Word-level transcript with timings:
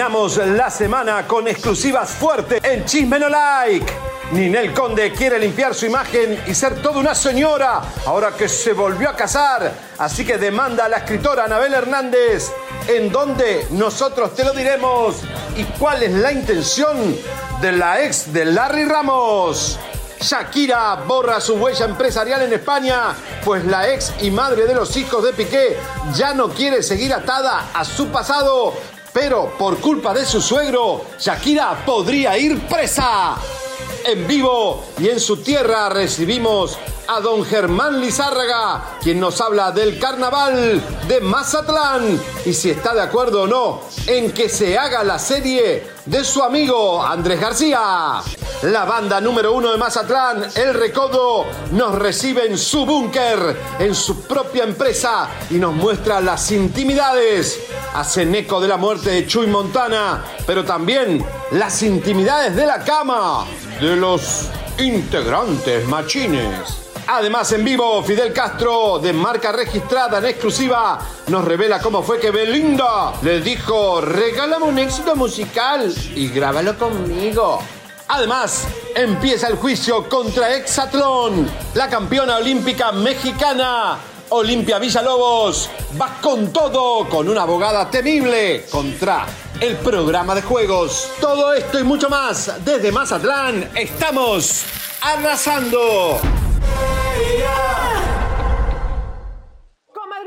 Terminamos 0.00 0.38
la 0.38 0.70
semana 0.70 1.26
con 1.26 1.46
exclusivas 1.46 2.08
fuertes 2.08 2.58
en 2.64 2.86
Chisme 2.86 3.18
No 3.18 3.28
Like. 3.28 3.84
Ninel 4.32 4.72
Conde 4.72 5.12
quiere 5.12 5.38
limpiar 5.38 5.74
su 5.74 5.84
imagen 5.84 6.42
y 6.46 6.54
ser 6.54 6.80
toda 6.80 7.00
una 7.00 7.14
señora 7.14 7.82
ahora 8.06 8.30
que 8.30 8.48
se 8.48 8.72
volvió 8.72 9.10
a 9.10 9.14
casar. 9.14 9.70
Así 9.98 10.24
que 10.24 10.38
demanda 10.38 10.86
a 10.86 10.88
la 10.88 10.96
escritora 10.96 11.44
Anabel 11.44 11.74
Hernández. 11.74 12.50
¿En 12.88 13.12
dónde? 13.12 13.66
Nosotros 13.72 14.34
te 14.34 14.42
lo 14.42 14.54
diremos. 14.54 15.16
¿Y 15.58 15.64
cuál 15.64 16.02
es 16.02 16.12
la 16.12 16.32
intención 16.32 17.14
de 17.60 17.72
la 17.72 18.02
ex 18.02 18.32
de 18.32 18.46
Larry 18.46 18.86
Ramos? 18.86 19.78
Shakira 20.18 20.94
borra 21.06 21.42
su 21.42 21.56
huella 21.56 21.84
empresarial 21.84 22.40
en 22.40 22.54
España, 22.54 23.14
pues 23.44 23.66
la 23.66 23.90
ex 23.90 24.12
y 24.20 24.30
madre 24.30 24.66
de 24.66 24.74
los 24.74 24.96
hijos 24.96 25.24
de 25.24 25.32
Piqué 25.34 25.78
ya 26.14 26.34
no 26.34 26.48
quiere 26.48 26.82
seguir 26.82 27.12
atada 27.12 27.70
a 27.72 27.84
su 27.86 28.08
pasado, 28.08 28.74
pero 29.12 29.54
por 29.58 29.78
culpa 29.78 30.14
de 30.14 30.24
su 30.24 30.40
suegro, 30.40 31.04
Shakira 31.18 31.84
podría 31.84 32.38
ir 32.38 32.60
presa. 32.66 33.36
En 34.04 34.26
vivo 34.26 34.84
y 34.98 35.08
en 35.08 35.20
su 35.20 35.38
tierra 35.38 35.88
recibimos 35.88 36.78
a 37.12 37.20
don 37.20 37.44
Germán 37.44 38.00
Lizárraga, 38.00 38.98
quien 39.02 39.18
nos 39.18 39.40
habla 39.40 39.72
del 39.72 39.98
carnaval 39.98 40.80
de 41.08 41.20
Mazatlán 41.20 42.20
y 42.46 42.52
si 42.52 42.70
está 42.70 42.94
de 42.94 43.00
acuerdo 43.00 43.42
o 43.42 43.46
no 43.48 43.80
en 44.06 44.30
que 44.30 44.48
se 44.48 44.78
haga 44.78 45.02
la 45.02 45.18
serie 45.18 45.88
de 46.06 46.22
su 46.22 46.40
amigo 46.40 47.04
Andrés 47.04 47.40
García. 47.40 48.22
La 48.62 48.84
banda 48.84 49.20
número 49.20 49.54
uno 49.54 49.72
de 49.72 49.76
Mazatlán, 49.76 50.50
El 50.54 50.72
Recodo, 50.72 51.46
nos 51.72 51.96
recibe 51.96 52.46
en 52.46 52.56
su 52.56 52.86
búnker, 52.86 53.56
en 53.80 53.92
su 53.92 54.22
propia 54.22 54.62
empresa 54.62 55.30
y 55.50 55.54
nos 55.54 55.74
muestra 55.74 56.20
las 56.20 56.52
intimidades. 56.52 57.58
Hacen 57.92 58.32
eco 58.36 58.60
de 58.60 58.68
la 58.68 58.76
muerte 58.76 59.10
de 59.10 59.26
Chuy 59.26 59.48
Montana, 59.48 60.24
pero 60.46 60.64
también 60.64 61.26
las 61.50 61.82
intimidades 61.82 62.54
de 62.54 62.66
la 62.66 62.84
cama 62.84 63.46
de 63.80 63.96
los 63.96 64.46
integrantes 64.78 65.88
machines. 65.88 66.89
Además, 67.12 67.50
en 67.50 67.64
vivo, 67.64 68.04
Fidel 68.04 68.32
Castro, 68.32 69.00
de 69.00 69.12
marca 69.12 69.50
registrada 69.50 70.18
en 70.18 70.26
exclusiva, 70.26 70.96
nos 71.26 71.44
revela 71.44 71.80
cómo 71.80 72.04
fue 72.04 72.20
que 72.20 72.30
Belinda 72.30 73.14
le 73.22 73.40
dijo: 73.40 74.00
Regálame 74.00 74.66
un 74.66 74.78
éxito 74.78 75.16
musical 75.16 75.92
y 76.14 76.28
grábalo 76.28 76.78
conmigo. 76.78 77.60
Además, 78.06 78.68
empieza 78.94 79.48
el 79.48 79.56
juicio 79.56 80.08
contra 80.08 80.54
Exatlón, 80.54 81.50
la 81.74 81.88
campeona 81.88 82.36
olímpica 82.36 82.92
mexicana. 82.92 83.98
Olimpia 84.28 84.78
Villalobos 84.78 85.68
va 86.00 86.16
con 86.22 86.52
todo, 86.52 87.08
con 87.08 87.28
una 87.28 87.42
abogada 87.42 87.90
temible 87.90 88.66
contra 88.70 89.26
el 89.58 89.74
programa 89.78 90.36
de 90.36 90.42
juegos. 90.42 91.10
Todo 91.20 91.54
esto 91.54 91.80
y 91.80 91.82
mucho 91.82 92.08
más 92.08 92.64
desde 92.64 92.92
Mazatlán. 92.92 93.68
Estamos 93.74 94.62
arrasando. 95.00 96.20
Areia! 97.10 98.29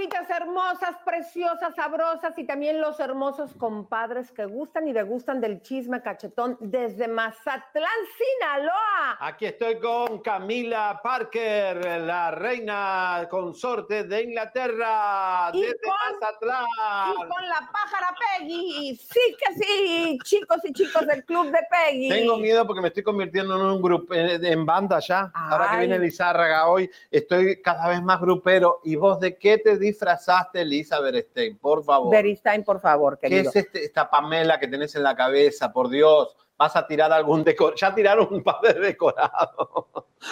Comadritas 0.04 0.38
hermosas, 0.38 0.96
preciosas, 1.06 1.76
sabrosas 1.76 2.38
y 2.38 2.44
también 2.44 2.82
los 2.82 3.00
hermosos 3.00 3.54
compadres 3.54 4.32
que 4.32 4.46
gustan 4.46 4.86
y 4.88 4.92
degustan 4.92 5.40
del 5.40 5.62
chisme 5.62 6.02
cachetón 6.02 6.58
desde 6.60 7.08
Mazatlán, 7.08 7.90
Sinaloa. 8.18 9.18
Aquí 9.22 9.46
estoy 9.46 9.80
con 9.80 10.20
Camila 10.20 11.00
Parker, 11.02 12.02
la 12.02 12.32
reina 12.32 13.28
consorte 13.30 14.04
de 14.04 14.24
Inglaterra, 14.24 15.52
Y 15.54 15.62
desde 15.62 15.80
con- 15.82 15.94
Mazatlán. 16.20 16.66
Y 17.14 17.16
con 17.16 17.48
la 17.48 17.70
pájara 17.72 18.16
Peggy. 18.40 18.96
Sí 18.98 19.36
que 19.40 19.54
sí, 19.64 20.18
chicos 20.26 20.58
y 20.66 20.74
chicos 20.74 21.08
del 21.08 21.24
club 21.24 21.46
de 21.50 21.60
Peggy. 21.70 22.10
Tengo 22.10 22.36
miedo 22.38 22.68
porque 22.68 22.82
me 22.82 22.90
estoy 22.90 23.04
convirtiendo 23.04 23.56
en 23.56 23.62
un 23.68 23.82
grupo, 23.82 24.14
en, 24.14 24.44
en 24.44 24.66
banda 24.66 25.00
ya. 25.00 25.32
Ahora 25.34 25.72
que 25.72 25.78
viene 25.78 25.98
Lizárraga 25.98 26.68
hoy, 26.68 26.92
estoy 27.10 27.62
cada 27.62 27.88
vez 27.88 28.02
más 28.02 28.20
grupero. 28.20 28.82
¿Y 28.84 28.98
vos 28.98 29.18
de 29.22 29.38
qué 29.38 29.58
te 29.60 29.78
disfrazaste, 29.94 30.66
Lisa 30.66 31.00
Berestein? 31.00 31.58
Por 31.58 31.84
favor. 31.84 32.12
Beristain, 32.12 32.64
por 32.64 32.80
favor, 32.80 33.18
¿Qué 33.20 33.30
querido. 33.30 33.50
es 33.50 33.56
este- 33.56 33.86
esta 33.86 34.10
Pamela 34.10 34.60
que 34.60 34.68
tenés 34.68 34.96
en 34.96 35.04
la 35.04 35.16
cabeza? 35.16 35.72
Por 35.72 35.90
Dios, 35.90 36.36
vas 36.58 36.76
a 36.76 36.86
tirar 36.88 37.12
algún 37.12 37.44
decor. 37.44 37.76
Ya 37.76 37.94
tiraron 37.94 38.28
un 38.32 38.44
par 38.44 38.62
de 38.62 38.74
decorados. 38.74 39.86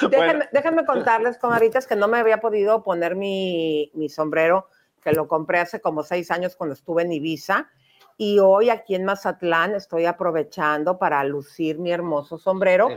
Déjenme, 0.10 0.48
déjenme 0.52 0.86
contarles, 0.86 1.38
comadritas, 1.38 1.88
que 1.88 1.96
no 1.96 2.08
me 2.08 2.18
había 2.20 2.40
podido 2.40 2.84
poner 2.84 3.16
mi, 3.16 3.92
mi 3.94 4.10
sombrero, 4.10 4.68
que 5.04 5.12
lo 5.14 5.28
compré 5.28 5.60
hace 5.60 5.82
como 5.82 6.04
seis 6.04 6.32
años 6.32 6.56
cuando 6.56 6.74
estuve 6.74 7.04
en 7.04 7.12
Ibiza. 7.12 7.70
Y 8.18 8.40
hoy 8.40 8.70
aquí 8.70 8.94
en 8.96 9.04
Mazatlán 9.04 9.74
estoy 9.74 10.06
aprovechando 10.06 11.00
para 11.00 11.24
lucir 11.24 11.80
mi 11.80 11.92
hermoso 11.92 12.38
sombrero. 12.38 12.90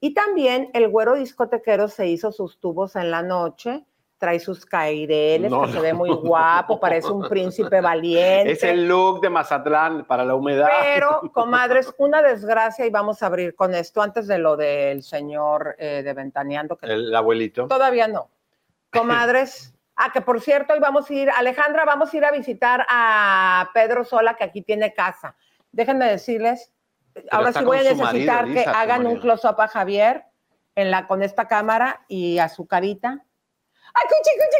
Y 0.00 0.12
también 0.14 0.70
el 0.74 0.88
güero 0.88 1.14
discotequero 1.14 1.86
se 1.86 2.08
hizo 2.08 2.32
sus 2.32 2.58
tubos 2.58 2.96
en 2.96 3.12
la 3.12 3.22
noche, 3.22 3.84
trae 4.22 4.38
sus 4.38 4.64
caireles, 4.64 5.50
No, 5.50 5.62
que 5.62 5.72
se 5.72 5.80
ve 5.80 5.90
no. 5.90 5.98
muy 5.98 6.10
guapo, 6.10 6.78
parece 6.78 7.10
un 7.10 7.28
príncipe 7.28 7.80
valiente. 7.80 8.52
Es 8.52 8.62
el 8.62 8.86
look 8.86 9.20
de 9.20 9.28
Mazatlán 9.28 10.04
para 10.04 10.24
la 10.24 10.36
humedad. 10.36 10.68
Pero, 10.80 11.22
comadres, 11.34 11.92
una 11.98 12.22
desgracia 12.22 12.86
y 12.86 12.90
vamos 12.90 13.20
a 13.20 13.26
abrir 13.26 13.56
con 13.56 13.74
esto 13.74 14.00
antes 14.00 14.28
de 14.28 14.38
lo 14.38 14.56
del 14.56 15.02
señor 15.02 15.74
eh, 15.76 16.04
de 16.04 16.14
Ventaneando, 16.14 16.76
que 16.76 16.86
El 16.86 17.12
abuelito. 17.12 17.66
todavía 17.66 18.06
no. 18.06 18.30
Comadres, 18.92 19.74
ah, 19.96 20.12
que 20.12 20.20
por 20.20 20.40
cierto, 20.40 20.72
hoy 20.72 20.78
vamos 20.78 21.10
a 21.10 21.14
ir, 21.14 21.28
Alejandra, 21.28 21.84
vamos 21.84 22.14
a 22.14 22.16
ir 22.16 22.24
a 22.24 22.30
visitar 22.30 22.86
a 22.88 23.70
Pedro 23.74 24.04
Sola, 24.04 24.34
que 24.34 24.44
aquí 24.44 24.62
tiene 24.62 24.94
casa. 24.94 25.34
Déjenme 25.72 26.08
decirles, 26.08 26.70
ahora 27.32 27.52
sí 27.52 27.64
voy 27.64 27.78
a 27.78 27.82
necesitar 27.82 28.46
marido, 28.46 28.54
que 28.54 28.60
Lisa, 28.60 28.80
hagan 28.80 29.04
un 29.04 29.18
close-up 29.18 29.60
a 29.60 29.66
Javier 29.66 30.26
en 30.76 30.92
la, 30.92 31.08
con 31.08 31.24
esta 31.24 31.48
cámara 31.48 32.04
y 32.06 32.38
a 32.38 32.48
su 32.48 32.68
carita. 32.68 33.24
¡Ay, 33.94 34.08
cuchi, 34.08 34.30
cuchi! 34.38 34.58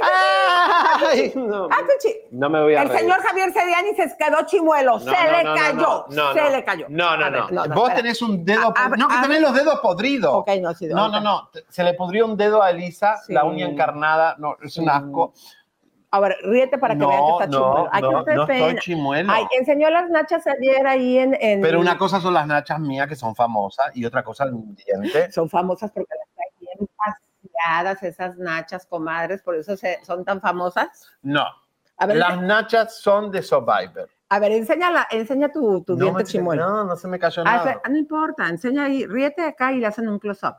Ay, 1.07 1.33
no. 1.37 1.69
¡Ay, 1.71 1.85
cuchi! 1.85 2.15
No 2.33 2.51
me 2.51 2.63
voy 2.63 2.75
a 2.75 2.83
El 2.83 2.89
reír. 2.89 3.01
señor 3.01 3.21
Javier 3.23 3.53
Seriani 3.53 3.95
se 3.95 4.17
quedó 4.19 4.43
chimuelo, 4.47 4.99
se 5.01 5.11
le 5.11 5.43
cayó, 5.55 6.07
se 6.35 6.51
le 6.51 6.65
cayó. 6.65 6.87
No, 6.91 7.17
no, 7.17 7.31
no. 7.31 7.47
Vos 7.75 7.89
espera. 7.89 7.95
tenés 7.95 8.21
un 8.23 8.45
dedo. 8.45 8.73
A- 8.77 8.89
no, 8.91 9.09
que 9.09 9.17
tenés 9.23 9.41
los 9.41 9.55
dedos 9.55 9.81
podridos. 9.81 10.35
Ok, 10.35 10.51
no, 10.61 10.75
sí, 10.75 10.87
No, 10.89 11.09
no, 11.09 11.21
no. 11.21 11.49
Se 11.69 11.83
le 11.83 11.95
pudrió 11.95 12.27
un 12.27 12.37
dedo 12.37 12.63
a 12.63 12.71
Elisa, 12.71 13.17
Sí. 13.27 13.33
la 13.33 13.45
uña 13.45 13.67
encarnada. 13.67 14.37
No, 14.39 14.57
es 14.63 14.77
un 14.77 14.89
asco. 14.91 15.33
A 16.15 16.21
ver, 16.21 16.37
ríete 16.43 16.77
para 16.77 16.93
que 16.93 17.01
No, 17.01 17.09
vean 17.09 17.23
que 17.23 17.33
está 17.33 17.47
no, 17.47 17.59
chimuelo. 17.59 17.89
Ay, 17.91 18.03
no, 18.03 18.11
no 18.11 18.43
estoy 18.53 18.79
chimuelo. 18.81 19.33
Ay, 19.33 19.47
enseñó 19.59 19.89
las 19.89 20.11
nachas 20.11 20.47
ayer 20.47 20.87
ahí 20.87 21.17
en, 21.19 21.35
en- 21.41 21.63
Pero 21.63 21.81
una 21.81 21.97
cosa 21.97 22.21
son 22.21 22.35
las 22.35 22.47
nachas 22.47 22.79
mías 22.81 23.09
que 23.09 23.17
son 23.17 23.35
famosas 23.35 23.97
y 23.97 24.05
otra 24.05 24.23
cosa 24.23 24.45
el 24.45 24.53
diente. 24.77 25.33
Son 25.33 25.49
famosas 25.49 25.91
porque 25.91 26.13
las 26.19 26.29
traen 26.35 26.51
bien 26.61 26.91
esas 28.03 28.37
nachas, 28.39 28.87
comadres, 28.87 29.43
por 29.43 29.55
eso 29.57 29.77
se- 29.77 30.05
son 30.05 30.25
tan 30.25 30.41
famosas. 30.41 31.09
No. 31.23 31.45
A 31.99 32.07
ver, 32.07 32.17
Las 32.17 32.41
nachas 32.41 32.99
son 33.01 33.31
de 33.31 33.43
Survivor. 33.43 34.09
a 34.29 34.39
ver, 34.39 34.53
enséñala, 34.53 35.07
enseña 35.11 35.51
tu, 35.53 35.83
tu 35.85 35.95
no, 35.97 36.05
diente 36.05 36.25
chimuelo. 36.25 36.69
no, 36.69 36.85
no 36.85 36.97
se 36.97 37.07
me 37.07 37.19
cayó 37.19 37.43
Ah, 37.47 37.57
nada. 37.59 37.83
no 37.89 37.97
importa, 37.97 38.49
enseña 38.49 38.85
ahí, 38.85 39.07
ríete 39.07 39.43
acá 39.45 39.73
y 39.73 39.79
le 39.79 39.87
hacen 39.87 40.09
un 40.09 40.19
close-up. 40.19 40.57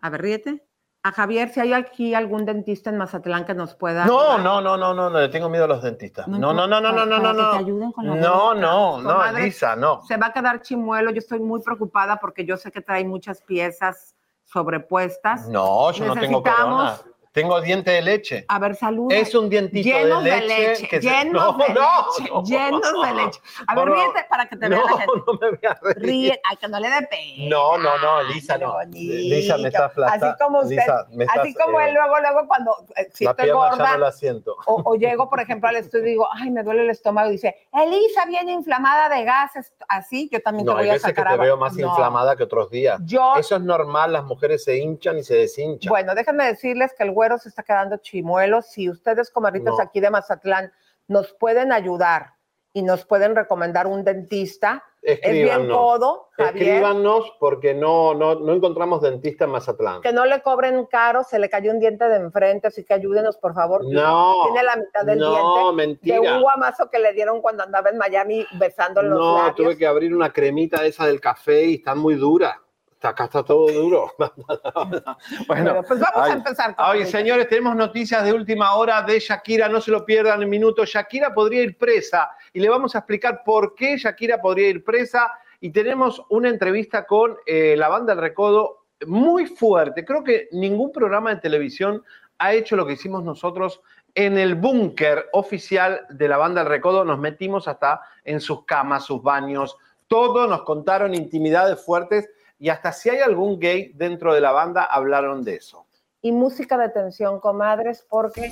A 0.00 0.10
ver, 0.10 0.22
ríete. 0.22 0.66
A 1.06 1.12
Javier, 1.12 1.50
si 1.50 1.60
hay 1.60 1.74
aquí 1.74 2.14
algún 2.14 2.46
dentista 2.46 2.88
en 2.88 2.96
Mazatlán 2.96 3.44
que 3.44 3.52
nos 3.52 3.74
pueda. 3.74 4.06
No, 4.06 4.38
no, 4.38 4.62
no, 4.62 4.78
no, 4.78 4.94
no, 4.94 5.10
no, 5.10 5.20
le 5.20 5.28
tengo 5.28 5.50
miedo 5.50 5.64
a 5.64 5.68
los 5.68 5.82
dentistas. 5.82 6.26
No, 6.26 6.38
no, 6.38 6.54
no, 6.54 6.66
no, 6.66 6.80
no, 6.80 7.04
no, 7.04 7.20
para 7.20 7.32
no. 7.34 7.50
que 7.50 7.56
te 7.58 7.62
ayuden 7.64 7.92
con 7.92 8.06
la 8.08 8.14
No, 8.16 8.54
no, 8.54 9.02
no, 9.02 9.12
Comadre, 9.12 9.42
Lisa, 9.44 9.76
no. 9.76 10.00
Se 10.08 10.16
va 10.16 10.28
a 10.28 10.32
quedar 10.32 10.62
chimuelo. 10.62 11.10
Yo 11.10 11.18
estoy 11.18 11.40
muy 11.40 11.60
preocupada 11.60 12.16
porque 12.16 12.46
yo 12.46 12.56
sé 12.56 12.72
que 12.72 12.80
trae 12.80 13.04
muchas 13.04 13.42
piezas 13.42 14.16
sobrepuestas. 14.54 15.48
No, 15.48 15.90
yo 15.90 16.06
no 16.06 16.14
tengo 16.14 16.42
corona. 16.42 16.96
Tengo 17.34 17.60
diente 17.60 17.90
de 17.90 18.00
leche. 18.00 18.44
A 18.46 18.60
ver, 18.60 18.76
salud. 18.76 19.10
Es 19.10 19.34
un 19.34 19.50
dientito 19.50 19.88
llenos 19.88 20.22
de 20.22 20.30
de 20.30 20.40
leche. 20.42 20.68
leche, 20.68 20.88
que 20.88 21.02
se- 21.02 21.08
llenos 21.08 21.56
No, 21.58 21.64
de 21.64 21.74
no, 21.74 21.80
leche, 22.20 22.30
no. 22.32 22.44
llenos 22.44 22.80
de 23.02 23.12
leche. 23.14 23.40
A 23.66 23.74
ver, 23.74 23.84
No, 23.88 23.94
no. 23.96 24.00
ríete 24.04 24.26
para 24.30 24.46
que 24.46 24.56
te 24.56 24.68
vea 24.68 24.78
No, 24.78 24.84
la 24.84 24.90
gente. 24.98 25.12
no 25.26 25.32
me 25.40 25.48
voy 25.50 25.58
a 25.68 25.74
reír. 25.82 25.96
Ríe, 25.98 26.40
ay, 26.48 26.56
que 26.58 26.68
no 26.68 26.78
le 26.78 26.88
dé 26.90 27.02
pena. 27.10 27.48
No, 27.50 27.76
no, 27.76 27.98
no, 27.98 28.22
Lisa, 28.22 28.56
no. 28.56 28.76
Lisa, 28.84 29.58
me 29.58 29.66
estás 29.66 29.90
plata- 29.94 30.12
Así 30.30 30.38
como 30.44 30.60
usted, 30.60 30.76
Lisa, 30.76 31.06
me 31.10 31.24
así 31.24 31.48
estás, 31.48 31.64
como 31.66 31.80
eh, 31.80 31.88
él 31.88 31.94
luego, 31.94 32.20
luego 32.20 32.46
cuando 32.46 32.76
eh, 32.94 33.08
si 33.12 33.24
la 33.24 33.32
estoy 33.32 33.50
gorda, 33.50 33.78
ya 33.84 33.92
no 33.94 33.98
la 33.98 34.12
siento. 34.12 34.56
o, 34.66 34.82
o 34.84 34.94
llego, 34.94 35.28
por 35.28 35.40
ejemplo, 35.40 35.68
al 35.68 35.74
estudio 35.76 36.06
y 36.06 36.10
digo, 36.10 36.28
ay, 36.32 36.52
me 36.52 36.62
duele 36.62 36.82
el 36.82 36.90
estómago, 36.90 37.30
y 37.30 37.32
dice, 37.32 37.56
Elisa 37.72 38.26
viene 38.26 38.52
inflamada 38.52 39.08
de 39.08 39.24
gases, 39.24 39.72
así, 39.88 40.28
yo 40.32 40.40
también 40.40 40.66
No, 40.66 40.72
te 40.74 40.82
voy 40.82 40.88
a 40.88 40.92
veces 40.92 41.10
que 41.10 41.16
sacar 41.20 41.32
te 41.36 41.40
veo 41.42 41.56
más 41.56 41.74
No. 41.74 41.88
inflamada 41.88 42.36
que 42.36 42.44
otros 42.44 42.70
días. 42.70 43.00
Yo, 43.04 43.34
Eso 43.36 43.56
es 43.56 43.62
normal, 43.62 44.12
las 44.12 44.22
mujeres 44.22 44.62
se 44.62 44.78
hinchan 44.78 45.18
y 45.18 45.24
se 45.24 45.34
deshinchan. 45.34 45.90
bueno, 45.90 46.14
déjenme 46.14 46.44
decirles 46.46 46.94
que 46.96 47.02
el 47.02 47.10
güero 47.24 47.38
se 47.38 47.48
está 47.48 47.62
quedando 47.62 47.96
chimuelo. 47.96 48.60
Si 48.62 48.88
ustedes, 48.90 49.30
comadritas 49.30 49.74
No. 49.76 49.82
aquí 49.82 50.00
de 50.00 50.10
Mazatlán, 50.10 50.72
nos 51.08 51.32
pueden 51.32 51.72
ayudar 51.72 52.34
y 52.72 52.82
nos 52.82 53.04
pueden 53.06 53.34
recomendar 53.36 53.86
un 53.86 54.02
dentista, 54.04 54.82
es 55.00 55.20
bien 55.20 55.46
Escríbanos. 55.48 55.76
codo, 55.78 56.28
Javier. 56.32 56.68
Escríbanos 56.68 57.32
porque 57.38 57.72
no, 57.74 58.14
no, 58.14 58.34
no 58.36 58.52
encontramos 58.54 59.00
dentista 59.00 59.44
en 59.44 59.50
Mazatlán. 59.50 60.00
Que 60.02 60.12
no 60.12 60.24
le 60.24 60.42
cobren 60.42 60.86
caro, 60.86 61.22
se 61.22 61.38
le 61.38 61.48
cayó 61.48 61.70
un 61.70 61.78
diente 61.78 62.06
de 62.08 62.16
enfrente, 62.16 62.66
así 62.68 62.84
que 62.84 62.94
ayúdenos, 62.94 63.36
por 63.36 63.54
favor. 63.54 63.82
No, 63.88 64.34
Tiene 64.46 64.62
la 64.64 64.76
mitad 64.76 65.04
del 65.04 65.18
no, 65.20 65.30
diente. 65.70 65.76
mentira. 65.76 66.20
De 66.20 66.20
un 66.32 66.40
guamazo 66.42 66.90
que 66.90 66.98
le 66.98 67.12
dieron 67.12 67.40
cuando 67.42 67.62
andaba 67.62 67.90
en 67.90 67.98
Miami 67.98 68.44
besando 68.58 69.02
los 69.02 69.18
No, 69.18 69.36
labios. 69.36 69.54
tuve 69.56 69.76
que 69.78 69.86
abrir 69.86 70.14
una 70.14 70.32
cremita 70.32 70.84
esa 70.84 71.06
del 71.06 71.20
café 71.20 71.64
y 71.64 71.74
está 71.74 71.94
muy 71.94 72.14
dura. 72.16 72.60
Está, 73.04 73.10
acá 73.10 73.24
está 73.24 73.42
todo 73.42 73.70
duro. 73.70 74.14
bueno, 74.16 75.02
Bueno, 75.46 75.82
pues 75.86 76.00
vamos 76.00 76.22
ay, 76.22 76.30
a 76.30 76.34
empezar. 76.36 76.70
Oye, 76.70 76.76
comadritas. 76.76 77.10
señores, 77.10 77.48
tenemos 77.50 77.76
noticias 77.76 78.24
de 78.24 78.32
última 78.32 78.74
hora 78.76 79.02
de 79.02 79.20
Shakira, 79.20 79.68
no 79.68 79.82
se 79.82 79.90
lo 79.90 80.06
pierdan 80.06 80.42
en 80.42 80.48
minutos. 80.48 80.88
Shakira 80.88 81.34
podría 81.34 81.64
ir 81.64 81.76
presa 81.76 82.30
y 82.54 82.60
le 82.60 82.70
vamos 82.70 82.94
a 82.94 83.00
explicar 83.00 83.42
por 83.44 83.74
qué 83.74 83.98
Shakira 83.98 84.40
podría 84.40 84.70
ir 84.70 84.82
presa. 84.82 85.30
Y 85.60 85.70
tenemos 85.70 86.22
una 86.30 86.48
entrevista 86.48 87.04
con 87.04 87.36
eh, 87.44 87.74
la 87.76 87.88
banda 87.88 88.14
El 88.14 88.20
Recodo 88.20 88.86
muy 89.06 89.44
fuerte. 89.44 90.02
Creo 90.06 90.24
que 90.24 90.48
ningún 90.52 90.90
programa 90.90 91.34
de 91.34 91.42
televisión 91.42 92.02
ha 92.38 92.54
hecho 92.54 92.74
lo 92.74 92.86
que 92.86 92.94
hicimos 92.94 93.22
nosotros 93.22 93.82
en 94.14 94.38
el 94.38 94.54
búnker 94.54 95.28
oficial 95.34 96.06
de 96.08 96.26
la 96.26 96.38
banda 96.38 96.62
El 96.62 96.68
Recodo. 96.68 97.04
Nos 97.04 97.18
metimos 97.18 97.68
hasta 97.68 98.00
en 98.24 98.40
sus 98.40 98.64
camas, 98.64 99.04
sus 99.04 99.22
baños, 99.22 99.76
todo, 100.08 100.46
nos 100.46 100.62
contaron 100.62 101.12
intimidades 101.12 101.84
fuertes 101.84 102.30
y 102.64 102.70
hasta 102.70 102.92
si 102.92 103.10
hay 103.10 103.18
algún 103.18 103.60
gay 103.60 103.92
dentro 103.94 104.32
de 104.32 104.40
la 104.40 104.50
banda 104.50 104.84
hablaron 104.84 105.44
de 105.44 105.56
eso. 105.56 105.84
y 106.22 106.32
música 106.32 106.78
de 106.78 106.88
tensión, 106.88 107.38
comadres, 107.38 108.06
porque 108.08 108.50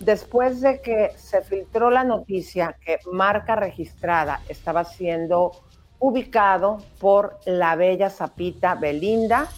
después 0.00 0.60
de 0.60 0.82
que 0.82 1.12
se 1.16 1.40
filtró 1.40 1.90
la 1.90 2.04
noticia 2.04 2.76
que 2.84 2.98
marca 3.10 3.56
registrada 3.56 4.42
estaba 4.50 4.84
siendo 4.84 5.52
ubicado 5.98 6.76
por 7.00 7.38
la 7.46 7.74
bella 7.76 8.10
Zapita 8.10 8.74
Belinda, 8.74 9.48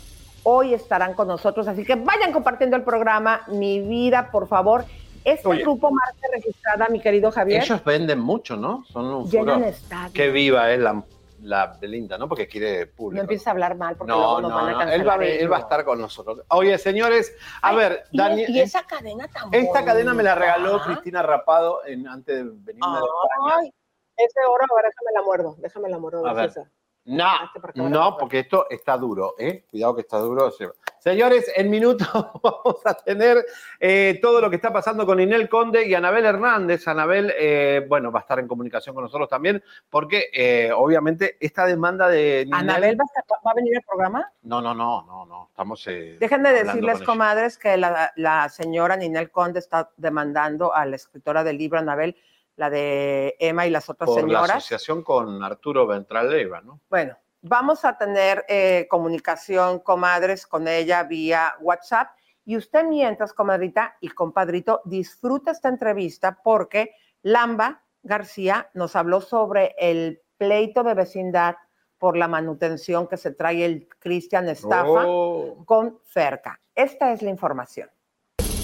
hoy 0.44 0.72
estarán 0.72 1.14
con 1.14 1.26
nosotros, 1.26 1.66
así 1.66 1.84
que 1.84 1.96
vayan 1.96 2.30
compartiendo 2.30 2.76
el 2.76 2.84
programa 2.84 3.40
Mi 3.48 3.80
Vida, 3.80 4.30
por 4.30 4.46
favor. 4.46 4.84
Este 5.24 5.48
Oye. 5.48 5.62
grupo 5.62 5.90
marca 5.90 6.28
registrada, 6.32 6.86
mi 6.88 7.00
querido 7.00 7.32
Javier, 7.32 7.64
Ellos 7.64 7.82
venden 7.82 8.20
mucho, 8.20 8.56
¿no? 8.56 8.84
Son 8.84 9.06
un 9.06 9.28
llenan 9.28 9.64
estadios. 9.64 10.12
Que 10.12 10.30
viva 10.30 10.70
es 10.70 10.78
la, 10.78 11.02
la 11.42 11.76
Belinda, 11.80 12.16
¿no? 12.18 12.28
Porque 12.28 12.46
quiere 12.48 12.86
público. 12.86 13.16
No 13.16 13.22
empieces 13.22 13.46
a 13.46 13.50
hablar 13.52 13.76
mal 13.76 13.96
porque 13.96 14.10
No, 14.12 14.18
luego 14.18 14.40
nos 14.42 14.50
no, 14.50 14.56
van 14.56 14.74
a 14.74 14.84
no. 14.86 14.92
Él 14.92 15.08
va, 15.08 15.14
a, 15.14 15.24
él 15.24 15.52
va 15.52 15.56
a 15.56 15.60
estar 15.60 15.84
con 15.84 16.00
nosotros. 16.00 16.42
Oye, 16.48 16.76
señores, 16.78 17.34
a 17.62 17.68
Ay, 17.70 17.76
ver, 17.76 18.04
y- 18.10 18.18
Daniel, 18.18 18.50
y, 18.50 18.60
esa 18.60 18.82
cadena 18.84 19.26
tan 19.28 19.52
esta 19.52 19.84
cadena 19.84 20.12
me 20.14 20.22
la 20.22 20.34
bonita. 20.34 20.54
regaló 20.56 20.82
Cristina 20.82 21.22
Rapado 21.22 21.84
en, 21.86 22.06
antes 22.08 22.36
de 22.36 22.42
venirme 22.44 22.98
de 22.98 23.04
España. 23.04 23.56
Ay, 23.60 23.74
ese 24.16 24.40
oro, 24.46 24.64
a 24.70 24.74
ver, 24.76 24.84
déjame 24.90 25.12
la 25.14 25.22
muerdo, 25.22 25.54
déjame 25.58 25.88
la 25.88 25.98
muerdo. 25.98 26.26
A 26.26 26.32
ver. 26.34 26.48
César. 26.52 26.70
No, 27.10 27.24
acá, 27.28 27.50
para 27.60 27.72
no, 27.88 28.04
acá. 28.04 28.16
porque 28.18 28.38
esto 28.40 28.66
está 28.70 28.96
duro, 28.96 29.34
¿eh? 29.38 29.64
Cuidado 29.70 29.94
que 29.96 30.02
está 30.02 30.18
duro. 30.18 30.52
Señores, 30.98 31.50
en 31.56 31.70
minutos 31.70 32.06
vamos 32.42 32.80
a 32.84 32.94
tener 32.94 33.44
eh, 33.78 34.18
todo 34.20 34.40
lo 34.40 34.50
que 34.50 34.56
está 34.56 34.72
pasando 34.72 35.06
con 35.06 35.18
Inel 35.18 35.48
Conde 35.48 35.86
y 35.88 35.94
Anabel 35.94 36.26
Hernández. 36.26 36.86
Anabel, 36.88 37.32
eh, 37.38 37.84
bueno, 37.88 38.12
va 38.12 38.20
a 38.20 38.22
estar 38.22 38.38
en 38.38 38.46
comunicación 38.46 38.94
con 38.94 39.04
nosotros 39.04 39.28
también, 39.28 39.62
porque 39.88 40.26
eh, 40.32 40.70
obviamente 40.74 41.36
esta 41.40 41.64
demanda 41.64 42.08
de 42.08 42.44
Ninel- 42.46 42.54
¿Anabel 42.60 43.00
va 43.00 43.04
a, 43.04 43.20
estar- 43.20 43.38
va 43.46 43.50
a 43.50 43.54
venir 43.54 43.76
al 43.76 43.82
programa? 43.82 44.30
No, 44.42 44.60
no, 44.60 44.74
no, 44.74 45.02
no, 45.04 45.24
no. 45.26 45.46
Estamos. 45.50 45.82
Déjenme 45.84 46.50
hablando 46.50 46.72
decirles, 46.72 47.02
comadres, 47.02 47.56
que 47.58 47.76
la, 47.76 48.12
la 48.16 48.48
señora 48.50 48.96
Ninel 48.96 49.30
Conde 49.30 49.58
está 49.58 49.90
demandando 49.96 50.74
a 50.74 50.84
la 50.84 50.96
escritora 50.96 51.42
del 51.44 51.56
libro, 51.58 51.78
Anabel, 51.78 52.14
la 52.60 52.68
de 52.68 53.36
Emma 53.40 53.66
y 53.66 53.70
las 53.70 53.88
otras 53.88 54.06
Por 54.06 54.16
la 54.18 54.22
señoras. 54.22 54.50
asociación 54.50 55.02
con 55.02 55.42
Arturo 55.42 55.86
Ventral 55.86 56.28
Leiva, 56.28 56.60
¿no? 56.60 56.78
Bueno, 56.90 57.16
vamos 57.40 57.86
a 57.86 57.96
tener 57.96 58.44
eh, 58.48 58.86
comunicación, 58.90 59.78
comadres, 59.78 60.46
con 60.46 60.68
ella 60.68 61.02
vía 61.04 61.54
WhatsApp. 61.60 62.10
Y 62.44 62.58
usted 62.58 62.84
mientras, 62.84 63.32
comadrita 63.32 63.96
y 64.02 64.10
compadrito, 64.10 64.82
disfruta 64.84 65.52
esta 65.52 65.70
entrevista 65.70 66.38
porque 66.44 66.94
Lamba 67.22 67.82
García 68.02 68.68
nos 68.74 68.94
habló 68.94 69.22
sobre 69.22 69.74
el 69.78 70.20
pleito 70.36 70.82
de 70.82 70.92
vecindad 70.92 71.56
por 71.96 72.18
la 72.18 72.28
manutención 72.28 73.08
que 73.08 73.16
se 73.16 73.30
trae 73.30 73.64
el 73.64 73.88
Cristian 73.98 74.48
Estafa 74.50 75.04
Oh. 75.06 75.64
con 75.64 75.98
Ferca. 76.04 76.60
Esta 76.74 77.12
es 77.12 77.22
la 77.22 77.30
información. 77.30 77.88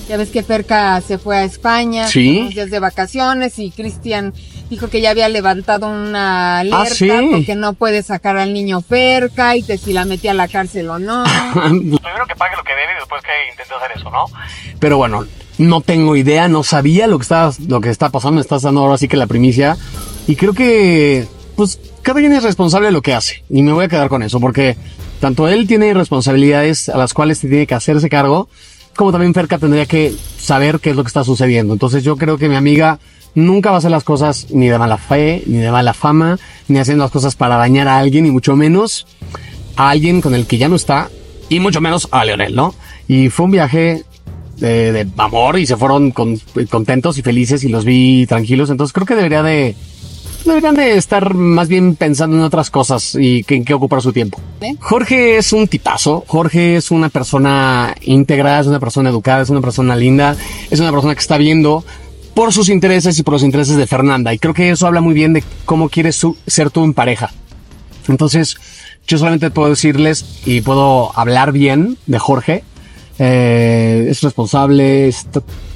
Ya 0.09 0.17
ves 0.17 0.31
que 0.31 0.43
Ferca 0.45 1.01
se 1.01 1.19
fue 1.19 1.37
a 1.39 1.45
España, 1.45 2.07
Sí. 2.07 2.39
unos 2.41 2.55
días 2.55 2.71
de 2.71 2.79
vacaciones 2.79 3.59
y 3.59 3.71
Cristian 3.73 4.33
dijo 4.71 4.89
que 4.89 5.01
ya 5.01 5.11
había 5.11 5.29
levantado 5.29 5.89
una 5.89 6.61
alerta 6.61 6.83
Ah, 6.83 6.87
sí. 6.87 7.11
porque 7.33 7.57
no 7.57 7.73
puede 7.73 8.03
sacar 8.05 8.37
al 8.37 8.53
niño 8.55 8.81
Ferca 8.83 9.57
y 9.57 9.63
que 9.65 9.79
si 9.79 9.93
la 9.93 10.05
metía 10.05 10.31
a 10.31 10.35
la 10.35 10.47
cárcel 10.47 10.89
o 10.91 10.99
no. 11.01 11.25
Primero 11.55 12.27
que 12.29 12.37
pague 12.37 12.57
lo 12.57 12.63
que 12.63 12.73
debe 12.73 12.93
y 12.93 13.01
después 13.01 13.21
que 13.23 13.51
intente 13.51 13.75
hacer 13.75 13.91
eso, 13.97 14.11
¿no? 14.11 14.27
Pero 14.79 14.97
bueno, 14.97 15.27
no 15.59 15.81
tengo 15.81 16.15
idea, 16.15 16.47
no 16.47 16.63
sabía 16.63 17.09
lo 17.09 17.19
que 17.19 17.23
está, 17.23 17.51
lo 17.67 17.81
que 17.81 17.91
está 17.91 18.11
pasando, 18.11 18.37
me 18.37 18.41
estás 18.43 18.63
dando 18.63 18.83
ahora 18.83 18.99
sí 18.99 19.09
que 19.09 19.17
la 19.17 19.27
primicia. 19.27 19.77
Y 20.29 20.37
creo 20.37 20.53
que, 20.53 21.27
pues, 21.57 21.81
cada 22.03 22.21
quien 22.21 22.33
es 22.33 22.43
responsable 22.45 22.87
de 22.87 22.93
lo 22.93 23.03
que 23.03 23.15
hace. 23.15 23.43
Y 23.51 23.63
me 23.63 23.73
voy 23.73 23.87
a 23.87 23.89
quedar 23.89 24.09
con 24.09 24.23
eso, 24.23 24.39
porque 24.39 24.77
tanto 25.21 25.49
él 25.49 25.67
tiene 25.67 25.95
responsabilidades 25.95 26.89
a 26.89 26.97
las 26.97 27.13
cuales 27.15 27.39
se 27.39 27.49
tiene 27.49 27.67
que 27.67 27.75
hacerse 27.75 28.09
cargo, 28.09 28.49
como 28.97 29.13
también 29.13 29.35
Ferca 29.35 29.59
tendría 29.59 29.87
que 29.87 30.13
saber 30.39 30.81
qué 30.81 30.91
es 30.91 30.97
lo 30.97 31.05
que 31.05 31.09
está 31.09 31.25
sucediendo. 31.25 31.73
Entonces 31.73 32.03
yo 32.03 32.17
creo 32.17 32.39
que 32.39 32.49
mi 32.49 32.57
amiga 32.57 32.99
nunca 33.35 33.71
va 33.71 33.77
a 33.77 33.79
hacer 33.79 33.91
las 33.91 34.05
cosas 34.05 34.47
ni 34.51 34.69
de 34.69 34.79
mala 34.79 34.97
fe, 34.97 35.43
ni 35.47 35.59
de 35.59 35.71
mala 35.71 35.93
fama, 35.95 36.39
ni 36.69 36.79
haciendo 36.79 37.05
las 37.05 37.11
cosas 37.11 37.37
para 37.37 37.57
dañar 37.57 37.87
a 37.89 37.99
alguien, 37.99 38.27
y 38.27 38.31
mucho 38.31 38.57
menos 38.57 39.07
a 39.77 39.91
alguien 39.91 40.21
con 40.21 40.35
el 40.35 40.47
que 40.47 40.59
ya 40.59 40.69
no 40.69 40.77
está, 40.77 41.11
y 41.49 41.61
mucho 41.61 41.81
menos 41.81 42.09
a 42.11 42.25
Leonel, 42.25 42.55
¿no? 42.57 42.75
Y 43.07 43.29
fue 43.29 43.45
un 43.45 43.53
viaje 43.53 44.05
de, 44.57 45.07
amor 45.19 45.59
y 45.59 45.67
se 45.67 45.77
fueron 45.77 46.13
con- 46.13 46.41
contentos 46.71 47.19
y 47.19 47.23
felices 47.23 47.63
y 47.63 47.69
los 47.69 47.85
vi 47.85 48.25
tranquilos, 48.27 48.71
entonces 48.71 48.93
creo 48.95 49.07
que 49.07 49.15
debería 49.15 49.43
de 49.43 49.77
deberían 50.47 50.75
de 50.75 50.97
estar 50.97 51.35
más 51.35 51.69
bien 51.69 51.97
pensando 51.97 52.37
en 52.37 52.43
otras 52.43 52.71
cosas 52.71 53.17
y 53.19 53.45
que- 53.45 53.57
en 53.57 53.65
qué 53.65 53.75
ocupar 53.75 54.01
su 54.03 54.13
tiempo. 54.13 54.41
¿Eh? 54.61 54.75
Jorge 54.81 55.37
es 55.39 55.53
un 55.53 55.69
tipazo, 55.69 56.25
Jorge 56.27 56.77
es 56.77 56.91
una 56.91 57.09
persona 57.09 57.95
íntegra, 58.03 58.61
es 58.61 58.67
una 58.67 58.81
persona 58.81 59.11
educada, 59.11 59.43
es 59.43 59.51
una 59.51 59.61
persona 59.61 59.95
linda, 59.97 60.37
es 60.71 60.81
una 60.81 60.91
persona 60.93 61.15
que 61.15 61.21
está 61.21 61.37
viendo 61.37 61.85
por 62.35 62.53
sus 62.53 62.69
intereses 62.69 63.19
y 63.19 63.23
por 63.23 63.33
los 63.33 63.43
intereses 63.43 63.77
de 63.77 63.87
Fernanda 63.87 64.33
y 64.35 64.39
creo 64.39 64.53
que 64.55 64.71
eso 64.71 64.87
habla 64.87 65.01
muy 65.01 65.15
bien 65.15 65.33
de 65.33 65.43
cómo 65.65 65.89
quieres 65.89 66.17
su- 66.17 66.37
ser 66.47 66.71
tú 66.71 66.85
en 66.85 66.93
pareja. 66.95 67.33
Entonces, 68.09 68.57
yo 69.07 69.19
solamente 69.19 69.51
puedo 69.51 69.71
decirles 69.71 70.25
y 70.45 70.61
puedo 70.61 71.19
hablar 71.19 71.53
bien 71.53 71.97
de 72.07 72.19
Jorge, 72.19 72.63
eh, 73.19 74.09
es 74.11 74.21
responsable, 74.23 75.09
es, 75.09 75.27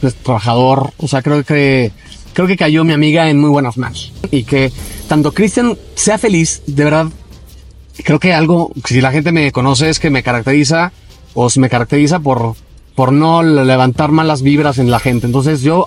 es 0.02 0.14
trabajador. 0.16 0.92
O 0.98 1.08
sea, 1.08 1.22
creo 1.22 1.42
que 1.44 1.90
creo 2.32 2.46
que 2.46 2.56
cayó 2.56 2.84
mi 2.84 2.92
amiga 2.92 3.28
en 3.28 3.38
muy 3.38 3.50
buenas 3.50 3.76
manos 3.76 4.12
y 4.30 4.44
que 4.44 4.72
tanto 5.08 5.32
Cristian 5.32 5.76
sea 5.94 6.18
feliz, 6.18 6.62
de 6.66 6.84
verdad. 6.84 7.06
Creo 8.04 8.18
que 8.18 8.32
algo, 8.32 8.72
si 8.86 9.00
la 9.00 9.12
gente 9.12 9.32
me 9.32 9.52
conoce, 9.52 9.90
es 9.90 9.98
que 9.98 10.10
me 10.10 10.22
caracteriza 10.22 10.92
o 11.34 11.50
se 11.50 11.60
me 11.60 11.68
caracteriza 11.68 12.18
por 12.20 12.54
por 12.94 13.12
no 13.12 13.42
levantar 13.42 14.10
malas 14.10 14.42
vibras 14.42 14.78
en 14.78 14.90
la 14.90 14.98
gente. 14.98 15.26
Entonces 15.26 15.62
yo 15.62 15.86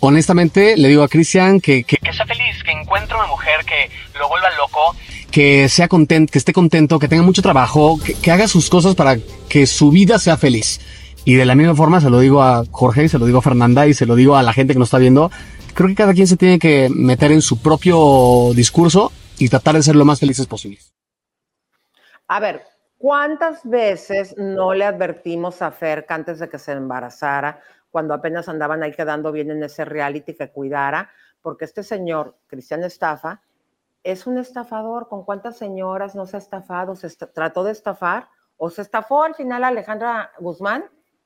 honestamente 0.00 0.76
le 0.76 0.88
digo 0.88 1.02
a 1.04 1.08
Cristian 1.08 1.60
que, 1.60 1.84
que, 1.84 1.96
Que 1.96 2.12
sea 2.12 2.26
feliz, 2.26 2.62
que 2.64 2.72
encuentre 2.72 3.16
una 3.16 3.26
mujer 3.28 3.64
que 3.64 3.88
lo 4.18 4.28
vuelva 4.28 4.48
loco. 4.56 4.96
que 5.30 5.68
sea 5.68 5.86
contento, 5.88 6.32
que 6.32 6.38
esté 6.38 6.52
contento, 6.52 6.98
que 6.98 7.08
tenga 7.08 7.22
mucho 7.22 7.40
trabajo, 7.40 8.00
que, 8.04 8.14
que 8.14 8.30
haga 8.32 8.48
sus 8.48 8.68
cosas 8.68 8.94
para 8.94 9.16
que 9.48 9.66
su 9.66 9.90
vida 9.90 10.18
sea 10.18 10.36
feliz. 10.36 10.80
Y 11.24 11.34
de 11.36 11.44
la 11.44 11.54
misma 11.54 11.74
forma 11.74 12.00
se 12.00 12.10
lo 12.10 12.18
digo 12.18 12.42
a 12.42 12.64
Jorge, 12.70 13.08
se 13.08 13.18
lo 13.18 13.26
digo 13.26 13.38
a 13.38 13.42
Fernanda 13.42 13.86
y 13.86 13.94
se 13.94 14.06
lo 14.06 14.16
digo 14.16 14.36
a 14.36 14.42
la 14.42 14.52
gente 14.52 14.72
que 14.72 14.78
nos 14.78 14.88
está 14.88 14.98
viendo. 14.98 15.30
Creo 15.74 15.88
que 15.88 15.94
cada 15.94 16.12
quien 16.14 16.26
se 16.26 16.36
tiene 16.36 16.58
que 16.58 16.88
meter 16.94 17.30
en 17.32 17.42
su 17.42 17.62
propio 17.62 18.52
discurso 18.54 19.12
y 19.38 19.48
tratar 19.48 19.76
de 19.76 19.82
ser 19.82 19.96
lo 19.96 20.04
más 20.04 20.20
felices 20.20 20.46
posibles. 20.46 20.92
A 22.26 22.40
ver, 22.40 22.62
¿cuántas 22.98 23.60
veces 23.64 24.34
no 24.36 24.74
le 24.74 24.84
advertimos 24.84 25.62
a 25.62 25.70
Fer 25.70 26.04
antes 26.08 26.40
de 26.40 26.48
que 26.48 26.58
se 26.58 26.72
embarazara, 26.72 27.60
cuando 27.90 28.14
apenas 28.14 28.48
andaban 28.48 28.82
ahí 28.82 28.92
quedando 28.92 29.30
bien 29.32 29.50
en 29.50 29.62
ese 29.62 29.84
reality, 29.84 30.34
que 30.34 30.50
cuidara? 30.50 31.10
Porque 31.40 31.64
este 31.64 31.82
señor, 31.82 32.36
Cristian 32.48 32.82
Estafa, 32.84 33.40
es 34.02 34.26
un 34.26 34.38
estafador. 34.38 35.08
¿Con 35.08 35.24
cuántas 35.24 35.56
señoras 35.56 36.14
no 36.16 36.26
se 36.26 36.36
ha 36.36 36.40
estafado? 36.40 36.96
¿Se 36.96 37.06
esta- 37.06 37.30
trató 37.32 37.62
de 37.64 37.72
estafar? 37.72 38.28
¿O 38.56 38.70
se 38.70 38.82
estafó 38.82 39.22
al 39.22 39.34
final 39.34 39.62
Alejandra 39.64 40.32
Guzmán? 40.38 40.84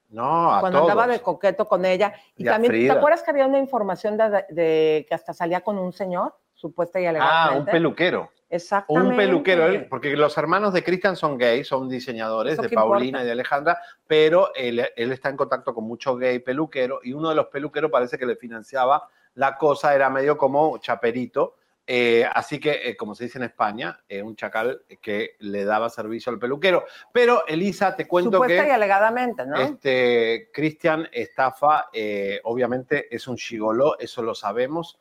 No, 0.09 0.55
a 0.55 0.61
cuando 0.61 0.79
todos. 0.81 0.91
andaba 0.91 1.13
de 1.13 1.21
coqueto 1.21 1.67
con 1.67 1.85
ella. 1.85 2.15
Y, 2.37 2.45
también, 2.45 2.73
¿te 2.73 2.91
acuerdas 2.91 3.23
que 3.23 3.31
había 3.31 3.47
una 3.47 3.59
información 3.59 4.17
de, 4.17 4.45
de 4.51 5.07
que 5.09 5.15
hasta 5.15 5.33
salía 5.33 5.61
con 5.63 5.79
un 5.79 5.93
señor, 5.93 6.35
supuesta 6.55 7.01
y 7.01 7.07
Ah, 7.07 7.11
alegadamente? 7.11 7.59
un 7.71 7.73
peluquero. 7.73 8.31
Exactamente. 8.49 9.11
Un 9.11 9.17
peluquero, 9.17 9.89
porque 9.91 10.17
los 10.17 10.39
hermanos 10.39 10.73
de 10.73 10.85
Cristian 10.85 11.17
son 11.17 11.37
gays, 11.37 11.67
son 11.67 11.89
diseñadores 11.89 12.53
¿Eso 12.53 12.63
de 12.63 12.69
Paulina 12.69 13.07
importa? 13.19 13.23
y 13.23 13.27
de 13.27 13.33
Alejandra, 13.33 13.81
pero 14.07 14.55
él, 14.55 14.87
él 14.95 15.11
está 15.13 15.29
en 15.31 15.37
contacto 15.37 15.75
con 15.75 15.83
muchos 15.83 16.17
gay 16.19 16.39
peluqueros 16.39 17.01
y 17.05 17.13
uno 17.13 17.31
de 17.31 17.35
los 17.35 17.47
peluqueros 17.47 17.91
parece 17.91 18.17
que 18.17 18.25
le 18.25 18.37
financiaba 18.37 19.09
la 19.35 19.59
cosa, 19.59 19.95
era 19.97 20.09
medio 20.11 20.39
como 20.39 20.79
chaperito. 20.79 21.57
Eh, 21.87 22.29
así 22.35 22.59
que, 22.59 22.91
eh, 22.91 22.97
como 22.97 23.15
se 23.15 23.25
dice 23.25 23.39
en 23.39 23.45
España, 23.45 24.01
eh, 24.09 24.21
un 24.21 24.35
chacal 24.35 24.83
que 25.01 25.37
le 25.39 25.65
daba 25.65 25.89
servicio 25.89 26.33
al 26.33 26.39
peluquero. 26.39 26.85
Pero, 27.13 27.47
Elisa, 27.47 27.95
te 27.95 28.09
cuento 28.09 28.33
Supuesta 28.33 28.63
y 28.63 28.67
que 28.67 28.73
alegadamente, 28.73 29.47
¿no? 29.47 29.57
este, 29.57 30.51
Cristian 30.53 31.09
Estafa, 31.13 31.89
eh, 31.93 32.41
obviamente, 32.45 33.15
es 33.15 33.29
un 33.29 33.39
gigoló, 33.39 33.99
eso 33.99 34.23
lo 34.23 34.35
sabemos. 34.35 34.99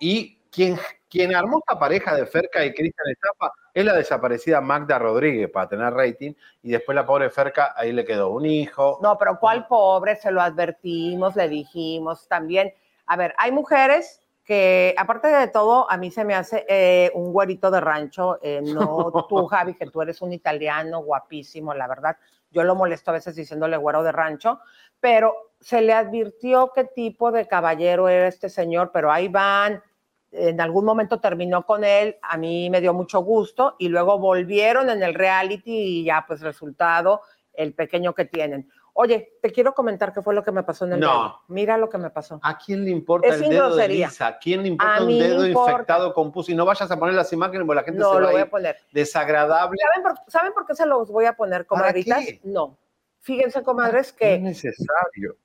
y 0.00 0.38
quien, 0.50 0.76
quien 1.08 1.34
armó 1.34 1.58
esta 1.58 1.78
pareja 1.78 2.16
de 2.16 2.26
Ferca 2.26 2.64
y 2.64 2.74
Cristian 2.74 3.08
Estafa 3.08 3.52
es 3.72 3.84
la 3.84 3.94
desaparecida 3.94 4.60
Magda 4.60 4.98
Rodríguez 4.98 5.48
para 5.48 5.68
tener 5.68 5.92
rating. 5.92 6.32
Y 6.62 6.72
después 6.72 6.96
la 6.96 7.06
pobre 7.06 7.30
Ferca, 7.30 7.72
ahí 7.76 7.92
le 7.92 8.04
quedó 8.04 8.30
un 8.30 8.46
hijo. 8.46 8.98
No, 9.00 9.16
pero 9.16 9.38
¿cuál 9.38 9.68
pobre? 9.68 10.16
Se 10.16 10.32
lo 10.32 10.40
advertimos, 10.40 11.36
le 11.36 11.48
dijimos 11.48 12.26
también. 12.26 12.74
A 13.06 13.16
ver, 13.16 13.34
hay 13.38 13.52
mujeres 13.52 14.20
que, 14.50 14.96
aparte 14.98 15.28
de 15.28 15.46
todo, 15.46 15.88
a 15.88 15.96
mí 15.96 16.10
se 16.10 16.24
me 16.24 16.34
hace 16.34 16.66
eh, 16.68 17.12
un 17.14 17.32
güerito 17.32 17.70
de 17.70 17.80
rancho, 17.80 18.40
eh, 18.42 18.60
no 18.60 19.12
tú, 19.28 19.46
Javi, 19.46 19.74
que 19.74 19.86
tú 19.86 20.02
eres 20.02 20.20
un 20.22 20.32
italiano 20.32 21.04
guapísimo, 21.04 21.72
la 21.72 21.86
verdad. 21.86 22.16
Yo 22.50 22.64
lo 22.64 22.74
molesto 22.74 23.12
a 23.12 23.14
veces 23.14 23.36
diciéndole 23.36 23.76
güero 23.76 24.02
de 24.02 24.10
rancho, 24.10 24.58
pero 24.98 25.52
se 25.60 25.82
le 25.82 25.92
advirtió 25.92 26.72
qué 26.74 26.82
tipo 26.82 27.30
de 27.30 27.46
caballero 27.46 28.08
era 28.08 28.26
este 28.26 28.48
señor, 28.48 28.90
pero 28.92 29.12
ahí 29.12 29.28
van. 29.28 29.84
En 30.32 30.60
algún 30.60 30.84
momento 30.84 31.20
terminó 31.20 31.64
con 31.64 31.84
él, 31.84 32.16
a 32.20 32.36
mí 32.36 32.70
me 32.70 32.80
dio 32.80 32.92
mucho 32.92 33.20
gusto, 33.20 33.76
y 33.78 33.86
luego 33.86 34.18
volvieron 34.18 34.90
en 34.90 35.04
el 35.04 35.14
reality 35.14 36.00
y 36.00 36.04
ya, 36.06 36.24
pues 36.26 36.40
resultado, 36.40 37.22
el 37.52 37.72
pequeño 37.72 38.16
que 38.16 38.24
tienen. 38.24 38.68
Oye, 38.94 39.38
te 39.40 39.50
quiero 39.50 39.72
comentar 39.74 40.12
qué 40.12 40.20
fue 40.22 40.34
lo 40.34 40.42
que 40.44 40.52
me 40.52 40.62
pasó 40.62 40.84
en 40.84 40.94
el 40.94 41.00
No. 41.00 41.06
dedo. 41.12 41.40
Mira 41.48 41.78
lo 41.78 41.88
que 41.88 41.98
me 41.98 42.10
pasó. 42.10 42.38
¿A 42.42 42.58
quién 42.58 42.84
le 42.84 42.90
importa 42.90 43.28
Es 43.28 43.40
el 43.40 43.48
dedo 43.50 43.66
grosería. 43.68 44.06
de 44.06 44.10
Lisa? 44.10 44.26
¿A 44.26 44.38
quién 44.38 44.62
le 44.62 44.68
importa 44.68 44.96
A 44.96 45.02
un 45.02 45.08
dedo 45.18 45.46
importa. 45.46 45.72
infectado 45.72 46.12
con 46.14 46.32
pus? 46.32 46.48
Y 46.48 46.54
no 46.54 46.64
vayas 46.64 46.90
a 46.90 46.98
poner 46.98 47.14
las 47.14 47.32
imágenes 47.32 47.66
porque 47.66 47.76
la 47.80 47.84
gente 47.84 48.00
No, 48.00 48.12
se 48.14 48.20
lo 48.20 48.26
va 48.26 48.32
voy 48.32 48.40
a 48.42 48.50
poner. 48.50 48.76
desagradable. 48.92 49.78
¿Saben 49.80 50.02
por, 50.02 50.30
¿saben 50.32 50.52
por 50.52 50.66
qué 50.66 50.74
se 50.74 50.86
los 50.86 51.10
voy 51.10 51.24
a 51.26 51.34
poner, 51.34 51.66
¿Para 51.66 51.80
comadritas? 51.82 52.24
No. 52.44 52.76
Fíjense, 53.20 53.62
comadres, 53.62 54.12
No 54.12 54.18
que 54.18 54.34
es 54.34 54.40
necesario. 54.40 55.36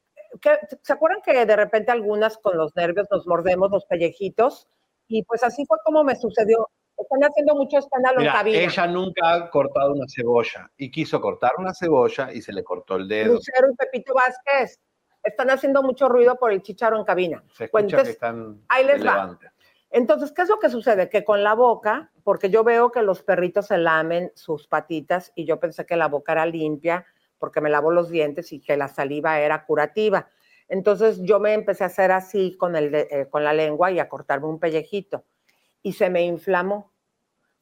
que- 0.41 0.59
¿Se 0.81 0.93
acuerdan 0.93 1.21
que 1.21 1.45
de 1.45 1.55
repente 1.55 1.91
algunas 1.91 2.37
con 2.37 2.57
los 2.57 2.75
nervios 2.75 3.07
nos 3.11 3.25
mordemos 3.27 3.69
los 3.71 3.85
pellejitos? 3.85 4.67
Y 5.07 5.23
pues 5.23 5.43
así 5.43 5.65
fue 5.65 5.77
como 5.85 6.03
me 6.03 6.15
sucedió. 6.15 6.69
Están 6.97 7.23
haciendo 7.23 7.55
mucho 7.55 7.77
escándalo 7.77 8.17
en 8.17 8.21
Mira, 8.23 8.33
cabina. 8.33 8.59
ella 8.59 8.87
nunca 8.87 9.33
ha 9.33 9.49
cortado 9.49 9.91
una 9.93 10.05
cebolla 10.07 10.71
y 10.77 10.89
quiso 10.89 11.19
cortar 11.19 11.51
una 11.57 11.73
cebolla 11.73 12.31
y 12.33 12.41
se 12.41 12.53
le 12.53 12.63
cortó 12.63 12.95
el 12.95 13.07
dedo. 13.07 13.33
Lucero 13.33 13.67
y 13.71 13.75
Pepito 13.75 14.13
Vázquez 14.13 14.79
están 15.23 15.49
haciendo 15.49 15.83
mucho 15.83 16.07
ruido 16.07 16.35
por 16.37 16.51
el 16.53 16.61
chicharo 16.61 16.97
en 16.97 17.03
cabina. 17.03 17.43
Se 17.53 17.65
escucha 17.65 17.81
que 17.83 17.91
entonces, 17.91 18.13
están 18.13 18.61
ahí 18.69 18.85
les 18.85 19.05
va. 19.05 19.37
Entonces, 19.89 20.31
¿qué 20.31 20.41
es 20.43 20.49
lo 20.49 20.59
que 20.59 20.69
sucede? 20.69 21.09
Que 21.09 21.23
con 21.23 21.43
la 21.43 21.53
boca, 21.53 22.11
porque 22.23 22.49
yo 22.49 22.63
veo 22.63 22.91
que 22.91 23.01
los 23.01 23.23
perritos 23.23 23.67
se 23.67 23.77
lamen 23.77 24.31
sus 24.35 24.67
patitas 24.67 25.31
y 25.35 25.45
yo 25.45 25.59
pensé 25.59 25.85
que 25.85 25.95
la 25.95 26.07
boca 26.07 26.31
era 26.33 26.45
limpia 26.45 27.05
porque 27.37 27.61
me 27.61 27.69
lavo 27.69 27.91
los 27.91 28.09
dientes 28.09 28.51
y 28.53 28.61
que 28.61 28.77
la 28.77 28.87
saliva 28.87 29.39
era 29.39 29.65
curativa. 29.65 30.27
Entonces 30.69 31.21
yo 31.21 31.39
me 31.39 31.53
empecé 31.53 31.83
a 31.83 31.87
hacer 31.87 32.11
así 32.11 32.55
con, 32.57 32.75
el 32.75 32.91
de- 32.91 33.07
eh, 33.11 33.27
con 33.29 33.43
la 33.43 33.53
lengua 33.53 33.91
y 33.91 33.99
a 33.99 34.07
cortarme 34.09 34.47
un 34.47 34.59
pellejito 34.59 35.23
y 35.85 35.93
se 35.93 36.09
me 36.09 36.23
inflamó. 36.23 36.91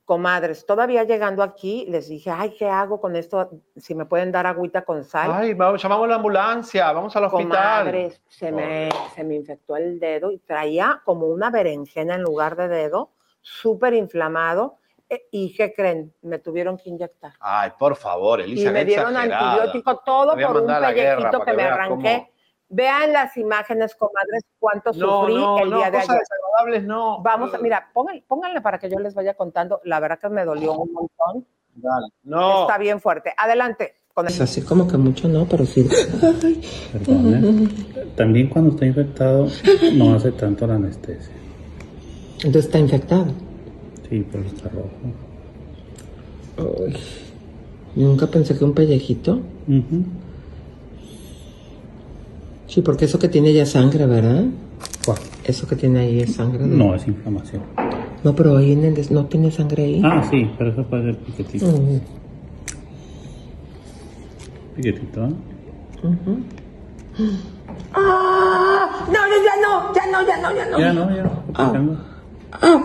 Comadres, 0.06 0.66
todavía 0.66 1.04
llegando 1.04 1.44
aquí, 1.44 1.86
les 1.90 2.08
dije, 2.10 2.30
ay, 2.30 2.56
¿qué 2.58 2.68
hago 2.70 3.00
con 3.02 3.16
esto? 3.16 3.50
Si 3.78 3.96
me 3.96 4.06
pueden 4.06 4.32
dar 4.32 4.46
agüita 4.48 4.84
con 4.84 5.04
sal. 5.04 5.32
Ay, 5.34 5.54
vamos, 5.54 5.82
llamamos 5.82 6.06
a 6.06 6.10
la 6.10 6.16
ambulancia, 6.16 6.92
vamos 6.92 7.16
al 7.16 7.26
hospital. 7.26 7.86
Comadres, 7.86 8.22
se 8.28 8.52
me, 8.52 8.90
se 9.16 9.24
me 9.24 9.36
infectó 9.36 9.76
el 9.78 10.00
dedo 10.00 10.32
y 10.32 10.40
traía 10.40 11.02
como 11.06 11.28
una 11.28 11.50
berenjena 11.50 12.16
en 12.16 12.22
lugar 12.22 12.56
de 12.58 12.68
dedo, 12.70 13.12
súper 13.42 13.94
inflamado. 13.94 14.78
eh, 15.10 15.28
¿Y 15.32 15.54
qué 15.56 15.74
creen? 15.74 16.14
Me 16.22 16.40
tuvieron 16.40 16.78
que 16.78 16.90
inyectar. 16.90 17.34
Ay, 17.40 17.72
por 17.80 17.96
favor, 17.96 18.40
Y 18.42 18.44
Elisa, 18.44 18.72
me 18.72 18.84
dieron 18.86 19.12
exagerada. 19.12 19.52
antibiótico, 19.54 19.98
todo 20.06 20.34
por 20.36 20.62
un 20.64 20.68
pellejito 20.68 21.40
que, 21.40 21.46
que 21.46 21.54
me 21.58 21.64
arranqué. 21.64 22.33
Vean 22.76 23.14
las 23.14 23.38
imágenes, 23.38 23.96
comadres, 23.96 24.44
cuánto 24.60 24.92
No, 24.94 25.22
sufrí 25.22 25.36
no, 25.36 25.60
el 25.60 25.70
no, 25.70 25.78
día 25.78 25.86
de 25.92 25.98
cosas 26.00 26.10
ayer. 26.10 26.22
desagradables 26.22 26.84
no. 26.86 27.22
Vamos, 27.22 27.54
a, 27.54 27.58
mira, 27.60 27.90
pónganle, 27.94 28.24
pónganle 28.28 28.62
para 28.62 28.80
que 28.80 28.90
yo 28.90 28.98
les 29.00 29.14
vaya 29.14 29.36
contando. 29.36 29.80
La 29.84 30.00
verdad 30.00 30.18
que 30.20 30.30
me 30.30 30.44
dolió 30.44 30.74
un 30.74 30.92
montón. 30.92 31.46
Dale. 31.76 32.08
No, 32.24 32.62
Está 32.64 32.78
bien 32.78 33.00
fuerte. 33.00 33.34
Adelante. 33.38 33.96
Con 34.14 34.28
Es 34.28 34.40
así 34.42 34.62
como 34.62 34.88
que 34.88 34.96
mucho 34.98 35.28
no, 35.28 35.46
pero 35.46 35.66
sí. 35.66 35.88
Ay, 36.22 36.62
Perdone. 36.94 37.68
También 38.16 38.48
cuando 38.50 38.72
está 38.72 38.86
infectado 38.86 39.48
no 39.94 40.14
hace 40.16 40.32
tanto 40.34 40.68
la 40.68 40.76
anestesia. 40.76 41.34
entonces 42.38 42.66
está 42.66 42.78
infectado. 42.80 43.26
Sí, 44.10 44.28
pero 44.32 44.44
está 44.46 44.70
rojo. 44.70 44.90
Ay, 46.58 46.96
Nunca 47.96 48.28
pensé 48.28 48.58
que 48.58 48.64
un 48.66 48.74
pellejito. 48.74 49.40
Ujú. 49.68 50.04
Sí, 52.74 52.82
porque 52.82 53.06
eso 53.06 53.20
que 53.20 53.28
tiene 53.30 53.54
ya 53.54 53.62
es 53.64 53.70
sangre, 53.70 54.08
¿verdad? 54.08 54.46
¿Cuál? 55.06 55.20
Eso 55.44 55.68
que 55.68 55.76
tiene 55.76 56.00
ahí 56.00 56.22
es 56.22 56.34
sangre. 56.34 56.66
No, 56.66 56.96
es 56.96 57.06
inflamación. 57.08 57.62
No, 58.24 58.34
pero 58.36 58.58
ahí 58.58 58.72
en 58.72 58.84
el 58.86 58.96
des- 58.96 59.12
no 59.12 59.26
tiene 59.28 59.52
sangre 59.52 59.84
ahí. 59.84 60.02
Ah, 60.04 60.26
sí, 60.28 60.50
pero 60.58 60.72
eso 60.72 60.84
puede 60.84 61.04
ser 61.04 61.18
piquetito. 61.18 61.68
Mm, 61.68 62.00
Piquetito, 64.76 65.26
¿eh? 65.26 65.34
¡Ah! 67.94 69.06
No, 69.08 69.14
ya 69.14 69.38
ya 69.46 69.56
no, 69.62 69.94
ya 69.94 70.12
no, 70.12 70.28
ya 70.28 70.38
no, 70.42 70.56
ya 70.56 70.66
no. 70.72 70.80
Ya 70.80 70.94
no, 70.94 71.16
ya. 71.16 71.32
Ah. 71.54 71.68
picando. 71.68 71.98
¡Au! 72.60 72.82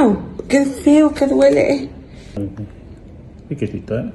¡Au! 0.00 0.16
¡Qué 0.48 0.64
feo, 0.64 1.12
qué 1.12 1.26
duele! 1.26 1.88
Piquetito, 3.48 3.98
¿eh? 3.98 4.12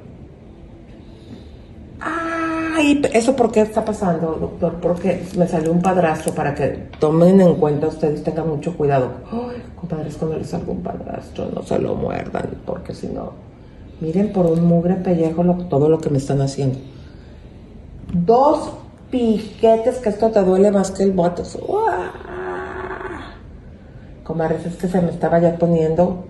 ¿Eso 3.12 3.36
por 3.36 3.50
qué 3.50 3.62
está 3.62 3.84
pasando, 3.84 4.36
doctor? 4.40 4.74
Porque 4.80 5.22
me 5.36 5.46
salió 5.46 5.72
un 5.72 5.82
padrastro 5.82 6.32
para 6.34 6.54
que 6.54 6.88
tomen 6.98 7.40
en 7.40 7.54
cuenta 7.56 7.88
ustedes, 7.88 8.22
tengan 8.22 8.48
mucho 8.48 8.76
cuidado. 8.76 9.08
Ay, 9.30 9.62
compadres, 9.76 10.16
cuando 10.16 10.38
les 10.38 10.48
salga 10.48 10.70
un 10.70 10.82
padrastro, 10.82 11.48
no 11.54 11.62
se 11.62 11.78
lo 11.78 11.94
muerdan, 11.94 12.50
porque 12.64 12.94
si 12.94 13.08
no, 13.08 13.32
miren 14.00 14.32
por 14.32 14.46
un 14.46 14.64
mugre 14.64 14.94
pellejo 14.96 15.44
todo 15.68 15.88
lo 15.88 15.98
que 15.98 16.10
me 16.10 16.18
están 16.18 16.40
haciendo. 16.40 16.78
Dos 18.12 18.72
piquetes 19.10 19.98
que 19.98 20.08
esto 20.08 20.30
te 20.30 20.42
duele 20.42 20.70
más 20.70 20.90
que 20.90 21.02
el 21.02 21.12
bote. 21.12 21.42
Comadres, 24.24 24.66
es 24.66 24.76
que 24.76 24.88
se 24.88 25.00
me 25.00 25.10
estaba 25.10 25.38
ya 25.40 25.56
poniendo 25.56 26.24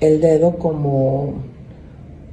el 0.00 0.20
dedo 0.20 0.56
como 0.56 1.51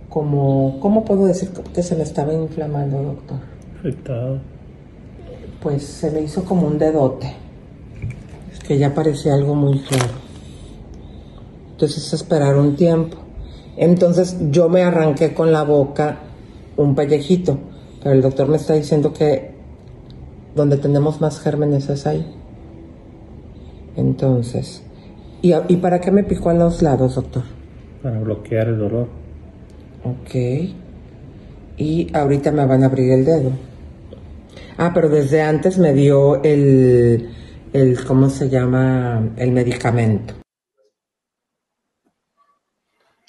como, 0.09 0.79
¿cómo 0.79 1.05
puedo 1.05 1.25
decir 1.25 1.49
que 1.73 1.83
se 1.83 1.95
me 1.95 2.03
estaba 2.03 2.33
inflamando, 2.33 3.01
doctor? 3.01 3.39
Afectado. 3.79 4.39
Pues 5.61 5.83
se 5.83 6.09
me 6.11 6.21
hizo 6.21 6.43
como 6.43 6.67
un 6.67 6.79
dedote. 6.79 7.35
Es 8.51 8.59
que 8.59 8.77
ya 8.77 8.93
parecía 8.93 9.35
algo 9.35 9.55
muy 9.55 9.79
claro. 9.81 10.13
Entonces 11.71 12.11
esperar 12.11 12.57
un 12.57 12.75
tiempo. 12.75 13.17
Entonces 13.77 14.35
yo 14.49 14.67
me 14.67 14.83
arranqué 14.83 15.33
con 15.33 15.51
la 15.51 15.63
boca 15.63 16.19
un 16.75 16.95
pellejito, 16.95 17.57
pero 18.01 18.15
el 18.15 18.21
doctor 18.21 18.47
me 18.47 18.57
está 18.57 18.73
diciendo 18.73 19.13
que 19.13 19.51
donde 20.55 20.77
tenemos 20.77 21.21
más 21.21 21.39
gérmenes 21.39 21.87
es 21.89 22.07
ahí. 22.07 22.25
Entonces, 23.95 24.81
¿y, 25.41 25.53
¿y 25.67 25.77
para 25.77 26.01
qué 26.01 26.11
me 26.11 26.23
picó 26.23 26.49
a 26.49 26.53
los 26.53 26.81
lados, 26.81 27.15
doctor? 27.15 27.43
Para 28.01 28.19
bloquear 28.19 28.69
el 28.69 28.79
dolor. 28.79 29.07
Ok. 30.03 30.35
Y 31.77 32.07
ahorita 32.13 32.51
me 32.51 32.65
van 32.65 32.83
a 32.83 32.87
abrir 32.87 33.11
el 33.11 33.25
dedo. 33.25 33.51
Ah, 34.77 34.91
pero 34.93 35.09
desde 35.09 35.41
antes 35.41 35.77
me 35.77 35.93
dio 35.93 36.41
el, 36.43 37.29
el 37.73 38.03
¿cómo 38.05 38.29
se 38.29 38.49
llama? 38.49 39.29
El 39.37 39.51
medicamento. 39.51 40.35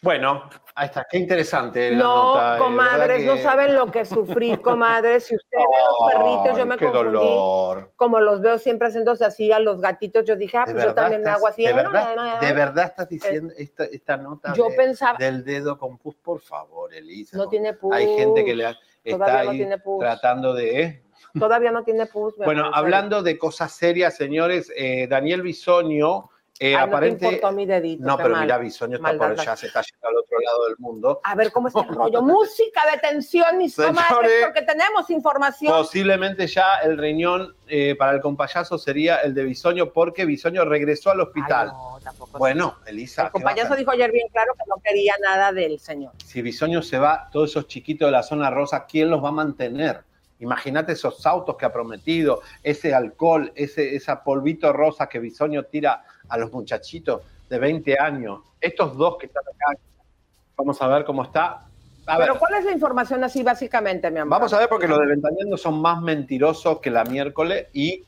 Bueno, 0.02 0.48
ahí 0.74 0.86
está, 0.86 1.06
qué 1.10 1.18
interesante. 1.18 1.90
La 1.90 1.98
No, 1.98 2.32
nota, 2.34 2.56
eh, 2.56 2.58
comadres, 2.58 3.18
¿verdad 3.18 3.26
no 3.26 3.34
que- 3.36 3.42
saben 3.42 3.74
lo 3.74 3.86
que 3.90 4.04
sufrí, 4.06 4.56
comadres. 4.62 5.24
Si 5.24 5.36
ustedes 5.36 5.64
ven 5.68 5.84
los 5.84 6.12
perritos, 6.12 6.58
yo 6.58 6.66
me 6.66 6.76
qué 6.78 6.84
confundí. 6.86 7.12
dolor. 7.18 7.92
Como 7.96 8.18
los 8.20 8.40
veo 8.40 8.58
siempre 8.58 8.88
haciéndose 8.88 9.26
así 9.26 9.52
a 9.52 9.58
los 9.58 9.80
gatitos, 9.82 10.24
yo 10.24 10.36
dije, 10.36 10.56
ah, 10.56 10.64
¿De 10.66 10.72
pues 10.72 10.84
yo 10.84 10.88
verdad, 10.90 11.02
también 11.02 11.20
me 11.20 11.28
estás, 11.28 11.36
hago 11.38 11.46
así. 11.48 11.62
de, 11.64 11.68
"Ay, 11.68 11.74
no, 11.74 11.82
verdad, 11.82 12.16
no, 12.16 12.24
no, 12.24 12.34
no". 12.34 12.40
de 12.40 12.52
verdad 12.54 12.84
estás 12.86 13.08
diciendo 13.10 13.52
esta, 13.58 13.84
esta 13.84 14.16
nota 14.16 14.54
Yo 14.54 14.68
de- 14.70 14.76
pensaba- 14.76 15.18
del 15.18 15.44
dedo 15.44 15.76
con 15.76 15.98
pus? 15.98 16.14
Por 16.16 16.40
favor, 16.40 16.94
Elisa. 16.94 17.36
No 17.36 17.48
tiene 17.48 17.74
pus. 17.74 17.94
Hay 17.94 18.06
gente 18.16 18.42
que 18.42 18.54
le 18.54 18.66
ha- 18.66 18.78
está 19.04 19.18
Todavía 19.26 19.44
no 19.44 19.50
ahí 19.50 19.56
tiene 19.58 19.78
pus. 19.78 19.98
tratando 20.00 20.54
de... 20.54 20.82
¿eh? 20.82 21.02
Todavía 21.38 21.70
no 21.72 21.84
tiene 21.84 22.06
pus. 22.06 22.34
Bueno, 22.38 22.70
hablando 22.72 23.22
de 23.22 23.36
cosas 23.38 23.70
serias, 23.72 24.16
señores, 24.16 24.72
eh, 24.74 25.06
Daniel 25.08 25.42
Bisoño, 25.42 26.29
eh, 26.62 26.66
Ay, 26.68 26.72
no 26.74 26.78
te 26.78 26.88
aparente... 26.90 27.24
importó 27.24 27.52
mi 27.52 27.64
dedito, 27.64 28.04
No, 28.04 28.16
pero 28.18 28.28
mal. 28.30 28.42
mira, 28.42 28.58
Bisoño 28.58 28.96
está 28.96 29.16
por 29.16 29.30
allá, 29.40 29.56
se 29.56 29.66
está 29.68 29.80
yendo 29.80 30.08
al 30.08 30.16
otro 30.18 30.38
lado 30.40 30.66
del 30.66 30.76
mundo. 30.78 31.20
A 31.24 31.34
ver 31.34 31.50
cómo 31.50 31.68
está 31.68 31.80
el 31.80 31.88
rollo. 31.88 32.20
Música 32.22 32.82
de 32.92 32.98
tensión, 32.98 33.56
mis 33.56 33.74
comadres, 33.74 34.30
porque 34.44 34.62
tenemos 34.62 35.08
información. 35.08 35.72
Posiblemente 35.72 36.46
ya 36.46 36.80
el 36.84 36.98
riñón 36.98 37.56
eh, 37.66 37.96
para 37.98 38.12
el 38.12 38.20
compayazo 38.20 38.76
sería 38.76 39.16
el 39.20 39.32
de 39.34 39.44
Bisoño, 39.44 39.90
porque 39.90 40.26
Bisoño 40.26 40.64
regresó 40.66 41.10
al 41.10 41.20
hospital. 41.22 41.68
Ay, 41.70 41.74
no, 41.74 41.98
tampoco 42.04 42.38
bueno, 42.38 42.76
Elisa, 42.86 43.22
El 43.22 43.24
¿qué 43.24 43.24
va 43.24 43.28
a 43.28 43.32
compañero 43.32 43.66
hacer? 43.66 43.78
dijo 43.78 43.90
ayer 43.92 44.12
bien 44.12 44.28
claro 44.30 44.52
que 44.54 44.64
no 44.68 44.76
quería 44.84 45.14
nada 45.22 45.52
del 45.52 45.80
señor. 45.80 46.12
si 46.24 46.42
Bisoño 46.42 46.82
se 46.82 46.98
va, 46.98 47.30
todos 47.32 47.50
esos 47.50 47.66
chiquitos 47.68 48.06
de 48.06 48.12
la 48.12 48.22
zona 48.22 48.50
rosa, 48.50 48.84
¿quién 48.84 49.08
los 49.08 49.24
va 49.24 49.28
a 49.30 49.32
mantener? 49.32 50.02
Imagínate 50.40 50.92
esos 50.92 51.26
autos 51.26 51.56
que 51.56 51.66
ha 51.66 51.72
prometido, 51.72 52.40
ese 52.62 52.94
alcohol, 52.94 53.52
ese 53.54 53.94
esa 53.94 54.22
polvito 54.24 54.72
rosa 54.72 55.06
que 55.06 55.18
Bisoño 55.18 55.64
tira 55.64 56.02
a 56.30 56.38
los 56.38 56.52
muchachitos 56.52 57.22
de 57.48 57.58
20 57.58 57.98
años. 57.98 58.40
Estos 58.60 58.96
dos 58.96 59.16
que 59.18 59.26
están 59.26 59.42
acá, 59.42 59.78
vamos 60.56 60.80
a 60.80 60.86
ver 60.86 61.04
cómo 61.04 61.24
está. 61.24 61.66
A 62.06 62.18
ver, 62.18 62.28
Pero 62.28 62.38
¿cuál 62.38 62.54
es 62.54 62.64
la 62.64 62.72
información 62.72 63.22
así 63.24 63.42
básicamente, 63.42 64.10
mi 64.10 64.20
amor? 64.20 64.38
Vamos 64.38 64.52
a 64.52 64.58
ver 64.58 64.68
porque 64.68 64.88
los 64.88 64.98
de 64.98 65.06
Ventaneando 65.06 65.56
son 65.56 65.80
más 65.80 66.00
mentirosos 66.00 66.80
que 66.80 66.90
la 66.90 67.04
miércoles 67.04 67.68
y 67.72 68.04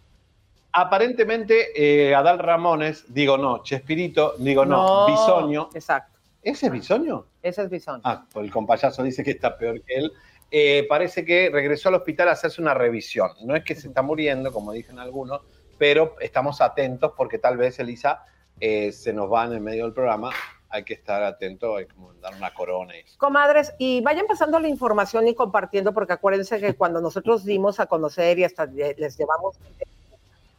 aparentemente 0.72 1.68
eh, 1.76 2.14
Adal 2.14 2.38
Ramones, 2.38 3.12
digo 3.12 3.36
no, 3.36 3.62
Chespirito, 3.62 4.34
digo 4.38 4.64
no, 4.64 5.06
Bisoño. 5.06 5.68
Exacto. 5.74 6.18
¿Ese 6.42 6.66
es 6.66 6.72
Bisoño? 6.72 7.26
Ese 7.42 7.62
es 7.62 7.70
Bisoño. 7.70 8.00
Ah, 8.04 8.24
pues 8.32 8.46
el 8.46 8.50
compayazo 8.50 9.02
dice 9.02 9.22
que 9.22 9.32
está 9.32 9.56
peor 9.56 9.80
que 9.82 9.94
él. 9.94 10.12
Eh, 10.50 10.86
parece 10.88 11.24
que 11.24 11.50
regresó 11.50 11.88
al 11.88 11.96
hospital 11.96 12.28
a 12.28 12.32
hacerse 12.32 12.60
una 12.60 12.74
revisión. 12.74 13.30
No 13.42 13.54
es 13.54 13.64
que 13.64 13.74
se 13.74 13.88
está 13.88 14.02
muriendo, 14.02 14.52
como 14.52 14.72
dicen 14.72 14.98
algunos, 14.98 15.42
pero 15.78 16.16
estamos 16.20 16.60
atentos 16.60 17.12
porque 17.16 17.38
tal 17.38 17.56
vez 17.56 17.78
Elisa 17.78 18.24
eh, 18.60 18.92
se 18.92 19.12
nos 19.12 19.32
va 19.32 19.44
en 19.46 19.52
el 19.54 19.60
medio 19.60 19.84
del 19.84 19.92
programa. 19.92 20.30
Hay 20.68 20.84
que 20.84 20.94
estar 20.94 21.22
atento, 21.22 21.76
hay 21.76 21.86
que 21.86 21.94
dar 22.20 22.34
una 22.34 22.54
corona. 22.54 22.96
y- 22.96 23.04
Comadres, 23.18 23.74
y 23.78 24.00
vayan 24.00 24.26
pasando 24.26 24.58
la 24.58 24.68
información 24.68 25.28
y 25.28 25.34
compartiendo, 25.34 25.92
porque 25.92 26.14
acuérdense 26.14 26.58
que 26.60 26.74
cuando 26.74 27.00
nosotros 27.00 27.44
dimos 27.44 27.78
a 27.80 27.86
conocer 27.86 28.38
y 28.38 28.44
hasta 28.44 28.66
les 28.66 29.18
llevamos 29.18 29.56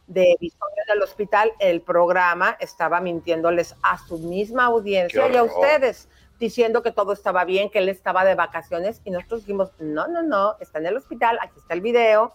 de 0.06 0.36
Bisoño 0.38 0.82
del 0.86 1.02
hospital, 1.02 1.50
el 1.58 1.80
programa 1.80 2.56
estaba 2.60 3.00
mintiéndoles 3.00 3.74
a 3.82 3.98
su 3.98 4.18
misma 4.18 4.66
audiencia 4.66 5.28
y 5.28 5.36
a 5.36 5.42
ustedes, 5.42 6.08
diciendo 6.38 6.82
que 6.82 6.92
todo 6.92 7.12
estaba 7.12 7.44
bien, 7.44 7.70
que 7.70 7.78
él 7.78 7.88
estaba 7.88 8.24
de 8.24 8.34
vacaciones, 8.34 9.00
y 9.04 9.10
nosotros 9.10 9.40
dijimos, 9.40 9.70
no, 9.78 10.06
no, 10.08 10.22
no, 10.22 10.56
está 10.60 10.78
en 10.78 10.86
el 10.86 10.96
hospital, 10.96 11.38
aquí 11.40 11.58
está 11.58 11.74
el 11.74 11.80
video. 11.80 12.32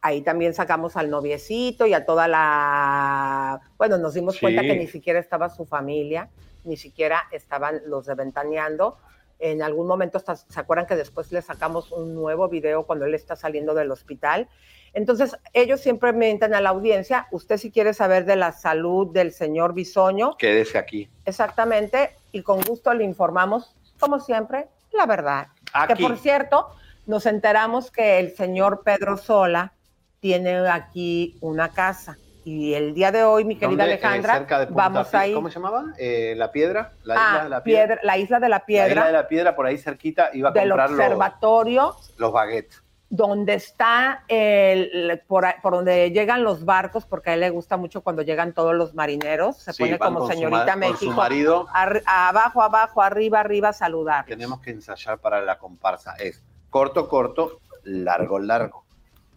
Ahí 0.00 0.22
también 0.22 0.54
sacamos 0.54 0.96
al 0.96 1.10
noviecito 1.10 1.86
y 1.86 1.92
a 1.94 2.06
toda 2.06 2.28
la... 2.28 3.60
Bueno, 3.78 3.98
nos 3.98 4.14
dimos 4.14 4.34
Sí. 4.34 4.40
cuenta 4.40 4.62
que 4.62 4.76
ni 4.76 4.86
siquiera 4.86 5.18
estaba 5.18 5.48
su 5.50 5.66
familia, 5.66 6.28
ni 6.64 6.76
siquiera 6.76 7.24
estaban 7.32 7.80
los 7.86 8.06
de 8.06 8.14
Ventaneando. 8.14 8.98
En 9.40 9.62
algún 9.62 9.86
momento, 9.86 10.18
¿se 10.20 10.60
acuerdan 10.60 10.86
que 10.86 10.96
después 10.96 11.30
le 11.32 11.42
sacamos 11.42 11.92
un 11.92 12.14
nuevo 12.14 12.48
video 12.48 12.84
cuando 12.86 13.06
él 13.06 13.14
está 13.14 13.36
saliendo 13.36 13.74
del 13.74 13.90
hospital? 13.90 14.48
Entonces, 14.94 15.36
ellos 15.52 15.80
siempre 15.80 16.12
mienten 16.12 16.54
a 16.54 16.60
la 16.60 16.70
audiencia. 16.70 17.28
Usted 17.30 17.56
si 17.56 17.70
quiere 17.70 17.94
saber 17.94 18.24
de 18.24 18.36
la 18.36 18.52
salud 18.52 19.12
del 19.12 19.32
señor 19.32 19.74
Bisoño, 19.74 20.36
Quédese 20.38 20.78
aquí. 20.78 21.08
exactamente, 21.24 22.16
y 22.32 22.42
con 22.42 22.60
gusto 22.62 22.92
le 22.94 23.04
informamos, 23.04 23.76
como 24.00 24.18
siempre, 24.18 24.68
la 24.92 25.06
verdad. 25.06 25.48
Aquí. 25.72 25.94
Que 25.94 26.02
por 26.02 26.16
cierto, 26.18 26.68
nos 27.06 27.26
enteramos 27.26 27.90
que 27.92 28.18
el 28.18 28.34
señor 28.34 28.82
Pedro 28.84 29.16
Sola 29.18 29.72
tiene 30.20 30.68
aquí 30.68 31.36
una 31.40 31.68
casa. 31.68 32.16
Y 32.44 32.72
el 32.72 32.94
día 32.94 33.12
de 33.12 33.24
hoy, 33.24 33.44
mi 33.44 33.56
querida. 33.56 33.84
Eh, 33.84 34.00
Alejandra, 34.02 34.66
vamos 34.70 35.14
a 35.14 35.26
ir. 35.26 35.34
¿Cómo 35.34 35.48
se 35.50 35.56
llamaba? 35.56 35.84
Eh, 35.98 36.34
la 36.36 36.50
Piedra. 36.50 36.92
La 37.02 37.14
Ah, 37.14 37.28
isla 37.32 37.44
de 37.44 37.50
la 37.50 37.62
Piedra. 37.62 37.86
Piedra- 37.86 38.00
la 38.04 38.18
isla 38.18 38.40
de 38.40 38.48
la 38.48 38.56
La 38.58 38.64
piedra 38.66 38.88
isla 38.88 39.06
de 39.06 39.12
la 39.12 39.28
Piedra, 39.28 39.56
por 39.56 39.66
ahí 39.66 39.76
cerquita, 39.76 40.30
iba 40.32 40.48
a 40.48 40.52
del 40.52 40.70
comprar 40.70 40.90
observatorio 40.92 41.94
los 42.16 42.32
baguettes. 42.32 42.82
donde 43.10 43.54
está 43.54 44.24
el, 44.28 45.20
por, 45.26 45.44
por 45.62 45.72
donde 45.74 46.10
llegan 46.10 46.42
los 46.42 46.64
barcos, 46.64 47.04
porque 47.04 47.30
a 47.30 47.34
él 47.34 47.40
le 47.40 47.50
gusta 47.50 47.76
mucho 47.76 48.00
cuando 48.02 48.22
llegan 48.22 48.52
todos 48.54 48.74
los 48.74 48.94
marineros, 48.94 49.56
se 49.58 49.72
Sí, 49.74 49.82
pone 49.82 49.98
como 49.98 50.20
su 50.22 50.28
señorita 50.32 50.72
con 50.72 50.72
su 50.72 50.78
México, 50.78 51.12
marido. 51.12 51.66
ar- 51.72 52.02
abajo, 52.06 52.62
abajo, 52.62 53.02
arriba, 53.02 53.40
arriba, 53.40 53.72
saludar. 53.74 54.24
Tenemos 54.26 54.60
que 54.60 54.70
ensayar 54.70 55.18
para 55.18 55.40
la 55.42 55.58
comparsa. 55.58 56.14
Es 56.18 56.42
corto, 56.70 57.08
corto, 57.08 57.60
largo, 57.82 58.38
largo. 58.38 58.84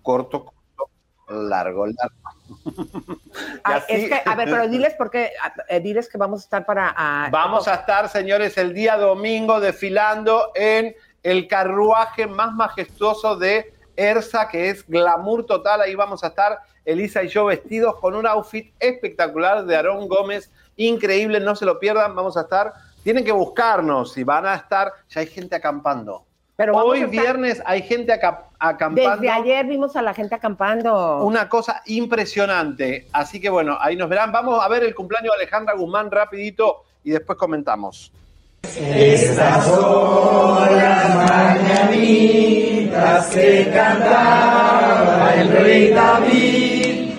Corto, 0.01 0.45
corto, 0.45 0.60
largo, 1.33 1.85
largo. 1.87 2.15
Ay, 3.63 3.75
así- 3.77 3.93
es 3.93 4.09
que, 4.09 4.21
a 4.29 4.35
ver, 4.35 4.49
pero 4.49 4.67
diles 4.67 4.93
porque, 4.97 5.31
eh, 5.69 5.79
diles 5.79 6.09
que 6.09 6.17
vamos 6.17 6.41
a 6.41 6.43
estar 6.43 6.65
para... 6.65 6.93
ah, 6.95 7.29
Vamos 7.31 7.67
a 7.67 7.75
estar, 7.75 8.09
señores, 8.09 8.57
el 8.57 8.73
día 8.73 8.97
domingo 8.97 9.59
desfilando 9.59 10.51
en 10.55 10.95
el 11.23 11.47
carruaje 11.47 12.27
más 12.27 12.53
majestuoso 12.53 13.35
de 13.35 13.73
ERSA, 13.95 14.47
que 14.49 14.69
es 14.69 14.87
glamour 14.87 15.45
total. 15.45 15.81
Ahí 15.81 15.95
vamos 15.95 16.23
a 16.23 16.27
estar 16.27 16.59
Elisa 16.85 17.23
y 17.23 17.27
yo 17.27 17.45
vestidos 17.45 17.95
con 17.99 18.15
un 18.15 18.25
outfit 18.25 18.73
espectacular 18.79 19.63
de 19.65 19.75
Aarón 19.75 20.07
Gómez. 20.07 20.51
Increíble, 20.77 21.39
no 21.39 21.55
se 21.55 21.65
lo 21.65 21.77
pierdan. 21.79 22.15
Vamos 22.15 22.37
a 22.37 22.41
estar. 22.41 22.73
Tienen 23.03 23.23
que 23.23 23.31
buscarnos 23.31 24.17
y 24.17 24.23
van 24.23 24.45
a 24.45 24.55
estar. 24.55 24.91
Ya 25.09 25.21
hay 25.21 25.27
gente 25.27 25.55
acampando. 25.55 26.25
Pero 26.55 26.75
Hoy 26.75 26.99
estar- 26.99 27.09
viernes 27.11 27.61
hay 27.65 27.81
gente 27.83 28.11
acá- 28.13 28.45
acampando. 28.61 29.21
Desde 29.21 29.29
ayer 29.29 29.65
vimos 29.65 29.95
a 29.95 30.01
la 30.03 30.13
gente 30.13 30.35
acampando. 30.35 31.23
Una 31.25 31.49
cosa 31.49 31.81
impresionante. 31.87 33.07
Así 33.11 33.41
que 33.41 33.49
bueno, 33.49 33.77
ahí 33.81 33.95
nos 33.95 34.07
verán. 34.07 34.31
Vamos 34.31 34.63
a 34.63 34.67
ver 34.67 34.83
el 34.83 34.93
cumpleaños 34.93 35.33
de 35.35 35.41
Alejandra 35.41 35.73
Guzmán 35.73 36.11
rapidito 36.11 36.83
y 37.03 37.09
después 37.11 37.37
comentamos. 37.37 38.11
Estas 38.63 39.65
son 39.65 40.77
las 40.77 41.15
mañanitas 41.65 43.27
que 43.29 43.71
cantaba 43.73 45.33
el 45.35 45.51
rey 45.51 45.89
David. 45.89 47.15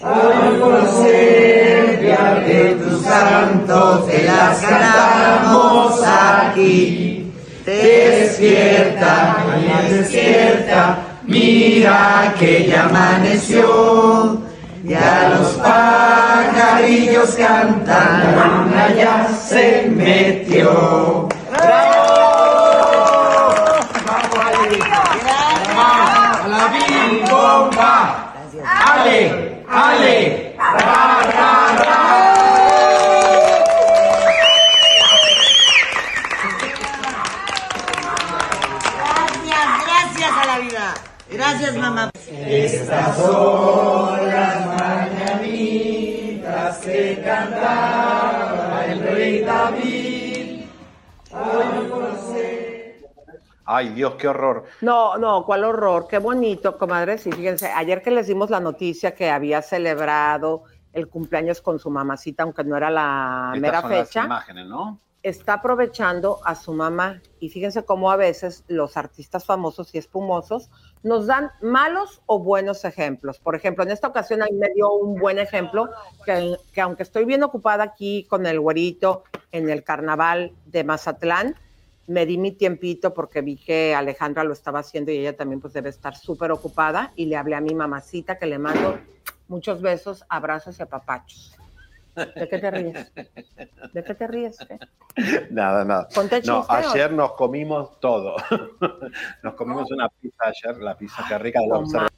Hoy 0.00 0.58
por 0.58 0.84
ser 0.88 2.00
día 2.00 2.42
de 2.44 2.74
tus 2.74 3.02
santos, 3.02 4.08
te 4.08 4.24
las 4.24 4.60
cantamos 4.60 6.02
aquí. 6.04 7.21
Despierta, 7.64 9.36
mañana 9.46 9.88
despierta, 9.88 10.98
mira 11.22 12.34
que 12.36 12.66
ya 12.66 12.86
amaneció. 12.86 14.42
Ya 14.82 15.32
los 15.38 15.52
pajarillos 15.52 17.36
cantan, 17.36 18.36
la 18.36 18.46
luna 18.46 18.94
ya 18.96 19.28
se 19.28 19.86
metió. 19.88 21.28
¡A 25.76 26.48
la 26.48 26.66
bim 26.66 27.24
bomba! 27.30 28.34
¡Ale! 28.66 29.62
¡Ale! 29.70 30.56
¡Ra, 30.58 31.71
Gracias, 41.52 41.76
mamá. 41.76 42.10
Estas 42.30 43.16
son 43.18 44.26
las 44.26 44.66
mañanitas 44.80 46.78
que 46.78 47.20
cantaba 47.22 48.86
el 48.86 49.00
rey 49.00 49.42
David. 49.42 50.64
José. 51.90 53.02
Ay, 53.66 53.90
Dios, 53.90 54.14
qué 54.14 54.28
horror. 54.28 54.64
No, 54.80 55.18
no, 55.18 55.44
cuál 55.44 55.64
horror, 55.64 56.06
qué 56.08 56.16
bonito, 56.16 56.78
comadres. 56.78 57.26
Y 57.26 57.32
fíjense, 57.32 57.70
ayer 57.70 58.00
que 58.00 58.12
les 58.12 58.28
dimos 58.28 58.48
la 58.48 58.60
noticia 58.60 59.14
que 59.14 59.28
había 59.28 59.60
celebrado 59.60 60.62
el 60.94 61.08
cumpleaños 61.10 61.60
con 61.60 61.78
su 61.78 61.90
mamacita, 61.90 62.44
aunque 62.44 62.64
no 62.64 62.78
era 62.78 62.88
la 62.90 63.50
Estas 63.52 63.60
mera 63.60 63.82
son 63.82 63.90
las 63.90 64.08
fecha, 64.08 64.24
imágenes, 64.24 64.66
¿no? 64.68 64.98
está 65.22 65.54
aprovechando 65.54 66.40
a 66.44 66.54
su 66.54 66.72
mamá. 66.72 67.20
Y 67.40 67.48
fíjense 67.50 67.84
cómo 67.84 68.10
a 68.10 68.16
veces 68.16 68.64
los 68.68 68.96
artistas 68.96 69.44
famosos 69.44 69.94
y 69.94 69.98
espumosos 69.98 70.70
nos 71.02 71.26
dan 71.26 71.50
malos 71.60 72.22
o 72.26 72.38
buenos 72.38 72.84
ejemplos. 72.84 73.38
Por 73.38 73.54
ejemplo, 73.54 73.84
en 73.84 73.90
esta 73.90 74.08
ocasión 74.08 74.42
ahí 74.42 74.52
me 74.52 74.68
dio 74.74 74.92
un 74.92 75.18
buen 75.18 75.38
ejemplo, 75.38 75.90
que, 76.24 76.56
que 76.72 76.80
aunque 76.80 77.02
estoy 77.02 77.24
bien 77.24 77.42
ocupada 77.42 77.84
aquí 77.84 78.24
con 78.28 78.46
el 78.46 78.60
güerito 78.60 79.24
en 79.50 79.68
el 79.68 79.82
carnaval 79.82 80.52
de 80.66 80.84
Mazatlán, 80.84 81.56
me 82.06 82.26
di 82.26 82.38
mi 82.38 82.52
tiempito 82.52 83.14
porque 83.14 83.40
vi 83.40 83.56
que 83.56 83.94
Alejandra 83.94 84.44
lo 84.44 84.52
estaba 84.52 84.80
haciendo 84.80 85.12
y 85.12 85.18
ella 85.18 85.36
también 85.36 85.60
pues 85.60 85.72
debe 85.72 85.88
estar 85.88 86.16
súper 86.16 86.50
ocupada 86.52 87.12
y 87.16 87.26
le 87.26 87.36
hablé 87.36 87.54
a 87.54 87.60
mi 87.60 87.74
mamacita 87.74 88.38
que 88.38 88.46
le 88.46 88.58
mando 88.58 88.98
muchos 89.48 89.80
besos, 89.80 90.24
abrazos 90.28 90.78
y 90.78 90.82
apapachos. 90.82 91.56
¿De 92.14 92.48
qué 92.48 92.58
te 92.58 92.70
ríes? 92.70 93.12
¿De 93.92 94.04
qué 94.04 94.14
te 94.14 94.26
ríes? 94.26 94.58
eh? 94.68 94.78
Nada, 95.50 95.84
nada. 95.84 96.08
No, 96.44 96.66
ayer 96.68 97.12
nos 97.12 97.32
comimos 97.32 97.98
todo. 98.00 98.36
nos 99.42 99.54
comimos 99.54 99.90
una 99.90 100.08
pizza 100.08 100.44
ayer, 100.46 100.76
la 100.82 100.96
pizza 100.96 101.24
que 101.28 101.38
rica 101.38 101.60
de 101.60 101.66
la 101.68 101.74
Comadre. 101.76 102.06
observa- 102.06 102.12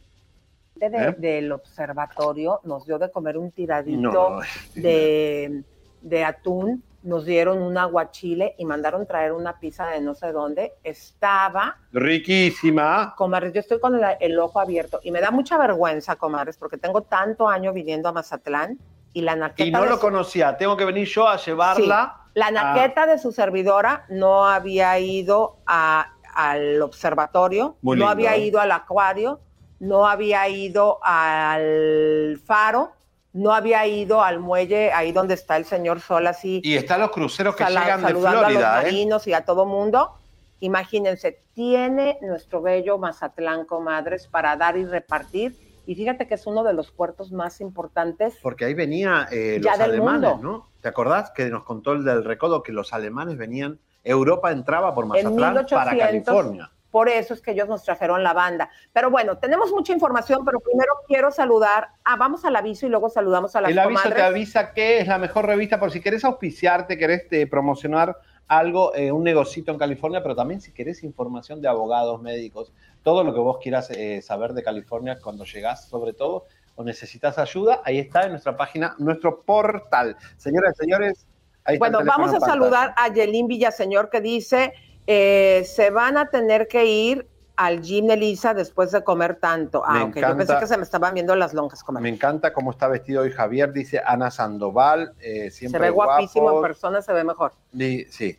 de- 0.75 1.09
¿Eh? 1.09 1.15
del 1.19 1.53
observatorio 1.53 2.61
nos 2.65 2.85
dio 2.87 2.99
de 2.99 3.11
comer 3.11 3.39
un 3.39 3.53
tiradito 3.53 3.99
No, 4.01 4.41
de, 4.75 5.63
de 6.03 6.25
atún, 6.25 6.83
nos 7.05 7.25
dieron 7.25 7.63
un 7.63 7.77
aguachile 7.79 8.55
y 8.59 8.65
mandaron 8.65 9.07
traer 9.07 9.33
una 9.33 9.59
pizza 9.61 9.87
de 9.89 10.01
no 10.01 10.15
sé 10.15 10.33
dónde. 10.33 10.73
Estaba, 10.83 11.77
Riquísima. 11.93 13.15
comadres, 13.17 13.53
yo 13.53 13.61
estoy 13.61 13.79
con 13.79 13.95
el, 13.95 14.05
el 14.21 14.39
ojo 14.39 14.59
abierto 14.59 15.01
y 15.05 15.11
me 15.13 15.21
da 15.21 15.31
mucha 15.31 15.57
vergüenza, 15.57 16.17
comadres, 16.17 16.57
porque 16.57 16.79
tengo 16.79 17.03
tanto 17.03 17.49
año 17.49 17.73
viviendo 17.73 18.09
a 18.09 18.13
Mazatlán 18.13 18.79
y 19.15 19.23
la 19.23 19.35
naqueta 19.37 19.67
Y 19.67 19.71
no 19.71 19.87
lo 19.87 19.95
su- 19.95 20.01
conocía. 20.01 20.57
Tengo 20.59 20.77
que 20.77 20.85
venir 20.85 21.09
yo 21.09 21.27
a 21.27 21.37
llevarla. 21.39 22.17
Sí, 22.35 22.39
la 22.39 22.51
naqueta 22.51 23.07
de 23.07 23.17
su 23.19 23.33
servidora 23.33 24.05
no 24.11 24.45
había 24.47 24.99
ido 24.99 25.57
a- 25.67 26.11
al 26.35 26.83
observatorio, 26.83 27.77
Muy 27.81 27.97
no 27.97 28.01
lindo, 28.07 28.11
había 28.11 28.37
¿eh? 28.37 28.47
ido 28.47 28.61
al 28.61 28.73
acuario, 28.73 29.41
no 29.81 30.07
había 30.07 30.47
ido 30.49 30.99
al 31.03 32.41
faro, 32.45 32.93
no 33.33 33.53
había 33.55 33.87
ido 33.87 34.23
al 34.23 34.41
muelle, 34.41 34.93
ahí 34.93 35.13
donde 35.13 35.35
está 35.35 35.57
el 35.57 35.65
señor 35.65 36.01
Sol 36.01 36.27
así. 36.27 36.61
Y 36.65 36.75
están 36.77 37.01
los 37.01 37.11
cruceros 37.11 37.55
que 37.57 37.65
llegan 37.65 38.01
de 38.03 38.09
saludando 38.09 38.39
a 38.41 38.43
los 38.43 38.51
Florida, 38.53 38.81
¿eh? 38.81 38.85
marinos 38.85 39.27
y 39.27 39.33
a 39.33 39.45
todo 39.45 39.65
mundo. 39.67 40.19
Imagínense, 40.61 41.41
tiene 41.55 42.19
nuestro 42.23 42.63
bello 42.63 42.97
Mazatlán, 42.99 43.65
comadres, 43.65 44.27
para 44.29 44.57
dar 44.57 44.77
y 44.77 44.85
repartir. 44.85 45.57
Y 45.87 45.95
fíjate 45.95 46.27
que 46.27 46.35
es 46.35 46.47
uno 46.47 46.65
de 46.65 46.73
los 46.73 46.91
puertos 46.91 47.33
más 47.33 47.61
importantes 47.61 48.39
Porque 48.43 48.65
ahí 48.65 48.75
venía 48.75 49.29
eh, 49.31 49.61
los 49.63 49.81
alemanes, 49.81 50.33
mundo. 50.33 50.39
¿no? 50.43 50.69
¿Te 50.81 50.89
acordás 50.89 51.31
que 51.31 51.51
nos 51.51 51.65
contó 51.65 51.93
el 51.93 52.05
del 52.05 52.25
recodo 52.25 52.63
que 52.63 52.73
los 52.73 52.93
alemanes 52.93 53.37
venían, 53.37 53.79
Europa 54.03 54.53
entraba 54.53 54.95
por 54.95 55.05
en 55.05 55.09
Mazatlán 55.09 55.53
1800. 55.55 55.79
para 55.79 55.99
California? 55.99 56.71
Por 56.91 57.09
eso 57.09 57.35
es 57.35 57.41
que 57.41 57.51
ellos 57.51 57.69
nos 57.69 57.83
trajeron 57.83 58.23
la 58.23 58.33
banda. 58.33 58.71
Pero 58.93 59.11
bueno, 59.11 59.37
tenemos 59.39 59.73
mucha 59.73 59.93
información, 59.93 60.45
pero 60.45 60.61
primero 60.61 60.93
quiero 61.09 61.33
saludar. 61.33 61.89
Ah, 62.05 62.15
vamos 62.15 62.45
al 62.45 62.55
aviso 62.55 62.87
y 62.87 62.89
luego 62.89 63.11
saludamos 63.11 63.57
a 63.57 63.63
las 63.63 63.73
El 63.73 63.79
aviso 63.81 64.03
comadres. 64.03 64.15
te 64.15 64.23
avisa 64.23 64.73
que 64.73 65.01
es 65.01 65.09
la 65.09 65.19
mejor 65.19 65.45
revista 65.45 65.81
por 65.81 65.91
si 65.91 66.01
querés 66.01 66.25
auspiciarte, 66.25 66.97
querés 66.97 67.27
eh, 67.33 67.49
promocionar 67.49 68.17
algo, 68.47 68.95
eh, 68.95 69.11
un 69.11 69.25
negocito 69.25 69.73
en 69.73 69.79
California, 69.79 70.23
pero 70.23 70.37
también 70.37 70.61
si 70.61 70.71
querés 70.71 71.03
información 71.03 71.61
de 71.61 71.67
abogados, 71.67 72.23
médicos, 72.23 72.73
todo 73.05 73.23
lo 73.23 73.33
que 73.33 73.39
vos 73.39 73.59
quieras 73.63 73.89
eh, 73.91 74.21
saber 74.23 74.55
de 74.55 74.63
California 74.65 75.19
cuando 75.23 75.45
llegás, 75.45 75.89
sobre 75.89 76.13
todo, 76.15 76.47
o 76.75 76.83
necesitas 76.83 77.39
ayuda, 77.39 77.83
ahí 77.85 78.01
está 78.01 78.25
en 78.25 78.31
nuestra 78.31 78.57
página, 78.57 78.97
nuestro 78.99 79.43
portal. 79.43 80.17
Señoras 80.37 80.75
y 80.77 80.83
señores, 80.85 81.27
ahí 81.65 81.75
está 81.75 81.79
Bueno, 81.85 82.01
el 82.01 82.07
vamos 82.07 82.31
a 82.31 82.33
pantalla. 82.41 82.53
saludar 82.53 82.95
a 82.97 83.09
Yelín 83.13 83.47
Villaseñor 83.47 84.11
que 84.11 84.21
dice, 84.21 84.73
eh, 85.07 85.63
se 85.67 85.91
van 85.91 86.17
a 86.17 86.31
tener 86.31 86.67
que 86.67 86.85
ir 86.87 87.29
al 87.57 87.83
gym 87.83 88.11
Elisa 88.11 88.55
después 88.55 88.91
de 88.91 89.05
comer 89.05 89.37
tanto. 89.37 89.85
Ah, 89.87 89.93
Me 89.93 90.03
ok, 90.05 90.15
yo 90.15 90.19
encanta. 90.21 90.37
pensé 90.39 90.59
que 90.59 90.67
se 90.67 90.77
me 90.77 90.83
estaban 90.83 91.15
viendo 91.15 91.37
las 91.37 91.55
lonjas, 91.55 91.85
comadre. 91.85 92.03
Me 92.03 92.09
encanta 92.09 92.53
cómo 92.53 92.73
está 92.73 92.89
vestido 92.89 93.23
hoy 93.23 93.31
Javier, 93.31 93.73
dice 93.73 94.01
Ana 94.05 94.33
Sandoval, 94.33 95.15
eh, 95.21 95.51
Se 95.51 95.59
siempre 95.59 95.81
ve 95.83 95.91
guapísimo 95.91 96.51
en 96.57 96.63
persona, 96.63 97.01
se 97.03 97.13
ve 97.13 97.23
mejor. 97.23 97.53
Di- 97.71 98.07
sí, 98.07 98.37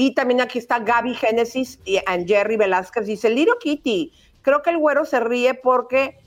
Y 0.00 0.14
también 0.14 0.40
aquí 0.40 0.60
está 0.60 0.78
Gaby 0.78 1.12
Génesis 1.14 1.80
y 1.84 1.98
Jerry 2.24 2.56
Velázquez. 2.56 3.04
Dice, 3.04 3.30
Little 3.30 3.56
Kitty, 3.58 4.12
creo 4.42 4.62
que 4.62 4.70
el 4.70 4.78
güero 4.78 5.04
se 5.04 5.18
ríe 5.18 5.54
porque 5.54 6.20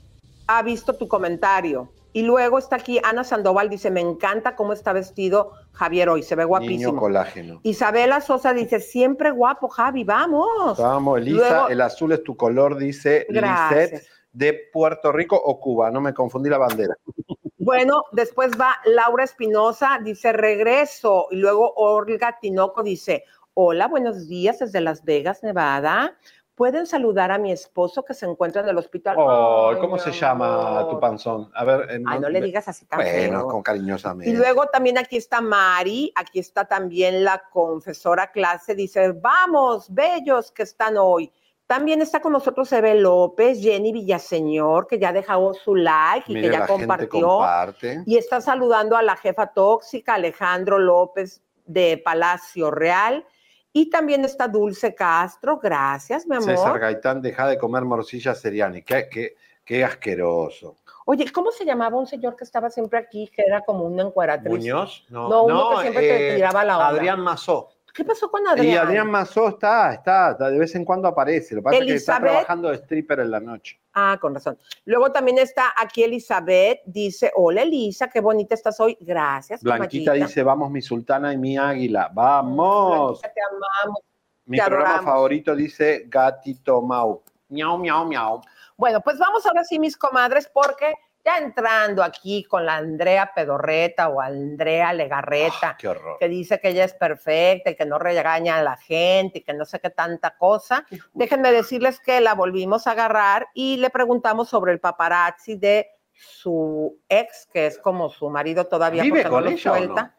ha 0.46 0.60
visto 0.60 0.92
tu 0.92 1.08
comentario. 1.08 1.88
Y 2.12 2.20
luego 2.20 2.58
está 2.58 2.76
aquí 2.76 3.00
Ana 3.02 3.24
Sandoval, 3.24 3.70
dice, 3.70 3.90
me 3.90 4.02
encanta 4.02 4.56
cómo 4.56 4.74
está 4.74 4.92
vestido 4.92 5.52
Javier 5.72 6.10
hoy, 6.10 6.22
se 6.22 6.34
ve 6.34 6.42
niño 6.42 6.48
guapísimo. 6.48 7.00
colágeno. 7.00 7.60
Isabela 7.62 8.20
Sosa 8.20 8.52
dice, 8.52 8.78
siempre 8.78 9.30
guapo, 9.30 9.68
Javi, 9.68 10.04
vamos. 10.04 10.76
Vamos, 10.76 11.20
Elisa, 11.20 11.36
Luego- 11.38 11.68
el 11.68 11.80
azul 11.80 12.12
es 12.12 12.22
tu 12.22 12.36
color, 12.36 12.76
dice. 12.76 13.26
Lisette 13.30 14.06
de 14.34 14.68
Puerto 14.70 15.12
Rico 15.12 15.40
o 15.42 15.58
Cuba, 15.58 15.90
no 15.90 16.02
me 16.02 16.12
confundí 16.12 16.50
la 16.50 16.58
bandera. 16.58 16.94
Bueno, 17.64 18.02
después 18.10 18.50
va 18.60 18.76
Laura 18.84 19.22
Espinosa, 19.22 20.00
dice, 20.02 20.32
regreso. 20.32 21.28
Y 21.30 21.36
luego 21.36 21.72
Olga 21.76 22.36
Tinoco 22.40 22.82
dice, 22.82 23.22
hola, 23.54 23.86
buenos 23.88 24.28
días 24.28 24.58
desde 24.58 24.80
Las 24.80 25.04
Vegas, 25.04 25.42
Nevada. 25.42 26.16
¿Pueden 26.54 26.86
saludar 26.86 27.32
a 27.32 27.38
mi 27.38 27.50
esposo 27.50 28.04
que 28.04 28.12
se 28.12 28.26
encuentra 28.26 28.62
en 28.62 28.68
el 28.68 28.76
hospital? 28.78 29.16
Oh, 29.18 29.70
Ay, 29.72 29.80
¿Cómo 29.80 29.98
se 29.98 30.12
llama 30.12 30.86
tu 30.90 31.00
panzón? 31.00 31.50
A 31.54 31.64
ver, 31.64 31.90
en- 31.90 32.06
Ay, 32.06 32.20
no 32.20 32.28
le 32.28 32.40
digas 32.42 32.68
así 32.68 32.84
tan 32.84 32.98
Bueno, 33.00 33.40
feo. 33.40 33.48
con 33.48 33.62
cariñosamente. 33.62 34.30
Y 34.30 34.36
luego 34.36 34.66
también 34.66 34.98
aquí 34.98 35.16
está 35.16 35.40
Mari, 35.40 36.12
aquí 36.14 36.38
está 36.38 36.66
también 36.66 37.24
la 37.24 37.42
confesora 37.50 38.30
clase, 38.30 38.74
dice, 38.74 39.12
vamos, 39.12 39.92
bellos 39.92 40.52
que 40.52 40.62
están 40.64 40.96
hoy. 40.98 41.32
También 41.66 42.02
está 42.02 42.20
con 42.20 42.32
nosotros 42.32 42.70
Eve 42.72 42.96
López, 42.96 43.58
Jenny 43.62 43.92
Villaseñor, 43.92 44.86
que 44.86 44.98
ya 44.98 45.10
dejó 45.10 45.54
su 45.54 45.74
like 45.74 46.30
y 46.30 46.34
Mire, 46.34 46.48
que 46.48 46.52
ya 46.52 46.60
la 46.60 46.66
gente 46.66 46.86
compartió. 46.86 47.28
comparte. 47.28 48.02
Y 48.04 48.18
está 48.18 48.42
saludando 48.42 48.94
a 48.94 49.02
la 49.02 49.16
jefa 49.16 49.46
tóxica, 49.46 50.14
Alejandro 50.14 50.78
López 50.78 51.40
de 51.64 52.00
Palacio 52.04 52.70
Real. 52.70 53.24
Y 53.72 53.88
también 53.88 54.24
está 54.24 54.48
Dulce 54.48 54.94
Castro, 54.94 55.58
gracias, 55.58 56.26
mi 56.26 56.36
amor. 56.36 56.50
César 56.50 56.78
Gaitán, 56.78 57.22
deja 57.22 57.46
de 57.46 57.56
comer 57.56 57.84
morcilla 57.84 58.34
seriani. 58.34 58.82
Qué, 58.82 59.08
qué, 59.10 59.34
qué 59.64 59.82
asqueroso. 59.82 60.76
Oye, 61.06 61.30
¿cómo 61.32 61.50
se 61.50 61.64
llamaba 61.64 61.98
un 61.98 62.06
señor 62.06 62.36
que 62.36 62.44
estaba 62.44 62.70
siempre 62.70 62.98
aquí, 62.98 63.30
que 63.34 63.42
era 63.42 63.62
como 63.62 63.84
una 63.84 64.02
encueratriz? 64.02 64.52
¿Muñoz? 64.52 65.04
No, 65.08 65.28
No, 65.28 65.44
uno 65.44 65.70
que 65.76 65.82
siempre 65.82 66.02
te 66.02 66.32
eh, 66.32 66.34
tiraba 66.36 66.64
la 66.64 66.76
onda. 66.76 66.88
Adrián 66.88 67.20
Mazó. 67.20 67.70
¿Qué 67.94 68.04
pasó 68.04 68.30
con 68.30 68.46
Adrián? 68.46 68.66
Y 68.66 68.76
Adrián 68.76 69.10
Mazó 69.10 69.48
está, 69.48 69.92
está, 69.92 70.34
de 70.34 70.58
vez 70.58 70.74
en 70.74 70.84
cuando 70.84 71.08
aparece. 71.08 71.54
Lo 71.54 71.60
que 71.60 71.64
pasa 71.64 71.76
es 71.78 71.84
que 71.84 71.94
está 71.94 72.20
trabajando 72.20 72.70
de 72.70 72.76
stripper 72.76 73.20
en 73.20 73.30
la 73.30 73.40
noche. 73.40 73.78
Ah, 73.92 74.16
con 74.20 74.34
razón. 74.34 74.58
Luego 74.86 75.12
también 75.12 75.38
está 75.38 75.72
aquí 75.76 76.02
Elizabeth, 76.02 76.80
dice, 76.86 77.30
hola 77.34 77.62
Elisa, 77.62 78.08
qué 78.08 78.20
bonita 78.20 78.54
estás 78.54 78.80
hoy. 78.80 78.96
Gracias. 79.00 79.62
Blanquita 79.62 80.14
dice, 80.14 80.42
vamos 80.42 80.70
mi 80.70 80.80
sultana 80.80 81.34
y 81.34 81.36
mi 81.36 81.58
águila. 81.58 82.10
Vamos. 82.12 83.20
Blanquita, 83.20 83.32
te 83.34 83.40
amamos. 83.42 84.00
Mi 84.46 84.58
te 84.58 84.64
programa 84.64 84.88
adoramos. 84.88 85.12
favorito 85.12 85.54
dice 85.54 86.04
Gatito 86.08 86.80
Mau. 86.80 87.22
Miau, 87.48 87.76
miau, 87.76 88.06
miau. 88.06 88.40
Bueno, 88.76 89.00
pues 89.02 89.18
vamos 89.18 89.44
ahora 89.46 89.64
sí, 89.64 89.78
mis 89.78 89.96
comadres, 89.96 90.50
porque 90.52 90.94
ya 91.24 91.38
entrando 91.38 92.02
aquí 92.02 92.44
con 92.44 92.66
la 92.66 92.76
Andrea 92.76 93.32
Pedorreta 93.34 94.08
o 94.08 94.20
Andrea 94.20 94.92
Legarreta, 94.92 95.76
Ah, 95.80 96.16
que 96.18 96.28
dice 96.28 96.60
que 96.60 96.70
ella 96.70 96.84
es 96.84 96.94
perfecta 96.94 97.70
y 97.70 97.76
que 97.76 97.86
no 97.86 97.98
regaña 97.98 98.56
a 98.58 98.62
la 98.62 98.76
gente 98.76 99.38
y 99.38 99.42
que 99.42 99.54
no 99.54 99.64
sé 99.64 99.80
qué 99.80 99.90
tanta 99.90 100.36
cosa. 100.36 100.84
Déjenme 101.12 101.52
decirles 101.52 102.00
que 102.00 102.20
la 102.20 102.34
volvimos 102.34 102.86
a 102.86 102.92
agarrar 102.92 103.48
y 103.54 103.76
le 103.76 103.90
preguntamos 103.90 104.48
sobre 104.48 104.72
el 104.72 104.80
paparazzi 104.80 105.56
de 105.56 105.88
su 106.12 106.98
ex, 107.08 107.48
que 107.52 107.66
es 107.66 107.78
como 107.78 108.08
su 108.08 108.28
marido 108.28 108.66
todavía 108.66 109.02
¿Vive 109.02 109.24
con 109.24 109.44
no 109.44 109.50
ella 109.50 109.72
o 109.72 109.74
no? 109.74 109.80
suelta. 109.80 110.16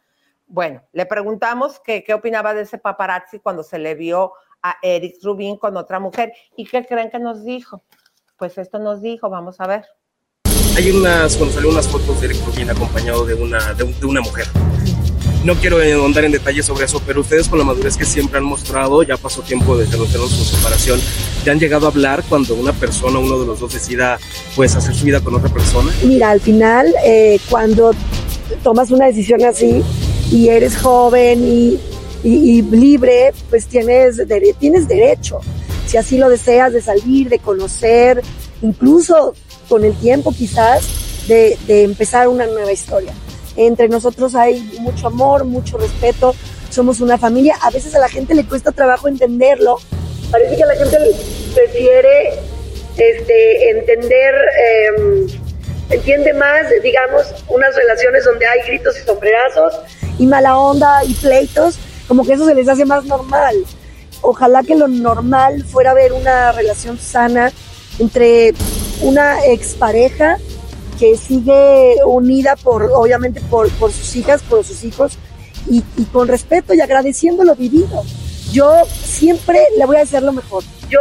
Bueno, 0.48 0.84
le 0.92 1.06
preguntamos 1.06 1.80
que, 1.80 2.04
qué 2.04 2.14
opinaba 2.14 2.54
de 2.54 2.62
ese 2.62 2.78
paparazzi 2.78 3.40
cuando 3.40 3.64
se 3.64 3.80
le 3.80 3.96
vio 3.96 4.34
a 4.62 4.78
Eric 4.82 5.18
Rubin 5.24 5.58
con 5.58 5.76
otra 5.78 6.00
mujer. 6.00 6.34
¿Y 6.56 6.66
qué 6.66 6.86
creen 6.86 7.10
que 7.10 7.20
nos 7.20 7.44
dijo? 7.44 7.84
Pues 8.38 8.58
esto 8.58 8.80
nos 8.80 9.02
dijo, 9.02 9.30
vamos 9.30 9.60
a 9.60 9.68
ver. 9.68 9.86
Hay 10.76 10.90
unas, 10.92 11.36
cuando 11.36 11.54
salió 11.54 11.70
unas 11.70 11.88
fotos 11.88 12.20
de 12.20 12.28
Eric 12.28 12.46
Rubin 12.46 12.70
acompañado 12.70 13.26
de 13.26 13.36
una, 13.36 13.74
de, 13.74 13.84
de 13.86 14.06
una 14.06 14.22
mujer. 14.22 14.48
no 15.44 15.56
quiero 15.56 15.78
ahondar 15.82 16.26
en 16.26 16.32
detalles 16.32 16.66
sobre 16.66 16.86
eso, 16.86 17.02
pero 17.06 17.22
ustedes 17.22 17.48
con 17.48 17.60
la 17.60 17.66
madurez 17.66 17.96
que 17.98 18.06
siempre 18.06 18.38
han 18.40 18.44
mostrado, 18.46 19.04
ya 19.04 19.18
pasó 19.18 19.42
tiempo 19.42 19.78
desde 19.78 19.92
que 19.92 19.96
anunciaron 19.98 20.30
su 20.30 20.44
separación, 20.44 21.00
¿ya 21.46 21.52
han 21.52 21.60
llegado 21.60 21.86
a 21.86 21.90
hablar 21.90 22.24
cuando 22.28 22.56
una 22.56 22.74
persona, 22.74 23.20
uno 23.20 23.38
de 23.40 23.46
los 23.46 23.60
dos 23.60 23.74
decida 23.74 24.18
pues 24.56 24.76
hacer 24.76 24.96
su 24.96 25.06
vida 25.06 25.20
con 25.20 25.36
otra 25.36 25.50
persona? 25.54 25.92
Mira, 26.04 26.32
al 26.32 26.40
final, 26.42 26.94
eh, 27.06 27.40
cuando 27.50 27.92
tomas 28.64 28.90
una 28.90 29.06
decisión 29.06 29.44
así 29.44 29.84
y 30.32 30.48
eres 30.48 30.78
joven 30.78 31.44
y, 31.46 31.80
y- 32.24 32.58
y 32.58 32.62
libre, 32.64 33.32
pues 33.50 33.68
tienes, 33.68 34.18
dere- 34.18 34.56
tienes 34.58 34.88
derecho, 34.88 35.40
si 35.86 35.98
así 35.98 36.18
lo 36.18 36.30
deseas, 36.30 36.74
de 36.74 36.82
salir, 36.82 37.30
de 37.30 37.38
conocer, 37.40 38.22
incluso 38.62 39.34
con 39.68 39.84
el 39.84 39.96
tiempo 39.96 40.34
quizás, 40.34 41.28
de, 41.28 41.58
de 41.68 41.84
empezar 41.84 42.28
una 42.28 42.46
nueva 42.46 42.72
historia. 42.72 43.14
Entre 43.56 43.88
nosotros 43.88 44.36
hay 44.36 44.62
mucho 44.80 45.08
amor, 45.08 45.46
mucho 45.46 45.78
respeto, 45.78 46.36
somos 46.70 47.02
una 47.02 47.18
familia. 47.18 47.56
A 47.62 47.70
veces 47.70 47.96
a 47.96 48.00
la 48.00 48.10
gente 48.10 48.34
le 48.34 48.46
cuesta 48.46 48.72
trabajo 48.72 49.08
entenderlo. 49.08 49.78
Parece 50.32 50.58
que 50.58 50.64
a 50.64 50.68
la 50.68 50.76
gente 50.76 50.98
prefiere 51.54 52.34
este, 52.98 53.70
entender, 53.70 54.36
eh, 54.36 55.40
entiende 55.90 56.34
más, 56.34 56.66
digamos, 56.82 57.28
unas 57.48 57.76
relaciones 57.76 58.26
donde 58.26 58.46
hay 58.46 58.68
gritos 58.68 58.98
y 59.00 59.06
sombrerazos 59.06 59.74
y 60.18 60.26
mala 60.26 60.58
onda 60.58 61.04
y 61.06 61.14
pleitos, 61.14 61.78
como 62.08 62.26
que 62.26 62.34
eso 62.34 62.46
se 62.46 62.56
les 62.56 62.68
hace 62.68 62.86
más 62.86 63.06
normal. 63.06 63.56
Ojalá 64.22 64.64
que 64.64 64.76
lo 64.76 64.88
normal 64.88 65.64
fuera 65.64 65.94
ver 65.94 66.14
una 66.14 66.52
relación 66.52 66.98
sana 66.98 67.52
entre 68.00 68.54
una 69.04 69.46
expareja 69.46 70.38
que 71.00 71.18
sigue 71.18 71.96
unida 72.06 72.56
por, 72.56 72.92
obviamente, 72.94 73.42
por, 73.50 73.70
sus 73.92 74.16
hijas, 74.16 74.42
por 74.42 74.64
sus 74.64 74.84
hijos, 74.84 75.18
y, 75.70 75.84
y 75.98 76.04
con 76.06 76.28
respeto 76.28 76.74
y 76.74 76.82
agradeciendo 76.82 77.44
lo 77.44 77.56
vivido. 77.56 78.04
Yo 78.52 78.72
siempre 78.86 79.60
le 79.78 79.86
voy 79.86 79.98
a 79.98 80.02
hacer 80.02 80.24
lo 80.24 80.34
mejor. 80.34 80.64
Yo 80.90 81.00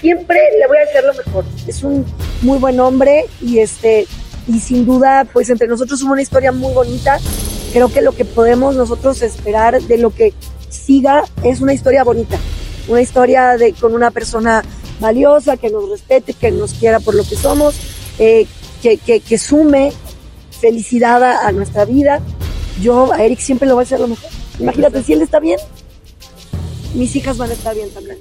siempre 0.00 0.38
le 0.58 0.66
voy 0.66 0.78
a 0.78 0.82
hacer 0.82 1.04
lo 1.04 1.14
mejor. 1.14 1.44
Es 1.66 1.82
un 1.82 2.04
muy 2.42 2.58
buen 2.58 2.80
hombre 2.80 3.26
y 3.40 3.58
este 3.58 4.06
y 4.48 4.60
sin 4.60 4.86
duda, 4.86 5.26
pues 5.30 5.50
entre 5.50 5.68
nosotros 5.68 6.02
hubo 6.02 6.12
una 6.12 6.22
historia 6.22 6.52
muy 6.52 6.72
bonita. 6.72 7.18
Creo 7.72 7.92
que 7.92 8.00
lo 8.00 8.12
que 8.12 8.24
podemos 8.24 8.74
nosotros 8.74 9.20
esperar 9.22 9.80
de 9.82 9.98
lo 9.98 10.10
que 10.10 10.32
siga 10.70 11.24
es 11.44 11.60
una 11.60 11.74
historia 11.74 12.02
bonita, 12.02 12.38
una 12.88 13.02
historia 13.02 13.58
de 13.58 13.74
con 13.74 13.94
una 13.94 14.10
persona 14.10 14.64
valiosa 15.00 15.56
que 15.56 15.70
nos 15.70 15.88
respete, 15.88 16.32
que 16.34 16.50
nos 16.50 16.74
quiera 16.74 17.00
por 17.00 17.14
lo 17.14 17.22
que 17.24 17.36
somos, 17.36 17.74
eh, 18.18 18.46
que, 18.82 18.96
que, 18.98 19.20
que 19.20 19.38
sume 19.38 19.92
felicidad 20.50 21.22
a, 21.22 21.46
a 21.48 21.52
nuestra 21.52 21.84
vida. 21.84 22.20
Yo 22.80 23.12
a 23.12 23.22
Eric 23.24 23.38
siempre 23.40 23.68
lo 23.68 23.74
voy 23.74 23.82
a 23.82 23.86
hacer 23.86 24.00
lo 24.00 24.08
mejor. 24.08 24.30
Imagínate, 24.58 25.02
si 25.02 25.12
él 25.12 25.22
está 25.22 25.40
bien, 25.40 25.58
mis 26.94 27.14
hijas 27.16 27.36
van 27.38 27.50
a 27.50 27.52
estar 27.54 27.74
bien 27.74 27.90
también. 27.92 28.18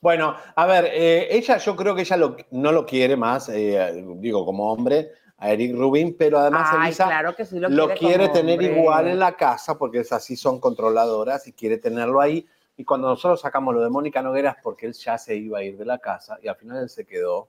Bueno, 0.00 0.36
a 0.54 0.66
ver, 0.66 0.90
eh, 0.92 1.28
ella, 1.30 1.58
yo 1.58 1.74
creo 1.74 1.94
que 1.94 2.02
ella 2.02 2.16
lo- 2.16 2.36
no 2.50 2.70
lo 2.70 2.86
quiere 2.86 3.16
más, 3.16 3.48
eh, 3.48 4.04
digo, 4.18 4.44
como 4.44 4.70
hombre, 4.72 5.10
a 5.38 5.50
Eric 5.50 5.74
Rubin, 5.76 6.16
pero 6.16 6.38
además 6.38 6.68
Ay, 6.72 6.86
Elisa 6.88 7.04
claro 7.06 7.34
que 7.34 7.44
sí 7.44 7.58
lo 7.58 7.68
lo 7.68 7.86
quiere 7.88 7.98
quiere 8.00 8.28
tener 8.28 8.58
hombre. 8.58 8.78
igual 8.78 9.08
en 9.08 9.18
la 9.18 9.36
casa, 9.36 9.76
porque 9.76 10.00
es 10.00 10.12
así, 10.12 10.36
son 10.36 10.60
controladoras 10.60 11.46
y 11.48 11.52
quiere 11.52 11.78
tenerlo 11.78 12.20
ahí. 12.20 12.46
Y 12.76 12.84
cuando 12.84 13.08
nosotros 13.08 13.40
sacamos 13.40 13.74
lo 13.74 13.80
de 13.82 13.88
Mónica 13.90 14.20
Noguera 14.22 14.50
es 14.50 14.56
porque 14.62 14.86
él 14.86 14.92
ya 14.92 15.16
se 15.18 15.34
iba 15.36 15.58
a 15.58 15.62
ir 15.62 15.76
de 15.78 15.84
la 15.84 15.98
casa 15.98 16.38
y 16.42 16.48
al 16.48 16.56
final 16.56 16.78
él 16.82 16.88
se 16.88 17.04
quedó. 17.06 17.48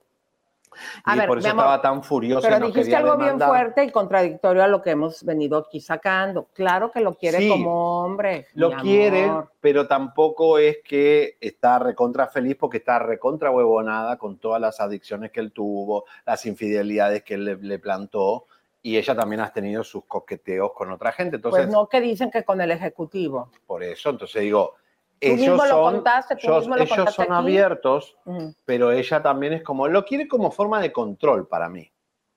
A 1.04 1.16
y 1.16 1.18
ver, 1.20 1.28
por 1.28 1.38
eso 1.38 1.48
amor, 1.48 1.64
estaba 1.64 1.80
tan 1.82 2.02
furioso. 2.02 2.46
y 2.46 2.50
Pero 2.50 2.60
no 2.60 2.66
dijiste 2.66 2.94
algo 2.94 3.16
bien 3.16 3.24
demandar. 3.38 3.48
fuerte 3.48 3.84
y 3.84 3.90
contradictorio 3.90 4.62
a 4.62 4.68
lo 4.68 4.82
que 4.82 4.90
hemos 4.90 5.24
venido 5.24 5.56
aquí 5.58 5.80
sacando. 5.80 6.46
Claro 6.52 6.90
que 6.90 7.00
lo 7.00 7.14
quiere 7.14 7.38
Sí. 7.38 7.48
como 7.48 8.02
hombre. 8.04 8.46
Lo 8.54 8.70
quiere, 8.72 9.24
amor. 9.24 9.50
pero 9.60 9.88
tampoco 9.88 10.58
es 10.58 10.78
que 10.84 11.36
está 11.40 11.78
recontra 11.78 12.26
feliz 12.26 12.56
porque 12.60 12.76
está 12.78 12.98
recontra 12.98 13.50
huevonada 13.50 14.18
con 14.18 14.36
todas 14.38 14.60
las 14.60 14.78
adicciones 14.80 15.30
que 15.32 15.40
él 15.40 15.52
tuvo, 15.52 16.04
las 16.26 16.44
infidelidades 16.44 17.22
que 17.22 17.34
él 17.34 17.44
le, 17.46 17.56
le 17.56 17.78
plantó 17.78 18.44
y 18.82 18.98
ella 18.98 19.14
también 19.16 19.40
ha 19.40 19.50
tenido 19.52 19.82
sus 19.82 20.04
coqueteos 20.04 20.72
con 20.74 20.92
otra 20.92 21.12
gente. 21.12 21.36
Entonces, 21.36 21.64
Pues 21.64 21.72
no 21.72 21.88
que 21.88 22.00
dicen 22.02 22.30
que 22.30 22.44
con 22.44 22.60
el 22.60 22.70
ejecutivo. 22.70 23.50
por 23.66 23.82
eso, 23.82 24.10
entonces 24.10 24.42
digo, 24.42 24.74
ellos 25.20 25.38
mismo 25.40 25.56
lo 25.64 25.68
son, 25.68 25.94
contaste, 25.94 26.36
tú 26.36 26.48
mismo 26.54 26.76
lo 26.76 26.82
ellos 26.82 26.96
contaste 26.96 27.22
son 27.24 27.32
aquí. 27.32 27.42
abiertos, 27.42 28.16
pero 28.64 28.92
ella 28.92 29.22
también 29.22 29.52
es 29.54 29.62
como, 29.62 29.88
lo 29.88 30.04
quiere 30.04 30.28
como 30.28 30.50
forma 30.50 30.80
de 30.80 30.92
control 30.92 31.48
para 31.48 31.68
mí, 31.68 31.90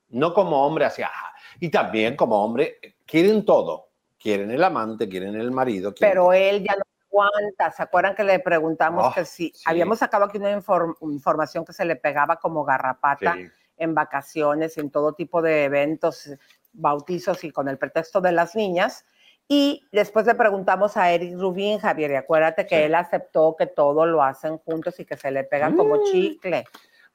no 0.10 0.34
como 0.34 0.66
hombre 0.66 0.86
hacia, 0.86 1.08
"Ah". 1.14 1.34
y 1.60 1.70
también 1.70 2.16
como 2.16 2.44
hombre, 2.44 2.80
quieren 3.06 3.46
todo, 3.46 3.90
quieren 4.20 4.52
el 4.52 4.64
amante, 4.64 5.08
quieren 5.10 5.36
el 5.36 5.52
marido, 5.52 5.94
quieren 5.94 6.14
Pero 6.14 6.34
él 6.34 6.64
ya 6.64 6.76
no 6.76 6.84
aguanta. 7.12 7.72
¿Se 7.72 7.84
acuerdan 7.84 8.16
que 8.16 8.24
le 8.24 8.40
preguntamos 8.40 9.06
Oh, 9.08 9.14
que 9.14 9.26
si 9.26 9.50
sí. 9.50 9.64
habíamos 9.66 10.00
sacado 10.00 10.26
aquí 10.26 10.38
una 10.38 10.52
inform- 10.58 10.96
información 11.02 11.66
que 11.66 11.74
se 11.74 11.84
le 11.86 11.96
pegaba 11.98 12.38
como 12.38 12.64
garrapata 12.64 13.34
Sí. 13.36 13.48
en 13.78 13.94
vacaciones, 13.94 14.78
en 14.78 14.90
todo 14.92 15.14
tipo 15.14 15.42
de 15.42 15.66
eventos, 15.66 16.30
bautizos 16.74 17.44
y 17.44 17.52
con 17.52 17.68
el 17.68 17.78
pretexto 17.78 18.22
de 18.22 18.32
las 18.32 18.56
niñas? 18.56 19.06
Y 19.48 19.84
después 19.92 20.26
le 20.26 20.36
preguntamos 20.36 20.96
a 20.98 21.12
Eric 21.12 21.38
Rubín, 21.38 21.80
Javier, 21.80 22.12
y 22.12 22.16
acuérdate 22.16 22.66
que 22.66 22.78
Sí. 22.78 22.82
él 22.84 22.96
aceptó 22.96 23.56
que 23.58 23.68
todo 23.68 24.06
lo 24.06 24.24
hacen 24.24 24.58
juntos 24.60 25.00
y 25.00 25.06
que 25.06 25.18
se 25.18 25.30
le 25.32 25.44
pegan 25.44 25.76
como 25.76 25.96
Mm. 25.96 26.04
chicle. 26.12 26.66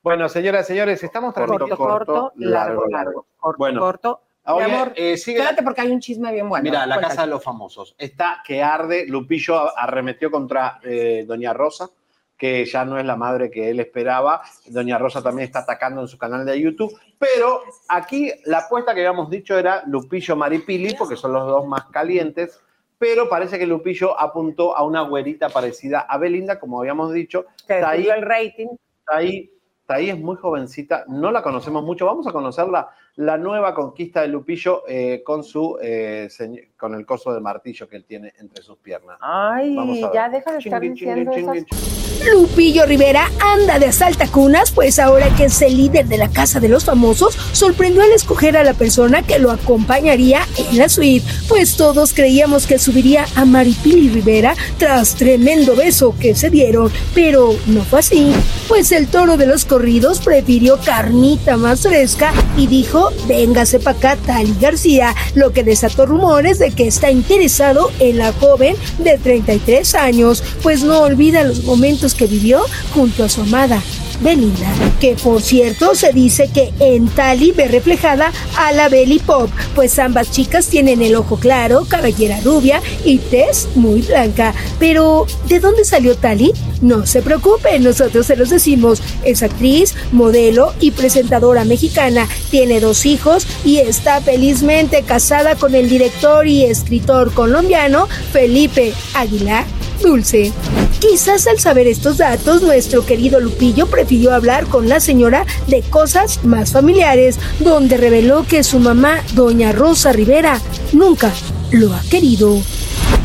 Bueno, 0.03 0.29
señoras 0.29 0.67
y 0.67 0.73
señores, 0.75 1.03
estamos 1.03 1.33
transmitiendo 1.35 1.77
Corto, 1.77 1.93
corto, 2.07 2.12
corto, 2.23 2.33
largo, 2.37 2.87
largo. 2.89 3.27
Corto, 3.37 3.59
Bueno, 3.59 3.81
corto. 3.81 4.21
Mi 4.49 4.62
amor, 4.62 4.93
eh, 4.95 5.17
sigue- 5.17 5.39
espérate 5.41 5.65
porque 5.65 5.81
hay 5.81 5.91
un 5.91 5.99
chisme 5.99 6.31
bien 6.33 6.49
bueno. 6.49 6.62
Mira, 6.62 6.87
la 6.87 6.95
Cuéntale. 6.95 7.09
casa 7.09 7.23
de 7.23 7.29
los 7.33 7.43
famosos. 7.43 7.97
Está 7.99 8.43
que 8.47 8.62
arde. 8.62 9.05
Lupillo 9.09 9.77
arremetió 9.77 10.31
contra 10.31 10.79
eh, 10.85 11.25
Doña 11.27 11.53
Rosa, 11.53 11.89
que 12.37 12.64
ya 12.66 12.85
no 12.85 12.99
es 12.99 13.05
la 13.05 13.16
madre 13.16 13.51
que 13.51 13.70
él 13.70 13.81
esperaba. 13.81 14.42
Doña 14.66 14.99
Rosa 14.99 15.22
también 15.22 15.46
está 15.46 15.61
atacando 15.61 16.01
en 16.03 16.09
su 16.09 16.18
canal 16.18 16.44
de 16.44 16.61
YouTube. 16.61 16.94
Pero 17.18 17.62
aquí 17.88 18.31
la 18.44 18.59
apuesta 18.59 18.94
que 18.94 19.01
habíamos 19.01 19.31
dicho 19.31 19.59
era 19.59 19.83
Lupillo 19.87 20.37
Maripili, 20.37 20.94
porque 20.94 21.16
son 21.16 21.33
los 21.33 21.46
dos 21.46 21.66
más 21.66 21.87
calientes. 21.87 22.61
Pero 22.99 23.29
parece 23.29 23.59
que 23.59 23.66
Lupillo 23.66 24.18
apuntó 24.18 24.77
a 24.77 24.83
una 24.83 25.03
güerita 25.03 25.49
parecida 25.51 26.01
a 26.01 26.18
Belinda, 26.18 26.59
como 26.59 26.81
habíamos 26.81 27.12
dicho. 27.12 27.46
Que 27.66 27.75
Está 27.75 27.90
ahí, 27.90 28.09
el 28.09 28.22
rating. 28.22 28.68
está 29.01 29.16
ahí, 29.18 29.51
está 29.81 29.94
ahí, 29.94 30.11
es 30.11 30.18
muy 30.18 30.37
jovencita, 30.37 31.05
no 31.09 31.31
la 31.31 31.42
conocemos 31.42 31.85
mucho. 31.85 32.07
Vamos 32.07 32.27
a 32.27 32.33
conocerla, 32.33 32.88
la 33.17 33.39
nueva 33.39 33.75
conquista 33.75 34.21
de 34.21 34.29
Lupillo 34.29 34.83
eh, 34.87 35.23
con 35.25 35.43
su 35.43 35.79
eh, 35.81 36.29
con 36.77 36.95
el 36.95 37.07
coso 37.07 37.33
de 37.33 37.41
martillo 37.41 37.89
que 37.89 37.97
él 37.97 38.05
tiene 38.05 38.35
entre 38.39 38.63
sus 38.63 38.77
piernas. 38.79 39.19
Ay, 39.21 39.75
Vamos 39.75 40.03
a 40.03 40.07
ver. 40.09 40.15
ya 40.15 40.29
deja 40.29 40.53
de 40.53 40.59
estar 40.59 40.81
Chingui, 40.81 40.89
diciendo 40.91 41.33
chingui, 41.35 41.59
esas 41.59 41.97
Lupillo 42.33 42.87
Rivera 42.87 43.31
anda 43.41 43.79
de 43.79 43.87
asalta 43.87 44.27
cunas, 44.27 44.73
pues 44.73 44.99
ahora 44.99 45.29
que 45.37 45.45
es 45.45 45.63
el 45.63 45.77
líder 45.77 46.07
de 46.07 46.19
la 46.19 46.29
Casa 46.29 46.61
de 46.61 46.69
los 46.69 46.85
Famosos, 46.85 47.35
sorprendió 47.53 48.03
al 48.03 48.11
escoger 48.11 48.57
a 48.57 48.65
la 48.65 48.75
persona 48.75 49.23
que 49.23 49.39
lo 49.39 49.51
acompañaría 49.51 50.41
en 50.57 50.79
la 50.79 50.89
suite, 50.89 51.27
pues 51.49 51.77
todos 51.77 52.13
creíamos 52.15 52.67
que 52.67 52.79
subiría 52.79 53.27
a 53.37 53.45
Maripili 53.45 54.09
Rivera 54.09 54.55
tras 54.79 55.15
tremendo 55.15 55.77
beso 55.77 56.15
que 56.19 56.35
se 56.35 56.51
dieron, 56.51 56.91
pero 57.15 57.55
no 57.67 57.85
fue 57.85 58.01
así, 58.01 58.33
pues 58.67 58.93
el 58.93 59.09
toro 59.09 59.37
de 59.37 59.47
los 59.47 59.65
corridos 59.65 60.21
prefirió 60.21 60.79
carnita 60.85 61.57
más 61.57 61.83
fresca 61.83 62.33
y 62.57 62.67
dijo, 62.67 63.06
véngase 63.27 63.79
pa' 63.79 63.92
acá 63.92 64.16
Tali 64.16 64.55
García, 64.61 65.14
lo 65.35 65.53
que 65.53 65.62
desató 65.62 66.07
rumores 66.07 66.59
de 66.59 66.71
que 66.71 66.87
está 66.87 67.11
interesado 67.11 67.90
en 67.99 68.19
la 68.19 68.33
joven 68.33 68.77
de 68.99 69.19
33 69.19 69.95
años, 69.95 70.42
pues 70.62 70.83
no 70.83 71.01
olvida 71.01 71.45
los 71.45 71.64
momentos 71.64 72.14
que 72.14 72.27
vivió 72.27 72.61
junto 72.92 73.25
a 73.25 73.29
su 73.29 73.42
amada 73.42 73.83
Belinda, 74.21 74.69
que 75.01 75.15
por 75.15 75.43
cierto 75.43 75.95
se 75.95 76.13
dice 76.13 76.49
que 76.53 76.73
en 76.81 77.09
Tali 77.09 77.53
ve 77.53 77.69
reflejada 77.69 78.33
a 78.57 78.73
la 78.73 78.89
Belly 78.89 79.19
Pop, 79.19 79.51
pues 79.75 79.99
ambas 79.99 80.31
chicas 80.31 80.67
tienen 80.67 81.03
el 81.03 81.15
ojo 81.15 81.37
claro, 81.37 81.85
cabellera 81.89 82.41
rubia 82.41 82.81
y 83.05 83.19
tez 83.19 83.69
muy 83.75 84.03
blanca. 84.03 84.55
Pero, 84.79 85.27
¿de 85.49 85.61
dónde 85.61 85.85
salió 85.85 86.17
Tali? 86.17 86.53
No 86.81 87.07
se 87.07 87.23
preocupe, 87.23 87.79
nosotros 87.79 88.27
se 88.27 88.37
los 88.37 88.51
decimos. 88.51 89.03
Es 89.25 89.43
actriz, 89.43 89.95
modelo 90.13 90.75
y 90.81 90.91
presentadora 90.91 91.65
mexicana, 91.65 92.29
tiene 92.51 92.81
dos 92.81 93.07
hijos 93.07 93.47
y 93.65 93.79
está 93.79 94.21
felizmente 94.21 95.03
casada 95.03 95.57
con 95.57 95.75
el 95.75 95.89
director 95.89 96.47
y 96.47 96.65
escritor 96.65 97.33
colombiano 97.33 98.09
Felipe 98.33 98.93
Aguilar 99.15 99.65
Dulce. 100.03 100.53
Quizás 101.01 101.47
al 101.47 101.59
saber 101.59 101.87
estos 101.87 102.19
datos, 102.19 102.63
nuestro 102.63 103.05
querido 103.05 103.39
Lupillo 103.41 103.87
prefirió 103.87 104.33
hablar 104.35 104.67
con 104.67 104.89
la 104.89 105.01
señora 105.01 105.45
de 105.67 105.83
cosas 105.83 106.45
más 106.45 106.73
familiares, 106.73 107.39
donde 107.61 107.97
reveló 107.97 108.45
que 108.49 108.63
su 108.65 108.79
mamá, 108.79 109.19
doña 109.35 109.73
Rosa 109.73 110.13
Rivera, 110.13 110.61
nunca 110.93 111.31
lo 111.71 111.93
ha 111.95 112.01
querido. 112.11 112.55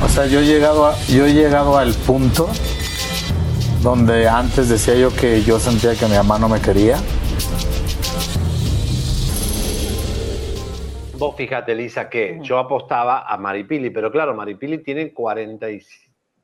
O 0.04 0.10
sea, 0.10 0.26
yo 0.26 0.40
he 0.40 0.46
llegado, 0.46 0.86
a- 0.88 0.98
yo 1.08 1.26
he 1.26 1.34
llegado 1.34 1.78
al 1.78 1.94
punto 1.94 2.50
donde 3.84 4.28
antes 4.28 4.70
decía 4.70 4.96
yo 4.96 5.14
que 5.16 5.44
yo 5.44 5.60
sentía 5.60 5.96
que 5.96 6.06
mi 6.08 6.16
mamá 6.16 6.38
no 6.40 6.50
me 6.50 6.60
quería. 6.60 6.98
vos 11.18 11.36
fíjate, 11.38 11.76
Lisa, 11.76 12.10
que 12.10 12.40
yo 12.42 12.58
apostaba 12.58 13.28
a 13.32 13.38
Maripili, 13.38 13.92
pero 13.92 14.12
claro, 14.12 14.34
Maripili 14.34 14.80
tiene 14.80 15.14
40 15.14 15.70
y 15.70 15.80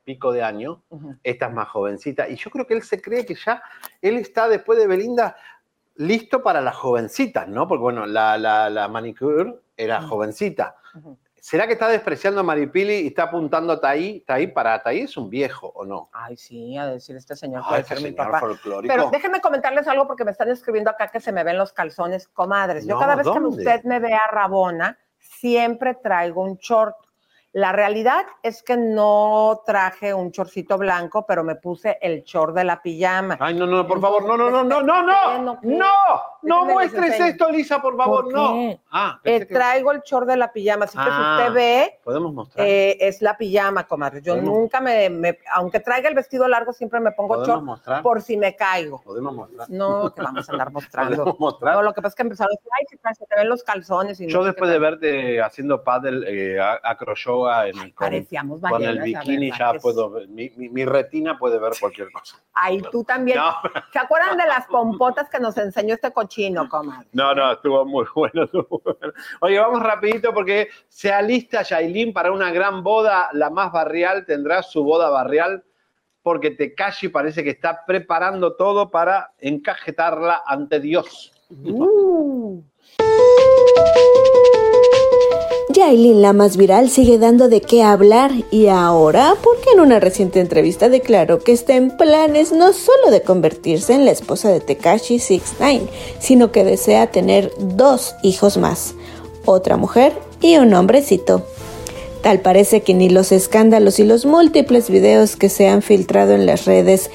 pico 0.08 0.32
de 0.32 0.42
años, 0.42 0.78
esta 1.22 1.48
es 1.48 1.52
más 1.52 1.68
jovencita, 1.68 2.30
y 2.30 2.36
yo 2.36 2.50
creo 2.50 2.66
que 2.66 2.72
él 2.72 2.82
se 2.82 2.98
cree 2.98 3.26
que 3.26 3.34
ya, 3.34 3.62
él 4.00 4.16
está 4.16 4.48
después 4.48 4.78
de 4.78 4.86
Belinda 4.86 5.36
listo 5.96 6.42
para 6.42 6.62
las 6.62 6.76
jovencitas, 6.76 7.46
¿no? 7.46 7.68
Porque 7.68 7.82
bueno, 7.82 8.06
la, 8.06 8.38
la, 8.38 8.70
la 8.70 8.88
manicure 8.88 9.56
era 9.76 10.00
jovencita. 10.00 10.76
¿Será 11.38 11.66
que 11.66 11.74
está 11.74 11.88
despreciando 11.88 12.40
a 12.40 12.42
Maripili 12.42 13.00
y 13.00 13.08
está 13.08 13.24
apuntando 13.24 13.74
a 13.74 13.80
Taí? 13.80 14.20
Taí 14.26 14.46
para 14.46 14.82
Taí 14.82 15.00
es 15.00 15.16
un 15.18 15.28
viejo, 15.28 15.72
¿o 15.74 15.84
no? 15.84 16.08
Ay, 16.14 16.38
sí, 16.38 16.78
a 16.78 16.86
decir 16.86 17.14
este 17.14 17.36
señor 17.36 17.62
Ay, 17.64 17.68
puede 17.68 17.80
este 17.82 17.94
ser 17.96 18.04
mi 18.04 18.12
papá. 18.12 18.40
folclórico. 18.40 18.94
Pero 18.94 19.10
déjenme 19.10 19.42
comentarles 19.42 19.86
algo 19.88 20.06
porque 20.06 20.24
me 20.24 20.30
están 20.30 20.48
escribiendo 20.48 20.90
acá 20.90 21.08
que 21.08 21.20
se 21.20 21.32
me 21.32 21.44
ven 21.44 21.58
los 21.58 21.74
calzones, 21.74 22.28
comadres. 22.28 22.86
Yo 22.86 22.94
No, 22.94 23.00
cada 23.00 23.14
vez 23.14 23.26
que 23.28 23.40
usted 23.40 23.82
me 23.84 23.98
vea 24.00 24.22
rabona, 24.32 24.98
siempre 25.18 25.94
traigo 25.94 26.42
un 26.42 26.56
short. 26.56 26.96
La 27.52 27.72
realidad 27.72 28.26
es 28.42 28.62
que 28.62 28.76
no 28.76 29.62
traje 29.64 30.12
un 30.12 30.30
chorcito 30.30 30.76
blanco, 30.76 31.24
pero 31.26 31.42
me 31.42 31.56
puse 31.56 31.98
el 32.02 32.22
short 32.22 32.54
de 32.54 32.64
la 32.64 32.82
pijama. 32.82 33.38
Ay, 33.40 33.54
no, 33.54 33.66
no, 33.66 33.86
por 33.86 34.00
favor, 34.00 34.24
no, 34.24 34.36
no, 34.36 34.50
no, 34.50 34.64
no, 34.64 34.82
no, 34.82 35.02
no, 35.02 35.38
no, 35.38 35.58
no, 35.62 35.86
no 36.42 36.64
muestres 36.66 37.18
esto, 37.20 37.50
Lisa, 37.50 37.80
por 37.82 37.96
favor, 37.96 38.24
¿Por 38.24 38.32
no. 38.34 38.78
Ah, 38.90 39.20
Eh, 39.24 39.40
que- 39.40 39.46
traigo 39.46 39.92
el 39.92 40.00
short 40.00 40.26
de 40.26 40.36
la 40.36 40.52
pijama, 40.52 40.84
así 40.84 40.96
que 40.96 41.04
si 41.04 41.10
Ah, 41.10 41.36
usted 41.40 41.52
ve, 41.54 42.00
Podemos 42.04 42.32
mostrar. 42.32 42.66
eh, 42.66 42.96
es 43.00 43.20
la 43.22 43.36
pijama, 43.36 43.86
comadre. 43.86 44.20
Yo 44.22 44.34
¿Podemos? 44.34 44.54
nunca 44.58 44.80
me, 44.80 45.10
me- 45.10 45.38
aunque 45.54 45.80
traiga 45.80 46.08
el 46.08 46.14
vestido 46.14 46.46
largo, 46.48 46.72
siempre 46.72 47.00
me 47.00 47.12
pongo 47.12 47.34
¿Podemos 47.34 47.48
short 47.48 47.62
mostrar? 47.64 48.02
por 48.02 48.22
si 48.22 48.36
me 48.36 48.54
caigo. 48.56 49.00
Podemos 49.02 49.34
mostrar. 49.34 49.68
No, 49.70 50.14
que 50.14 50.22
vamos 50.22 50.48
a 50.48 50.52
andar 50.52 50.70
mostrando. 50.72 51.16
Podemos 51.16 51.40
mostrar. 51.40 51.74
No, 51.74 51.82
lo 51.82 51.92
que 51.92 52.02
pasa 52.02 52.08
es 52.08 52.14
que 52.14 52.22
empezaron 52.22 52.50
a 52.52 52.56
decir, 52.56 52.70
ay, 52.78 52.86
se, 52.88 53.14
se 53.18 53.26
te 53.26 53.36
ven 53.36 53.48
los 53.48 53.62
calzones. 53.62 54.20
Y 54.20 54.26
no 54.26 54.30
Yo 54.32 54.40
sé 54.42 54.46
después 54.48 54.70
de 54.70 54.78
verte 54.78 55.42
haciendo 55.42 55.82
paddle, 55.84 56.26
eh, 56.54 56.60
a- 56.60 56.80
acro 56.82 57.14
yoga 57.14 57.66
en, 57.68 57.76
con, 57.78 57.92
parecíamos 58.06 58.60
con 58.60 58.82
el 58.82 59.00
bikini, 59.02 59.50
verdad 59.50 59.74
ya 59.74 59.80
puedo 59.80 60.10
ver, 60.10 60.28
mi, 60.28 60.50
mi- 60.56 60.68
mi 60.68 60.84
retina 60.84 61.38
puede 61.38 61.58
ver 61.58 61.72
cualquier 61.80 62.10
cosa. 62.12 62.36
Ay, 62.54 62.82
tú 62.90 63.04
también. 63.04 63.38
No. 63.38 63.52
¿Se 63.92 63.98
acuerdan 63.98 64.36
de 64.36 64.46
las 64.46 64.66
pompotas 64.68 65.28
que 65.28 65.38
nos 65.40 65.56
enseñó 65.58 65.94
este 65.94 66.10
cochino, 66.28 66.68
comadre? 66.68 67.08
No, 67.12 67.34
no, 67.34 67.52
estuvo 67.52 67.84
muy 67.86 68.06
bueno. 68.14 68.44
estuvo 68.44 68.82
bueno. 68.84 69.12
Oye, 69.40 69.58
vamos 69.58 69.82
rapidito 69.82 70.32
porque 70.34 70.68
se 70.88 71.10
alista 71.10 71.62
Yailin 71.62 72.12
para 72.12 72.32
una 72.32 72.52
gran 72.52 72.82
boda, 72.82 73.30
la 73.32 73.50
más 73.50 73.72
barrial, 73.72 74.26
tendrá 74.26 74.62
su 74.62 74.84
boda 74.84 75.08
barrial 75.08 75.64
porque 76.22 76.50
Tekashi 76.50 77.08
parece 77.08 77.42
que 77.42 77.50
está 77.50 77.86
preparando 77.86 78.54
todo 78.54 78.90
para 78.90 79.32
encajetarla 79.38 80.42
ante 80.46 80.78
Dios. 80.78 81.32
Yailin, 85.70 86.22
la 86.22 86.32
más 86.32 86.56
viral, 86.56 86.88
sigue 86.88 87.18
dando 87.18 87.48
de 87.48 87.60
qué 87.60 87.82
hablar 87.82 88.32
y 88.50 88.68
ahora 88.68 89.34
porque 89.42 89.70
en 89.74 89.80
una 89.80 90.00
reciente 90.00 90.40
entrevista 90.40 90.88
declaró 90.88 91.40
que 91.40 91.52
está 91.52 91.76
en 91.76 91.94
planes 91.94 92.52
no 92.52 92.72
solo 92.72 93.10
de 93.10 93.20
convertirse 93.20 93.92
en 93.92 94.06
la 94.06 94.10
esposa 94.10 94.50
de 94.50 94.60
Tekashi 94.60 95.18
69, 95.18 95.86
sino 96.20 96.52
que 96.52 96.64
desea 96.64 97.10
tener 97.10 97.52
dos 97.58 98.14
hijos 98.22 98.56
más, 98.56 98.94
otra 99.44 99.76
mujer 99.76 100.14
y 100.40 100.56
un 100.56 100.72
hombrecito. 100.72 101.42
Tal 102.22 102.40
parece 102.40 102.80
que 102.80 102.94
ni 102.94 103.10
los 103.10 103.30
escándalos 103.30 103.98
y 103.98 104.04
los 104.04 104.24
múltiples 104.24 104.88
videos 104.88 105.36
que 105.36 105.50
se 105.50 105.68
han 105.68 105.82
filtrado 105.82 106.32
en 106.32 106.46
las 106.46 106.64
redes 106.64 107.10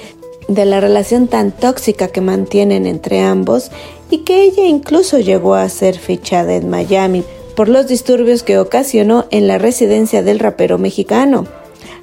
de 0.48 0.66
la 0.66 0.80
relación 0.80 1.28
tan 1.28 1.52
tóxica 1.52 2.10
que 2.10 2.22
mantienen 2.22 2.86
entre 2.86 3.22
ambos 3.22 3.72
y 4.12 4.20
que 4.20 4.44
ella 4.44 4.66
incluso 4.66 5.18
llegó 5.18 5.56
a 5.56 5.68
ser 5.70 5.98
fichada 5.98 6.54
en 6.54 6.70
Miami 6.70 7.24
por 7.56 7.70
los 7.70 7.88
disturbios 7.88 8.44
que 8.44 8.58
ocasionó 8.58 9.26
en 9.32 9.48
la 9.48 9.58
residencia 9.58 10.24
del 10.24 10.40
rapero 10.40 10.78
mexicano. 10.78 11.46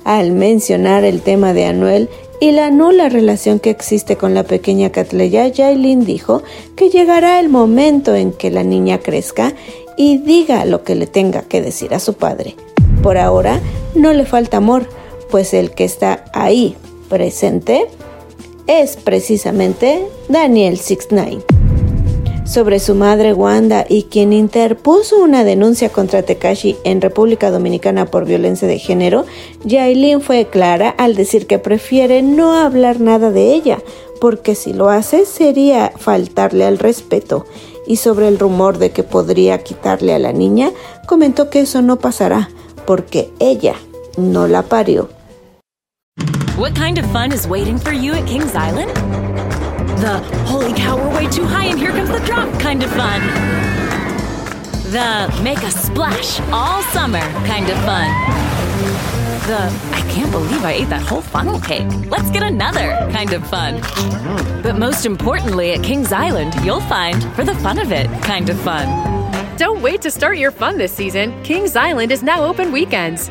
Al 0.04 0.32
mencionar 0.32 1.04
el 1.04 1.20
tema 1.20 1.52
de 1.52 1.66
Anuel 1.66 2.08
y 2.40 2.52
la 2.52 2.70
nula 2.70 3.08
relación 3.08 3.58
que 3.58 3.70
existe 3.70 4.16
con 4.16 4.34
la 4.34 4.44
pequeña 4.44 4.90
Catleya, 4.90 5.48
Yailin 5.48 6.04
dijo 6.04 6.42
que 6.74 6.88
llegará 6.88 7.38
el 7.38 7.48
momento 7.48 8.14
en 8.14 8.32
que 8.32 8.50
la 8.50 8.62
niña 8.62 8.98
crezca 8.98 9.52
y 9.96 10.18
diga 10.18 10.64
lo 10.64 10.82
que 10.82 10.94
le 10.94 11.06
tenga 11.06 11.42
que 11.42 11.60
decir 11.60 11.94
a 11.94 12.00
su 12.00 12.14
padre. 12.14 12.54
Por 13.02 13.18
ahora 13.18 13.60
no 13.94 14.12
le 14.12 14.24
falta 14.24 14.56
amor, 14.56 14.88
pues 15.30 15.52
el 15.52 15.72
que 15.72 15.84
está 15.84 16.24
ahí 16.32 16.76
presente 17.08 17.86
es 18.66 18.96
precisamente 18.96 20.06
Daniel 20.28 20.78
69 20.78 21.60
sobre 22.50 22.80
su 22.80 22.96
madre 22.96 23.32
Wanda 23.32 23.86
y 23.88 24.04
quien 24.04 24.32
interpuso 24.32 25.18
una 25.18 25.44
denuncia 25.44 25.90
contra 25.90 26.22
Tekashi 26.22 26.76
en 26.82 27.00
República 27.00 27.52
Dominicana 27.52 28.06
por 28.06 28.24
violencia 28.24 28.66
de 28.66 28.80
género, 28.80 29.24
Yailin 29.64 30.20
fue 30.20 30.46
clara 30.46 30.90
al 30.98 31.14
decir 31.14 31.46
que 31.46 31.60
prefiere 31.60 32.22
no 32.22 32.54
hablar 32.54 32.98
nada 32.98 33.30
de 33.30 33.54
ella, 33.54 33.78
porque 34.20 34.56
si 34.56 34.72
lo 34.72 34.88
hace 34.88 35.26
sería 35.26 35.92
faltarle 35.96 36.64
al 36.64 36.80
respeto. 36.80 37.46
Y 37.86 37.96
sobre 37.96 38.26
el 38.26 38.38
rumor 38.38 38.78
de 38.78 38.90
que 38.90 39.04
podría 39.04 39.62
quitarle 39.62 40.12
a 40.12 40.18
la 40.18 40.32
niña, 40.32 40.72
comentó 41.06 41.50
que 41.50 41.60
eso 41.60 41.82
no 41.82 42.00
pasará, 42.00 42.50
porque 42.84 43.30
ella 43.38 43.76
no 44.16 44.48
la 44.48 44.62
parió. 44.62 45.08
What 46.58 46.74
kind 46.74 46.98
of 46.98 47.06
fun 47.12 47.32
is 47.32 47.46
waiting 47.46 47.78
for 47.78 47.92
you 47.92 48.12
at 48.12 48.26
Kings 48.26 48.54
Island? 48.54 48.90
The 50.00 50.18
holy 50.46 50.72
cow, 50.72 50.96
we're 50.96 51.14
way 51.14 51.28
too 51.28 51.44
high 51.44 51.66
and 51.66 51.78
here 51.78 51.90
comes 51.90 52.08
the 52.08 52.20
drop 52.20 52.58
kind 52.58 52.82
of 52.82 52.90
fun. 52.92 53.20
The 54.90 55.40
make 55.42 55.58
a 55.58 55.70
splash 55.70 56.40
all 56.50 56.82
summer 56.84 57.20
kind 57.44 57.68
of 57.68 57.76
fun. 57.84 58.08
The 59.46 59.58
I 59.92 60.00
can't 60.10 60.32
believe 60.32 60.64
I 60.64 60.72
ate 60.72 60.88
that 60.88 61.02
whole 61.02 61.20
funnel 61.20 61.60
cake. 61.60 61.86
Let's 62.08 62.30
get 62.30 62.42
another 62.42 62.96
kind 63.12 63.34
of 63.34 63.46
fun. 63.46 63.82
But 64.62 64.78
most 64.78 65.04
importantly, 65.04 65.72
at 65.72 65.84
Kings 65.84 66.12
Island, 66.12 66.54
you'll 66.64 66.80
find 66.80 67.22
for 67.34 67.44
the 67.44 67.54
fun 67.56 67.78
of 67.78 67.92
it 67.92 68.08
kind 68.22 68.48
of 68.48 68.58
fun. 68.60 68.88
Don't 69.58 69.82
wait 69.82 70.00
to 70.00 70.10
start 70.10 70.38
your 70.38 70.50
fun 70.50 70.78
this 70.78 70.92
season. 70.92 71.42
Kings 71.42 71.76
Island 71.76 72.10
is 72.10 72.22
now 72.22 72.42
open 72.42 72.72
weekends. 72.72 73.30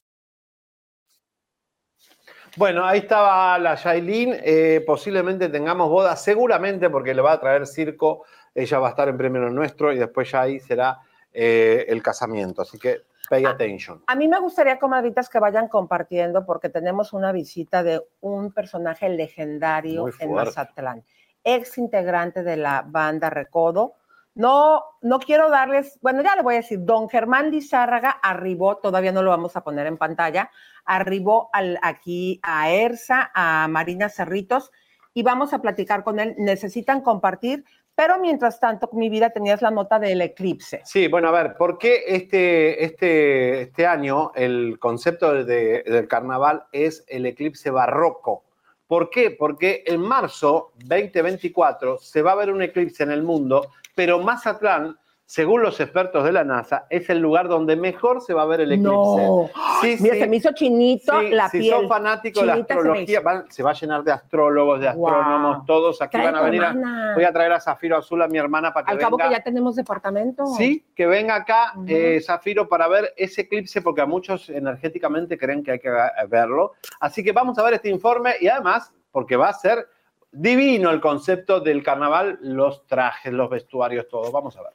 Bueno, 2.57 2.85
ahí 2.85 2.99
estaba 2.99 3.57
la 3.59 3.75
Yailin. 3.75 4.35
eh, 4.43 4.83
posiblemente 4.85 5.49
tengamos 5.49 5.89
boda, 5.89 6.15
seguramente 6.15 6.89
porque 6.89 7.13
le 7.13 7.21
va 7.21 7.33
a 7.33 7.39
traer 7.39 7.65
circo. 7.65 8.25
Ella 8.53 8.79
va 8.79 8.87
a 8.87 8.89
estar 8.91 9.07
en 9.07 9.17
Premio 9.17 9.49
Nuestro 9.49 9.93
y 9.93 9.97
después 9.97 10.29
ya 10.29 10.41
ahí 10.41 10.59
será 10.59 10.99
eh, 11.33 11.85
el 11.87 12.03
casamiento. 12.03 12.61
Así 12.61 12.77
que 12.77 13.03
pay 13.29 13.45
attention. 13.45 14.03
A 14.07 14.15
mí 14.15 14.27
me 14.27 14.39
gustaría, 14.39 14.77
comadritas, 14.77 15.29
que 15.29 15.39
vayan 15.39 15.69
compartiendo 15.69 16.45
porque 16.45 16.67
tenemos 16.67 17.13
una 17.13 17.31
visita 17.31 17.83
de 17.83 18.01
un 18.19 18.51
personaje 18.51 19.07
legendario 19.07 20.07
en. 20.19 20.33
Mazatlán, 20.33 21.03
ex 21.43 21.77
integrante 21.77 22.43
de 22.43 22.57
la 22.57 22.83
banda 22.85 23.29
Recodo. 23.29 23.95
No, 24.35 24.81
no 25.01 25.19
quiero 25.19 25.49
darles, 25.49 25.99
bueno, 26.01 26.21
ya 26.23 26.35
le 26.37 26.41
voy 26.41 26.53
a 26.53 26.57
decir, 26.57 26.79
don 26.83 27.09
Germán 27.09 27.51
Lizárraga 27.51 28.11
arribó, 28.11 28.77
todavía 28.77 29.11
no 29.11 29.23
lo 29.23 29.29
vamos 29.31 29.57
a 29.57 29.63
poner 29.63 29.87
en 29.87 29.97
pantalla, 29.97 30.49
arribó 30.85 31.49
al, 31.51 31.77
aquí 31.81 32.39
a 32.41 32.71
ERSA, 32.71 33.31
a 33.35 33.67
Marina 33.67 34.07
Cerritos, 34.07 34.71
y 35.13 35.23
vamos 35.23 35.51
a 35.53 35.59
platicar 35.61 36.05
con 36.05 36.21
él. 36.21 36.33
Necesitan 36.37 37.01
compartir, 37.01 37.65
pero 37.93 38.19
mientras 38.19 38.61
tanto, 38.61 38.89
mi 38.93 39.09
vida 39.09 39.31
tenías 39.31 39.61
la 39.61 39.69
nota 39.69 39.99
del 39.99 40.21
eclipse. 40.21 40.79
Sí, 40.85 41.09
bueno, 41.09 41.27
a 41.27 41.31
ver, 41.31 41.57
¿por 41.57 41.77
qué 41.77 42.01
este, 42.07 42.85
este, 42.85 43.61
este 43.63 43.85
año 43.85 44.31
el 44.33 44.79
concepto 44.79 45.33
de- 45.33 45.43
de- 45.43 45.83
del 45.83 46.07
carnaval 46.07 46.63
es 46.71 47.03
el 47.09 47.25
eclipse 47.25 47.69
barroco? 47.69 48.45
¿Por 48.87 49.09
qué? 49.09 49.31
Porque 49.31 49.83
en 49.85 49.99
marzo 50.01 50.71
2024 50.85 51.97
se 51.97 52.21
va 52.21 52.31
a 52.31 52.35
ver 52.35 52.49
un 52.51 52.61
eclipse 52.61 53.03
en 53.03 53.11
el 53.11 53.23
mundo, 53.23 53.67
pero 53.95 54.19
Mazatlán 54.19 54.97
según 55.25 55.61
los 55.61 55.79
expertos 55.79 56.25
de 56.25 56.33
la 56.33 56.43
NASA, 56.43 56.87
es 56.89 57.09
el 57.09 57.19
lugar 57.19 57.47
donde 57.47 57.77
mejor 57.77 58.19
se 58.19 58.33
va 58.33 58.41
a 58.41 58.45
ver 58.45 58.59
el 58.59 58.73
eclipse. 58.73 58.91
No. 58.91 59.49
Mira, 60.01 60.15
se 60.15 60.27
me 60.27 60.35
hizo 60.35 60.51
chinito 60.51 61.17
Sí, 61.21 61.29
la 61.29 61.47
si 61.47 61.59
piel. 61.59 61.73
son 61.73 61.87
fanáticos 61.87 62.41
de 62.41 62.47
la 62.47 62.55
se 62.55 62.59
astrología, 62.59 63.21
van- 63.21 63.45
se 63.49 63.63
va 63.63 63.71
a 63.71 63.73
llenar 63.73 64.03
de 64.03 64.11
astrólogos, 64.11 64.81
de 64.81 64.91
Wow. 64.91 65.07
astrónomos, 65.07 65.65
todos 65.65 66.01
aquí 66.01 66.17
Trae 66.17 66.25
van 66.25 66.35
a 66.35 66.41
venir. 66.41 66.61
a- 66.65 67.13
voy 67.15 67.23
a 67.23 67.31
traer 67.31 67.53
a 67.53 67.61
Zafiro 67.61 67.95
Azul, 67.95 68.21
a 68.21 68.27
mi 68.27 68.39
hermana, 68.39 68.73
para 68.73 68.87
que 68.87 68.91
Al 68.91 68.97
cabo 68.97 69.15
venga. 69.15 69.29
que 69.29 69.35
ya 69.37 69.41
tenemos 69.41 69.77
departamento. 69.77 70.45
Sí, 70.47 70.85
que 70.93 71.05
venga 71.07 71.35
acá, 71.35 71.75
eh, 71.87 72.19
Zafiro, 72.21 72.67
para 72.67 72.89
ver 72.89 73.13
ese 73.15 73.43
eclipse, 73.43 73.81
porque 73.81 74.01
a 74.01 74.05
muchos 74.05 74.49
energéticamente 74.49 75.37
creen 75.37 75.63
que 75.63 75.71
hay 75.71 75.79
que 75.79 75.89
verlo. 76.27 76.73
Así 76.99 77.23
que 77.23 77.31
vamos 77.31 77.57
a 77.57 77.63
ver 77.63 77.75
este 77.75 77.87
informe 77.87 78.33
y 78.41 78.49
además, 78.49 78.91
porque 79.13 79.37
va 79.37 79.47
a 79.47 79.53
ser 79.53 79.87
divino 80.31 80.89
el 80.91 81.01
concepto 81.01 81.59
del 81.59 81.83
carnaval, 81.83 82.39
los 82.41 82.85
trajes, 82.87 83.33
los 83.33 83.49
vestuarios, 83.49 84.07
todo. 84.07 84.31
Vamos 84.31 84.57
a 84.57 84.63
ver. 84.63 84.73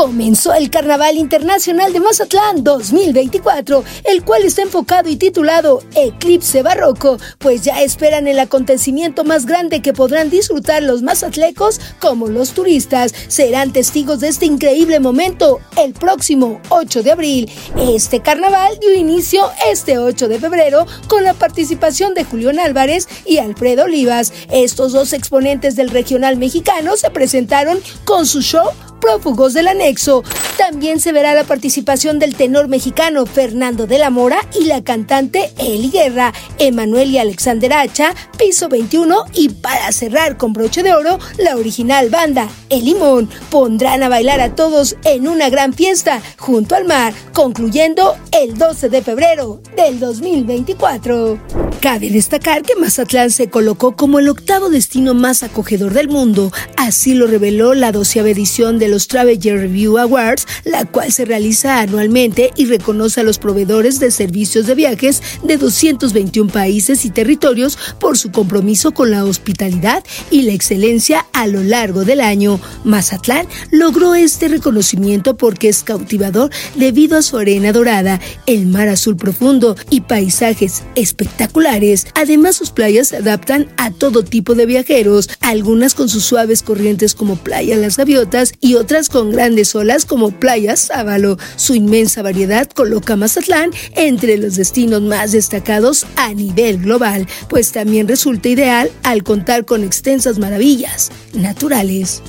Comenzó 0.00 0.54
el 0.54 0.70
Carnaval 0.70 1.18
Internacional 1.18 1.92
de 1.92 2.00
Mazatlán 2.00 2.64
2024, 2.64 3.84
el 4.04 4.24
cual 4.24 4.44
está 4.44 4.62
enfocado 4.62 5.10
y 5.10 5.16
titulado 5.16 5.82
Eclipse 5.94 6.62
Barroco, 6.62 7.18
pues 7.36 7.64
ya 7.64 7.82
esperan 7.82 8.26
el 8.26 8.38
acontecimiento 8.38 9.24
más 9.24 9.44
grande 9.44 9.82
que 9.82 9.92
podrán 9.92 10.30
disfrutar 10.30 10.82
los 10.82 11.02
mazatlecos 11.02 11.82
como 12.00 12.28
los 12.28 12.52
turistas. 12.52 13.12
Serán 13.28 13.74
testigos 13.74 14.20
de 14.20 14.28
este 14.28 14.46
increíble 14.46 15.00
momento 15.00 15.60
el 15.76 15.92
próximo 15.92 16.62
8 16.70 17.02
de 17.02 17.10
abril. 17.10 17.52
Este 17.76 18.20
carnaval 18.20 18.78
dio 18.80 18.94
inicio 18.94 19.50
este 19.70 19.98
8 19.98 20.28
de 20.28 20.40
febrero 20.40 20.86
con 21.08 21.24
la 21.24 21.34
participación 21.34 22.14
de 22.14 22.24
Julián 22.24 22.58
Álvarez 22.58 23.06
y 23.26 23.36
Alfredo 23.36 23.84
Olivas. 23.84 24.32
Estos 24.50 24.92
dos 24.92 25.12
exponentes 25.12 25.76
del 25.76 25.90
regional 25.90 26.38
mexicano 26.38 26.96
se 26.96 27.10
presentaron 27.10 27.78
con 28.06 28.24
su 28.24 28.40
show 28.40 28.70
prófugos 29.00 29.54
del 29.54 29.68
anexo. 29.68 30.22
También 30.56 31.00
se 31.00 31.12
verá 31.12 31.34
la 31.34 31.44
participación 31.44 32.18
del 32.18 32.36
tenor 32.36 32.68
mexicano 32.68 33.26
Fernando 33.26 33.86
de 33.86 33.98
la 33.98 34.10
Mora 34.10 34.46
y 34.58 34.64
la 34.64 34.84
cantante 34.84 35.50
Eli 35.58 35.90
Guerra, 35.90 36.32
Emanuel 36.58 37.10
y 37.10 37.18
Alexander 37.18 37.72
Hacha, 37.72 38.14
Piso 38.38 38.68
21 38.68 39.24
y 39.34 39.48
para 39.48 39.90
cerrar 39.92 40.36
con 40.36 40.52
broche 40.52 40.82
de 40.82 40.94
oro, 40.94 41.18
la 41.38 41.56
original 41.56 42.10
banda 42.10 42.48
El 42.68 42.84
Limón 42.84 43.28
pondrán 43.50 44.02
a 44.02 44.08
bailar 44.08 44.40
a 44.40 44.54
todos 44.54 44.96
en 45.04 45.26
una 45.26 45.48
gran 45.48 45.72
fiesta 45.72 46.22
junto 46.38 46.74
al 46.74 46.84
mar, 46.84 47.14
concluyendo 47.32 48.16
el 48.32 48.56
12 48.56 48.90
de 48.90 49.02
febrero 49.02 49.62
del 49.76 49.98
2024. 49.98 51.40
Cabe 51.80 52.10
destacar 52.10 52.62
que 52.62 52.76
Mazatlán 52.76 53.30
se 53.30 53.48
colocó 53.48 53.96
como 53.96 54.18
el 54.18 54.28
octavo 54.28 54.68
destino 54.68 55.14
más 55.14 55.42
acogedor 55.42 55.94
del 55.94 56.08
mundo, 56.08 56.52
así 56.76 57.14
lo 57.14 57.26
reveló 57.26 57.72
la 57.72 57.90
doceava 57.90 58.28
edición 58.28 58.78
de 58.78 58.88
los 58.90 59.08
Traveler 59.08 59.58
Review 59.58 59.98
Awards, 59.98 60.46
la 60.64 60.84
cual 60.84 61.12
se 61.12 61.24
realiza 61.24 61.80
anualmente 61.80 62.50
y 62.56 62.66
reconoce 62.66 63.20
a 63.20 63.24
los 63.24 63.38
proveedores 63.38 64.00
de 64.00 64.10
servicios 64.10 64.66
de 64.66 64.74
viajes 64.74 65.22
de 65.42 65.56
221 65.56 66.52
países 66.52 67.04
y 67.04 67.10
territorios 67.10 67.78
por 67.98 68.18
su 68.18 68.30
compromiso 68.30 68.92
con 68.92 69.10
la 69.10 69.24
hospitalidad 69.24 70.04
y 70.30 70.42
la 70.42 70.52
excelencia 70.52 71.26
a 71.32 71.46
lo 71.46 71.62
largo 71.62 72.04
del 72.04 72.20
año. 72.20 72.60
Mazatlán 72.84 73.46
logró 73.70 74.14
este 74.14 74.48
reconocimiento 74.48 75.36
porque 75.36 75.68
es 75.68 75.82
cautivador 75.82 76.50
debido 76.74 77.16
a 77.16 77.22
su 77.22 77.38
arena 77.38 77.72
dorada, 77.72 78.20
el 78.46 78.66
mar 78.66 78.88
azul 78.88 79.16
profundo 79.16 79.76
y 79.90 80.02
paisajes 80.02 80.82
espectaculares. 80.94 82.06
Además, 82.14 82.56
sus 82.56 82.70
playas 82.70 83.08
se 83.08 83.16
adaptan 83.16 83.68
a 83.76 83.90
todo 83.90 84.24
tipo 84.24 84.54
de 84.54 84.66
viajeros, 84.66 85.28
algunas 85.40 85.94
con 85.94 86.08
sus 86.08 86.24
suaves 86.24 86.62
corrientes 86.62 87.14
como 87.14 87.36
Playa 87.36 87.76
Las 87.76 87.96
Gaviotas 87.96 88.52
y 88.60 88.74
otras 88.80 89.08
con 89.10 89.30
grandes 89.30 89.74
olas 89.74 90.06
como 90.06 90.30
Playa 90.30 90.74
Sábalo. 90.74 91.36
Su 91.56 91.74
inmensa 91.74 92.22
variedad 92.22 92.66
coloca 92.68 93.12
a 93.12 93.16
Mazatlán 93.16 93.70
entre 93.94 94.38
los 94.38 94.56
destinos 94.56 95.02
más 95.02 95.32
destacados 95.32 96.06
a 96.16 96.32
nivel 96.32 96.78
global, 96.82 97.26
pues 97.48 97.72
también 97.72 98.08
resulta 98.08 98.48
ideal 98.48 98.90
al 99.04 99.22
contar 99.22 99.64
con 99.66 99.84
extensas 99.84 100.38
maravillas 100.38 101.12
naturales. 101.34 102.22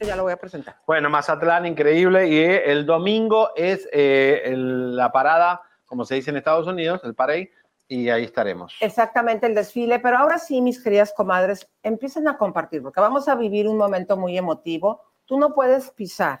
Ya 0.00 0.16
lo 0.16 0.22
voy 0.24 0.32
a 0.32 0.36
presentar. 0.36 0.76
Bueno, 0.86 1.10
Mazatlán, 1.10 1.66
increíble. 1.66 2.28
Y 2.28 2.38
eh, 2.38 2.72
el 2.72 2.86
domingo 2.86 3.50
es 3.56 3.88
eh, 3.92 4.42
el- 4.46 4.96
la 4.96 5.12
parada, 5.12 5.60
como 5.86 6.04
se 6.04 6.16
dice 6.16 6.30
en 6.30 6.36
Estados 6.36 6.66
Unidos, 6.66 7.00
el 7.04 7.14
parade, 7.14 7.50
y 7.86 8.08
ahí 8.08 8.24
estaremos. 8.24 8.74
Exactamente 8.80 9.46
el 9.46 9.54
desfile, 9.54 9.98
pero 10.00 10.18
ahora 10.18 10.38
sí, 10.38 10.60
mis 10.60 10.82
queridas 10.82 11.12
comadres, 11.16 11.68
empiecen 11.82 12.26
a 12.26 12.36
compartir, 12.38 12.82
porque 12.82 13.00
vamos 13.00 13.28
a 13.28 13.34
vivir 13.36 13.68
un 13.68 13.76
momento 13.76 14.16
muy 14.16 14.36
emotivo. 14.36 15.02
Tú 15.26 15.38
no 15.38 15.54
puedes 15.54 15.90
pisar 15.90 16.40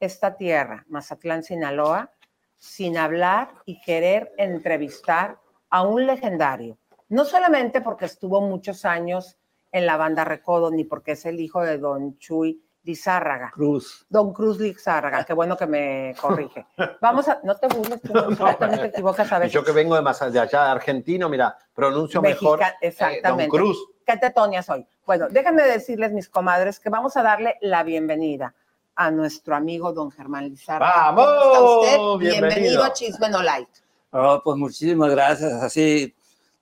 esta 0.00 0.36
tierra, 0.36 0.84
Mazatlán, 0.88 1.42
Sinaloa, 1.42 2.10
sin 2.56 2.96
hablar 2.98 3.50
y 3.64 3.80
querer 3.80 4.32
entrevistar 4.36 5.38
a 5.70 5.82
un 5.82 6.06
legendario. 6.06 6.78
No 7.08 7.24
solamente 7.24 7.80
porque 7.80 8.06
estuvo 8.06 8.40
muchos 8.40 8.84
años 8.84 9.36
en 9.72 9.86
la 9.86 9.96
banda 9.96 10.24
Recodo, 10.24 10.70
ni 10.70 10.84
porque 10.84 11.12
es 11.12 11.24
el 11.26 11.40
hijo 11.40 11.62
de 11.62 11.78
Don 11.78 12.18
Chuy 12.18 12.62
Lizárraga. 12.82 13.50
Cruz. 13.52 14.06
Don 14.08 14.32
Cruz 14.32 14.58
Lizárraga, 14.58 15.24
qué 15.24 15.32
bueno 15.32 15.56
que 15.56 15.66
me 15.66 16.14
corrige. 16.20 16.66
Vamos 17.00 17.28
a, 17.28 17.40
no 17.42 17.56
te 17.56 17.66
burles, 17.68 18.00
tú 18.00 18.12
no, 18.12 18.28
te 18.56 18.86
equivocas 18.86 19.30
a 19.32 19.38
veces. 19.38 19.52
yo 19.52 19.64
que 19.64 19.72
vengo 19.72 19.94
de, 19.96 20.02
más 20.02 20.32
de 20.32 20.38
allá, 20.40 20.70
argentino, 20.72 21.28
mira, 21.28 21.56
pronuncio 21.74 22.22
mejor. 22.22 22.58
Mexica- 22.58 22.76
eh, 22.80 22.88
exactamente. 22.88 23.50
Don 23.50 23.64
Cruz. 23.66 23.78
¿Qué 24.06 24.16
tetonia 24.16 24.62
soy? 24.62 24.86
Bueno, 25.04 25.26
déjenme 25.28 25.64
decirles, 25.64 26.12
mis 26.12 26.28
comadres, 26.28 26.78
que 26.78 26.88
vamos 26.88 27.16
a 27.16 27.24
darle 27.24 27.56
la 27.60 27.82
bienvenida 27.82 28.54
a 28.94 29.10
nuestro 29.10 29.56
amigo 29.56 29.92
don 29.92 30.12
Germán 30.12 30.48
Lizarra. 30.48 31.10
¡Vamos! 31.10 31.26
¿Cómo 31.26 31.82
está 31.82 32.00
usted? 32.00 32.18
Bienvenido. 32.20 32.48
Bienvenido 32.48 32.84
a 32.84 32.92
Chisme 32.92 33.28
No 33.28 33.42
Light. 33.42 33.68
Oh, 34.12 34.40
pues 34.44 34.56
muchísimas 34.58 35.10
gracias. 35.10 35.52
Así 35.54 36.14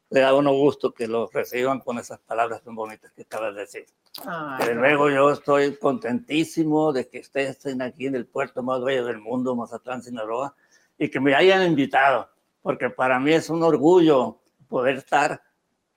le 0.09 0.21
da 0.21 0.33
uno 0.33 0.55
gusto 0.55 0.95
que 0.95 1.07
lo 1.07 1.27
reciban 1.27 1.81
con 1.81 1.99
esas 1.99 2.19
palabras 2.21 2.63
tan 2.63 2.75
bonitas 2.75 3.13
que 3.13 3.23
acabas 3.23 3.55
de 3.55 3.61
decir. 3.61 3.85
Ay, 4.25 4.61
Desde 4.61 4.75
luego 4.77 5.11
yo 5.11 5.31
estoy 5.31 5.77
contentísimo 5.77 6.95
de 6.95 7.09
que 7.11 7.21
ustedes 7.21 7.51
estén 7.51 7.83
aquí 7.83 8.07
en 8.07 8.15
el 8.15 8.25
puerto 8.25 8.63
más 8.63 8.83
bello 8.83 9.05
del 9.05 9.19
mundo, 9.19 9.55
Mazatlán, 9.55 10.03
Sinaloa, 10.03 10.55
y 10.97 11.11
que 11.11 11.21
me 11.21 11.35
hayan 11.35 11.63
invitado, 11.63 12.27
porque 12.63 12.89
para 12.89 13.21
mí 13.21 13.35
es 13.35 13.51
un 13.51 13.63
orgullo 13.63 14.39
poder 14.67 14.97
estar 14.97 15.43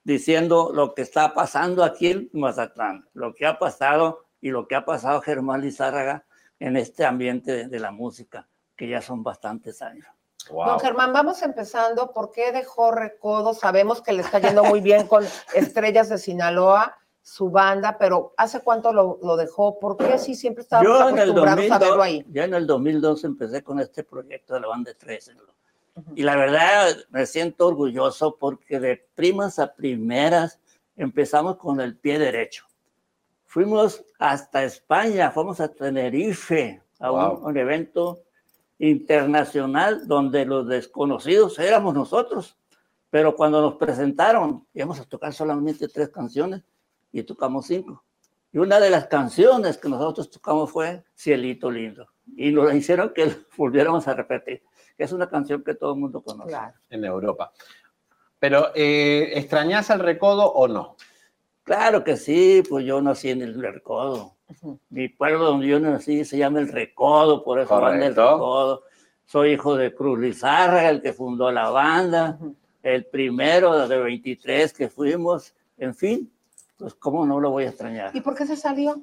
diciendo 0.08 0.70
lo 0.72 0.94
que 0.94 1.02
está 1.02 1.34
pasando 1.34 1.84
aquí 1.84 2.08
en 2.08 2.30
Mazatlán, 2.32 3.06
lo 3.12 3.34
que 3.34 3.44
ha 3.44 3.58
pasado 3.58 4.24
y 4.40 4.48
lo 4.48 4.66
que 4.66 4.74
ha 4.74 4.86
pasado 4.86 5.20
Germán 5.20 5.60
Lizárraga 5.60 6.24
en 6.58 6.78
este 6.78 7.04
ambiente 7.04 7.52
de, 7.52 7.68
de 7.68 7.78
la 7.78 7.90
música, 7.90 8.48
que 8.74 8.88
ya 8.88 9.02
son 9.02 9.22
bastantes 9.22 9.82
años. 9.82 10.06
Don 10.48 10.80
Germán, 10.80 11.12
vamos 11.12 11.42
empezando. 11.42 12.10
¿Por 12.12 12.32
qué 12.32 12.52
dejó 12.52 12.90
Recodo? 12.90 13.52
Sabemos 13.52 14.00
que 14.00 14.14
le 14.14 14.22
está 14.22 14.38
yendo 14.38 14.64
muy 14.64 14.80
bien 14.80 15.06
con 15.06 15.24
Estrellas 15.54 16.08
de 16.08 16.16
Sinaloa, 16.16 16.96
su 17.20 17.50
banda, 17.50 17.98
pero 17.98 18.32
¿hace 18.38 18.60
cuánto 18.60 18.94
lo, 18.94 19.18
lo 19.22 19.36
dejó? 19.36 19.78
¿Por 19.78 19.98
qué 19.98 20.14
así 20.14 20.34
siempre 20.34 20.62
estábamos 20.62 20.90
Yo 20.90 21.08
en 21.10 21.18
el 21.18 21.30
acostumbrados 21.32 21.70
a 21.70 21.78
verlo 21.78 21.96
2002, 21.96 22.04
ahí? 22.06 22.24
ya 22.30 22.44
en 22.44 22.54
el 22.54 22.66
2002 22.66 23.24
empecé 23.24 23.62
con 23.62 23.78
este 23.78 24.04
proyecto 24.04 24.54
de 24.54 24.60
la 24.60 24.68
banda 24.68 24.90
de 24.90 24.94
13. 24.94 25.34
Y 26.14 26.22
la 26.22 26.36
verdad 26.36 26.96
me 27.10 27.26
siento 27.26 27.66
orgulloso 27.68 28.36
porque 28.38 28.80
de 28.80 29.06
primas 29.14 29.58
a 29.58 29.74
primeras 29.74 30.60
empezamos 30.96 31.56
con 31.56 31.80
el 31.80 31.96
pie 31.96 32.18
derecho. 32.18 32.64
Fuimos 33.46 34.04
hasta 34.18 34.64
España, 34.64 35.30
fuimos 35.30 35.60
a 35.60 35.68
Tenerife, 35.68 36.82
a 36.98 37.10
un- 37.12 37.20
Wow. 37.20 37.46
un, 37.48 37.56
evento 37.56 38.22
internacional 38.78 40.06
donde 40.06 40.44
los 40.44 40.66
desconocidos 40.68 41.58
éramos 41.58 41.94
nosotros. 41.94 42.56
Pero 43.10 43.34
cuando 43.34 43.60
nos 43.62 43.74
presentaron, 43.76 44.66
íbamos 44.74 45.00
a 45.00 45.04
tocar 45.04 45.32
solamente 45.32 45.88
tres 45.88 46.10
canciones 46.10 46.62
y 47.10 47.22
tocamos 47.22 47.66
cinco. 47.66 48.04
Y 48.52 48.58
una 48.58 48.78
de 48.80 48.90
las 48.90 49.06
canciones 49.06 49.78
que 49.78 49.88
nosotros 49.88 50.30
tocamos 50.30 50.70
fue 50.70 51.04
Cielito 51.16 51.70
Lindo. 51.70 52.06
Y 52.36 52.50
nos 52.52 52.72
hicieron 52.74 53.12
que 53.14 53.24
volviéramos 53.56 54.06
a 54.08 54.14
repetir. 54.14 54.62
Que 54.98 55.04
Es 55.04 55.12
una 55.12 55.30
canción 55.30 55.62
que 55.62 55.74
todo 55.74 55.94
el 55.94 56.00
mundo 56.00 56.20
conoce. 56.20 56.54
En 56.90 57.04
Europa. 57.04 57.52
Pero, 58.40 58.72
eh, 58.74 59.30
¿extrañás 59.34 59.88
el 59.90 60.00
recodo 60.00 60.52
o 60.52 60.66
no? 60.68 60.96
Claro 61.62 62.02
que 62.02 62.16
sí, 62.16 62.62
pues 62.68 62.84
yo 62.84 63.00
nací 63.00 63.30
en 63.30 63.42
el 63.42 63.60
Recodo. 63.60 64.36
Mi 64.88 65.08
pueblo 65.10 65.44
donde 65.44 65.66
yo 65.66 65.78
nací 65.78 66.24
se 66.24 66.38
llama 66.38 66.60
el 66.60 66.68
Recodo, 66.68 67.44
por 67.44 67.60
eso 67.60 67.74
banda 67.80 68.06
el 68.06 68.14
Correcto. 68.14 68.32
Recodo. 68.32 68.82
Soy 69.26 69.52
hijo 69.52 69.76
de 69.76 69.94
Cruz 69.94 70.18
Lizárraga, 70.18 70.88
el 70.88 71.02
que 71.02 71.12
fundó 71.12 71.52
la 71.52 71.68
banda, 71.68 72.38
el 72.82 73.04
primero 73.06 73.86
de 73.86 73.98
23 73.98 74.72
que 74.72 74.88
fuimos, 74.88 75.54
en 75.76 75.94
fin, 75.94 76.32
pues 76.78 76.94
cómo 76.94 77.26
no 77.26 77.38
lo 77.38 77.50
voy 77.50 77.64
a 77.64 77.68
extrañar. 77.68 78.16
¿Y 78.16 78.22
por 78.22 78.34
qué 78.34 78.46
se 78.46 78.56
salió? 78.56 79.02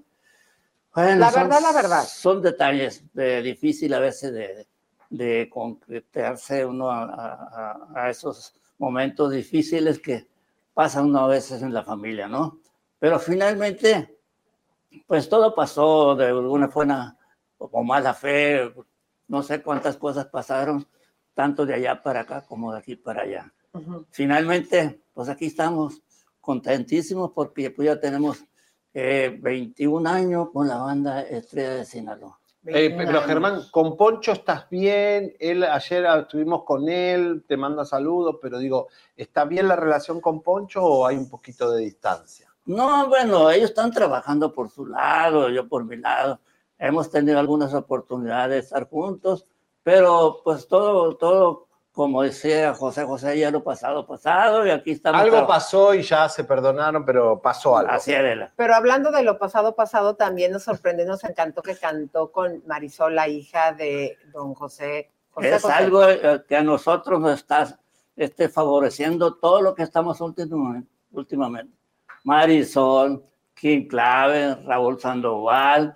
Bueno, 0.95 1.19
La 1.19 1.29
son- 1.31 1.43
verdad, 1.43 1.61
la 1.61 1.71
verdad. 1.73 2.03
Son 2.03 2.41
detalles 2.41 3.03
de, 3.13 3.43
difícil 3.43 3.93
a 3.93 3.99
veces 3.99 4.33
de, 4.33 4.65
de 5.09 5.49
concretarse 5.49 6.65
uno 6.65 6.89
a, 6.91 7.03
a- 7.03 7.87
a 7.95 8.09
esos 8.09 8.53
momentos 8.77 9.31
difíciles 9.31 9.99
que 9.99 10.27
pasan 10.73 11.05
uno 11.05 11.19
a 11.19 11.27
veces 11.27 11.61
en 11.61 11.73
la 11.73 11.83
familia, 11.83 12.27
¿no? 12.27 12.59
Pero 12.99 13.19
finalmente, 13.19 14.17
pues 15.07 15.29
todo 15.29 15.53
pasó 15.55 16.15
de 16.15 16.27
alguna 16.27 16.67
forma 16.69 17.17
o 17.57 17.83
mala 17.83 18.13
fe, 18.13 18.73
no 19.27 19.41
sé 19.43 19.61
cuántas 19.61 19.97
cosas 19.97 20.27
pasaron, 20.27 20.85
tanto 21.33 21.65
de 21.65 21.73
allá 21.75 22.01
para 22.03 22.21
acá 22.21 22.45
como 22.45 22.71
de 22.73 22.79
aquí 22.79 22.95
para 22.95 23.23
allá. 23.23 23.53
Finalmente, 24.09 25.01
pues 25.13 25.29
aquí 25.29 25.47
estamos 25.47 26.01
contentísimos 26.41 27.31
porque 27.31 27.71
pues 27.71 27.87
ya 27.87 27.99
tenemos 27.99 28.43
eh, 28.93 29.37
21 29.41 30.07
años 30.07 30.49
con 30.51 30.67
la 30.67 30.77
banda 30.77 31.21
Estrella 31.21 31.75
de 31.75 31.85
Sinaloa. 31.85 32.39
Eh, 32.67 32.93
pero 32.97 33.21
Germán, 33.21 33.61
con 33.69 33.95
Poncho 33.95 34.31
estás 34.31 34.67
bien. 34.69 35.35
Él 35.39 35.63
ayer 35.63 36.05
estuvimos 36.05 36.63
con 36.63 36.89
él, 36.89 37.43
te 37.47 37.57
manda 37.57 37.85
saludos, 37.85 38.37
pero 38.41 38.57
digo, 38.57 38.87
¿está 39.15 39.45
bien 39.45 39.67
la 39.67 39.75
relación 39.75 40.19
con 40.19 40.41
Poncho 40.41 40.83
o 40.83 41.05
hay 41.05 41.15
un 41.15 41.29
poquito 41.29 41.71
de 41.71 41.83
distancia? 41.83 42.51
No, 42.65 43.07
bueno, 43.07 43.51
ellos 43.51 43.69
están 43.69 43.91
trabajando 43.91 44.51
por 44.51 44.69
su 44.69 44.87
lado, 44.87 45.49
yo 45.49 45.67
por 45.67 45.85
mi 45.85 45.97
lado. 45.97 46.39
Hemos 46.79 47.11
tenido 47.11 47.39
algunas 47.39 47.73
oportunidades 47.73 48.49
de 48.49 48.59
estar 48.59 48.89
juntos, 48.89 49.45
pero 49.83 50.41
pues 50.43 50.67
todo, 50.67 51.15
todo, 51.15 51.64
como 51.95 52.23
decía 52.23 52.73
José 52.73 53.05
José, 53.05 53.39
ya 53.39 53.49
lo 53.51 53.63
pasado, 53.63 54.05
pasado, 54.05 54.67
y 54.67 54.69
aquí 54.69 54.91
estamos. 54.91 55.21
Algo 55.21 55.47
pasó 55.47 55.93
y 55.93 56.01
ya 56.01 56.27
se 56.27 56.43
perdonaron, 56.43 57.05
pero 57.05 57.41
pasó 57.41 57.77
algo. 57.77 57.89
Así 57.89 58.11
es, 58.11 58.49
Pero 58.57 58.75
hablando 58.75 59.11
de 59.11 59.23
lo 59.23 59.39
pasado, 59.39 59.75
pasado, 59.75 60.15
también 60.15 60.51
nos 60.51 60.63
sorprendió, 60.63 61.05
nos 61.05 61.23
encantó 61.23 61.61
que 61.61 61.77
cantó 61.77 62.33
con 62.33 62.61
Marisol, 62.67 63.15
la 63.15 63.29
hija 63.29 63.71
de 63.71 64.17
don 64.33 64.53
José. 64.53 65.09
José 65.31 65.55
es 65.55 65.61
José. 65.61 65.73
algo 65.73 66.03
eh, 66.03 66.43
que 66.45 66.57
a 66.57 66.63
nosotros 66.63 67.21
nos 67.21 67.33
está 67.33 67.79
este, 68.17 68.49
favoreciendo 68.49 69.35
todo 69.35 69.61
lo 69.61 69.73
que 69.73 69.83
estamos 69.83 70.19
últimamente. 70.19 70.89
últimamente. 71.13 71.73
Marisol, 72.25 73.23
Kim 73.53 73.87
Clave, 73.87 74.55
Raúl 74.65 74.99
Sandoval, 74.99 75.95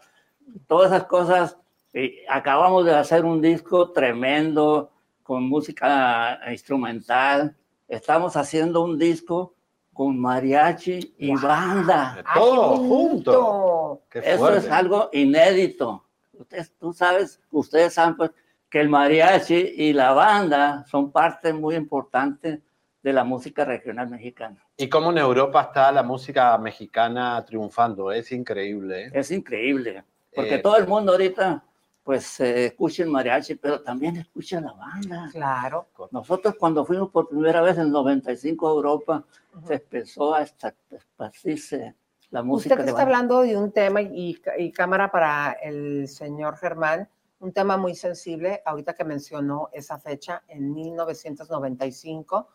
todas 0.66 0.94
esas 0.94 1.04
cosas. 1.08 1.58
Y 1.94 2.24
acabamos 2.30 2.86
de 2.86 2.96
hacer 2.96 3.26
un 3.26 3.42
disco 3.42 3.92
tremendo 3.92 4.92
con 5.30 5.48
música 5.48 6.40
instrumental. 6.52 7.56
Estamos 7.88 8.36
haciendo 8.36 8.82
un 8.84 8.98
disco 8.98 9.54
con 9.94 10.18
mariachi 10.20 11.14
y 11.20 11.36
banda. 11.36 12.24
Todo 12.34 12.78
junto. 12.78 14.02
Qué 14.10 14.22
Eso 14.26 14.40
fuerte. 14.40 14.58
es 14.58 14.72
algo 14.72 15.08
inédito. 15.14 16.04
Ustedes, 16.34 16.74
tú 16.80 16.94
sabes, 16.94 17.40
ustedes 17.52 17.94
saben 17.94 18.16
pues, 18.18 18.32
que 18.72 18.82
el 18.82 18.90
mariachi 18.90 19.74
y 19.78 19.94
la 19.94 20.14
banda 20.14 20.84
son 20.90 21.12
parte 21.12 21.54
muy 21.54 21.76
importante 21.76 22.64
de 23.04 23.14
la 23.14 23.24
música 23.24 23.66
regional 23.66 24.10
mexicana. 24.10 24.58
Y 24.78 24.90
cómo 24.90 25.12
en 25.12 25.20
Europa 25.20 25.62
está 25.62 25.92
la 25.92 26.02
música 26.02 26.58
mexicana 26.58 27.46
triunfando, 27.46 28.12
es 28.12 28.32
increíble. 28.32 29.04
¿eh? 29.04 29.12
Es 29.14 29.30
increíble, 29.30 30.04
porque 30.34 30.56
Eh, 30.56 30.60
todo 30.60 30.78
el 30.78 30.88
mundo 30.88 31.12
ahorita 31.12 31.64
pues 32.10 32.40
eh, 32.40 32.66
escucha 32.66 33.04
el 33.04 33.10
mariachi, 33.10 33.54
pero 33.54 33.84
también 33.84 34.18
escucha 34.18 34.60
la 34.60 34.74
banda. 34.74 35.30
Claro. 35.32 35.90
Nosotros 36.10 36.56
cuando 36.56 36.84
fuimos 36.84 37.12
por 37.12 37.30
primera 37.30 37.62
vez 37.62 37.76
en 37.76 37.84
el 37.84 37.92
95 37.92 38.68
a 38.68 38.72
Europa, 38.72 39.26
se 39.68 39.76
empezó 39.76 40.34
a 40.34 40.42
esparcirse 40.42 41.94
la 42.32 42.42
música 42.42 42.74
Usted 42.74 42.86
de 42.86 42.90
está 42.90 43.04
banda. 43.04 43.16
hablando 43.16 43.42
de 43.44 43.56
un 43.56 43.72
tema 43.72 44.02
y, 44.02 44.42
y 44.58 44.72
cámara 44.72 45.12
para 45.12 45.52
el 45.62 46.08
señor 46.08 46.58
Germán, 46.58 47.08
un 47.42 47.54
tema 47.54 47.78
muy 47.78 47.94
sensible, 47.94 48.64
ahorita 48.66 48.96
que 48.96 49.04
mencionó 49.04 49.70
esa 49.72 50.00
fecha, 50.00 50.42
en 50.48 50.74
1995. 50.74 52.50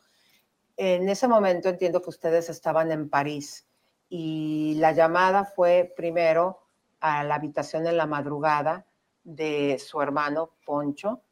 En 0.76 1.08
ese 1.08 1.28
momento 1.28 1.68
entiendo 1.68 2.02
que 2.02 2.10
ustedes 2.10 2.48
estaban 2.50 2.90
en 2.90 3.08
París 3.08 3.68
y 4.08 4.74
la 4.78 4.90
llamada 4.90 5.44
fue 5.44 5.92
primero 5.96 6.58
a 6.98 7.22
la 7.22 7.36
habitación 7.36 7.86
en 7.86 7.96
la 7.96 8.06
madrugada 8.06 8.84
de 9.24 9.78
su 9.78 10.00
hermano 10.00 10.50
Poncho 10.64 11.22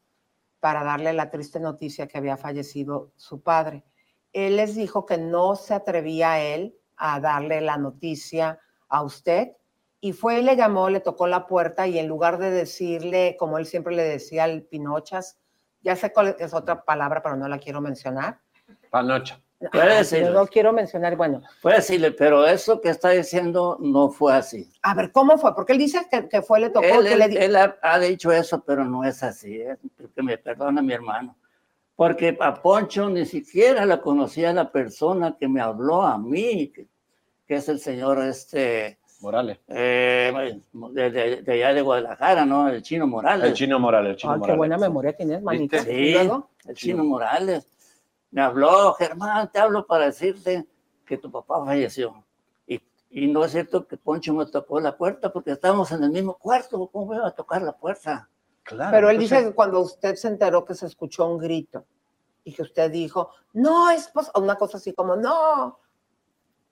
para 0.60 0.82
darle 0.82 1.12
la 1.12 1.30
triste 1.30 1.60
noticia 1.60 2.06
que 2.06 2.18
había 2.18 2.36
fallecido 2.36 3.12
su 3.16 3.42
padre. 3.42 3.84
Él 4.32 4.56
les 4.56 4.74
dijo 4.74 5.06
que 5.06 5.18
no 5.18 5.56
se 5.56 5.74
atrevía 5.74 6.32
a 6.32 6.40
él 6.40 6.74
a 6.96 7.20
darle 7.20 7.60
la 7.60 7.76
noticia 7.76 8.58
a 8.88 9.02
usted 9.02 9.52
y 10.00 10.12
fue 10.12 10.40
y 10.40 10.42
le 10.42 10.56
llamó, 10.56 10.88
le 10.88 11.00
tocó 11.00 11.26
la 11.26 11.46
puerta 11.46 11.86
y 11.86 11.98
en 11.98 12.08
lugar 12.08 12.38
de 12.38 12.50
decirle, 12.50 13.36
como 13.38 13.58
él 13.58 13.66
siempre 13.66 13.94
le 13.94 14.02
decía 14.02 14.44
al 14.44 14.62
Pinochas, 14.62 15.38
ya 15.80 15.94
sé 15.96 16.12
cuál 16.12 16.36
es 16.38 16.52
otra 16.54 16.84
palabra, 16.84 17.22
pero 17.22 17.36
no 17.36 17.48
la 17.48 17.58
quiero 17.58 17.80
mencionar. 17.80 18.40
Panocha. 18.90 19.40
Puede 19.70 19.90
Ay, 19.92 19.98
decirlo. 19.98 20.32
No 20.32 20.46
quiero 20.46 20.72
mencionar, 20.72 21.16
bueno, 21.16 21.42
Puede 21.60 21.76
decirle, 21.76 22.10
pero 22.12 22.46
eso 22.46 22.80
que 22.80 22.88
está 22.88 23.10
diciendo 23.10 23.76
no 23.80 24.10
fue 24.10 24.34
así. 24.34 24.68
a 24.82 24.94
ver, 24.94 25.12
¿cómo 25.12 25.38
fue? 25.38 25.54
Porque 25.54 25.72
él 25.72 25.78
dice 25.78 26.00
que, 26.10 26.28
que 26.28 26.42
fue, 26.42 26.58
le 26.60 26.70
tocó, 26.70 26.86
Él, 26.86 27.04
que 27.06 27.12
él- 27.12 27.18
le 27.18 27.28
di- 27.28 27.36
él 27.36 27.56
ha, 27.56 27.76
ha 27.82 27.98
dicho 27.98 28.32
eso, 28.32 28.62
pero 28.64 28.84
no 28.84 29.04
es 29.04 29.22
así. 29.22 29.56
¿eh? 29.60 29.76
Que 30.14 30.22
me 30.22 30.36
perdona 30.38 30.82
mi 30.82 30.92
hermano. 30.92 31.36
Porque 31.94 32.36
a 32.40 32.54
Poncho 32.54 33.08
ni 33.10 33.24
siquiera 33.26 33.84
la 33.86 34.00
conocía 34.00 34.52
la 34.52 34.72
persona 34.72 35.36
que 35.38 35.46
me 35.46 35.60
habló 35.60 36.02
a 36.02 36.18
mí, 36.18 36.68
que, 36.74 36.86
que 37.46 37.56
es 37.56 37.68
el 37.68 37.78
señor 37.78 38.18
este, 38.24 38.98
Morales. 39.20 39.58
eh, 39.68 40.60
de, 40.72 41.10
de- 41.10 41.42
de 41.42 41.52
allá 41.52 41.74
de 41.74 41.82
Guadalajara, 41.82 42.44
¿no? 42.46 42.68
El 42.68 42.82
chino 42.82 43.06
Morales. 43.06 43.46
El 43.50 43.54
chino 43.54 43.78
Morales, 43.78 44.10
el 44.12 44.16
chino 44.16 44.32
qué 44.32 44.38
Morales. 44.38 44.58
buena 44.58 44.78
memoria 44.78 45.12
tienes, 45.16 45.42
manita. 45.42 45.78
Sí, 45.80 46.14
el 46.66 46.74
chino 46.74 47.04
Morales. 47.04 47.68
Me 48.32 48.42
habló, 48.42 48.94
Germán, 48.94 49.52
te 49.52 49.60
hablo 49.60 49.86
para 49.86 50.06
decirte 50.06 50.66
que 51.06 51.18
tu 51.18 51.30
papá 51.30 51.64
falleció. 51.64 52.24
Y, 52.66 52.80
y 53.10 53.26
no 53.28 53.44
es 53.44 53.52
cierto 53.52 53.86
que 53.86 53.96
Poncho 53.96 54.32
me 54.34 54.46
tocó 54.46 54.80
la 54.80 54.96
puerta 54.96 55.32
porque 55.32 55.52
estábamos 55.52 55.92
en 55.92 56.02
el 56.02 56.10
mismo 56.10 56.34
cuarto. 56.38 56.88
¿Cómo 56.88 57.06
me 57.06 57.16
iba 57.16 57.28
a 57.28 57.34
tocar 57.34 57.62
la 57.62 57.72
puerta? 57.76 58.28
Claro. 58.62 58.90
Pero 58.90 59.10
él 59.10 59.16
entonces- 59.16 59.38
dice 59.38 59.50
que 59.50 59.54
cuando 59.54 59.80
usted 59.80 60.14
se 60.16 60.28
enteró 60.28 60.64
que 60.64 60.74
se 60.74 60.86
escuchó 60.86 61.26
un 61.26 61.38
grito 61.38 61.84
y 62.42 62.52
que 62.54 62.62
usted 62.62 62.90
dijo, 62.90 63.30
no, 63.52 63.90
es 63.90 64.08
pos-", 64.08 64.30
o 64.34 64.40
una 64.40 64.56
cosa 64.56 64.78
así 64.78 64.92
como, 64.94 65.14
no. 65.14 65.78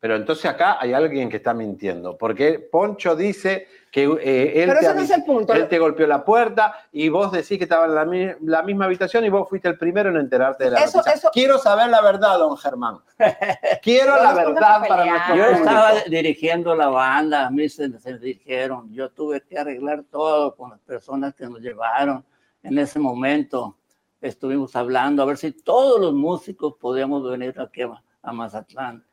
Pero 0.01 0.17
entonces 0.17 0.47
acá 0.47 0.79
hay 0.81 0.95
alguien 0.95 1.29
que 1.29 1.37
está 1.37 1.53
mintiendo, 1.53 2.17
porque 2.17 2.59
Poncho 2.59 3.15
dice 3.15 3.67
que 3.91 4.05
eh, 4.05 4.63
él, 4.63 4.69
Pero 4.69 4.81
te 4.81 4.95
no 4.95 5.01
es 5.01 5.11
el 5.11 5.25
punto. 5.25 5.53
él 5.53 5.67
te 5.69 5.79
golpeó 5.79 6.07
la 6.07 6.25
puerta 6.25 6.75
y 6.93 7.09
vos 7.09 7.33
decís 7.33 7.59
que 7.59 7.65
estaba 7.65 7.87
en 7.87 7.95
la, 7.97 8.37
la 8.43 8.63
misma 8.63 8.85
habitación 8.85 9.25
y 9.25 9.31
vos 9.31 9.49
fuiste 9.49 9.67
el 9.69 9.77
primero 9.77 10.11
en 10.11 10.17
enterarte 10.17 10.65
de 10.65 10.71
la 10.71 10.85
Eso- 10.85 11.03
eso- 11.05 11.31
Quiero 11.33 11.59
saber 11.59 11.89
la 11.89 12.01
verdad, 12.01 12.39
don 12.39 12.57
Germán. 12.57 12.99
Quiero 13.83 14.15
la 14.23 14.33
verdad 14.33 14.87
para 14.87 15.05
nuestro 15.07 15.35
Yo 15.35 15.43
público. 15.45 15.65
estaba 15.69 15.93
dirigiendo 16.09 16.75
la 16.77 16.89
banda, 16.89 17.47
a 17.47 17.51
mí 17.51 17.69
se, 17.69 17.99
se 17.99 18.19
dijeron, 18.19 18.93
yo 18.93 19.11
tuve 19.11 19.41
que 19.43 19.59
arreglar 19.59 20.05
todo 20.11 20.55
con 20.55 20.71
las 20.71 20.81
personas 20.81 21.35
que 21.35 21.47
nos 21.47 21.61
llevaron. 21.61 22.25
En 22.63 22.79
ese 22.79 22.99
momento 23.01 23.77
estuvimos 24.21 24.77
hablando 24.77 25.23
a 25.23 25.27
ver 25.27 25.37
si 25.37 25.51
todos 25.51 26.01
los 26.01 26.13
músicos 26.13 26.75
podíamos 26.79 27.29
venir 27.29 27.59
aquí 27.59 27.83
a, 27.83 27.91
a 28.23 28.33
Mazatlán 28.33 29.05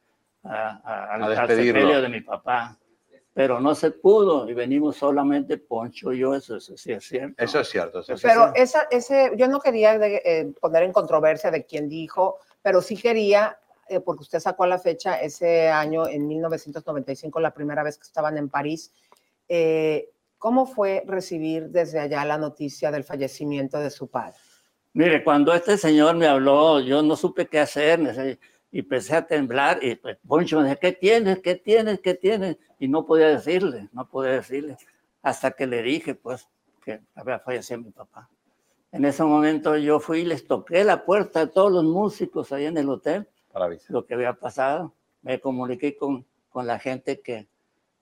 a, 0.44 0.82
a- 0.84 1.04
A 1.06 1.14
al 1.16 1.48
de 1.48 2.10
mi 2.10 2.22
papá. 2.22 2.78
Pero 3.38 3.60
no 3.60 3.76
se 3.76 3.92
pudo 3.92 4.50
y 4.50 4.56
venimos 4.56 4.96
solamente 4.96 5.60
Poncho 5.60 6.12
y 6.12 6.18
yo, 6.18 6.34
eso, 6.34 6.56
eso 6.56 6.76
sí 6.76 6.92
es 6.92 7.04
cierto. 7.08 7.36
Eso 7.38 7.60
es 7.60 7.70
cierto. 7.70 8.00
eso 8.00 8.14
es 8.14 8.22
Pero 8.24 8.52
esa, 8.56 8.88
ese, 8.90 9.32
yo 9.38 9.48
no 9.48 9.60
quería 9.60 10.00
de- 10.00 10.24
eh, 10.26 10.52
poner 10.60 10.82
en 10.82 10.92
controversia 10.92 11.52
de 11.52 11.64
quién 11.64 11.88
dijo, 11.88 12.40
pero 12.64 12.82
sí 12.82 12.98
quería, 12.98 13.60
eh, 13.90 14.00
porque 14.00 14.24
usted 14.24 14.40
sacó 14.40 14.64
a 14.64 14.68
la 14.68 14.80
fecha 14.80 15.22
ese 15.22 15.70
año, 15.70 16.08
en 16.08 16.28
1995, 16.28 17.40
la 17.40 17.54
primera 17.54 17.84
vez 17.84 18.00
que 18.00 18.06
estaban 18.06 18.40
en 18.40 18.50
París. 18.50 18.92
eh, 19.48 20.10
¿Cómo 20.40 20.66
fue 20.66 21.04
recibir 21.06 21.70
desde 21.70 22.00
allá 22.00 22.26
la 22.26 22.40
noticia 22.40 22.90
del 22.90 23.04
fallecimiento 23.04 23.80
de 23.80 23.92
su 23.92 24.08
padre? 24.08 24.36
Mire, 24.94 25.24
cuando 25.24 25.54
este 25.54 25.78
señor 25.78 26.16
me 26.16 26.26
habló, 26.26 26.80
yo 26.80 27.04
no 27.04 27.16
supe 27.16 27.46
qué 27.48 27.60
hacer 27.60 28.00
me 28.00 28.16
sé, 28.16 28.40
y 28.72 28.80
empecé 28.80 29.16
a 29.16 29.26
temblar 29.26 29.84
y 29.84 29.96
pues 29.96 30.18
Poncho 30.28 30.58
me 30.58 30.64
decía, 30.64 30.80
¿qué 30.80 30.92
tienes? 30.92 31.40
¿Qué 31.40 31.56
tienes? 31.56 32.00
¿Qué 32.00 32.14
tienes? 32.14 32.58
Y 32.80 32.88
no 32.88 33.06
podía 33.06 33.28
decirle, 33.28 33.90
no 33.94 34.08
podía 34.10 34.32
decirle, 34.32 34.78
hasta 35.22 35.52
que 35.52 35.68
le 35.68 35.82
dije 35.82 36.16
pues 36.16 36.48
que 36.84 37.02
había 37.16 37.40
fallecido 37.40 37.82
mi 37.82 37.92
papá. 37.92 38.30
En 38.92 39.06
ese 39.06 39.24
momento 39.24 39.78
yo 39.78 40.00
fui 40.00 40.20
y 40.20 40.26
les 40.26 40.48
toqué 40.48 40.84
la 40.84 41.06
puerta 41.06 41.42
a 41.42 41.48
todos 41.48 41.72
los 41.72 41.84
músicos 41.84 42.52
ahí 42.52 42.66
en 42.66 42.78
el 42.78 42.90
hotel, 42.90 43.28
Para 43.52 43.70
lo 43.90 44.06
que 44.06 44.14
había 44.14 44.34
pasado. 44.34 44.94
Me 45.22 45.40
comuniqué 45.40 45.98
con, 45.98 46.26
con 46.50 46.66
la 46.66 46.80
gente 46.80 47.20
que, 47.22 47.48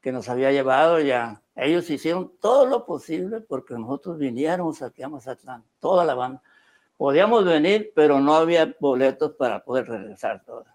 que 0.01 0.11
nos 0.11 0.30
había 0.30 0.51
llevado 0.51 0.99
ya. 0.99 1.41
Ellos 1.55 1.89
hicieron 1.89 2.34
todo 2.39 2.68
lo 2.68 2.86
posible 2.86 3.41
porque 3.41 3.74
nosotros 3.74 4.20
viniéramos 4.20 4.82
aquí 4.84 5.01
a 5.01 5.09
Mazatlán, 5.09 5.63
toda 5.80 6.05
la 6.05 6.13
banda. 6.13 6.43
Podíamos 6.98 7.46
venir, 7.46 7.91
pero 7.96 8.20
no 8.20 8.36
había 8.36 8.76
boletos 8.80 9.34
para 9.34 9.64
poder 9.64 9.88
regresar 9.88 10.43
todos. 10.46 10.68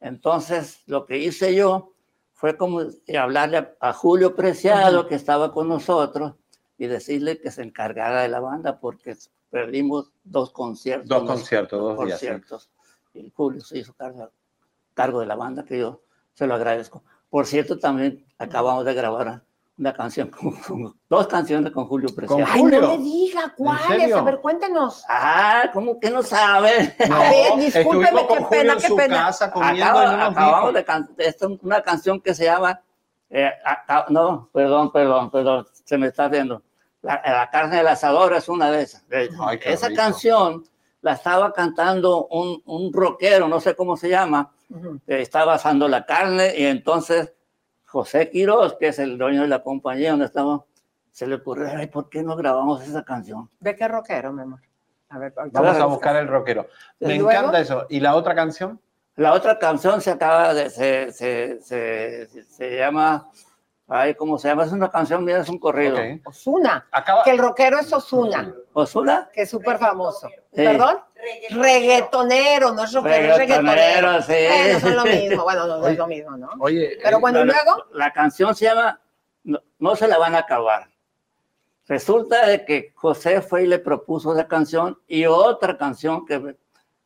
Entonces, 0.00 0.82
lo 0.86 1.06
que 1.06 1.18
hice 1.18 1.54
yo 1.54 1.92
fue 2.32 2.56
como 2.56 2.82
hablarle 3.18 3.56
a, 3.58 3.74
a 3.80 3.92
Julio 3.92 4.36
Preciado, 4.36 5.08
que 5.08 5.14
estaba 5.14 5.52
con 5.52 5.68
nosotros, 5.68 6.34
y 6.78 6.86
decirle 6.86 7.40
que 7.40 7.50
se 7.50 7.62
encargara 7.62 8.22
de 8.22 8.28
la 8.28 8.40
banda 8.40 8.78
porque 8.78 9.16
perdimos 9.50 10.12
dos 10.24 10.50
conciertos. 10.52 11.08
Dos 11.08 11.24
conciertos, 11.24 11.80
dos 11.80 12.06
días, 12.06 12.20
sí. 12.20 12.26
conciertos. 12.26 12.70
Y 13.14 13.30
Julio 13.30 13.60
se 13.62 13.78
hizo 13.78 13.94
cargo, 13.94 14.30
cargo 14.94 15.20
de 15.20 15.26
la 15.26 15.36
banda, 15.36 15.64
que 15.64 15.78
yo 15.78 16.02
se 16.34 16.46
lo 16.46 16.54
agradezco. 16.54 17.02
Por 17.30 17.46
cierto, 17.46 17.78
también 17.78 18.26
acabamos 18.38 18.84
de 18.84 18.94
grabar 18.94 19.42
una 19.78 19.92
canción, 19.92 20.28
con, 20.30 20.52
con- 20.62 20.98
dos 21.08 21.26
canciones 21.26 21.70
con 21.72 21.86
Julio 21.86 22.08
Preciado. 22.14 22.44
Ay, 22.50 22.62
no 22.62 22.88
me 22.88 22.98
diga 22.98 23.52
cuáles. 23.56 24.12
A 24.14 24.22
ver, 24.22 24.38
cuéntenos. 24.40 25.04
Ah, 25.08 25.70
¿cómo 25.72 26.00
que 26.00 26.10
no 26.10 26.22
sabe? 26.22 26.94
A 27.10 27.18
ver, 27.18 27.56
discúlpeme, 27.58 28.26
qué 28.26 28.44
pena, 28.50 28.76
qué 28.76 28.94
pena. 28.94 29.28
Acaba- 29.28 30.26
acabamos 30.26 30.74
de 30.74 30.84
cantar 30.84 31.26
una 31.62 31.82
canción 31.82 32.20
que 32.20 32.34
se 32.34 32.44
llama, 32.44 32.80
eh, 33.28 33.50
no, 34.08 34.48
perdón, 34.52 34.90
perdón, 34.92 35.30
perdón, 35.30 35.66
se 35.84 35.98
me 35.98 36.06
está 36.06 36.28
viendo. 36.28 36.62
La, 37.02 37.20
la 37.24 37.50
carne 37.50 37.76
del 37.76 37.88
asador 37.88 38.32
es 38.34 38.48
una 38.48 38.70
de 38.70 38.82
esas. 38.82 39.04
Ay, 39.12 39.60
Esa 39.62 39.88
rico. 39.88 40.00
canción 40.00 40.64
la 41.02 41.12
estaba 41.12 41.52
cantando 41.52 42.26
un, 42.28 42.62
un 42.64 42.92
rockero, 42.92 43.46
no 43.46 43.60
sé 43.60 43.76
cómo 43.76 43.96
se 43.96 44.08
llama, 44.08 44.50
eh, 45.06 45.20
estaba 45.20 45.54
asando 45.54 45.86
la 45.86 46.04
carne 46.04 46.54
y 46.56 46.64
entonces 46.64 47.32
José 47.86 48.30
Quiroz, 48.30 48.76
que 48.78 48.88
es 48.88 48.98
el 48.98 49.16
dueño 49.18 49.42
de 49.42 49.48
la 49.48 49.62
compañía 49.62 50.10
donde 50.10 50.26
estamos, 50.26 50.62
se 51.12 51.26
le 51.26 51.36
ocurrió, 51.36 51.68
ay, 51.74 51.86
¿por 51.86 52.08
qué 52.10 52.22
no 52.22 52.36
grabamos 52.36 52.82
esa 52.82 53.02
canción? 53.04 53.48
Ve 53.60 53.74
qué 53.74 53.88
rockero, 53.88 54.32
mi 54.32 54.42
amor. 54.42 54.60
A 55.08 55.18
ver, 55.18 55.32
Vamos 55.52 55.76
a 55.76 55.84
buscar 55.86 56.16
el 56.16 56.26
rockero. 56.28 56.66
Me 57.00 57.14
encanta 57.14 57.60
eso. 57.60 57.86
¿Y 57.88 58.00
la 58.00 58.14
otra 58.16 58.34
canción? 58.34 58.80
La 59.14 59.32
otra 59.32 59.58
canción 59.58 60.00
se 60.02 60.10
acaba 60.10 60.52
de, 60.52 60.68
se, 60.68 61.10
se, 61.12 61.60
se, 61.62 62.26
se- 62.26 62.42
se 62.42 62.76
llama, 62.76 63.30
ay, 63.88 64.14
¿cómo 64.14 64.36
se 64.36 64.48
llama? 64.48 64.64
Es 64.64 64.72
una 64.72 64.90
canción, 64.90 65.24
mira, 65.24 65.38
es 65.40 65.48
un 65.48 65.58
corrido. 65.58 65.96
Osuna. 66.26 66.86
Que 67.24 67.30
el 67.30 67.38
rockero 67.38 67.78
es 67.78 67.90
Osuna. 67.92 68.52
¿Osuna? 68.74 69.30
Que 69.32 69.42
es 69.42 69.50
súper 69.50 69.78
famoso. 69.78 70.28
Sí. 70.28 70.36
¿Perdón? 70.64 70.98
Reggaetonero, 71.50 72.72
no 72.72 72.84
es 72.84 72.92
rockero, 72.92 73.36
reggaetonero. 73.36 74.22
Sí. 74.22 74.32
Bueno, 74.32 74.78
no 74.80 74.88
es 74.88 74.94
lo 74.94 75.04
mismo. 75.04 75.44
Bueno, 75.44 75.66
no, 75.66 75.78
no 75.78 75.88
es 75.88 75.98
lo 75.98 76.06
mismo, 76.06 76.36
¿no? 76.36 76.50
Oye, 76.60 76.98
Pero 77.02 77.20
bueno, 77.20 77.40
¿y 77.40 77.46
la, 77.46 77.52
luego? 77.54 77.84
la 77.92 78.12
canción 78.12 78.54
se 78.54 78.66
llama 78.66 79.00
no, 79.44 79.60
No 79.78 79.96
se 79.96 80.08
la 80.08 80.18
van 80.18 80.34
a 80.34 80.38
acabar. 80.40 80.88
Resulta 81.88 82.46
de 82.46 82.64
que 82.64 82.92
José 82.94 83.40
fue 83.42 83.62
y 83.64 83.66
le 83.66 83.78
propuso 83.78 84.34
la 84.34 84.48
canción 84.48 84.98
y 85.06 85.26
otra 85.26 85.78
canción 85.78 86.26
que, 86.26 86.56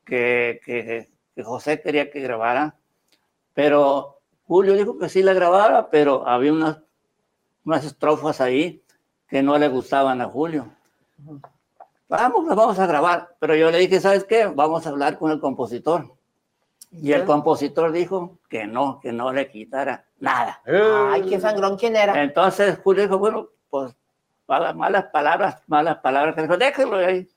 que, 0.05 0.61
que, 0.65 1.11
que 1.35 1.43
José 1.45 1.83
quería 1.83 2.11
que 2.11 2.21
grabara, 2.21 2.77
pero 3.53 4.21
Julio 4.47 4.75
dijo 4.75 4.99
que 4.99 5.09
sí 5.09 5.23
la 5.23 5.35
grabara, 5.35 5.91
pero 5.91 6.27
había 6.27 6.53
unas, 6.53 6.79
unas 7.65 7.85
estrofas 7.85 8.41
ahí 8.41 8.83
que 9.29 9.43
no 9.43 9.59
le 9.59 9.69
gustaban 9.69 10.21
a 10.23 10.27
Julio. 10.27 10.67
Vamos, 12.11 12.45
las 12.47 12.57
vamos 12.57 12.79
a 12.79 12.87
grabar, 12.87 13.37
pero 13.39 13.55
yo 13.55 13.71
le 13.71 13.79
dije, 13.79 14.01
¿sabes 14.01 14.25
qué? 14.25 14.47
Vamos 14.47 14.85
a 14.87 14.91
hablar 14.91 15.17
con 15.17 15.31
el 15.31 15.41
compositor. 15.41 16.13
Y 16.91 17.13
el 17.13 17.25
compositor 17.25 17.93
dijo 17.93 18.39
que 18.49 18.67
no, 18.67 18.99
que 19.01 19.13
no 19.13 19.33
le 19.33 19.49
quitara 19.49 20.05
nada. 20.19 20.61
Ay, 20.67 21.23
qué 21.23 21.39
sangrón, 21.41 21.77
¿quién 21.79 21.95
era? 21.95 22.21
Entonces 22.21 22.79
Julio 22.83 23.05
dijo, 23.05 23.17
bueno, 23.19 23.49
pues 23.71 23.95
malas, 24.49 24.75
malas 24.75 25.05
palabras, 25.07 25.63
malas 25.69 25.99
palabras. 25.99 26.35
Que 26.35 26.43
dijo, 26.43 26.57
déjelo 26.57 26.97
ahí. 26.97 27.29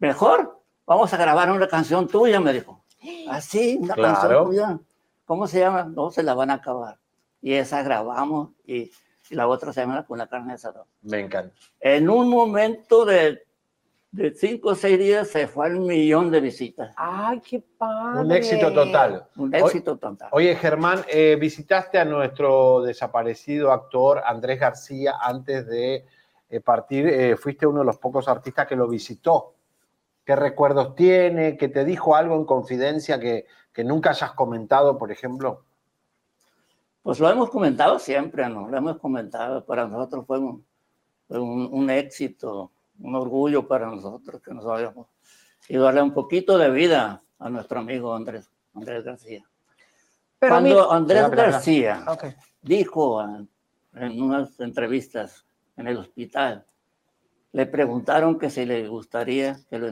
Mejor, 0.00 0.58
vamos 0.86 1.14
a 1.14 1.16
grabar 1.16 1.52
una 1.52 1.68
canción 1.68 2.08
tuya, 2.08 2.40
me 2.40 2.52
dijo. 2.52 2.82
Así, 3.30 3.78
una 3.80 3.94
Claro. 3.94 4.14
canción 4.18 4.44
tuya. 4.46 4.78
¿Cómo 5.24 5.46
se 5.46 5.60
llama? 5.60 5.84
No, 5.84 6.10
se 6.10 6.24
la 6.24 6.34
van 6.34 6.50
a 6.50 6.54
acabar. 6.54 6.96
Y 7.40 7.52
esa 7.54 7.84
grabamos 7.84 8.48
y, 8.66 8.90
y 9.30 9.34
la 9.36 9.46
otra 9.46 9.72
se 9.72 9.82
llama 9.82 10.04
Con 10.04 10.18
la 10.18 10.26
carne 10.26 10.48
de 10.48 10.54
asador. 10.54 10.86
Me 11.02 11.20
encanta. 11.20 11.54
En 11.78 12.10
un 12.10 12.28
momento 12.28 13.04
de, 13.04 13.44
de 14.12 14.34
cinco 14.34 14.70
o 14.70 14.74
seis 14.74 14.98
días 14.98 15.28
se 15.28 15.46
fue 15.46 15.66
al 15.66 15.78
millón 15.78 16.30
de 16.30 16.40
visitas. 16.40 16.92
Ay, 16.96 17.40
qué 17.40 17.62
padre. 17.78 18.20
Un 18.20 18.32
éxito 18.32 18.72
total. 18.72 19.28
Un 19.36 19.54
éxito 19.54 19.96
total. 19.96 20.28
Oye, 20.32 20.56
Germán, 20.56 21.04
eh, 21.08 21.36
visitaste 21.40 21.98
a 21.98 22.04
nuestro 22.04 22.82
desaparecido 22.82 23.70
actor 23.70 24.22
Andrés 24.24 24.58
García 24.58 25.14
antes 25.20 25.66
de 25.66 26.04
eh, 26.48 26.60
partir. 26.60 27.06
eh, 27.06 27.36
fuiste 27.36 27.66
uno 27.66 27.80
de 27.80 27.86
los 27.86 27.98
pocos 27.98 28.26
artistas 28.26 28.66
que 28.66 28.74
lo 28.76 28.88
visitó. 28.88 29.54
¿Qué 30.24 30.34
recuerdos 30.34 30.94
tiene? 30.96 31.56
¿Que 31.56 31.68
te 31.68 31.84
dijo 31.84 32.16
algo 32.16 32.34
en 32.36 32.44
confidencia 32.44 33.18
que, 33.20 33.46
que 33.72 33.84
nunca 33.84 34.10
hayas 34.10 34.32
comentado, 34.32 34.98
por 34.98 35.12
ejemplo? 35.12 35.64
Pues 37.02 37.18
lo 37.18 37.30
hemos 37.30 37.48
comentado 37.48 37.98
siempre, 37.98 38.48
¿no? 38.48 38.68
Lo 38.68 38.76
hemos 38.76 38.98
comentado. 38.98 39.64
Para 39.64 39.86
nosotros 39.86 40.26
fue 40.26 40.38
un, 40.38 40.64
fue 41.26 41.38
un, 41.38 41.68
un 41.72 41.90
éxito, 41.90 42.70
un 43.00 43.14
orgullo 43.14 43.66
para 43.66 43.86
nosotros 43.86 44.40
que 44.42 44.52
nos 44.52 44.66
hayamos 44.66 45.06
y 45.68 45.76
darle 45.76 46.02
un 46.02 46.12
poquito 46.12 46.58
de 46.58 46.70
vida 46.70 47.22
a 47.38 47.48
nuestro 47.50 47.80
amigo 47.80 48.14
Andrés, 48.14 48.50
Andrés 48.74 49.04
García. 49.04 49.44
Pero 50.38 50.52
Cuando 50.54 50.68
mira- 50.70 50.86
Andrés 50.90 51.22
espera, 51.22 51.42
espera. 51.42 51.52
García 51.52 52.04
Ok. 52.08 52.24
dijo 52.62 53.22
en, 53.22 53.48
en 53.94 54.22
unas 54.22 54.58
entrevistas 54.60 55.44
en 55.76 55.86
el 55.88 55.96
hospital, 55.98 56.64
le 57.52 57.66
preguntaron 57.66 58.38
que 58.38 58.50
si 58.50 58.64
le 58.64 58.86
gustaría 58.88 59.58
que 59.68 59.78
lo 59.78 59.88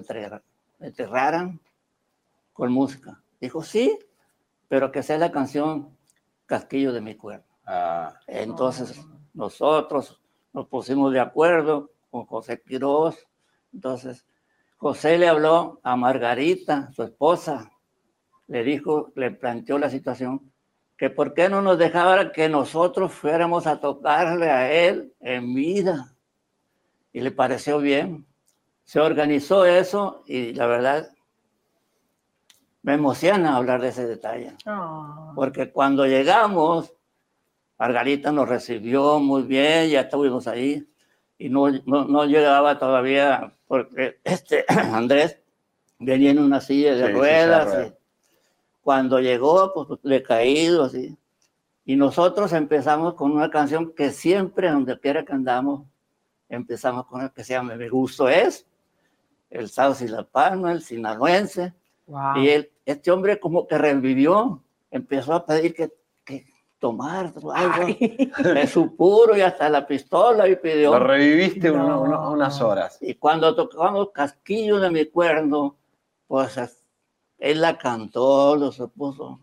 enterraran 0.81 1.61
con 2.53 2.73
música. 2.73 3.21
Dijo, 3.41 3.63
sí, 3.63 3.99
pero 4.69 4.91
que 4.93 5.03
sea 5.03 5.19
la 5.19 5.33
canción 5.33 5.97
Casquillo 6.47 6.93
de 6.93 7.01
mi 7.01 7.15
cuerpo. 7.15 7.47
Entonces 8.27 9.01
nosotros 9.35 10.21
nos 10.53 10.67
pusimos 10.67 11.13
de 11.13 11.21
acuerdo 11.21 11.91
con 12.11 12.27
José 12.27 12.63
Quiroz. 12.67 13.27
Entonces 13.73 14.27
José 14.79 15.19
le 15.19 15.29
habló 15.29 15.81
a 15.83 15.97
Margarita, 15.97 16.91
su 16.93 17.03
esposa, 17.03 17.71
le 18.47 18.63
dijo, 18.63 19.13
le 19.17 19.33
planteó 19.33 19.79
la 19.79 19.91
situación, 19.91 20.53
que 20.97 21.11
por 21.11 21.35
qué 21.35 21.49
no 21.49 21.63
nos 21.63 21.79
dejara 21.79 22.33
que 22.33 22.49
nosotros 22.49 23.13
fuéramos 23.13 23.67
a 23.67 23.81
tocarle 23.81 24.51
a 24.51 24.73
él 24.73 25.13
en 25.21 25.55
vida. 25.55 26.15
Y 27.13 27.21
le 27.21 27.31
pareció 27.31 27.79
bien. 27.79 28.27
Se 28.85 29.01
organizó 29.01 29.65
eso 29.65 30.23
y 30.27 30.55
la 30.55 30.67
verdad 30.67 31.11
me 32.83 32.95
emociona 32.95 33.57
hablar 33.57 33.81
de 33.81 33.89
ese 33.89 34.07
detalle. 34.07 34.55
Porque 35.35 35.73
cuando 35.73 36.07
llegamos, 36.07 36.95
Margarita 37.79 38.33
nos 38.33 38.49
recibió 38.49 39.19
muy 39.19 39.43
bien, 39.43 39.91
ya 39.91 40.03
estuvimos 40.03 40.47
ahí, 40.49 40.89
y 41.39 41.49
no, 41.49 41.71
no, 41.87 42.05
no 42.05 42.25
llegaba 42.25 42.79
todavía, 42.79 43.53
porque 43.67 44.19
este 44.25 44.65
Andrés 44.69 45.39
venía 45.99 46.33
en 46.33 46.41
una 46.41 46.61
silla 46.61 46.95
de 46.95 47.07
Sí, 47.07 47.13
ruedas. 47.13 47.87
sí, 47.89 47.95
cuando 48.83 49.21
llegó, 49.21 49.73
pues 49.75 50.01
decaído, 50.03 50.85
así. 50.85 51.17
Y 51.85 51.97
nosotros 51.97 52.53
empezamos 52.53 53.15
con 53.15 53.33
una 53.33 53.51
canción 53.51 53.93
que 53.95 54.11
siempre, 54.11 54.71
donde 54.71 54.99
quiera 54.99 55.25
que 55.25 55.33
andamos, 55.33 55.87
empezamos 56.49 57.07
con 57.07 57.23
el 57.23 57.31
que 57.31 57.45
se 57.45 57.55
llama 57.55 57.77
Mi 57.77 57.89
gusto 57.89 58.29
es, 58.29 58.67
el 59.51 59.69
Sauce 59.69 60.05
y 60.05 60.09
la 60.09 60.25
Palma, 60.25 60.73
el 60.73 60.83
sinaloense. 60.83 61.73
Wow. 62.07 62.37
Y 62.39 62.49
él, 62.49 62.71
este 62.85 63.11
hombre 63.11 63.39
como 63.39 63.67
que 63.67 63.79
revivió, 63.79 64.63
empezó 64.91 65.35
a 65.35 65.47
pedir 65.47 65.75
que 65.75 65.93
tomar 66.79 67.33
algo 67.55 67.87
de 68.55 68.67
su 68.67 68.95
puro 68.97 69.37
y 69.37 69.41
hasta 69.41 69.69
la 69.69 69.87
pistola 69.87 70.47
y 70.49 70.57
pidió. 70.57 70.93
Lo 70.93 71.01
reviviste 71.01 71.71
uno- 71.71 72.01
uno- 72.03 72.31
unas 72.33 72.61
horas. 72.61 72.99
Y 73.01 73.15
cuando 73.15 73.55
tocamos 73.55 74.11
Casquillo 74.13 74.79
de 74.79 74.91
mi 74.91 75.07
cuerno, 75.07 75.77
pues 76.27 76.57
es- 76.57 76.85
él 77.39 77.61
la 77.61 77.77
cantó, 77.79 78.57
lo 78.57 78.71
supuso. 78.73 79.41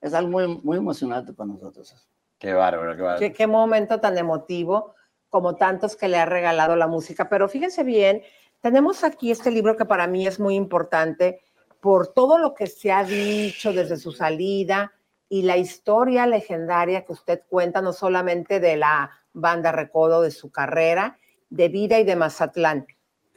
Es 0.00 0.12
algo 0.14 0.30
muy, 0.30 0.60
muy 0.62 0.76
emocionante 0.76 1.32
para 1.32 1.48
nosotros. 1.48 1.94
Qué 2.38 2.52
bárbaro, 2.52 2.94
qué 2.96 3.02
bárbaro. 3.02 3.18
Qué, 3.18 3.32
qué 3.32 3.46
momento 3.46 3.98
tan 4.00 4.18
emotivo, 4.18 4.94
como 5.30 5.56
tantos 5.56 5.96
que 5.96 6.08
le 6.08 6.18
ha 6.18 6.26
regalado 6.26 6.76
la 6.76 6.86
música. 6.86 7.28
Pero 7.28 7.48
fíjense 7.48 7.82
bien, 7.82 8.22
tenemos 8.60 9.04
aquí 9.04 9.30
este 9.30 9.50
libro 9.50 9.76
que 9.76 9.84
para 9.84 10.06
mí 10.06 10.26
es 10.26 10.38
muy 10.38 10.54
importante 10.54 11.40
por 11.80 12.08
todo 12.08 12.38
lo 12.38 12.54
que 12.54 12.66
se 12.66 12.92
ha 12.92 13.04
dicho 13.04 13.72
desde 13.72 13.96
su 13.96 14.12
salida 14.12 14.92
y 15.28 15.42
la 15.42 15.56
historia 15.56 16.26
legendaria 16.26 17.04
que 17.04 17.12
usted 17.12 17.42
cuenta, 17.48 17.80
no 17.82 17.92
solamente 17.92 18.60
de 18.60 18.76
la 18.76 19.10
banda 19.32 19.72
Recodo, 19.72 20.22
de 20.22 20.30
su 20.30 20.50
carrera, 20.50 21.18
de 21.50 21.68
vida 21.68 21.98
y 21.98 22.04
de 22.04 22.16
Mazatlán. 22.16 22.86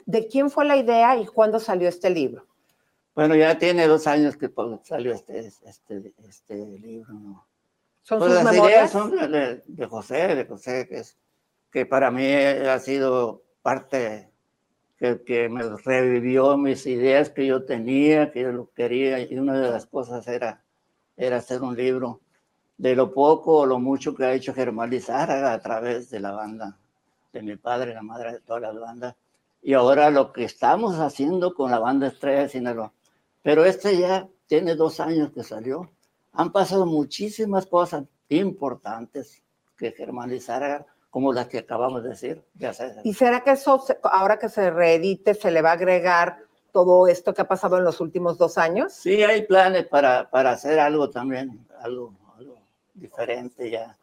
¿De 0.06 0.26
quién 0.28 0.50
fue 0.50 0.64
la 0.64 0.76
idea 0.76 1.16
y 1.16 1.26
cuándo 1.26 1.58
salió 1.60 1.88
este 1.88 2.10
libro? 2.10 2.46
Bueno, 3.14 3.34
ya 3.34 3.58
tiene 3.58 3.86
dos 3.86 4.06
años 4.06 4.36
que 4.36 4.50
salió 4.84 5.12
este, 5.12 5.40
este, 5.40 6.14
este 6.28 6.54
libro. 6.54 7.12
¿no? 7.12 7.46
¿Son 8.02 8.18
Pues 8.18 8.32
sus 8.32 8.42
las 8.44 8.52
memorias? 8.52 8.76
ideas 8.78 8.90
son 8.90 9.10
de, 9.10 9.28
de- 9.28 9.62
de 9.66 9.86
José, 9.86 10.34
de 10.34 10.44
José, 10.46 10.86
que, 10.88 10.96
es, 10.98 11.18
que 11.70 11.86
para 11.86 12.10
mí 12.10 12.24
ha 12.32 12.78
sido 12.78 13.42
parte 13.62 14.30
que, 14.96 15.22
que 15.24 15.48
me 15.48 15.62
revivió 15.84 16.56
mis 16.56 16.86
ideas 16.86 17.30
que 17.30 17.46
yo 17.46 17.64
tenía, 17.64 18.30
que 18.32 18.42
yo 18.42 18.52
lo 18.52 18.70
quería, 18.72 19.20
y 19.20 19.36
una 19.38 19.58
de 19.60 19.70
las 19.70 19.86
cosas 19.86 20.26
era, 20.28 20.62
era 21.20 21.36
hacer 21.36 21.60
un 21.62 21.76
libro 21.76 22.20
de 22.78 22.96
lo 22.96 23.12
poco 23.12 23.58
o 23.58 23.66
lo 23.66 23.78
mucho 23.78 24.14
que 24.14 24.24
ha 24.24 24.32
hecho 24.32 24.54
Germán 24.54 24.88
Lizárraga 24.88 25.52
a 25.52 25.60
través 25.60 26.08
de 26.08 26.18
la 26.18 26.32
banda, 26.32 26.78
de 27.30 27.42
mi 27.42 27.56
padre, 27.56 27.92
la 27.92 28.00
madre 28.00 28.32
de 28.32 28.40
todas 28.40 28.62
las 28.62 28.80
bandas, 28.80 29.14
y 29.62 29.74
ahora 29.74 30.08
lo 30.08 30.32
que 30.32 30.44
estamos 30.44 30.98
haciendo 30.98 31.52
con 31.52 31.70
la 31.70 31.78
banda 31.78 32.06
Estrella 32.06 32.40
de 32.40 32.48
Sinaloa. 32.48 32.92
Pero 33.42 33.66
este 33.66 33.98
ya 33.98 34.26
tiene 34.46 34.74
dos 34.74 34.98
años 34.98 35.30
que 35.32 35.44
salió. 35.44 35.90
Han 36.32 36.52
pasado 36.52 36.86
muchísimas 36.86 37.66
cosas 37.66 38.04
importantes 38.30 39.42
que 39.76 39.92
Germán 39.92 40.30
Lizárraga, 40.30 40.86
como 41.10 41.34
las 41.34 41.48
que 41.48 41.58
acabamos 41.58 42.02
de 42.02 42.10
decir. 42.10 42.42
Ya. 42.54 42.72
¿Y 43.04 43.12
será 43.12 43.44
que 43.44 43.50
eso, 43.50 43.84
ahora 44.04 44.38
que 44.38 44.48
se 44.48 44.70
reedite, 44.70 45.34
se 45.34 45.50
le 45.50 45.60
va 45.60 45.70
a 45.70 45.74
agregar 45.74 46.38
todo 46.70 47.06
esto 47.06 47.34
que 47.34 47.42
ha 47.42 47.48
pasado 47.48 47.78
en 47.78 47.84
los 47.84 48.00
últimos 48.00 48.38
dos 48.38 48.58
años? 48.58 48.92
Sí, 48.92 49.22
hay 49.22 49.42
planes 49.46 49.86
para, 49.86 50.30
para 50.30 50.50
hacer 50.52 50.78
algo 50.78 51.10
también, 51.10 51.66
algo, 51.80 52.14
algo 52.36 52.58
diferente 52.94 53.70
ya 53.70 53.96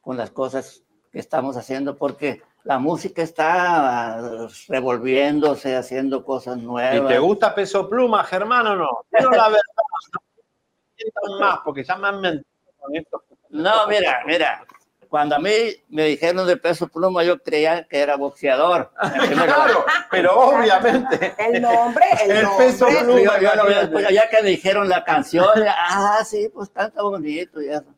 con 0.00 0.16
las 0.16 0.30
cosas 0.30 0.82
que 1.12 1.18
estamos 1.18 1.56
haciendo, 1.56 1.96
porque 1.96 2.42
la 2.64 2.78
música 2.78 3.22
está 3.22 4.48
revolviéndose, 4.68 5.76
haciendo 5.76 6.24
cosas 6.24 6.58
¿Y 6.58 6.62
nuevas. 6.62 7.08
te 7.08 7.18
gusta 7.18 7.54
Peso 7.54 7.88
Pluma, 7.88 8.22
Germán, 8.24 8.66
o 8.66 8.76
no? 8.76 8.88
Pero 9.10 9.30
la 9.30 9.48
verdad, 9.48 9.62
no 11.26 11.38
más, 11.38 11.60
porque 11.64 11.84
ya 11.84 11.96
me 11.96 12.08
han 12.08 12.20
mentido 12.20 12.44
con 12.78 12.96
esto. 12.96 13.24
No, 13.50 13.86
mira, 13.88 14.22
mira. 14.26 14.64
Cuando 15.10 15.34
a 15.34 15.38
mí 15.40 15.50
me 15.88 16.04
dijeron 16.04 16.46
de 16.46 16.56
peso 16.56 16.86
pluma, 16.86 17.24
yo 17.24 17.36
creía 17.42 17.84
que 17.86 17.98
era 17.98 18.16
boxeador. 18.16 18.92
Claro, 19.34 19.84
pero 20.10 20.34
obviamente. 20.38 21.34
El 21.36 21.60
nombre, 21.60 22.04
el, 22.24 22.30
El 22.30 22.42
nombre. 22.44 22.66
peso 22.66 22.86
Yo- 22.88 23.00
pluma. 23.04 23.40
yo 23.40 23.54
lo 23.56 23.66
vi 23.66 23.74
después, 23.74 24.08
ya 24.08 24.28
que 24.30 24.42
me 24.42 24.48
dijeron 24.50 24.88
la 24.88 25.04
canción, 25.04 25.46
ya, 25.56 25.74
ah, 25.76 26.24
sí, 26.24 26.48
pues 26.54 26.70
canta 26.70 27.02
bonito 27.02 27.60
y 27.60 27.68
eso. 27.70 27.92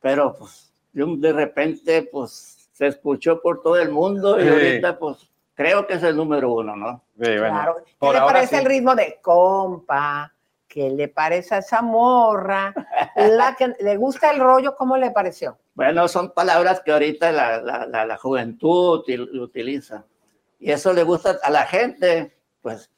Pero 0.00 0.36
pues 0.38 0.72
yo 0.92 1.06
de 1.16 1.32
repente 1.32 2.08
pues 2.12 2.68
se 2.72 2.86
escuchó 2.86 3.40
por 3.42 3.60
todo 3.60 3.76
el 3.76 3.90
mundo 3.90 4.38
y 4.40 4.44
Sí. 4.44 4.48
ahorita 4.48 4.98
pues 5.00 5.28
creo 5.54 5.86
que 5.86 5.94
es 5.94 6.02
el 6.04 6.16
número 6.16 6.52
uno, 6.52 6.76
¿no? 6.76 7.02
Claro. 7.18 7.76
¿Qué 7.84 7.92
por 7.98 8.12
le 8.14 8.20
ahora 8.20 8.34
parece 8.34 8.56
sí. 8.56 8.62
el 8.62 8.66
ritmo 8.68 8.94
de 8.94 9.18
compa? 9.20 10.32
¿Qué 10.68 10.90
le 10.90 11.08
parece 11.08 11.56
a 11.56 11.58
esa 11.58 11.82
morra? 11.82 12.72
La 13.16 13.54
que 13.56 13.74
le 13.80 13.96
gusta 13.96 14.30
el 14.30 14.40
rollo, 14.40 14.74
¿cómo 14.76 14.96
le 14.96 15.10
pareció? 15.10 15.58
Bueno, 15.74 16.06
son 16.08 16.32
palabras 16.32 16.82
que 16.84 16.92
ahorita 16.92 17.32
la, 17.32 17.60
la, 17.62 17.86
la, 17.86 18.04
la 18.06 18.16
juventud 18.18 19.00
util- 19.04 19.40
utiliza. 19.40 20.04
Y 20.58 20.70
eso 20.70 20.92
le 20.92 21.02
gusta 21.02 21.38
a 21.42 21.50
la 21.50 21.64
gente. 21.66 22.36
Pues 22.60 22.90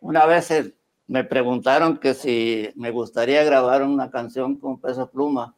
una 0.00 0.26
vez 0.26 0.50
eh, 0.50 0.74
me 1.06 1.24
preguntaron 1.24 1.98
que 1.98 2.14
si 2.14 2.70
me 2.74 2.90
gustaría 2.90 3.44
grabar 3.44 3.82
una 3.82 4.10
canción 4.10 4.56
con 4.56 4.80
peso 4.80 5.08
pluma. 5.10 5.54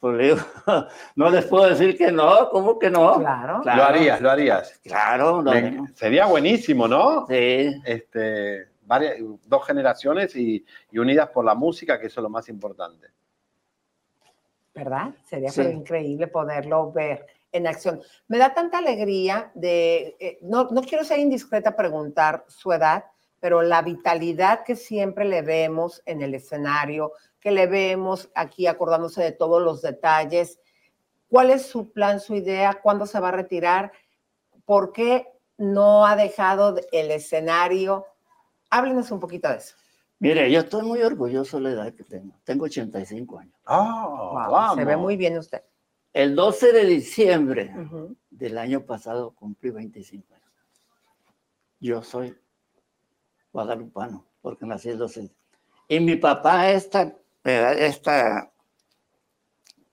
Pues 0.00 0.16
le 0.16 0.24
digo, 0.24 0.36
no 1.16 1.30
les 1.30 1.44
puedo 1.46 1.68
decir 1.68 1.96
que 1.96 2.10
no, 2.12 2.48
¿cómo 2.50 2.78
que 2.78 2.90
no? 2.90 3.18
Claro. 3.20 3.62
Lo 3.64 3.84
harías, 3.84 4.20
lo 4.20 4.30
harías. 4.30 4.78
Claro, 4.82 5.42
lo 5.42 5.52
Me-. 5.52 5.88
Sería 5.94 6.26
buenísimo, 6.26 6.86
¿no? 6.88 7.26
Sí. 7.26 7.74
Este, 7.84 8.68
varias, 8.82 9.16
dos 9.46 9.66
generaciones 9.66 10.34
y, 10.36 10.64
y 10.90 10.98
unidas 10.98 11.28
por 11.30 11.44
la 11.44 11.54
música, 11.54 11.98
que 12.00 12.06
eso 12.06 12.20
es 12.20 12.22
lo 12.22 12.30
más 12.30 12.48
importante. 12.48 13.08
¿Verdad? 14.76 15.14
Sería 15.24 15.50
Sí. 15.50 15.62
increíble 15.62 16.26
poderlo 16.28 16.92
ver 16.92 17.26
en 17.50 17.66
acción. 17.66 18.02
Me 18.28 18.36
da 18.36 18.52
tanta 18.52 18.78
alegría 18.78 19.50
de, 19.54 20.16
eh, 20.20 20.38
no, 20.42 20.64
no 20.70 20.82
quiero 20.82 21.02
ser 21.02 21.18
indiscreta 21.18 21.74
preguntar 21.74 22.44
su 22.46 22.70
edad, 22.72 23.06
pero 23.40 23.62
la 23.62 23.80
vitalidad 23.80 24.64
que 24.64 24.76
siempre 24.76 25.24
le 25.24 25.40
vemos 25.40 26.02
en 26.04 26.20
el 26.20 26.34
escenario, 26.34 27.12
que 27.40 27.50
le 27.52 27.66
vemos 27.66 28.30
aquí 28.34 28.66
acordándose 28.66 29.22
de 29.22 29.32
todos 29.32 29.62
los 29.62 29.80
detalles. 29.80 30.60
¿Cuál 31.30 31.50
es 31.50 31.62
su 31.66 31.90
plan, 31.92 32.20
su 32.20 32.34
idea? 32.34 32.74
¿Cuándo 32.82 33.06
se 33.06 33.18
va 33.18 33.28
a 33.28 33.32
retirar? 33.32 33.92
¿Por 34.66 34.92
qué 34.92 35.26
no 35.56 36.04
ha 36.06 36.16
dejado 36.16 36.74
de- 36.74 36.86
el 36.92 37.10
escenario? 37.10 38.04
Háblenos 38.68 39.10
un 39.10 39.20
poquito 39.20 39.48
de 39.48 39.56
eso. 39.56 39.74
Mire, 40.18 40.50
yo 40.50 40.60
estoy 40.60 40.82
muy 40.82 41.02
orgulloso 41.02 41.58
de 41.58 41.62
la 41.64 41.70
edad 41.70 41.92
que 41.94 42.04
tengo. 42.04 42.34
Tengo 42.44 42.64
85 42.64 43.38
años. 43.38 43.54
Ah, 43.66 44.72
Se 44.74 44.84
ve 44.84 44.96
muy 44.96 45.16
bien 45.16 45.36
usted. 45.38 45.62
El 46.12 46.34
12 46.34 46.72
de 46.72 46.84
diciembre 46.86 47.74
del 48.30 48.56
año 48.56 48.80
pasado 48.86 49.32
cumplí 49.32 49.70
25 49.70 50.34
años. 50.34 50.46
Yo 51.80 52.02
soy 52.02 52.34
guadalupano, 53.52 54.24
porque 54.40 54.64
nací 54.64 54.88
el 54.88 54.96
12. 54.98 55.30
Y 55.88 56.00
mi 56.00 56.16
papá, 56.16 56.70
esta, 56.70 57.14
esta 57.44 58.50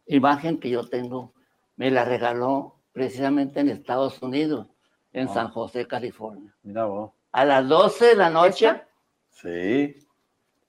imagen 0.06 0.60
que 0.60 0.70
yo 0.70 0.88
tengo, 0.88 1.34
me 1.76 1.92
la 1.92 2.06
regaló 2.06 2.76
precisamente 2.94 3.60
en 3.60 3.70
Estados 3.70 4.22
Unidos, 4.22 4.68
en 5.12 5.28
Ah. 5.28 5.34
San 5.34 5.50
José, 5.50 5.86
California. 5.88 6.56
Mira 6.64 6.86
vos. 6.86 7.12
A 7.34 7.44
las 7.44 7.68
12 7.68 8.06
de 8.06 8.16
la 8.16 8.30
noche. 8.30 8.82
Sí. 9.30 10.03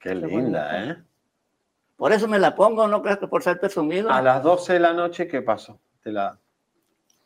Qué 0.04 0.14
linda, 0.14 0.84
¿eh? 0.84 0.96
Por 1.96 2.12
eso 2.12 2.28
me 2.28 2.38
la 2.38 2.54
pongo, 2.54 2.86
no 2.86 3.00
creas 3.00 3.16
que 3.16 3.26
por 3.26 3.42
ser 3.42 3.58
presumido. 3.58 4.10
A 4.10 4.20
las 4.20 4.42
12 4.42 4.74
de 4.74 4.80
la 4.80 4.92
noche, 4.92 5.26
¿qué 5.26 5.40
pasó? 5.40 5.80
Te 6.02 6.12
la... 6.12 6.38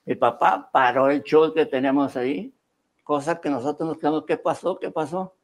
Mi 0.04 0.14
papá 0.14 0.70
paró 0.70 1.10
el 1.10 1.24
show 1.24 1.52
que 1.52 1.66
teníamos 1.66 2.16
ahí, 2.16 2.54
cosa 3.02 3.40
que 3.40 3.50
nosotros 3.50 3.88
nos 3.88 3.98
quedamos, 3.98 4.24
¿qué 4.26 4.36
pasó? 4.36 4.78
¿Qué 4.78 4.92
pasó? 4.92 5.34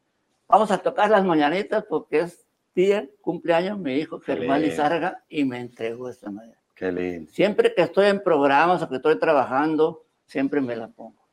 Vamos 0.47 0.71
a 0.71 0.79
tocar 0.79 1.11
las 1.11 1.25
mañanitas 1.25 1.85
porque 1.89 2.21
es 2.21 2.47
día, 2.73 3.09
cumpleaños, 3.21 3.81
mi 3.81 3.95
hijo 3.95 4.21
Germán 4.21 4.61
lindo. 4.61 4.71
Lizárraga, 4.71 5.25
y 5.29 5.45
me 5.45 5.59
entregó 5.59 6.09
esta 6.09 6.31
manera. 6.31 6.61
Qué 6.77 6.93
lindo. 6.93 7.33
Siempre 7.33 7.75
que 7.75 7.83
estoy 7.83 8.07
en 8.07 8.23
programas 8.23 8.81
o 8.81 8.89
que 8.89 8.97
estoy 8.97 9.19
trabajando, 9.19 10.05
siempre 10.25 10.61
me 10.61 10.77
la 10.77 10.87
pongo. 10.87 11.27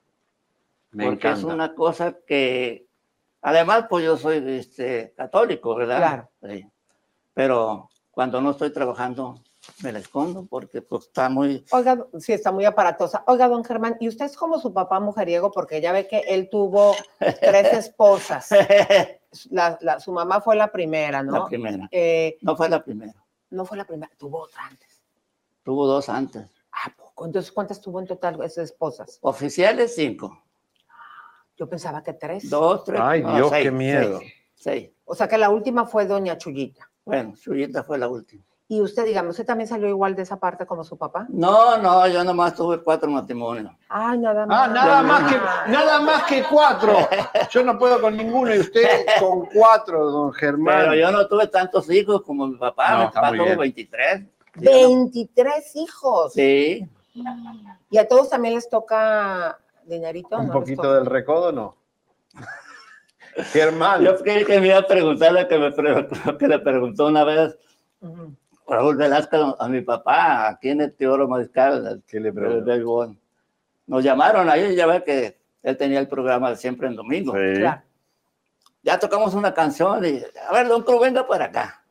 Me 0.90 1.06
porque 1.06 1.28
es 1.28 1.38
encanta. 1.38 1.54
una 1.54 1.76
cosa 1.76 2.18
que, 2.26 2.88
además, 3.42 3.86
pues 3.90 4.06
yo 4.06 4.18
soy 4.18 4.44
este, 4.58 5.14
católico, 5.16 5.76
¿verdad? 5.76 5.98
Claro. 5.98 6.30
Sí. 6.44 6.66
Pero 7.34 7.90
cuando 8.12 8.42
no 8.42 8.52
estoy 8.52 8.72
trabajando, 8.72 9.42
me 9.84 9.92
la 9.92 10.00
escondo 10.00 10.46
porque 10.50 10.82
pues, 10.82 11.06
está 11.06 11.30
muy... 11.30 11.66
Oiga, 11.72 12.06
sí, 12.20 12.34
está 12.34 12.52
muy 12.52 12.66
aparatosa. 12.66 13.24
Oiga, 13.28 13.48
don 13.48 13.64
Germán, 13.64 13.96
¿y 14.00 14.08
usted 14.08 14.26
es 14.26 14.36
como 14.36 14.60
su 14.60 14.74
papá 14.74 15.00
mujeriego? 15.00 15.52
Porque 15.52 15.80
ya 15.82 15.92
ve 15.92 16.08
que 16.08 16.20
él 16.28 16.50
tuvo 16.50 16.96
tres 17.40 17.74
esposas. 17.74 18.50
La- 19.50 19.78
la- 19.82 20.00
su 20.02 20.12
mamá 20.12 20.42
fue 20.42 20.58
la 20.58 20.70
primera, 20.72 21.24
¿no? 21.24 21.32
La 21.32 21.46
primera. 21.46 21.88
Eh, 21.90 22.38
No 22.42 22.58
fue 22.58 22.68
la 22.68 22.84
primera. 22.84 23.14
no 23.50 23.64
fue 23.64 23.78
la 23.78 23.86
primera, 23.86 24.12
tuvo 24.18 24.40
otra 24.42 24.66
antes. 24.66 25.02
Tuvo 25.64 25.88
dos 25.88 26.10
antes. 26.10 26.50
¿A 26.72 26.90
poco? 26.94 27.26
Entonces, 27.28 27.50
¿cuántas 27.52 27.80
tuvo 27.80 28.02
en 28.02 28.08
total 28.08 28.36
esas 28.44 28.66
esposas? 28.72 29.20
Oficiales, 29.22 29.96
cinco. 29.96 30.44
Yo 31.62 31.70
pensaba 31.70 32.02
que 32.02 32.14
tres. 32.14 32.50
Dos, 32.50 32.84
tres. 32.84 33.00
Ay, 33.00 33.22
no, 33.22 33.36
Dios, 33.36 33.50
seis, 33.52 33.66
qué 33.66 33.70
miedo. 33.70 34.18
Seis, 34.18 34.34
seis. 34.56 34.90
O 35.06 35.14
sea 35.14 35.28
que 35.28 35.38
la 35.38 35.52
última 35.52 35.86
fue 35.86 36.08
doña 36.08 36.36
Chuyita. 36.36 36.90
Bueno, 37.06 37.36
Chuyita 37.36 37.84
fue 37.84 38.00
la 38.00 38.08
última. 38.08 38.44
Y 38.68 38.82
usted, 38.82 39.06
dígame, 39.06 39.30
¿usted 39.30 39.46
también 39.46 39.68
salió 39.68 39.88
igual 39.88 40.16
de 40.16 40.24
esa 40.24 40.40
parte 40.40 40.66
como 40.66 40.84
su 40.84 40.98
papá? 40.98 41.28
No, 41.30 41.78
no, 41.78 42.08
yo 42.08 42.24
nomás 42.24 42.56
tuve 42.56 42.82
cuatro 42.82 43.12
matrimonios. 43.12 43.72
Ay, 43.90 44.18
nada 44.18 44.48
más. 44.48 44.70
Ah, 44.70 44.74
nada 44.74 45.04
más 45.04 45.32
que, 45.32 45.72
nada 45.72 46.00
más 46.00 46.24
que 46.24 46.44
cuatro. 46.50 46.98
Yo 47.52 47.64
no 47.64 47.78
puedo 47.78 48.02
con 48.02 48.18
ninguno 48.18 48.56
y 48.56 48.58
usted 48.58 49.06
con 49.20 49.46
cuatro, 49.54 50.10
don 50.10 50.34
Germán. 50.34 50.80
Pero 50.80 50.96
yo 50.96 51.12
no 51.12 51.28
tuve 51.28 51.46
tantos 51.46 51.92
hijos 51.92 52.24
como 52.24 52.48
mi 52.48 52.58
papá. 52.58 52.92
No, 52.94 53.06
mi 53.06 53.12
papá 53.12 53.32
tuvo 53.34 53.44
bien. 53.44 53.60
23. 53.60 54.24
23 54.56 55.76
hijos. 55.76 56.34
Sí. 56.34 56.90
¿Y 57.92 57.98
a 58.00 58.08
todos 58.08 58.32
también 58.32 58.56
les 58.56 58.68
toca 58.68 59.60
dinerito? 59.92 60.38
Un 60.38 60.48
¿No 60.48 60.54
les 60.54 60.62
poquito 60.62 60.94
del 60.94 61.06
recodo, 61.06 61.52
no. 61.52 61.78
Germán. 63.52 64.02
Yo 64.04 64.18
creí 64.18 64.46
que 64.46 64.60
me 64.60 64.68
iba 64.68 64.78
a 64.78 64.88
preguntar 64.88 65.34
lo 65.34 65.48
que, 65.48 65.58
me 65.58 65.72
preguntó, 65.72 66.38
que 66.38 66.48
le 66.48 66.60
preguntó 66.60 67.08
una 67.08 67.24
vez 67.24 67.58
Ujú. 68.02 68.36
Raúl 68.68 68.96
Velasco 68.96 69.56
a 69.60 69.68
mi 69.68 69.82
papá, 69.82 70.48
aquí 70.48 70.70
en 70.70 70.82
el 70.82 70.94
Teoro 70.94 71.28
Mariscal, 71.28 72.02
¿Qué 72.08 72.20
le 72.20 72.32
preguntó? 72.32 73.16
Nos 73.88 74.04
llamaron 74.04 74.50
ahí, 74.50 74.76
ya 74.76 74.88
ve 74.88 75.04
que 75.04 75.38
él 75.62 75.78
tenía 75.78 76.00
el 76.00 76.08
programa 76.08 76.56
siempre 76.56 76.88
en 76.88 76.96
domingo. 76.96 77.34
Sí. 77.34 77.60
Claro. 77.60 77.82
Ya 78.84 78.98
tocamos 78.98 79.34
una 79.34 79.54
canción 79.54 80.04
y, 80.06 80.24
a 80.48 80.54
ver, 80.54 80.68
don 80.68 80.84
Cruz, 80.84 81.02
venga 81.02 81.28
para 81.28 81.46
acá. 81.46 81.86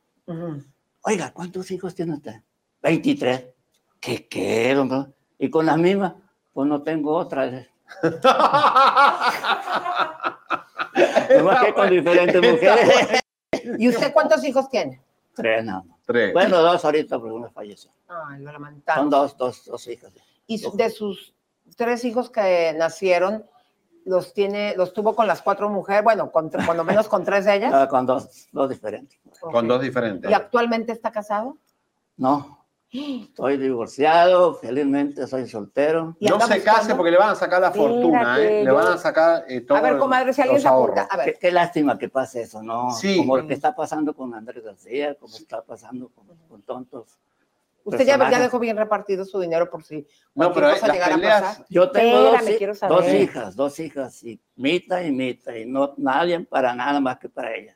Oiga, 1.03 1.31
¿cuántos 1.31 1.69
hijos 1.71 1.95
tiene 1.95 2.13
usted? 2.13 2.41
23. 2.81 3.45
¿Qué 3.99 4.27
qué, 4.27 4.73
don 4.73 4.89
Cruz? 4.89 5.07
Y 5.37 5.49
con 5.49 5.65
las 5.65 5.77
mismas, 5.77 6.15
pues 6.51 6.67
no 6.67 6.81
tengo 6.81 7.15
otra. 7.15 7.67
Nomás 11.37 11.65
que 11.65 11.73
con 11.73 11.89
diferentes 11.89 12.41
mujeres. 12.51 13.21
¿Y 13.77 13.89
usted 13.89 14.13
cuántos 14.13 14.43
hijos 14.43 14.69
tiene? 14.69 15.01
Tres 15.35 15.63
nada 15.65 15.83
más. 15.83 15.97
Tres. 16.05 16.33
Bueno, 16.33 16.61
dos 16.61 16.83
ahorita, 16.83 17.17
porque 17.19 17.33
una 17.33 17.49
falleció. 17.49 17.91
Ay, 18.07 18.39
lo 18.39 18.51
Son 18.51 18.53
lamentamos. 18.53 19.09
dos, 19.09 19.37
dos, 19.37 19.65
dos 19.65 19.87
hijas. 19.87 20.11
Y 20.47 20.57
su- 20.57 20.75
de 20.75 20.89
sus 20.89 21.33
tres 21.77 22.03
hijos 22.03 22.29
que 22.29 22.73
nacieron, 22.77 23.45
los 24.05 24.33
tiene, 24.33 24.75
los 24.75 24.93
tuvo 24.93 25.15
con 25.15 25.27
las 25.27 25.41
cuatro 25.41 25.69
mujeres, 25.69 26.03
bueno, 26.03 26.31
con, 26.31 26.49
cuando 26.49 26.83
menos 26.83 27.07
con 27.07 27.23
tres 27.23 27.45
de 27.45 27.55
ellas. 27.55 27.73
Ah, 27.73 27.87
con 27.87 28.05
dos, 28.05 28.47
dos 28.51 28.69
diferentes. 28.69 29.19
Con 29.39 29.67
dos 29.67 29.81
diferentes. 29.81 30.29
¿Y 30.29 30.33
actualmente 30.33 30.91
está 30.91 31.11
casado? 31.11 31.57
No, 32.17 32.60
estoy 32.91 33.57
divorciado, 33.57 34.55
felizmente 34.55 35.25
soy 35.27 35.47
soltero. 35.47 36.15
¿Y 36.19 36.27
No 36.27 36.39
se 36.39 36.55
buscando? 36.55 36.63
case 36.65 36.95
porque 36.95 37.11
le 37.11 37.17
van 37.17 37.29
a 37.29 37.35
sacar 37.35 37.61
la 37.61 37.71
fortuna, 37.71 38.39
¿eh? 38.39 38.63
Le 38.63 38.71
van 38.71 38.87
a 38.87 38.97
sacar 38.97 39.45
eh, 39.47 39.61
todo 39.61 39.77
A 39.77 39.81
ver, 39.81 39.97
comadre, 39.97 40.33
si 40.33 40.41
alguien 40.41 40.61
se 40.61 40.67
apunta. 40.67 41.07
A 41.09 41.17
Qué, 41.17 41.25
ver, 41.25 41.37
qué 41.39 41.51
lástima 41.51 41.97
que 41.97 42.09
pase 42.09 42.41
eso, 42.41 42.61
¿no? 42.61 42.91
Sí. 42.91 43.17
Como 43.17 43.37
lo 43.37 43.47
que 43.47 43.53
está 43.53 43.73
pasando 43.75 44.13
con 44.13 44.33
Andrés 44.33 44.63
García, 44.63 45.15
como 45.15 45.35
está 45.35 45.61
pasando 45.61 46.09
con, 46.09 46.27
con 46.47 46.61
tontos 46.63 47.17
Usted 47.83 48.05
ya, 48.05 48.29
ya 48.29 48.39
dejó 48.39 48.59
bien 48.59 48.77
repartido 48.77 49.25
su 49.25 49.39
dinero 49.39 49.67
por 49.67 49.83
si 49.83 50.05
No, 50.35 50.53
pero 50.53 50.69
cosa 50.69 50.85
las 50.85 50.95
llegara 50.95 51.15
peleas- 51.15 51.37
a 51.37 51.41
pasar. 51.47 51.65
Yo 51.67 51.89
tengo 51.89 52.19
dos, 52.19 52.41
quiero 52.59 52.73
dos 52.73 52.79
saber. 52.79 53.15
hijas, 53.15 53.55
dos 53.55 53.79
hijas, 53.79 54.23
y 54.23 54.39
mitad 54.55 55.01
y 55.01 55.11
mitad, 55.11 55.53
y 55.55 55.65
no 55.65 55.95
nadie 55.97 56.41
para 56.41 56.75
nada 56.75 56.99
más 56.99 57.17
que 57.17 57.27
para 57.27 57.55
ella. 57.55 57.75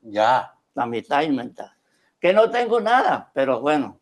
Ya. 0.00 0.54
La 0.72 0.86
mitad 0.86 1.20
y 1.20 1.28
mitad. 1.28 1.66
Que 2.18 2.32
no 2.32 2.50
tengo 2.50 2.80
nada, 2.80 3.30
pero 3.34 3.60
bueno. 3.60 4.00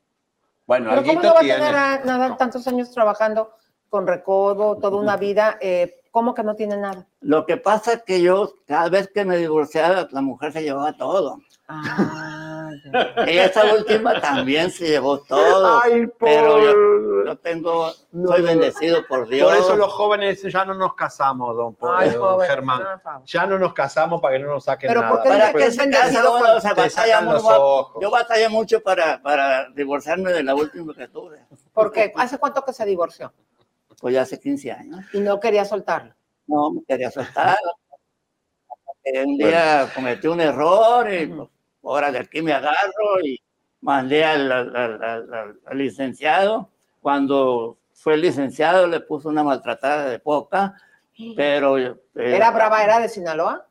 Bueno, 0.73 0.89
Pero 0.89 1.03
¿cómo 1.05 1.21
no 1.23 1.35
va 1.35 1.41
a 1.41 1.43
tener 1.43 1.75
a- 1.77 1.99
nada, 2.03 2.37
tantos 2.39 2.67
años 2.67 2.91
trabajando 2.91 3.51
con 3.91 4.07
recodo, 4.07 4.79
toda 4.79 4.97
una 4.97 5.19
vida? 5.19 5.59
eh, 5.61 6.01
¿Cómo 6.11 6.33
que 6.33 6.43
no 6.43 6.55
tiene 6.57 6.79
nada? 6.79 7.07
Lo 7.21 7.45
que 7.45 7.59
pasa 7.59 7.93
es 7.93 8.03
que 8.05 8.23
yo, 8.23 8.55
cada 8.67 8.89
vez 8.89 9.11
que 9.13 9.27
me 9.27 9.37
divorciaba, 9.37 10.09
la 10.11 10.23
mujer 10.23 10.51
se 10.53 10.63
llevaba 10.63 10.95
todo. 10.95 11.41
Ah, 11.69 12.52
Y 13.27 13.39
esa 13.39 13.75
última 13.75 14.21
también 14.21 14.71
se 14.71 14.89
llevó 14.89 15.19
todo. 15.21 15.81
Ay, 15.83 16.07
pero 16.19 16.59
yo, 16.61 16.73
por- 16.73 17.27
yo 17.27 17.39
tengo, 17.39 17.93
soy 18.27 18.43
bendecido 18.43 19.07
por 19.07 19.29
Dios. 19.29 19.49
Por 19.51 19.59
eso 19.61 19.77
los 19.77 19.93
jóvenes 19.93 20.43
ya 20.43 20.65
no 20.65 20.75
nos 20.75 20.95
casamos, 20.95 21.57
don, 21.57 21.75
Po- 21.75 21.93
Ay, 21.93 22.11
don 22.11 22.21
joven, 22.21 22.49
Germán. 22.49 22.83
por. 23.03 23.25
Ya 23.25 23.47
no 23.47 23.59
nos 23.59 23.73
casamos 23.75 24.21
para 24.21 24.37
que 24.37 24.43
no 24.45 24.51
nos 24.53 24.65
saquen 24.65 24.89
Pero 24.89 25.01
nada. 25.03 25.13
¿por 25.13 25.23
qué 25.23 25.29
dice 25.31 25.41
que 25.41 25.47
es 25.47 25.53
Pues, 25.53 25.77
bendecido 25.79 26.39
por- 26.39 26.49
o 26.51 26.61
sea, 26.61 26.75
batalla. 26.75 27.21
Yo 28.01 28.11
batallé 28.11 28.49
mucho 28.49 28.81
para, 28.83 29.21
para 29.23 29.69
divorciarme 29.71 30.33
de 30.33 30.43
la 30.43 30.55
última 30.55 30.95
que 30.95 31.09
tuve. 31.09 31.45
Porque 31.73 32.13
¿hace 32.17 32.39
cuánto 32.39 32.65
que 32.65 32.73
se 32.73 32.85
divorció? 32.85 33.33
Pues 34.01 34.15
ya 34.15 34.23
hace 34.23 34.41
15 34.41 34.73
años. 34.73 35.05
Y 35.13 35.21
no 35.21 35.39
quería 35.39 35.65
soltarlo. 35.65 36.15
No, 36.47 36.73
me 36.73 36.83
quería 36.89 37.11
soltar. 37.11 37.57
Un 39.25 39.37
día 39.37 39.89
cometí 39.95 40.29
un 40.29 40.41
error 40.41 41.13
y 41.13 41.27
ahora 41.83 42.11
de 42.13 42.19
aquí 42.21 42.43
me 42.43 42.53
agarro 42.53 43.21
y 43.25 43.41
mandé 43.81 44.25
al, 44.25 44.51
al- 44.53 44.77
al- 44.77 45.59
al- 45.67 45.79
licenciado. 45.79 46.71
Cuando 47.01 47.79
fue 47.95 48.15
el 48.15 48.21
licenciado 48.23 48.87
le 48.87 49.01
puso 49.01 49.29
una 49.29 49.43
maltratada 49.43 50.07
de 50.09 50.19
poca, 50.19 50.75
pero... 51.37 51.79
eh, 51.79 51.95
¿Era 52.15 52.51
brava? 52.51 52.83
¿Era 52.83 52.99
de 53.01 53.09
Sinaloa? 53.09 53.67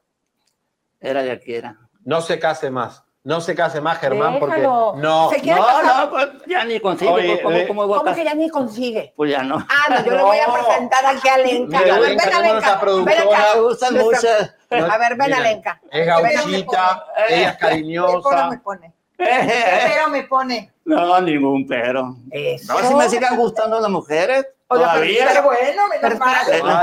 Era 0.99 1.23
de 1.23 1.31
aquí, 1.31 1.53
era. 1.55 1.77
No 2.03 2.21
se 2.21 2.39
case 2.39 2.69
más. 2.69 3.03
No 3.23 3.39
se 3.39 3.53
case 3.53 3.79
más, 3.81 3.99
Germán, 3.99 4.39
porque 4.39 4.55
Déjalo. 4.61 4.95
no. 4.97 5.29
¿Se 5.29 5.39
quiere 5.41 5.59
No, 5.59 5.65
casar? 5.67 5.85
no, 6.05 6.09
pues 6.09 6.27
ya 6.47 6.63
ni 6.65 6.79
consigo. 6.79 7.11
Oye, 7.13 7.27
pues, 7.33 7.41
¿cómo, 7.43 7.55
eh, 7.55 7.67
cómo 7.67 7.87
voy 7.87 7.95
a 7.95 7.99
¿Cómo 7.99 8.15
que 8.15 8.23
ya 8.23 8.33
ni 8.33 8.49
consigue? 8.49 9.13
Pues 9.15 9.29
ya 9.31 9.43
no. 9.43 9.57
Ah, 9.69 9.89
no, 9.91 10.03
yo 10.05 10.11
le 10.15 10.23
voy 10.23 10.37
a 10.39 10.51
presentar 10.51 11.05
aquí 11.05 11.27
a 11.29 11.37
Lenka. 11.37 11.79
Mira, 11.79 11.95
A 11.95 11.99
ver, 11.99 12.09
Lenka, 12.09 12.25
ven 12.25 12.33
a 12.33 12.41
tenemos 12.41 12.53
nuestra 12.63 12.95
Ven 13.05 13.19
acá. 13.19 13.45
Me 13.53 13.61
gustan 13.61 13.93
Nuestra- 13.93 14.51
mucho. 14.71 14.91
A 14.91 14.97
ver, 14.97 15.11
ven 15.11 15.21
a 15.21 15.25
Mira, 15.37 15.39
Lenka. 15.39 15.81
Es 15.91 16.05
gauchita, 16.07 17.05
ella 17.29 17.49
es 17.51 17.57
cariñosa. 17.57 18.59
pone. 18.63 18.93
Pero 19.17 20.09
me 20.09 20.23
pone. 20.23 20.71
No, 20.85 21.21
ningún 21.21 21.67
pero. 21.67 22.15
Eso. 22.31 22.73
No, 22.73 22.87
si 22.87 22.95
me 22.95 23.07
sigan 23.07 23.37
gustando 23.37 23.79
las 23.79 23.89
mujeres, 23.91 24.47
Oiga, 24.67 24.93
pero- 24.93 24.93
todavía. 24.93 25.25
Pero 25.27 25.43
bueno, 25.43 25.87
menos 25.89 26.19
mal. 26.19 26.35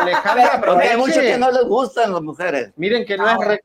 Alejandra, 0.02 0.60
Porque 0.64 0.88
hay 0.88 0.96
muchos 0.96 1.18
que 1.18 1.36
no 1.36 1.50
les 1.50 1.64
gustan 1.64 2.12
las 2.12 2.22
mujeres. 2.22 2.70
Miren 2.76 3.04
que 3.04 3.16
no 3.18 3.28
es 3.28 3.38
re- 3.44 3.60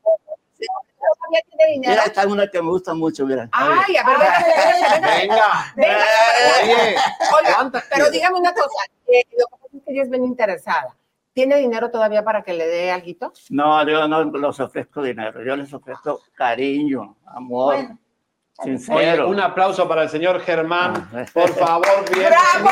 ¿Todavía 1.18 1.40
tiene 1.48 1.72
dinero? 1.72 1.90
Mira, 1.92 2.04
está 2.04 2.26
una 2.26 2.46
que 2.50 2.62
me 2.62 2.68
gusta 2.70 2.94
mucho, 2.94 3.26
mira. 3.26 3.48
Ay, 3.52 3.96
a 3.96 4.06
ver, 4.06 4.16
venga, 4.18 4.44
venga, 4.46 5.00
venga. 5.00 5.16
Venga. 5.16 5.72
Venga, 5.76 5.98
Oye, 6.62 6.96
Oiga, 7.38 7.54
¿cuántas 7.56 7.84
pero 7.90 8.10
dígame 8.10 8.38
una 8.38 8.52
cosa. 8.52 8.84
eh, 9.06 9.22
lo 9.38 9.46
que 9.46 9.50
pasa 9.52 9.66
es 9.76 9.82
que 9.84 9.92
ella 9.92 10.02
es 10.02 10.10
bien 10.10 10.24
interesada. 10.24 10.96
¿Tiene 11.32 11.56
dinero 11.56 11.90
todavía 11.90 12.22
para 12.22 12.42
que 12.42 12.52
le 12.54 12.66
dé 12.68 12.92
algo? 12.92 13.32
No, 13.50 13.88
yo 13.88 14.06
no 14.06 14.24
les 14.24 14.60
ofrezco 14.60 15.02
dinero, 15.02 15.42
yo 15.44 15.56
les 15.56 15.72
ofrezco 15.74 16.20
cariño, 16.34 17.16
amor, 17.26 17.74
Bueno. 17.74 17.98
Oye, 18.58 18.78
sincero. 18.78 19.28
un 19.28 19.40
aplauso 19.40 19.88
para 19.88 20.04
el 20.04 20.08
señor 20.08 20.38
Germán. 20.40 21.08
Ah, 21.12 21.24
Por 21.34 21.48
favor, 21.54 22.08
bien. 22.14 22.28
Gracias 22.30 22.62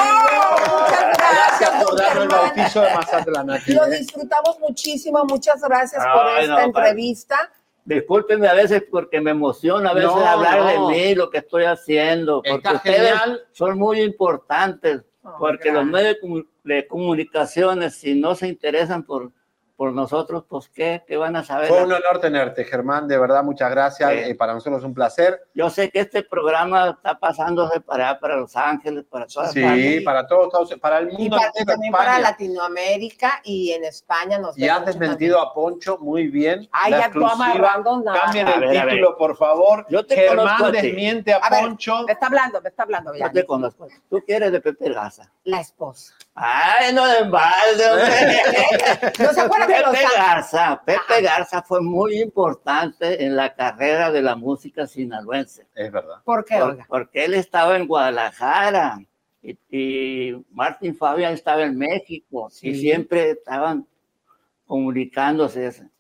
por 1.85 1.99
darnos 1.99 2.23
el 2.23 2.29
bautizo 2.29 2.81
de 2.83 2.95
Mazatlán 2.95 3.51
aquí. 3.51 3.73
Lo 3.75 3.87
¿eh? 3.87 3.99
disfrutamos 3.99 4.59
muchísimo. 4.61 5.25
Muchas 5.25 5.61
gracias 5.61 6.03
por 6.05 6.27
Ay, 6.27 6.45
esta 6.45 6.67
no, 6.67 6.73
para- 6.73 6.89
entrevista. 6.89 7.51
Discúlpenme 7.85 8.47
a 8.47 8.55
veces 8.55 8.85
porque 8.91 9.21
me 9.21 9.33
emociona 9.33 9.91
a 9.91 9.95
veces 9.95 10.11
No, 10.11 10.25
hablar 10.25 10.59
no. 10.61 10.89
de 10.89 10.95
mí, 10.95 11.15
lo 11.15 11.31
que 11.31 11.39
estoy 11.39 11.65
haciendo, 11.65 12.37
porque 12.43 12.57
Está 12.57 12.73
ustedes 12.75 12.97
genial. 13.19 13.41
son 13.51 13.79
muy 13.79 14.01
importantes, 14.03 15.03
porque 15.39 15.73
los 15.73 15.85
medios 15.85 16.17
de 16.65 16.87
comunicaciones, 16.87 17.95
si 17.95 18.15
no 18.15 18.35
se 18.37 18.49
interesan 18.49 19.03
por, 19.05 19.33
por 19.83 19.93
nosotros, 19.93 20.45
pues 20.49 20.69
¿qué, 20.69 21.03
qué 21.09 21.17
van 21.17 21.35
a 21.35 21.43
saber? 21.43 21.67
Fue 21.67 21.83
un 21.83 21.93
honor 21.93 22.21
tenerte, 22.21 22.65
Germán. 22.65 23.09
De 23.09 23.19
verdad, 23.19 23.43
muchas 23.43 23.69
gracias. 23.69 24.13
Sí. 24.13 24.17
Eh, 24.31 24.35
para 24.37 24.55
nosotros 24.55 24.79
es 24.79 24.85
un 24.85 24.95
placer. 24.95 25.41
Yo 25.55 25.71
sé 25.71 25.91
que 25.91 25.99
este 25.99 26.23
programa 26.23 26.91
está 26.91 27.19
pasándose 27.19 27.81
para 27.81 28.21
para 28.21 28.37
Los 28.37 28.55
Ángeles, 28.55 29.05
para 29.11 29.27
todas 29.27 29.51
Sí, 29.51 29.61
partes. 29.61 30.03
para 30.05 30.25
todos, 30.29 30.73
para 30.81 30.99
el 31.01 31.13
Y, 31.13 31.17
mundo 31.17 31.37
para- 31.37 31.49
entero, 31.49 31.67
también 31.67 31.93
España. 31.93 32.11
para 32.13 32.19
Latinoamérica 32.21 33.41
y 33.43 33.73
en 33.73 33.83
España 33.83 34.39
nos 34.39 34.57
Y 34.57 34.69
has 34.69 34.87
desmentido 34.87 35.41
a 35.41 35.53
Poncho 35.53 35.99
muy 35.99 36.29
bien. 36.29 36.69
Ay, 36.71 36.93
ya 36.93 37.07
amarrando 37.07 38.01
nada. 38.03 38.21
Cambien 38.21 38.47
A 38.47 38.53
el 38.55 38.61
ver, 38.61 38.71
ver. 38.71 38.89
título, 38.89 39.17
por 39.17 39.37
favor. 39.37 39.85
Yo 39.89 40.07
te 40.07 40.15
Germán 40.15 40.63
a 40.63 40.71
desmiente 40.71 41.33
a, 41.33 41.39
A 41.39 41.51
ver, 41.51 41.65
Poncho. 41.65 42.05
Me 42.07 42.13
está 42.13 42.27
hablando, 42.27 42.61
me 42.61 42.69
está 42.69 42.85
hablando. 42.85 43.13
ya. 43.17 43.27
Yo 43.27 43.33
te 43.33 43.45
conozco. 43.45 43.89
Tú 44.09 44.23
quieres 44.25 44.53
de 44.53 44.61
Pepe 44.61 44.93
Garza. 44.93 45.29
La 45.43 45.59
esposa. 45.59 46.15
Ay, 46.35 46.95
no 46.95 47.07
de 47.07 47.29
balde, 47.29 47.91
hombre. 47.91 49.13
¿No 49.23 49.33
se 49.35 49.41
acuerdan 49.43 49.69
de 49.69 49.81
los? 49.81 49.93
Garza, 50.17 50.83
Pepe 50.85 51.21
Garza 51.23 51.63
fue 51.63 51.83
muy 51.83 52.21
importante 52.23 53.23
en 53.25 53.37
la 53.37 53.55
carrera 53.55 54.11
de 54.11 54.23
la 54.23 54.35
música 54.35 54.87
sinaloense. 54.87 55.67
Es 55.75 55.93
verdad. 55.93 56.23
¿Por 56.25 56.45
qué, 56.45 56.59
Por- 56.59 56.87
porque 56.87 57.25
él 57.27 57.35
estaba 57.35 57.77
en 57.77 57.87
Guadalajara 57.87 58.99
y, 59.43 59.59
y 59.71 60.45
Martín 60.53 60.97
Fabián 60.97 61.35
estaba 61.35 61.63
en 61.65 61.77
México 61.77 62.49
y 62.63 62.75
siempre 62.77 63.31
estaban 63.33 63.87
comunicándose. 64.67 65.91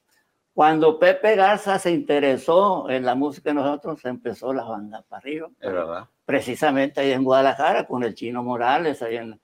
Cuando 0.54 0.98
Pepe 0.98 1.36
Garza 1.36 1.78
se 1.78 1.90
interesó 1.90 2.88
en 2.90 3.04
la 3.04 3.14
música 3.14 3.50
de 3.50 3.54
nosotros, 3.54 4.02
empezó 4.04 4.52
la 4.52 4.64
banda 4.64 5.02
para 5.08 5.18
arriba. 5.20 5.48
Es 5.60 5.72
verdad. 5.72 6.08
Precisamente 6.24 7.00
ahí 7.00 7.12
en 7.12 7.24
Guadalajara, 7.24 7.86
con 7.86 8.02
el 8.02 8.14
Chino 8.14 8.42
Morales, 8.42 9.02
ahí 9.02 9.16
en, 9.16 9.40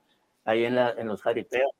ahí 0.49 0.65
en, 0.65 0.75
la- 0.75 0.91
en 0.97 1.07
los 1.07 1.21
jaripeos. 1.21 1.71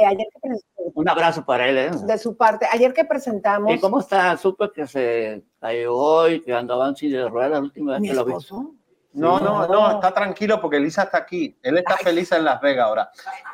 Eh, 0.00 0.06
ayer 0.06 0.26
que 0.42 0.50
Un 0.94 1.08
abrazo 1.08 1.44
para 1.44 1.68
él. 1.68 1.76
¿eh? 1.78 1.90
de 1.92 2.18
su 2.18 2.36
parte, 2.36 2.66
ayer 2.70 2.92
que 2.94 3.04
presentamos. 3.04 3.72
¿Y 3.72 3.80
cómo 3.80 3.98
está? 4.00 4.36
Supe 4.36 4.70
que 4.72 4.86
se 4.86 5.42
cayó 5.60 5.94
hoy, 5.94 6.40
que 6.42 6.54
andaba 6.54 6.86
en 6.88 6.96
silla 6.96 7.22
de 7.24 7.28
ruedas 7.28 7.50
la 7.52 7.58
última 7.60 7.92
vez 7.92 8.00
¿Mi 8.00 8.08
que 8.08 8.14
lo 8.14 8.24
vi. 8.24 8.30
esposo? 8.32 8.74
No, 9.10 9.38
Sí. 9.38 9.44
no, 9.44 9.66
no, 9.66 9.90
está 9.92 10.12
tranquilo 10.14 10.60
porque 10.60 10.76
Elisa 10.76 11.04
está 11.04 11.18
aquí. 11.18 11.58
Él 11.62 11.78
está 11.78 11.96
feliz 11.96 12.30
en 12.30 12.44
Las 12.44 12.60
Vegas 12.60 12.86
ahora. 12.86 13.10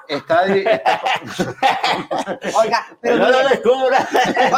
Está, 0.08 0.44
está- 0.46 1.00
Oiga, 2.62 2.86
pero 3.00 3.16
no 3.16 3.30
lo 3.30 3.48
descubra. 3.48 4.06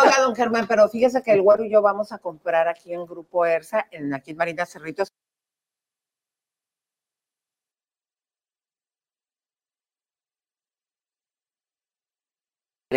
oiga, 0.03 0.21
don 0.23 0.35
Germán, 0.35 0.67
pero 0.67 0.89
fíjese 0.89 1.23
que 1.23 1.33
el 1.33 1.43
güero 1.43 1.65
y 1.65 1.71
yo 1.71 1.83
vamos 1.83 2.13
a 2.13 2.19
comprar 2.19 2.67
aquí 2.67 2.93
en 2.93 3.05
Grupo 3.07 3.45
ERSA, 3.47 3.87
en, 3.91 4.13
aquí 4.15 4.33
en 4.33 4.37
Marina 4.39 4.67
Cerritos, 4.67 5.13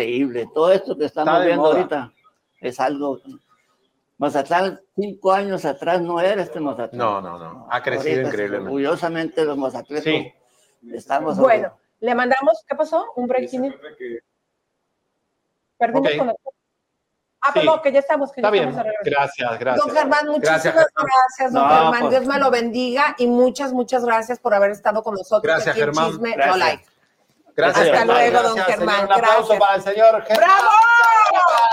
Increíble. 0.02 0.48
Todo 0.54 0.72
esto 0.72 0.96
que 0.96 1.04
estamos 1.06 1.32
Está 1.34 1.44
viendo 1.44 1.62
moda. 1.62 1.76
ahorita 1.76 2.12
es 2.60 2.80
algo. 2.80 3.20
Mazatlán, 4.18 4.80
cinco 4.96 5.32
años 5.32 5.64
atrás 5.64 6.00
no 6.02 6.20
era 6.20 6.42
este 6.42 6.60
Mazatlán. 6.60 6.98
No, 6.98 7.20
no, 7.20 7.38
no. 7.38 7.66
Ha 7.70 7.82
crecido 7.82 8.10
Ahorita, 8.16 8.28
increíblemente. 8.28 8.68
Orgullosamente 8.74 9.44
los 9.44 9.56
mazatletos 9.56 10.04
Sí. 10.04 10.32
estamos. 10.92 11.38
Bueno, 11.38 11.74
le 12.00 12.14
mandamos, 12.14 12.62
¿qué 12.68 12.74
pasó? 12.76 13.06
¿Un 13.16 13.26
breaking? 13.26 13.74
Perdimos 15.78 16.02
conexión. 16.02 16.34
Ah, 17.42 17.52
Sí. 17.54 17.60
perdón, 17.60 17.80
que 17.82 17.92
ya 17.92 17.98
estamos, 18.00 18.32
que 18.32 18.42
ya 18.42 18.48
Está 18.48 18.50
bien. 18.52 18.68
estamos 18.68 18.92
regreso. 18.92 19.10
Gracias, 19.18 19.58
gracias. 19.58 19.86
Don 19.86 19.96
Germán, 19.96 20.26
muchísimas 20.26 20.62
Gracias, 20.62 20.74
gracias, 20.74 21.34
Germán. 21.38 21.52
don 21.54 21.62
No, 21.62 21.74
Germán. 21.92 22.00
pues- 22.00 22.10
Dios 22.10 22.26
me 22.34 22.38
lo 22.38 22.50
bendiga 22.50 23.14
y 23.16 23.26
muchas, 23.26 23.72
muchas 23.72 24.04
gracias 24.04 24.38
por 24.38 24.52
haber 24.52 24.72
estado 24.72 25.02
con 25.02 25.14
nosotros 25.14 25.42
Gracias, 25.42 25.68
aquí 25.74 25.80
en 25.80 25.86
Germán. 25.86 26.10
Chisme 26.10 26.30
No 26.30 26.36
Gracias. 26.36 26.58
Like. 26.58 26.84
Gracias, 27.56 27.88
Hasta 27.88 28.04
luego, 28.04 28.42
don 28.42 28.54
Gracias, 28.54 28.76
Germán. 28.78 28.94
señor. 28.96 29.06
Un 29.08 29.12
aplauso 29.12 29.48
Gracias. 29.48 29.58
para 29.60 29.74
el 29.76 29.82
señor 29.82 30.22
Germán. 30.24 30.48
¡Bravo! 30.48 30.70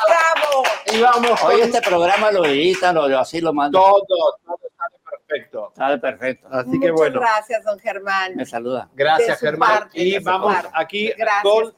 ¡Bravo! 0.08 0.64
Y 0.94 1.02
vamos 1.02 1.40
con 1.42 1.52
Hoy 1.52 1.62
este 1.62 1.82
programa 1.82 2.32
lo 2.32 2.46
editan, 2.46 2.96
lo, 2.96 3.20
así 3.20 3.42
lo 3.42 3.54
mando. 3.54 3.80
todo, 3.80 4.06
todo 4.08 4.60
sale 4.76 4.98
perfecto. 5.28 5.74
Sale 5.76 5.98
perfecto. 5.98 6.48
Así 6.52 6.72
que 6.72 6.92
Muchas 6.92 6.96
bueno, 6.96 7.20
gracias, 7.20 7.64
don 7.66 7.80
Germán. 7.80 8.36
Me 8.36 8.46
saluda. 8.46 8.90
gracias, 8.94 9.40
Germán. 9.40 9.80
parte, 9.80 10.00
y 10.02 10.20
vamos 10.20 10.54
parte. 10.54 10.70
aquí 10.74 11.12
Gracias, 11.18 11.44
con. 11.44 11.74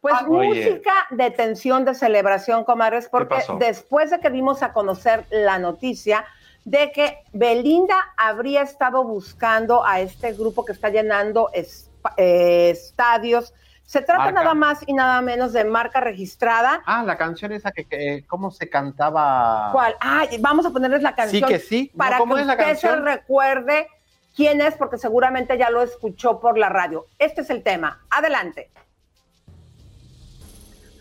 Pues 0.00 0.14
Oye. 0.28 0.70
música 0.70 0.92
de 1.10 1.30
tensión, 1.32 1.84
de 1.84 1.92
celebración, 1.94 2.64
comadres, 2.64 3.08
porque 3.08 3.36
después 3.58 4.10
de 4.10 4.20
que 4.20 4.30
dimos 4.30 4.62
a 4.62 4.72
conocer 4.72 5.24
la 5.30 5.58
noticia 5.58 6.24
de 6.64 6.92
que 6.92 7.18
Belinda 7.32 7.96
habría 8.16 8.62
estado 8.62 9.02
buscando 9.02 9.84
a 9.84 10.00
este 10.00 10.32
grupo 10.34 10.64
que 10.64 10.70
está 10.72 10.88
llenando 10.90 11.50
es- 11.52 11.87
eh, 12.16 12.70
estadios, 12.70 13.52
se 13.84 14.00
trata 14.02 14.24
Marca. 14.24 14.40
nada 14.42 14.54
más 14.54 14.80
y 14.86 14.92
nada 14.92 15.20
menos 15.22 15.52
de 15.52 15.64
marca 15.64 16.00
registrada. 16.00 16.82
Ah, 16.84 17.02
la 17.04 17.16
canción 17.16 17.52
esa 17.52 17.70
que, 17.72 17.84
que- 17.86 18.24
¿cómo 18.26 18.50
se 18.50 18.68
cantaba? 18.68 19.70
¿Cuál? 19.72 19.94
Ah, 20.00 20.24
vamos 20.40 20.66
a 20.66 20.70
ponerles 20.70 21.02
la 21.02 21.14
canción 21.14 21.42
Sí 21.48 21.54
que 21.54 21.58
sí. 21.58 21.90
No, 21.94 21.98
para 21.98 22.18
¿Cómo 22.18 22.34
que 22.34 22.42
es 22.42 22.46
la 22.46 22.52
usted 22.52 22.64
se 22.76 22.86
canción? 22.88 23.04
recuerde 23.06 23.88
quién 24.36 24.60
es, 24.60 24.74
porque 24.74 24.98
seguramente 24.98 25.56
ya 25.56 25.70
lo 25.70 25.82
escuchó 25.82 26.38
por 26.38 26.58
la 26.58 26.68
radio. 26.68 27.06
Este 27.18 27.40
es 27.40 27.50
el 27.50 27.62
tema. 27.62 28.04
Adelante. 28.10 28.70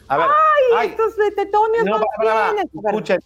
A 0.08 0.18
ver, 0.18 0.28
Ay, 0.28 0.78
ay, 0.78 0.88
estos 0.89 1.14
tetonios 1.36 1.84
no, 1.84 1.99
no, 1.99 2.05
para, 2.18 2.51
para, 2.53 2.62
escuchen. 2.62 3.20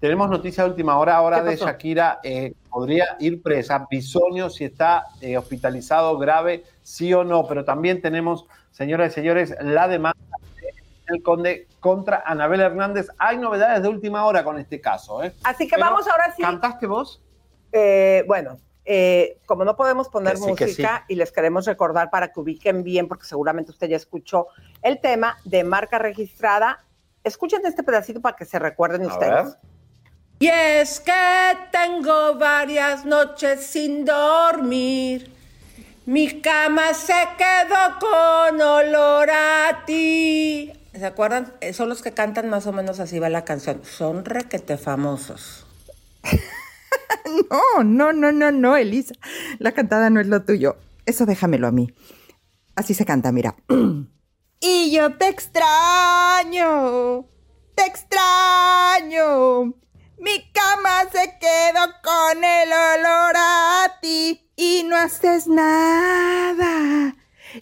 Tenemos 0.00 0.28
noticia 0.28 0.64
de 0.64 0.70
última 0.70 0.98
hora 0.98 1.14
ahora 1.16 1.42
¿Qué 1.42 1.50
de? 1.50 1.56
Shakira. 1.56 2.18
eh, 2.24 2.52
podría 2.68 3.16
ir 3.20 3.40
presa. 3.40 3.86
Bisonio, 3.88 4.50
si 4.50 4.64
está 4.64 5.06
eh, 5.20 5.38
hospitalizado 5.38 6.18
grave, 6.18 6.64
sí 6.84 7.12
o 7.12 7.24
no. 7.24 7.48
Pero 7.48 7.64
también 7.64 8.00
tenemos, 8.00 8.46
señoras 8.70 9.10
y 9.10 9.14
señores, 9.16 9.56
la 9.60 9.88
demanda 9.88 10.14
del 11.08 11.22
Conde 11.22 11.66
contra 11.80 12.22
Anabel 12.24 12.60
Hernández. 12.60 13.08
Hay 13.18 13.38
novedades 13.38 13.82
de 13.82 13.88
última 13.88 14.24
hora 14.24 14.44
con 14.44 14.58
este 14.58 14.80
caso. 14.80 15.24
¿eh? 15.24 15.32
Así 15.42 15.66
que 15.66 15.74
Pero, 15.74 15.86
vamos 15.86 16.06
ahora 16.06 16.32
sí. 16.36 16.42
¿Cantaste 16.42 16.86
vos? 16.86 17.20
Eh, 17.72 18.22
bueno, 18.28 18.58
eh, 18.84 19.38
como 19.46 19.64
no 19.64 19.76
podemos 19.76 20.08
poner 20.08 20.34
Que 20.34 20.38
sí, 20.38 20.54
que 20.54 20.64
música 20.66 21.04
y 21.08 21.16
les 21.16 21.32
queremos 21.32 21.66
recordar 21.66 22.10
para 22.10 22.32
que 22.32 22.38
ubiquen 22.38 22.84
bien, 22.84 23.08
porque 23.08 23.24
seguramente 23.24 23.70
usted 23.70 23.88
ya 23.88 23.96
escuchó 23.96 24.46
el 24.82 25.00
tema 25.00 25.38
de 25.44 25.64
marca 25.64 25.98
registrada, 25.98 26.84
escuchen 27.24 27.62
este 27.64 27.82
pedacito 27.82 28.20
para 28.20 28.36
que 28.36 28.44
se 28.44 28.58
recuerden 28.58 29.06
ustedes. 29.06 29.56
Y 30.38 30.48
es 30.48 31.00
que 31.00 31.12
tengo 31.70 32.34
varias 32.34 33.04
noches 33.04 33.64
sin 33.66 34.04
dormir. 34.04 35.32
Mi 36.06 36.42
cama 36.42 36.92
se 36.92 37.14
quedó 37.38 37.98
con 37.98 38.60
olor 38.60 39.30
a 39.30 39.84
ti. 39.86 40.70
¿Se 40.92 41.06
acuerdan? 41.06 41.54
Eh, 41.62 41.72
Son 41.72 41.88
los 41.88 42.02
que 42.02 42.12
cantan 42.12 42.50
más 42.50 42.66
o 42.66 42.72
menos 42.72 43.00
así 43.00 43.18
va 43.18 43.30
la 43.30 43.44
canción. 43.44 43.80
Son 43.84 44.24
requete 44.24 44.76
famosos. 44.76 45.66
No, 47.50 47.82
no, 47.82 48.12
no, 48.12 48.32
no, 48.32 48.52
no, 48.52 48.76
Elisa. 48.76 49.14
La 49.58 49.72
cantada 49.72 50.10
no 50.10 50.20
es 50.20 50.26
lo 50.26 50.42
tuyo. 50.44 50.76
Eso 51.06 51.26
déjamelo 51.26 51.66
a 51.66 51.72
mí. 51.72 51.92
Así 52.76 52.94
se 52.94 53.04
canta, 53.04 53.32
mira. 53.32 53.56
y 54.60 54.90
yo 54.92 55.16
te 55.16 55.28
extraño, 55.28 57.26
te 57.74 57.86
extraño. 57.86 59.74
Mi 60.18 60.52
cama 60.52 61.04
se 61.10 61.38
quedó 61.40 61.92
con 62.02 62.44
el 62.44 62.68
olor 62.72 63.36
a 63.36 63.98
ti 64.00 64.43
y 64.56 64.82
no 64.84 64.96
haces 64.96 65.46
nada. 65.46 67.14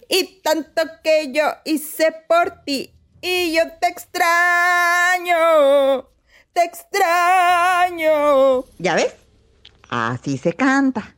Y 0.09 0.41
tanto 0.41 0.81
que 1.03 1.31
yo 1.31 1.43
hice 1.65 2.11
por 2.27 2.63
ti 2.63 2.93
y 3.21 3.55
yo 3.55 3.61
te 3.79 3.87
extraño, 3.87 5.35
te 6.51 6.63
extraño. 6.63 8.63
¿Ya 8.79 8.95
ves? 8.95 9.15
Así 9.89 10.37
se 10.37 10.53
canta. 10.53 11.15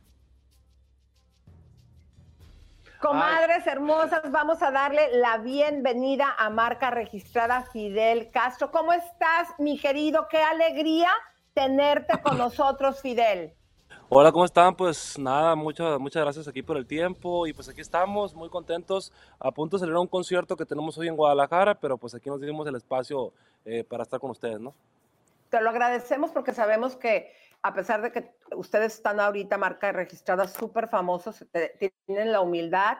Comadres 3.00 3.66
hermosas, 3.66 4.30
vamos 4.30 4.62
a 4.62 4.70
darle 4.70 5.18
la 5.18 5.38
bienvenida 5.38 6.34
a 6.38 6.50
marca 6.50 6.90
registrada 6.90 7.62
Fidel 7.72 8.30
Castro. 8.30 8.70
¿Cómo 8.70 8.92
estás, 8.92 9.48
mi 9.58 9.78
querido? 9.78 10.28
Qué 10.28 10.42
alegría 10.42 11.08
tenerte 11.54 12.20
con 12.20 12.36
nosotros, 12.36 13.00
Fidel. 13.00 13.55
Hola, 14.08 14.30
¿cómo 14.30 14.44
están? 14.44 14.76
Pues 14.76 15.18
nada, 15.18 15.56
muchas, 15.56 15.98
muchas 15.98 16.22
gracias 16.22 16.46
aquí 16.46 16.62
por 16.62 16.76
el 16.76 16.86
tiempo 16.86 17.46
y 17.46 17.52
pues 17.52 17.68
aquí 17.68 17.80
estamos 17.80 18.34
muy 18.34 18.48
contentos, 18.48 19.12
a 19.40 19.50
punto 19.50 19.76
de 19.76 19.80
salir 19.80 19.96
a 19.96 20.00
un 20.00 20.06
concierto 20.06 20.56
que 20.56 20.64
tenemos 20.64 20.96
hoy 20.98 21.08
en 21.08 21.16
Guadalajara, 21.16 21.74
pero 21.74 21.98
pues 21.98 22.14
aquí 22.14 22.28
nos 22.30 22.40
dimos 22.40 22.66
el 22.68 22.76
espacio 22.76 23.32
eh, 23.64 23.82
para 23.82 24.04
estar 24.04 24.20
con 24.20 24.30
ustedes, 24.30 24.60
¿no? 24.60 24.74
Te 25.50 25.60
lo 25.60 25.70
agradecemos 25.70 26.30
porque 26.30 26.52
sabemos 26.52 26.96
que 26.96 27.32
a 27.62 27.74
pesar 27.74 28.00
de 28.00 28.12
que 28.12 28.30
ustedes 28.54 28.94
están 28.94 29.18
ahorita 29.18 29.58
marca 29.58 29.90
registrada 29.90 30.46
súper 30.46 30.86
famosos, 30.88 31.44
te- 31.50 31.92
tienen 32.06 32.30
la 32.30 32.40
humildad 32.40 32.98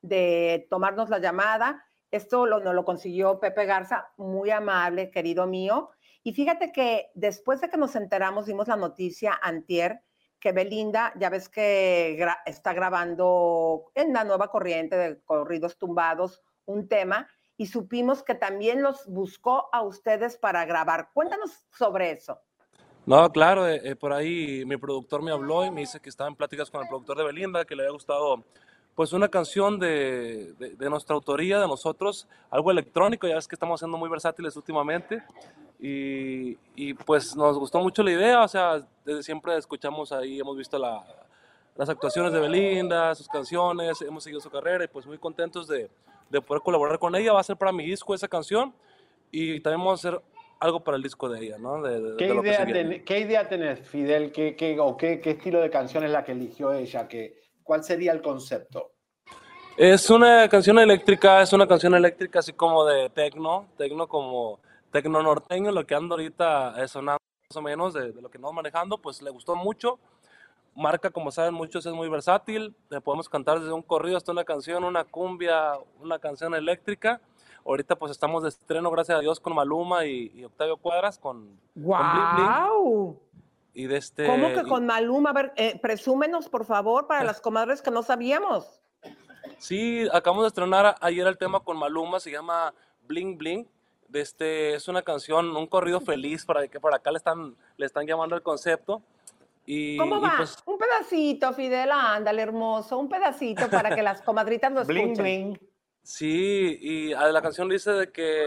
de 0.00 0.66
tomarnos 0.70 1.10
la 1.10 1.18
llamada. 1.18 1.84
Esto 2.10 2.46
lo, 2.46 2.60
nos 2.60 2.74
lo 2.74 2.84
consiguió 2.86 3.40
Pepe 3.40 3.66
Garza, 3.66 4.08
muy 4.16 4.50
amable, 4.50 5.10
querido 5.10 5.46
mío. 5.46 5.90
Y 6.22 6.32
fíjate 6.32 6.72
que 6.72 7.10
después 7.14 7.60
de 7.60 7.68
que 7.68 7.76
nos 7.76 7.94
enteramos, 7.94 8.46
dimos 8.46 8.68
la 8.68 8.76
noticia 8.76 9.38
antier 9.42 10.02
que 10.40 10.52
Belinda, 10.52 11.12
ya 11.16 11.28
ves 11.28 11.48
que 11.48 12.18
está 12.46 12.72
grabando 12.72 13.90
en 13.94 14.12
la 14.12 14.24
nueva 14.24 14.48
corriente 14.48 14.96
de 14.96 15.20
corridos 15.22 15.76
tumbados 15.76 16.42
un 16.64 16.88
tema 16.88 17.28
y 17.56 17.66
supimos 17.66 18.22
que 18.22 18.34
también 18.34 18.82
los 18.82 19.06
buscó 19.06 19.68
a 19.72 19.82
ustedes 19.82 20.38
para 20.38 20.64
grabar. 20.64 21.10
Cuéntanos 21.12 21.62
sobre 21.70 22.12
eso. 22.12 22.40
No, 23.04 23.30
claro, 23.30 23.68
eh, 23.68 23.80
eh, 23.84 23.96
por 23.96 24.12
ahí 24.12 24.64
mi 24.64 24.76
productor 24.76 25.22
me 25.22 25.30
habló 25.30 25.64
y 25.64 25.70
me 25.70 25.80
dice 25.82 26.00
que 26.00 26.08
estaba 26.08 26.28
en 26.28 26.36
pláticas 26.36 26.70
con 26.70 26.82
el 26.82 26.88
productor 26.88 27.18
de 27.18 27.24
Belinda, 27.24 27.64
que 27.64 27.74
le 27.74 27.82
había 27.82 27.92
gustado 27.92 28.44
pues 28.94 29.12
una 29.12 29.28
canción 29.28 29.78
de, 29.78 30.52
de- 30.58 30.70
de 30.76 30.90
nuestra 30.90 31.14
autoría, 31.14 31.58
de 31.58 31.66
nosotros, 31.66 32.26
algo 32.50 32.70
electrónico, 32.70 33.26
ya 33.26 33.36
ves 33.36 33.48
que 33.48 33.54
estamos 33.54 33.80
siendo 33.80 33.96
muy 33.96 34.08
versátiles 34.10 34.56
últimamente. 34.56 35.22
Y, 35.82 36.58
y, 36.76 36.92
pues 36.92 37.34
nos 37.34 37.58
gustó 37.58 37.78
mucho 37.80 38.02
la 38.02 38.10
idea, 38.12 38.42
o 38.42 38.48
sea, 38.48 38.86
desde 39.04 39.22
siempre 39.22 39.56
escuchamos 39.56 40.12
ahí, 40.12 40.38
hemos 40.38 40.56
visto 40.56 40.78
la- 40.78 41.02
las 41.76 41.88
actuaciones 41.88 42.32
de 42.32 42.40
Belinda, 42.40 43.14
sus 43.14 43.28
canciones, 43.28 44.02
hemos 44.02 44.22
seguido 44.22 44.40
su 44.42 44.50
carrera 44.50 44.84
y 44.84 44.88
pues 44.88 45.06
muy 45.06 45.16
contentos 45.16 45.66
de, 45.66 45.88
de 46.28 46.40
poder 46.42 46.62
colaborar 46.62 46.98
con 46.98 47.14
ella. 47.14 47.32
Va 47.32 47.40
a 47.40 47.44
ser 47.44 47.56
para 47.56 47.72
mi 47.72 47.86
disco 47.86 48.14
esa 48.14 48.28
canción 48.28 48.74
y 49.30 49.60
también 49.60 49.78
vamos 49.80 50.04
a 50.04 50.08
hacer 50.08 50.20
algo 50.58 50.80
para 50.80 50.98
el 50.98 51.02
disco 51.02 51.30
de 51.30 51.46
ella, 51.46 51.56
¿no? 51.58 51.80
De, 51.80 52.16
¿Qué 52.18 52.26
que 52.28 52.34
idea, 52.34 52.66
ten- 52.66 53.04
¿Qué 53.06 53.20
idea 53.20 53.48
tenés, 53.48 53.80
Fidel? 53.88 54.30
¿Qué, 54.32 54.54
qué, 54.56 54.78
o 54.78 54.94
qué, 54.98 55.20
qué 55.20 55.30
estilo 55.30 55.60
de 55.60 55.70
canción 55.70 56.04
es 56.04 56.10
la 56.10 56.22
que 56.24 56.32
eligió 56.32 56.74
ella? 56.74 57.08
¿Qué, 57.08 57.39
¿Cuál 57.70 57.84
sería 57.84 58.10
el 58.10 58.20
concepto? 58.20 58.90
Es 59.76 60.10
una 60.10 60.48
canción 60.48 60.76
eléctrica, 60.80 61.40
es 61.40 61.52
una 61.52 61.68
canción 61.68 61.94
eléctrica 61.94 62.40
así 62.40 62.52
como 62.52 62.84
de 62.84 63.10
tecno, 63.10 63.68
tecno 63.76 64.08
como 64.08 64.58
tecno 64.90 65.22
norteño, 65.22 65.70
lo 65.70 65.86
que 65.86 65.94
ando 65.94 66.16
ahorita 66.16 66.88
sonando 66.88 67.20
más 67.48 67.56
o 67.56 67.62
menos 67.62 67.94
de, 67.94 68.10
de 68.10 68.20
lo 68.20 68.28
que 68.28 68.38
andamos 68.38 68.56
manejando, 68.56 68.98
pues 68.98 69.22
le 69.22 69.30
gustó 69.30 69.54
mucho. 69.54 70.00
Marca, 70.74 71.10
como 71.10 71.30
saben 71.30 71.54
muchos, 71.54 71.86
es 71.86 71.92
muy 71.92 72.08
versátil, 72.08 72.74
le 72.88 73.00
podemos 73.00 73.28
cantar 73.28 73.60
desde 73.60 73.72
un 73.72 73.82
corrido 73.82 74.16
hasta 74.16 74.32
una 74.32 74.42
canción, 74.42 74.82
una 74.82 75.04
cumbia, 75.04 75.74
una 76.00 76.18
canción 76.18 76.56
eléctrica. 76.56 77.20
Ahorita 77.64 77.94
pues 77.94 78.10
estamos 78.10 78.42
de 78.42 78.48
estreno, 78.48 78.90
gracias 78.90 79.16
a 79.16 79.20
Dios, 79.20 79.38
con 79.38 79.54
Maluma 79.54 80.06
y, 80.06 80.32
y 80.34 80.42
Octavio 80.42 80.76
Cuadras, 80.76 81.20
con, 81.20 81.56
con 81.74 81.84
Bling 81.84 82.34
Bling. 82.34 83.16
¡Wow! 83.80 83.84
Y 83.84 83.86
de 83.86 83.96
este, 83.96 84.26
¿Cómo 84.26 84.48
que 84.52 84.60
y- 84.60 84.68
con 84.68 84.86
Maluma? 84.86 85.30
A 85.30 85.32
ver, 85.32 85.52
eh, 85.56 85.78
presúmenos, 85.80 86.48
por 86.48 86.64
favor, 86.64 87.06
para 87.06 87.24
las 87.24 87.40
comadres 87.40 87.82
que 87.82 87.90
no 87.90 88.02
sabíamos. 88.02 88.80
Sí, 89.58 90.06
acabamos 90.12 90.44
de 90.44 90.48
estrenar 90.48 90.96
ayer 91.00 91.26
el 91.26 91.36
tema 91.38 91.60
con 91.60 91.76
Maluma, 91.78 92.20
se 92.20 92.30
llama 92.30 92.72
Bling 93.02 93.36
Bling. 93.38 93.66
De 94.08 94.20
este, 94.20 94.74
es 94.74 94.88
una 94.88 95.02
canción, 95.02 95.56
un 95.56 95.66
corrido 95.68 96.00
feliz, 96.00 96.44
para 96.44 96.66
que 96.66 96.80
por 96.80 96.92
acá 96.94 97.12
le 97.12 97.18
están, 97.18 97.54
le 97.76 97.86
están 97.86 98.06
llamando 98.06 98.34
el 98.34 98.42
concepto. 98.42 99.00
Y, 99.66 99.96
¿Cómo 99.98 100.16
y 100.18 100.20
va? 100.20 100.34
pues, 100.38 100.56
Un 100.66 100.78
pedacito, 100.78 101.52
Fidel, 101.52 101.90
ándale, 101.92 102.42
hermoso. 102.42 102.98
Un 102.98 103.08
pedacito 103.08 103.70
para 103.70 103.94
que 103.94 104.02
las 104.02 104.20
comadritas 104.22 104.72
lo 104.72 104.80
escuchen. 104.82 105.60
sí, 106.02 106.78
y 106.80 107.12
a 107.12 107.26
la 107.28 107.40
canción 107.40 107.68
dice 107.68 107.92
de 107.92 108.10
que 108.10 108.44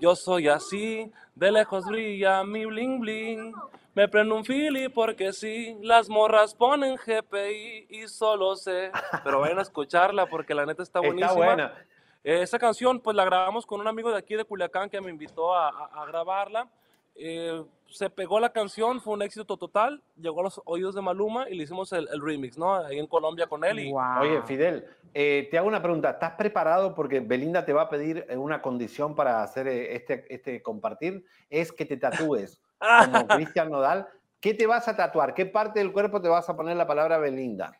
yo 0.00 0.14
soy 0.14 0.48
así, 0.48 1.10
de 1.34 1.50
lejos 1.50 1.86
brilla 1.86 2.44
mi 2.44 2.66
bling 2.66 3.00
bling. 3.00 3.54
Me 3.98 4.06
prendo 4.06 4.36
un 4.36 4.44
fili 4.44 4.88
porque 4.88 5.32
sí, 5.32 5.76
las 5.82 6.08
morras 6.08 6.54
ponen 6.54 6.94
GPI 6.94 7.86
y 7.90 8.06
solo 8.06 8.54
sé. 8.54 8.92
Pero 9.24 9.40
vayan 9.40 9.58
a 9.58 9.62
escucharla 9.62 10.26
porque 10.26 10.54
la 10.54 10.64
neta 10.64 10.84
está 10.84 11.00
Está 11.00 11.08
buenísima. 11.08 11.34
buena. 11.34 11.74
Eh, 12.22 12.42
Esa 12.42 12.60
canción 12.60 13.00
pues 13.00 13.16
la 13.16 13.24
grabamos 13.24 13.66
con 13.66 13.80
un 13.80 13.88
amigo 13.88 14.08
de 14.12 14.18
aquí 14.18 14.36
de 14.36 14.44
Culiacán 14.44 14.88
que 14.88 15.00
me 15.00 15.10
invitó 15.10 15.52
a, 15.52 15.70
a- 15.70 16.02
a 16.02 16.06
grabarla. 16.06 16.68
Eh, 17.16 17.60
se 17.88 18.08
pegó 18.08 18.38
la 18.38 18.50
canción, 18.52 19.00
fue 19.00 19.14
un 19.14 19.22
éxito 19.22 19.56
total, 19.56 20.00
llegó 20.16 20.42
a 20.42 20.44
los 20.44 20.62
oídos 20.64 20.94
de 20.94 21.00
Maluma 21.02 21.50
y 21.50 21.56
le 21.56 21.64
hicimos 21.64 21.92
el, 21.92 22.06
el 22.12 22.20
remix, 22.22 22.56
¿no? 22.56 22.76
Ahí 22.76 23.00
en 23.00 23.08
Colombia 23.08 23.48
con 23.48 23.64
él. 23.64 23.80
Y, 23.80 23.92
Oye, 24.20 24.42
Fidel, 24.42 24.86
eh, 25.12 25.48
te 25.50 25.58
hago 25.58 25.66
una 25.66 25.82
pregunta. 25.82 26.10
¿Estás 26.10 26.34
preparado? 26.34 26.94
Porque 26.94 27.18
Belinda 27.18 27.64
te 27.64 27.72
va 27.72 27.82
a 27.82 27.88
pedir 27.88 28.24
eh, 28.28 28.36
una 28.36 28.62
condición 28.62 29.16
para 29.16 29.42
hacer 29.42 29.66
este, 29.66 30.24
este 30.32 30.62
compartir. 30.62 31.24
Es 31.50 31.72
que 31.72 31.84
te 31.84 31.96
tatúes 31.96 32.60
como 32.78 33.26
Cristian 33.28 33.70
Nodal. 33.70 34.06
¿Qué 34.40 34.54
te 34.54 34.66
vas 34.66 34.86
a 34.88 34.96
tatuar? 34.96 35.34
¿Qué 35.34 35.46
parte 35.46 35.80
del 35.80 35.92
cuerpo 35.92 36.20
te 36.20 36.28
vas 36.28 36.48
a 36.48 36.56
poner 36.56 36.76
la 36.76 36.86
palabra 36.86 37.18
Belinda? 37.18 37.76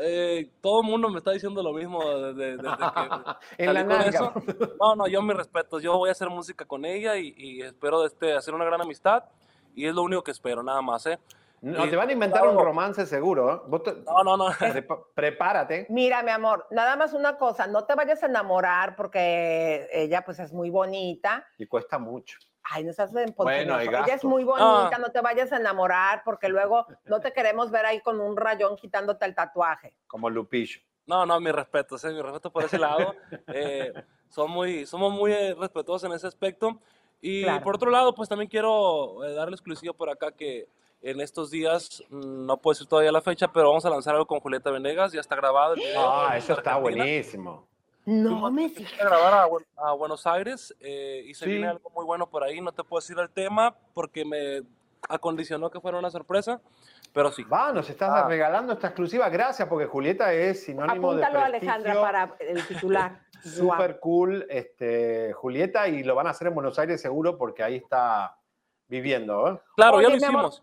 Eh, 0.00 0.50
todo 0.62 0.80
el 0.80 0.86
mundo 0.86 1.10
me 1.10 1.18
está 1.18 1.32
diciendo 1.32 1.62
lo 1.62 1.72
mismo 1.74 2.02
desde, 2.18 2.56
desde 2.56 2.62
que 2.62 2.64
En 3.58 3.74
la 3.74 3.84
salí 3.84 3.94
con 3.94 4.00
eso. 4.08 4.32
No, 4.80 4.96
no, 4.96 5.06
yo 5.06 5.20
mis 5.20 5.36
respetos. 5.36 5.82
Yo 5.82 5.98
voy 5.98 6.08
a 6.08 6.12
hacer 6.12 6.30
música 6.30 6.64
con 6.64 6.84
ella 6.86 7.16
y, 7.16 7.34
y 7.36 7.62
espero 7.62 8.06
este, 8.06 8.32
hacer 8.34 8.54
una 8.54 8.64
gran 8.64 8.80
amistad. 8.80 9.24
Y 9.74 9.86
es 9.86 9.94
lo 9.94 10.02
único 10.02 10.22
que 10.22 10.30
espero, 10.30 10.62
nada 10.62 10.80
más, 10.82 11.04
¿eh? 11.06 11.18
No, 11.62 11.86
Y, 11.86 11.90
te 11.90 11.96
van 11.96 12.08
a 12.08 12.12
inventar 12.12 12.42
claro, 12.42 12.58
un 12.58 12.64
romance 12.64 13.06
seguro. 13.06 13.54
¿eh? 13.54 13.60
Vos 13.68 13.82
te- 13.84 13.94
No, 14.04 14.24
no, 14.24 14.36
no. 14.36 14.46
Prepárate. 15.14 15.86
Mira, 15.90 16.22
mi 16.22 16.30
amor, 16.30 16.66
nada 16.70 16.96
más 16.96 17.12
una 17.12 17.36
cosa, 17.38 17.66
no 17.68 17.84
te 17.84 17.94
vayas 17.94 18.22
a 18.22 18.26
enamorar 18.26 18.96
porque 18.96 19.88
ella 19.92 20.24
pues 20.24 20.40
es 20.40 20.52
muy 20.52 20.70
bonita. 20.70 21.46
Y 21.58 21.66
cuesta 21.66 21.98
mucho. 21.98 22.38
Ay, 22.64 22.84
no 22.84 22.92
seas 22.92 23.14
en 23.16 23.34
Bueno, 23.36 23.74
hay 23.74 23.88
Ella 23.88 24.14
es 24.14 24.24
muy 24.24 24.44
bonita, 24.44 24.90
Ah. 24.94 24.98
no 24.98 25.10
te 25.10 25.20
vayas 25.20 25.52
a 25.52 25.56
enamorar 25.56 26.22
porque 26.24 26.48
luego 26.48 26.86
no 27.04 27.20
te 27.20 27.32
queremos 27.32 27.70
ver 27.70 27.84
ahí 27.86 28.00
con 28.00 28.20
un 28.20 28.36
rayón 28.36 28.76
quitándote 28.76 29.24
el 29.24 29.34
tatuaje. 29.34 29.94
Como 30.06 30.30
Lupillo. 30.30 30.80
No, 31.06 31.26
no, 31.26 31.40
mi 31.40 31.50
respeto, 31.50 31.98
sí, 31.98 32.06
mi 32.08 32.22
respeto 32.22 32.50
por 32.52 32.64
ese 32.64 32.78
lado. 32.78 33.14
Eh, 33.48 33.92
son 34.28 34.50
muy, 34.50 34.86
somos 34.86 35.12
muy 35.12 35.32
eh, 35.32 35.54
respetuosos 35.58 36.08
en 36.08 36.14
ese 36.16 36.26
aspecto. 36.26 36.78
Y 37.20 37.42
Claro. 37.42 37.62
por 37.64 37.74
otro 37.76 37.90
lado, 37.90 38.14
pues 38.14 38.28
también 38.28 38.48
quiero 38.48 39.22
eh, 39.24 39.34
darle 39.34 39.54
exclusiva 39.54 39.92
por 39.92 40.08
acá 40.08 40.32
que 40.32 40.68
en 41.02 41.20
estos 41.20 41.50
días, 41.50 42.02
mm, 42.10 42.46
no 42.46 42.56
puedo 42.58 42.74
decir 42.74 42.86
todavía 42.86 43.10
la 43.12 43.20
fecha, 43.20 43.48
pero 43.52 43.68
vamos 43.68 43.84
a 43.84 43.90
lanzar 43.90 44.14
algo 44.14 44.26
con 44.26 44.38
Julieta 44.40 44.70
Venegas, 44.70 45.12
ya 45.12 45.20
está 45.20 45.34
grabado. 45.36 45.74
el 45.74 45.80
video 45.80 46.00
Ah, 46.00 46.36
eso 46.36 46.52
está 46.54 46.74
Argentina. 46.76 47.04
buenísimo. 47.04 47.66
No 48.04 48.50
me 48.50 48.66
a 48.66 49.04
grabar 49.04 49.34
a, 49.34 49.46
Buen- 49.46 49.66
a 49.76 49.92
Buenos 49.92 50.26
Aires 50.26 50.74
eh, 50.80 51.22
y 51.26 51.34
se 51.34 51.44
Sí. 51.44 51.50
viene 51.52 51.68
algo 51.68 51.88
muy 51.90 52.04
bueno 52.04 52.28
por 52.28 52.42
ahí. 52.42 52.60
No 52.60 52.72
te 52.72 52.82
puedo 52.82 53.00
decir 53.00 53.16
el 53.18 53.30
tema 53.30 53.74
porque 53.94 54.24
me 54.24 54.62
acondicionó 55.08 55.70
que 55.70 55.80
fuera 55.80 55.98
una 55.98 56.10
sorpresa, 56.10 56.60
pero 57.12 57.30
sí. 57.30 57.42
Va, 57.44 57.72
nos 57.72 57.88
estás 57.90 58.10
Ah. 58.10 58.28
regalando 58.28 58.72
esta 58.72 58.88
exclusiva. 58.88 59.28
Gracias, 59.28 59.68
porque 59.68 59.86
Julieta 59.86 60.32
es 60.32 60.64
sinónimo 60.64 61.14
de 61.14 61.24
Apúntalo, 61.24 61.48
prestigio. 61.48 61.72
Alejandra, 61.74 62.00
para 62.02 62.36
el 62.40 62.66
titular. 62.66 63.20
Súper 63.44 63.98
cool, 64.00 64.46
este, 64.48 65.32
Julieta, 65.32 65.88
y 65.88 66.02
lo 66.04 66.14
van 66.14 66.28
a 66.28 66.30
hacer 66.30 66.48
en 66.48 66.54
Buenos 66.54 66.78
Aires 66.78 67.00
seguro 67.00 67.36
porque 67.36 67.62
ahí 67.64 67.76
está 67.76 68.36
viviendo. 68.88 69.48
¿eh? 69.48 69.60
Claro, 69.76 70.00
ya 70.00 70.08
lo 70.08 70.16
hicimos. 70.16 70.62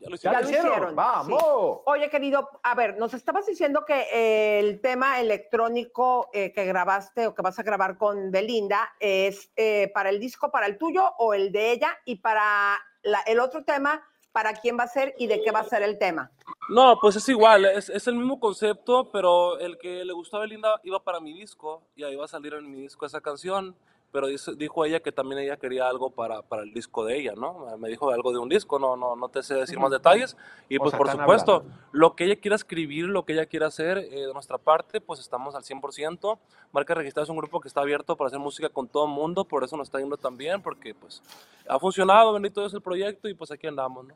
Ya 0.00 0.08
lo 0.10 0.16
¿Ya 0.16 0.40
hicimos. 0.40 0.42
lo 0.42 0.48
hicieron? 0.50 0.88
sí. 0.90 0.94
¡Vamos! 0.94 1.42
Oye, 1.86 2.08
querido, 2.08 2.48
a 2.62 2.74
ver, 2.74 2.96
nos 2.98 3.14
estabas 3.14 3.46
diciendo 3.46 3.84
que 3.84 4.06
eh, 4.12 4.60
el 4.60 4.80
tema 4.80 5.20
electrónico 5.20 6.30
eh, 6.32 6.52
que 6.52 6.64
grabaste 6.66 7.26
o 7.26 7.34
que 7.34 7.42
vas 7.42 7.58
a 7.58 7.62
grabar 7.64 7.98
con 7.98 8.30
Belinda 8.30 8.94
es 9.00 9.50
eh, 9.56 9.90
para 9.92 10.10
el 10.10 10.20
disco, 10.20 10.50
para 10.52 10.66
el 10.66 10.78
tuyo 10.78 11.02
o 11.18 11.34
el 11.34 11.50
de 11.50 11.72
ella, 11.72 11.98
y 12.04 12.16
para 12.16 12.78
la- 13.02 13.22
el 13.26 13.40
otro 13.40 13.64
tema, 13.64 14.04
para 14.30 14.52
quién 14.54 14.78
va 14.78 14.84
a 14.84 14.88
ser 14.88 15.14
y 15.18 15.26
de 15.26 15.42
qué 15.42 15.50
va 15.50 15.60
a 15.60 15.64
ser 15.64 15.82
el 15.82 15.98
tema. 15.98 16.30
No, 16.68 16.98
pues 17.00 17.16
es 17.16 17.28
igual, 17.28 17.64
es, 17.64 17.88
es 17.88 18.06
el 18.06 18.14
mismo 18.14 18.38
concepto, 18.38 19.10
pero 19.10 19.58
el 19.58 19.78
que 19.78 20.04
le 20.04 20.12
gustó 20.12 20.36
a 20.36 20.40
Belinda 20.40 20.80
iba 20.84 21.02
para 21.02 21.18
mi 21.18 21.32
disco 21.32 21.82
y 21.96 22.04
ahí 22.04 22.14
va 22.14 22.26
a 22.26 22.28
salir 22.28 22.54
en 22.54 22.70
mi 22.70 22.80
disco 22.82 23.04
esa 23.04 23.20
canción, 23.20 23.74
pero 24.10 24.26
dice- 24.26 24.54
dijo 24.56 24.84
ella 24.84 25.00
que 25.00 25.12
también 25.12 25.40
ella 25.42 25.56
quería 25.56 25.88
algo 25.88 26.10
para, 26.10 26.42
para 26.42 26.62
el 26.62 26.72
disco 26.72 27.04
de 27.04 27.18
ella, 27.18 27.34
¿no? 27.36 27.76
Me 27.78 27.88
dijo 27.88 28.10
algo 28.10 28.32
de 28.32 28.38
un 28.38 28.48
disco, 28.48 28.78
no, 28.78 28.96
no, 28.96 29.16
no 29.16 29.28
te 29.28 29.42
sé 29.42 29.54
decir 29.54 29.78
más 29.78 29.90
detalles 29.90 30.36
y 30.68 30.76
O 30.76 30.80
pues 30.80 30.90
sea, 30.92 30.98
por 30.98 31.10
supuesto, 31.10 31.54
hablando. 31.56 31.78
lo 31.92 32.16
que 32.16 32.24
ella 32.24 32.36
quiera 32.36 32.56
escribir, 32.56 33.04
lo 33.06 33.24
que 33.24 33.34
ella 33.34 33.46
quiera 33.46 33.66
hacer 33.66 33.98
eh, 33.98 34.26
de 34.26 34.32
nuestra 34.32 34.58
parte, 34.58 35.00
pues 35.00 35.20
estamos 35.20 35.54
al 35.54 35.62
100%. 35.62 36.38
Marca 36.72 36.94
Registrada 36.94 37.24
es 37.24 37.30
un 37.30 37.36
grupo 37.36 37.60
que 37.60 37.68
está 37.68 37.80
abierto 37.82 38.16
para 38.16 38.28
hacer 38.28 38.38
música 38.40 38.68
con 38.68 38.88
todo 38.88 39.04
el 39.04 39.10
mundo, 39.12 39.44
por 39.44 39.62
eso 39.64 39.76
nos 39.76 39.88
está 39.88 39.98
yendo 39.98 40.16
tan 40.16 40.36
bien, 40.36 40.62
porque 40.62 40.94
pues 40.94 41.22
ha 41.68 41.78
funcionado, 41.78 42.32
bendito 42.32 42.64
es 42.64 42.72
el 42.74 42.80
proyecto 42.82 43.28
y 43.28 43.34
pues 43.34 43.50
aquí 43.50 43.66
andamos, 43.66 44.06
¿no? 44.06 44.14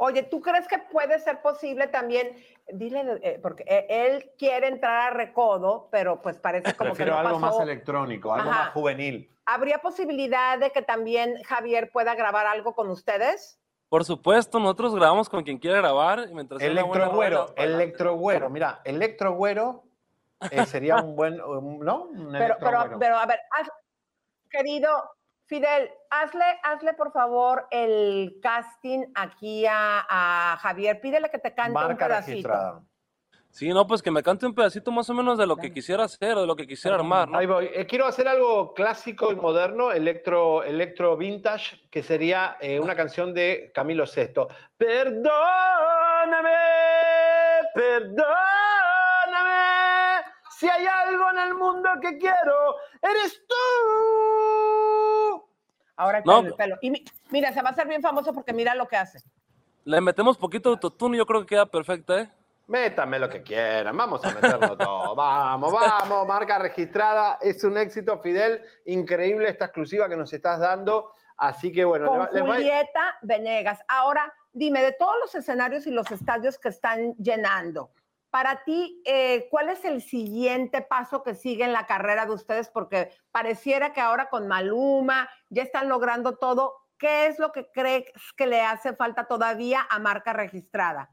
Oye, 0.00 0.22
¿tú 0.22 0.40
crees 0.40 0.68
que 0.68 0.78
puede 0.78 1.18
ser 1.18 1.42
posible 1.42 1.88
también? 1.88 2.36
Dile, 2.72 3.18
eh, 3.22 3.40
porque 3.42 3.64
eh, 3.66 3.86
él 3.88 4.30
quiere 4.38 4.68
entrar 4.68 5.08
a 5.08 5.10
Recodo, 5.10 5.88
pero 5.90 6.22
pues 6.22 6.38
parece 6.38 6.72
como 6.74 6.90
que 6.90 6.96
Prefiero 6.98 7.14
no 7.14 7.18
algo 7.28 7.40
pasó. 7.40 7.58
más 7.58 7.60
electrónico, 7.68 8.32
algo 8.32 8.48
Ajá. 8.48 8.64
más 8.64 8.72
juvenil. 8.72 9.28
¿Habría 9.44 9.78
posibilidad 9.78 10.56
de 10.58 10.70
que 10.70 10.82
también 10.82 11.42
Javier 11.42 11.90
pueda 11.90 12.14
grabar 12.14 12.46
algo 12.46 12.74
con 12.74 12.88
ustedes? 12.90 13.58
Por 13.88 14.04
supuesto, 14.04 14.60
nosotros 14.60 14.94
grabamos 14.94 15.28
con 15.28 15.42
quien 15.42 15.58
quiera 15.58 15.78
grabar 15.78 16.28
mientras 16.32 16.62
Electrogüero, 16.62 17.42
adelante. 17.56 17.64
electrogüero. 17.64 18.50
Mira, 18.50 18.80
electrogüero 18.84 19.82
eh, 20.52 20.64
sería 20.66 20.96
un 20.96 21.16
buen, 21.16 21.40
um, 21.40 21.80
¿no? 21.80 22.02
Un 22.04 22.32
Pero, 22.38 22.56
pero, 22.60 22.98
pero 23.00 23.16
a 23.16 23.26
ver, 23.26 23.40
querido 24.48 24.90
Fidel, 25.48 25.90
hazle, 26.10 26.44
hazle 26.62 26.92
por 26.92 27.10
favor 27.10 27.66
el 27.70 28.38
casting 28.42 29.06
aquí 29.14 29.64
a, 29.64 30.04
a 30.08 30.58
Javier. 30.58 31.00
Pídele 31.00 31.30
que 31.30 31.38
te 31.38 31.54
cante 31.54 31.70
un 31.70 31.86
Marca 31.86 32.06
pedacito. 32.06 32.30
registrada. 32.32 32.82
Sí, 33.50 33.70
no, 33.70 33.86
pues 33.86 34.02
que 34.02 34.10
me 34.10 34.22
cante 34.22 34.44
un 34.44 34.54
pedacito 34.54 34.92
más 34.92 35.08
o 35.08 35.14
menos 35.14 35.38
de 35.38 35.46
lo 35.46 35.56
que 35.56 35.72
quisiera 35.72 36.04
hacer 36.04 36.36
o 36.36 36.42
de 36.42 36.46
lo 36.46 36.54
que 36.54 36.66
quisiera 36.66 36.96
armar, 36.96 37.30
¿no? 37.30 37.38
Ahí 37.38 37.46
voy. 37.46 37.70
Eh, 37.72 37.86
quiero 37.86 38.04
hacer 38.04 38.28
algo 38.28 38.74
clásico 38.74 39.32
y 39.32 39.36
moderno, 39.36 39.90
electro, 39.90 40.62
electro 40.62 41.16
vintage, 41.16 41.80
que 41.90 42.02
sería 42.02 42.58
eh, 42.60 42.78
una 42.78 42.94
canción 42.94 43.32
de 43.32 43.72
Camilo 43.74 44.06
Sesto. 44.06 44.48
Perdóname, 44.76 45.30
perdóname, 47.74 48.24
si 50.58 50.68
hay 50.68 50.86
algo 50.86 51.30
en 51.30 51.38
el 51.38 51.54
mundo 51.54 51.88
que 52.02 52.18
quiero, 52.18 52.76
eres 53.00 53.42
tú. 53.48 54.77
Ahora 55.98 56.22
No, 56.24 56.38
el 56.40 56.54
pelo. 56.54 56.78
Y 56.80 56.90
mi- 56.90 57.04
mira, 57.30 57.52
se 57.52 57.60
va 57.60 57.70
a 57.70 57.72
hacer 57.72 57.86
bien 57.88 58.00
famoso 58.00 58.32
porque 58.32 58.52
mira 58.52 58.74
lo 58.74 58.86
que 58.86 58.96
hace. 58.96 59.18
Le 59.84 60.00
metemos 60.00 60.38
poquito 60.38 60.68
de 60.70 60.74
autotune 60.74 61.16
y 61.16 61.18
yo 61.18 61.26
creo 61.26 61.40
que 61.40 61.46
queda 61.48 61.66
perfecta, 61.66 62.20
¿eh? 62.20 62.30
Métame 62.68 63.18
lo 63.18 63.28
que 63.30 63.42
quieran, 63.42 63.96
vamos 63.96 64.22
a 64.24 64.30
meterlo 64.32 64.76
todo. 64.76 65.14
Vamos, 65.16 65.72
vamos, 65.72 66.26
marca 66.26 66.58
registrada. 66.58 67.38
Es 67.40 67.64
un 67.64 67.76
éxito, 67.78 68.18
Fidel. 68.20 68.62
Increíble 68.84 69.48
esta 69.48 69.64
exclusiva 69.66 70.08
que 70.08 70.16
nos 70.16 70.32
estás 70.32 70.60
dando. 70.60 71.12
Así 71.38 71.72
que 71.72 71.84
bueno, 71.84 72.06
Con 72.06 72.18
le 72.18 72.24
va- 72.24 72.30
les 72.32 72.42
va- 72.42 72.54
Julieta 72.54 73.16
Venegas. 73.22 73.80
Ahora, 73.88 74.32
dime, 74.52 74.82
de 74.82 74.92
todos 74.92 75.14
los 75.20 75.34
escenarios 75.34 75.86
y 75.86 75.90
los 75.90 76.10
estadios 76.10 76.58
que 76.58 76.68
están 76.68 77.14
llenando, 77.14 77.90
para 78.30 78.64
ti, 78.64 79.02
eh, 79.04 79.48
¿cuál 79.50 79.68
es 79.70 79.84
el 79.84 80.02
siguiente 80.02 80.82
paso 80.82 81.22
que 81.22 81.34
sigue 81.34 81.64
en 81.64 81.72
la 81.72 81.86
carrera 81.86 82.26
de 82.26 82.32
ustedes? 82.32 82.68
Porque 82.68 83.10
pareciera 83.30 83.92
que 83.92 84.00
ahora 84.00 84.28
con 84.28 84.48
Maluma 84.48 85.28
ya 85.48 85.62
están 85.62 85.88
logrando 85.88 86.36
todo. 86.36 86.74
¿Qué 86.98 87.26
es 87.26 87.38
lo 87.38 87.52
que 87.52 87.70
crees 87.72 88.04
que 88.36 88.46
le 88.46 88.60
hace 88.60 88.94
falta 88.94 89.26
todavía 89.26 89.86
a 89.88 89.98
marca 89.98 90.32
registrada? 90.32 91.10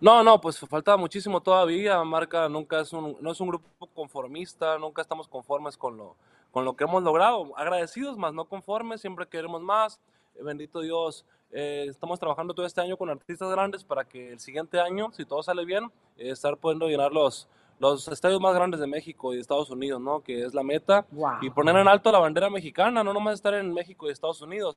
No, 0.00 0.22
no, 0.22 0.40
pues 0.40 0.58
falta 0.58 0.96
muchísimo 0.96 1.40
todavía. 1.40 2.02
Marca 2.04 2.48
nunca 2.48 2.80
es 2.80 2.92
un, 2.92 3.16
no 3.20 3.30
es 3.30 3.40
un 3.40 3.48
grupo 3.48 3.86
conformista, 3.94 4.78
nunca 4.78 5.02
estamos 5.02 5.28
conformes 5.28 5.76
con 5.76 5.96
lo, 5.96 6.16
con 6.50 6.64
lo 6.64 6.74
que 6.74 6.84
hemos 6.84 7.02
logrado. 7.02 7.56
Agradecidos, 7.56 8.18
más 8.18 8.34
no 8.34 8.46
conformes, 8.46 9.00
siempre 9.00 9.28
queremos 9.28 9.62
más. 9.62 10.00
Bendito 10.34 10.80
Dios, 10.80 11.24
eh, 11.56 11.86
estamos 11.88 12.18
trabajando 12.18 12.52
todo 12.52 12.66
este 12.66 12.80
año 12.80 12.96
con 12.96 13.08
artistas 13.10 13.48
grandes 13.50 13.84
para 13.84 14.04
que 14.04 14.32
el 14.32 14.40
siguiente 14.40 14.80
año, 14.80 15.10
si 15.12 15.24
todo 15.24 15.40
sale 15.42 15.64
bien, 15.64 15.84
eh, 16.18 16.30
estar 16.30 16.56
pudiendo 16.56 16.88
llenar 16.88 17.12
los, 17.12 17.48
los 17.78 18.08
estadios 18.08 18.40
más 18.40 18.54
grandes 18.54 18.80
de 18.80 18.88
México 18.88 19.32
y 19.32 19.36
de 19.36 19.42
Estados 19.42 19.70
Unidos, 19.70 20.00
¿no? 20.00 20.20
Que 20.20 20.42
es 20.44 20.52
la 20.52 20.64
meta. 20.64 21.06
Y 21.40 21.50
poner 21.50 21.76
en 21.76 21.86
alto 21.86 22.10
la 22.10 22.18
bandera 22.18 22.50
mexicana, 22.50 23.04
no 23.04 23.12
nomás 23.14 23.34
estar 23.34 23.54
en 23.54 23.72
México 23.72 24.08
y 24.08 24.10
Estados 24.12 24.42
Unidos 24.42 24.74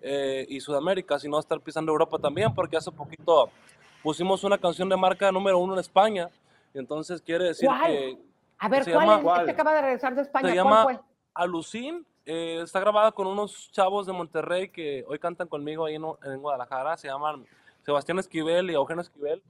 eh, 0.00 0.46
y 0.48 0.58
Sudamérica, 0.60 1.18
sino 1.18 1.38
estar 1.38 1.60
pisando 1.60 1.92
Europa 1.92 2.18
también, 2.18 2.54
porque 2.54 2.78
hace 2.78 2.90
poquito 2.90 3.50
pusimos 4.02 4.42
una 4.42 4.56
canción 4.56 4.88
de 4.88 4.96
marca 4.96 5.30
número 5.30 5.58
uno 5.58 5.74
en 5.74 5.80
España. 5.80 6.30
Entonces 6.72 7.20
quiere 7.20 7.44
decir 7.44 7.68
¿Cuál? 7.68 7.86
que 7.92 8.18
A 8.58 8.68
ver, 8.68 8.84
¿cuál 8.84 9.06
llama- 9.06 9.34
es? 9.34 9.40
Este 9.40 9.50
acaba 9.52 9.74
de 9.74 9.82
regresar 9.82 10.14
de 10.14 10.22
España. 10.22 10.48
se 10.48 10.54
¿Cuál 10.54 10.64
llama 10.64 10.82
fue? 10.84 10.98
Alucin. 11.34 12.06
Eh, 12.26 12.60
está 12.62 12.80
grabada 12.80 13.12
con 13.12 13.26
unos 13.26 13.70
chavos 13.72 14.06
de 14.06 14.12
Monterrey 14.12 14.68
que 14.68 15.04
hoy 15.08 15.18
cantan 15.18 15.48
conmigo 15.48 15.84
ahí 15.86 15.94
en, 15.94 16.04
en 16.24 16.40
Guadalajara. 16.42 16.96
Se 16.96 17.08
llaman 17.08 17.46
Sebastián 17.84 18.18
Esquivel 18.18 18.70
y 18.70 18.74
Eugenio 18.74 19.00
Esquivel. 19.02 19.42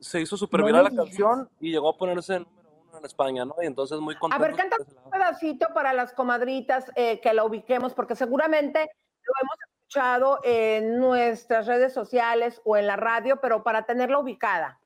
Se 0.00 0.20
hizo 0.20 0.36
súper 0.36 0.60
No 0.60 0.66
viral 0.66 0.84
me 0.84 0.90
la 0.90 0.96
canción 0.96 1.48
y 1.60 1.70
llegó 1.70 1.90
a 1.90 1.96
ponerse 1.96 2.40
número 2.40 2.68
uno 2.88 2.98
en 2.98 3.04
España, 3.04 3.44
¿no? 3.44 3.54
Y 3.62 3.66
entonces 3.66 4.00
muy 4.00 4.14
A 4.14 4.18
contento. 4.18 4.44
ver, 4.44 4.56
canta 4.56 4.76
un 5.04 5.10
pedacito 5.10 5.68
para 5.72 5.92
las 5.92 6.12
comadritas 6.12 6.90
eh, 6.96 7.20
que 7.20 7.32
la 7.32 7.44
ubiquemos, 7.44 7.94
porque 7.94 8.16
seguramente 8.16 8.80
lo 8.80 9.32
hemos 9.42 9.56
escuchado 9.68 10.40
en 10.42 10.98
nuestras 10.98 11.66
redes 11.66 11.92
sociales 11.94 12.60
o 12.64 12.76
en 12.76 12.86
la 12.86 12.96
radio, 12.96 13.40
pero 13.40 13.62
para 13.62 13.86
tenerla 13.86 14.18
ubicada. 14.18 14.78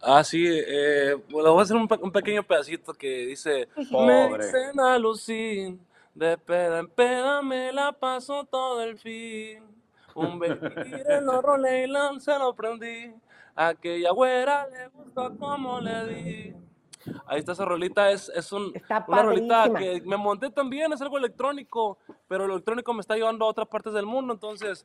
Ah, 0.00 0.22
sí, 0.22 0.46
eh, 0.46 1.16
bueno, 1.30 1.50
voy 1.52 1.60
a 1.60 1.62
hacer 1.64 1.76
un, 1.76 1.88
pe- 1.88 1.98
un 2.00 2.12
pequeño 2.12 2.42
pedacito 2.44 2.94
que 2.94 3.08
dice, 3.26 3.68
me 3.76 3.84
Pobre. 3.90 4.46
dicen 4.46 4.78
alucin, 4.78 5.87
de 6.18 6.36
peda 6.36 6.80
en 6.80 6.88
peda 6.88 7.42
me 7.42 7.72
la 7.72 7.92
paso 7.92 8.44
todo 8.44 8.82
el 8.82 8.98
fin, 8.98 9.62
un 10.16 10.38
bequir 10.38 11.04
en 11.08 11.24
los 11.24 11.42
Roleyland 11.42 12.20
se 12.20 12.36
lo 12.36 12.54
prendí, 12.54 13.14
aquella 13.54 14.10
güera 14.10 14.66
le 14.66 14.88
gustó 14.88 15.36
como 15.38 15.80
le 15.80 16.06
di. 16.06 16.54
Ahí 17.26 17.38
está 17.38 17.52
esa 17.52 17.64
rolita, 17.64 18.10
es, 18.10 18.28
es 18.34 18.50
un, 18.50 18.72
una 19.06 19.22
rolita 19.22 19.72
que 19.78 20.02
me 20.04 20.16
monté 20.16 20.50
también, 20.50 20.92
es 20.92 21.00
algo 21.00 21.16
electrónico, 21.18 21.98
pero 22.26 22.48
lo 22.48 22.54
electrónico 22.54 22.92
me 22.92 23.00
está 23.00 23.14
llevando 23.14 23.44
a 23.44 23.48
otras 23.48 23.68
partes 23.68 23.92
del 23.92 24.04
mundo, 24.04 24.34
entonces 24.34 24.84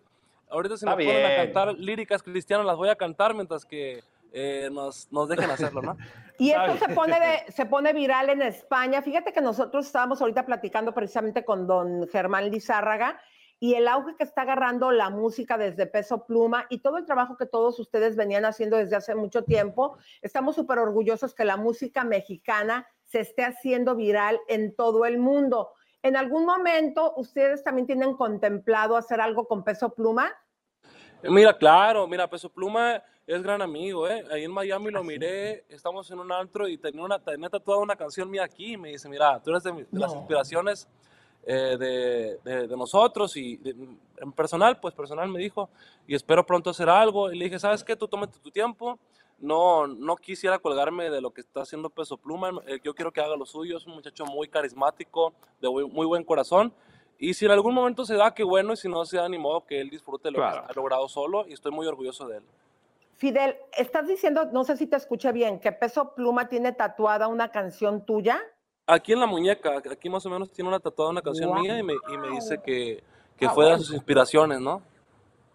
ahorita 0.49 0.77
si 0.77 0.85
Está 0.85 0.95
me 0.95 1.03
ponen 1.03 1.26
a 1.26 1.35
cantar 1.35 1.73
líricas 1.73 2.22
cristianas 2.22 2.65
las 2.65 2.77
voy 2.77 2.89
a 2.89 2.95
cantar 2.95 3.34
mientras 3.34 3.65
que 3.65 4.03
eh, 4.31 4.69
nos, 4.72 5.11
nos 5.11 5.27
dejen 5.27 5.49
hacerlo, 5.49 5.81
¿no? 5.81 5.97
Y 6.38 6.51
esto 6.51 6.77
se 6.77 6.93
pone, 6.93 7.19
de- 7.19 7.51
se 7.51 7.65
pone 7.65 7.93
viral 7.93 8.30
en 8.30 8.41
España. 8.41 9.01
Fíjate 9.01 9.34
que 9.34 9.41
nosotros 9.41 9.85
estábamos 9.85 10.22
ahorita 10.22 10.45
platicando 10.45 10.93
precisamente 10.93 11.45
con 11.45 11.68
don 11.68 12.07
Germán 12.07 12.49
Lizárraga 12.49 13.19
y 13.60 13.76
el 13.76 13.88
auge 13.88 14.15
que 14.18 14.23
está 14.23 14.41
agarrando 14.41 14.91
la 14.91 15.10
música 15.10 15.57
desde 15.57 15.85
Peso 15.85 16.26
Pluma 16.26 16.65
y 16.69 16.80
todo 16.80 16.97
el 16.97 17.05
trabajo 17.05 17.38
que 17.38 17.45
todos 17.45 17.80
ustedes 17.80 18.15
venían 18.15 18.45
haciendo 18.45 18.77
desde 18.77 18.95
hace 18.95 19.15
mucho 19.15 19.43
tiempo. 19.43 19.97
Estamos 20.22 20.55
súper 20.55 20.80
orgullosos 20.80 21.34
que 21.34 21.45
la 21.45 21.55
música 21.55 22.03
mexicana 22.03 22.88
se 23.03 23.19
esté 23.22 23.45
haciendo 23.45 23.95
viral 23.95 24.39
en 24.47 24.76
todo 24.76 25.05
el 25.05 25.18
mundo. 25.19 25.72
¿En 26.01 26.18
algún 26.18 26.45
momento 26.45 27.14
ustedes 27.15 27.64
también 27.64 27.88
tienen 27.88 28.18
contemplado 28.18 28.97
hacer 28.97 29.22
algo 29.22 29.47
con 29.47 29.64
peso 29.64 29.93
pluma? 29.93 30.34
Mira, 31.22 31.57
claro, 31.57 32.05
mira, 32.05 32.30
Peso 32.30 32.51
Pluma 32.51 33.01
es 33.26 33.41
gran 33.41 33.62
amigo, 33.62 34.08
¿eh? 34.08 34.24
Ahí 34.32 34.44
en 34.44 34.52
Miami 34.52 34.91
lo 34.91 35.04
miré, 35.04 35.64
estamos 35.70 36.10
en 36.12 36.20
un 36.20 36.32
antro 36.32 36.68
y 36.68 36.78
tenía, 36.78 37.04
una, 37.04 37.20
tenía 37.20 37.50
tatuada 37.50 37.82
una 37.82 37.95
canción 37.95 38.30
mía 38.30 38.44
aquí 38.44 38.74
y 38.74 38.78
me 38.78 38.90
dice, 38.90 39.08
mira, 39.10 39.41
tú 39.41 39.52
eres 39.52 39.64
de, 39.64 39.72
de 39.72 40.00
las 40.00 40.14
inspiraciones 40.14 40.88
eh, 41.45 41.76
de, 41.78 42.38
de- 42.44 42.68
de 42.68 42.78
nosotros 42.78 43.36
y 43.38 43.60
en 44.18 44.32
personal, 44.34 44.80
pues 44.80 44.94
personal 44.94 45.28
me 45.30 45.40
dijo, 45.40 45.70
y 46.08 46.16
espero 46.16 46.45
pronto 46.45 46.70
hacer 46.70 46.90
algo. 46.90 47.32
Y 47.32 47.38
le 47.38 47.45
dije, 47.45 47.60
¿sabes 47.60 47.84
qué? 47.84 47.95
Tú 47.95 48.08
tómate 48.08 48.40
tu 48.40 48.52
tiempo. 48.52 48.98
No, 49.40 49.88
no 49.88 50.16
quisiera 50.16 50.58
colgarme 50.60 51.10
de 51.10 51.20
lo 51.20 51.32
que 51.32 51.41
está 51.41 51.64
haciendo 51.64 51.90
Peso 51.90 52.16
Pluma. 52.18 52.52
eh, 52.68 52.80
Yo 52.84 52.94
quiero 52.94 53.12
que 53.12 53.20
haga 53.20 53.36
lo 53.36 53.45
suyo. 53.45 53.78
Es 53.78 53.86
un 53.86 53.94
muchacho 53.95 54.26
muy 54.26 54.48
carismático, 54.48 55.34
de 55.60 55.70
muy, 55.70 55.86
muy 55.86 56.06
buen 56.06 56.24
corazón. 56.24 56.74
Y 57.20 57.34
si 57.34 57.44
en 57.45 57.52
algún 57.52 57.74
momento 57.74 58.06
se 58.06 58.16
da, 58.16 58.34
qué 58.34 58.44
bueno. 58.44 58.72
Y 58.74 58.78
si 58.78 58.88
no 58.88 59.04
se 59.04 59.18
da, 59.18 59.28
ni 59.28 59.38
modo 59.38 59.66
que 59.66 59.82
él 59.82 59.90
disfrute 59.90 60.32
lo 60.32 60.38
Claro. 60.38 60.66
que 60.66 60.72
ha 60.72 60.76
logrado 60.76 61.10
solo. 61.10 61.45
Y 61.48 61.54
estoy 61.54 61.74
muy 61.74 61.86
orgulloso 61.88 62.26
de 62.28 62.38
él. 62.38 62.44
Fidel, 63.18 63.56
estás 63.77 64.07
diciendo, 64.07 64.45
no 64.52 64.64
sé 64.64 64.76
si 64.77 64.88
te 64.88 64.95
escuché 64.98 65.31
bien, 65.31 65.60
que 65.60 65.72
Peso 65.72 66.14
Pluma 66.15 66.49
tiene 66.49 66.72
tatuada 66.73 67.27
una 67.27 67.49
canción 67.52 68.06
tuya. 68.06 68.41
Aquí 68.88 69.14
en 69.14 69.19
la 69.19 69.27
muñeca, 69.27 69.77
aquí 69.91 70.10
más 70.10 70.26
o 70.26 70.30
menos 70.30 70.52
tiene 70.52 70.68
una 70.69 70.80
tatuada 70.80 71.11
una 71.11 71.22
canción 71.22 71.53
mía 71.53 71.77
y 71.80 71.84
me, 71.84 71.94
y 71.94 72.18
me 72.18 72.30
dice 72.30 72.60
que, 72.61 73.03
que 73.38 73.45
Ah, 73.45 73.52
fue 73.52 73.69
de 73.69 73.77
sus 73.77 73.94
inspiraciones, 73.94 74.60
¿no? 74.60 74.81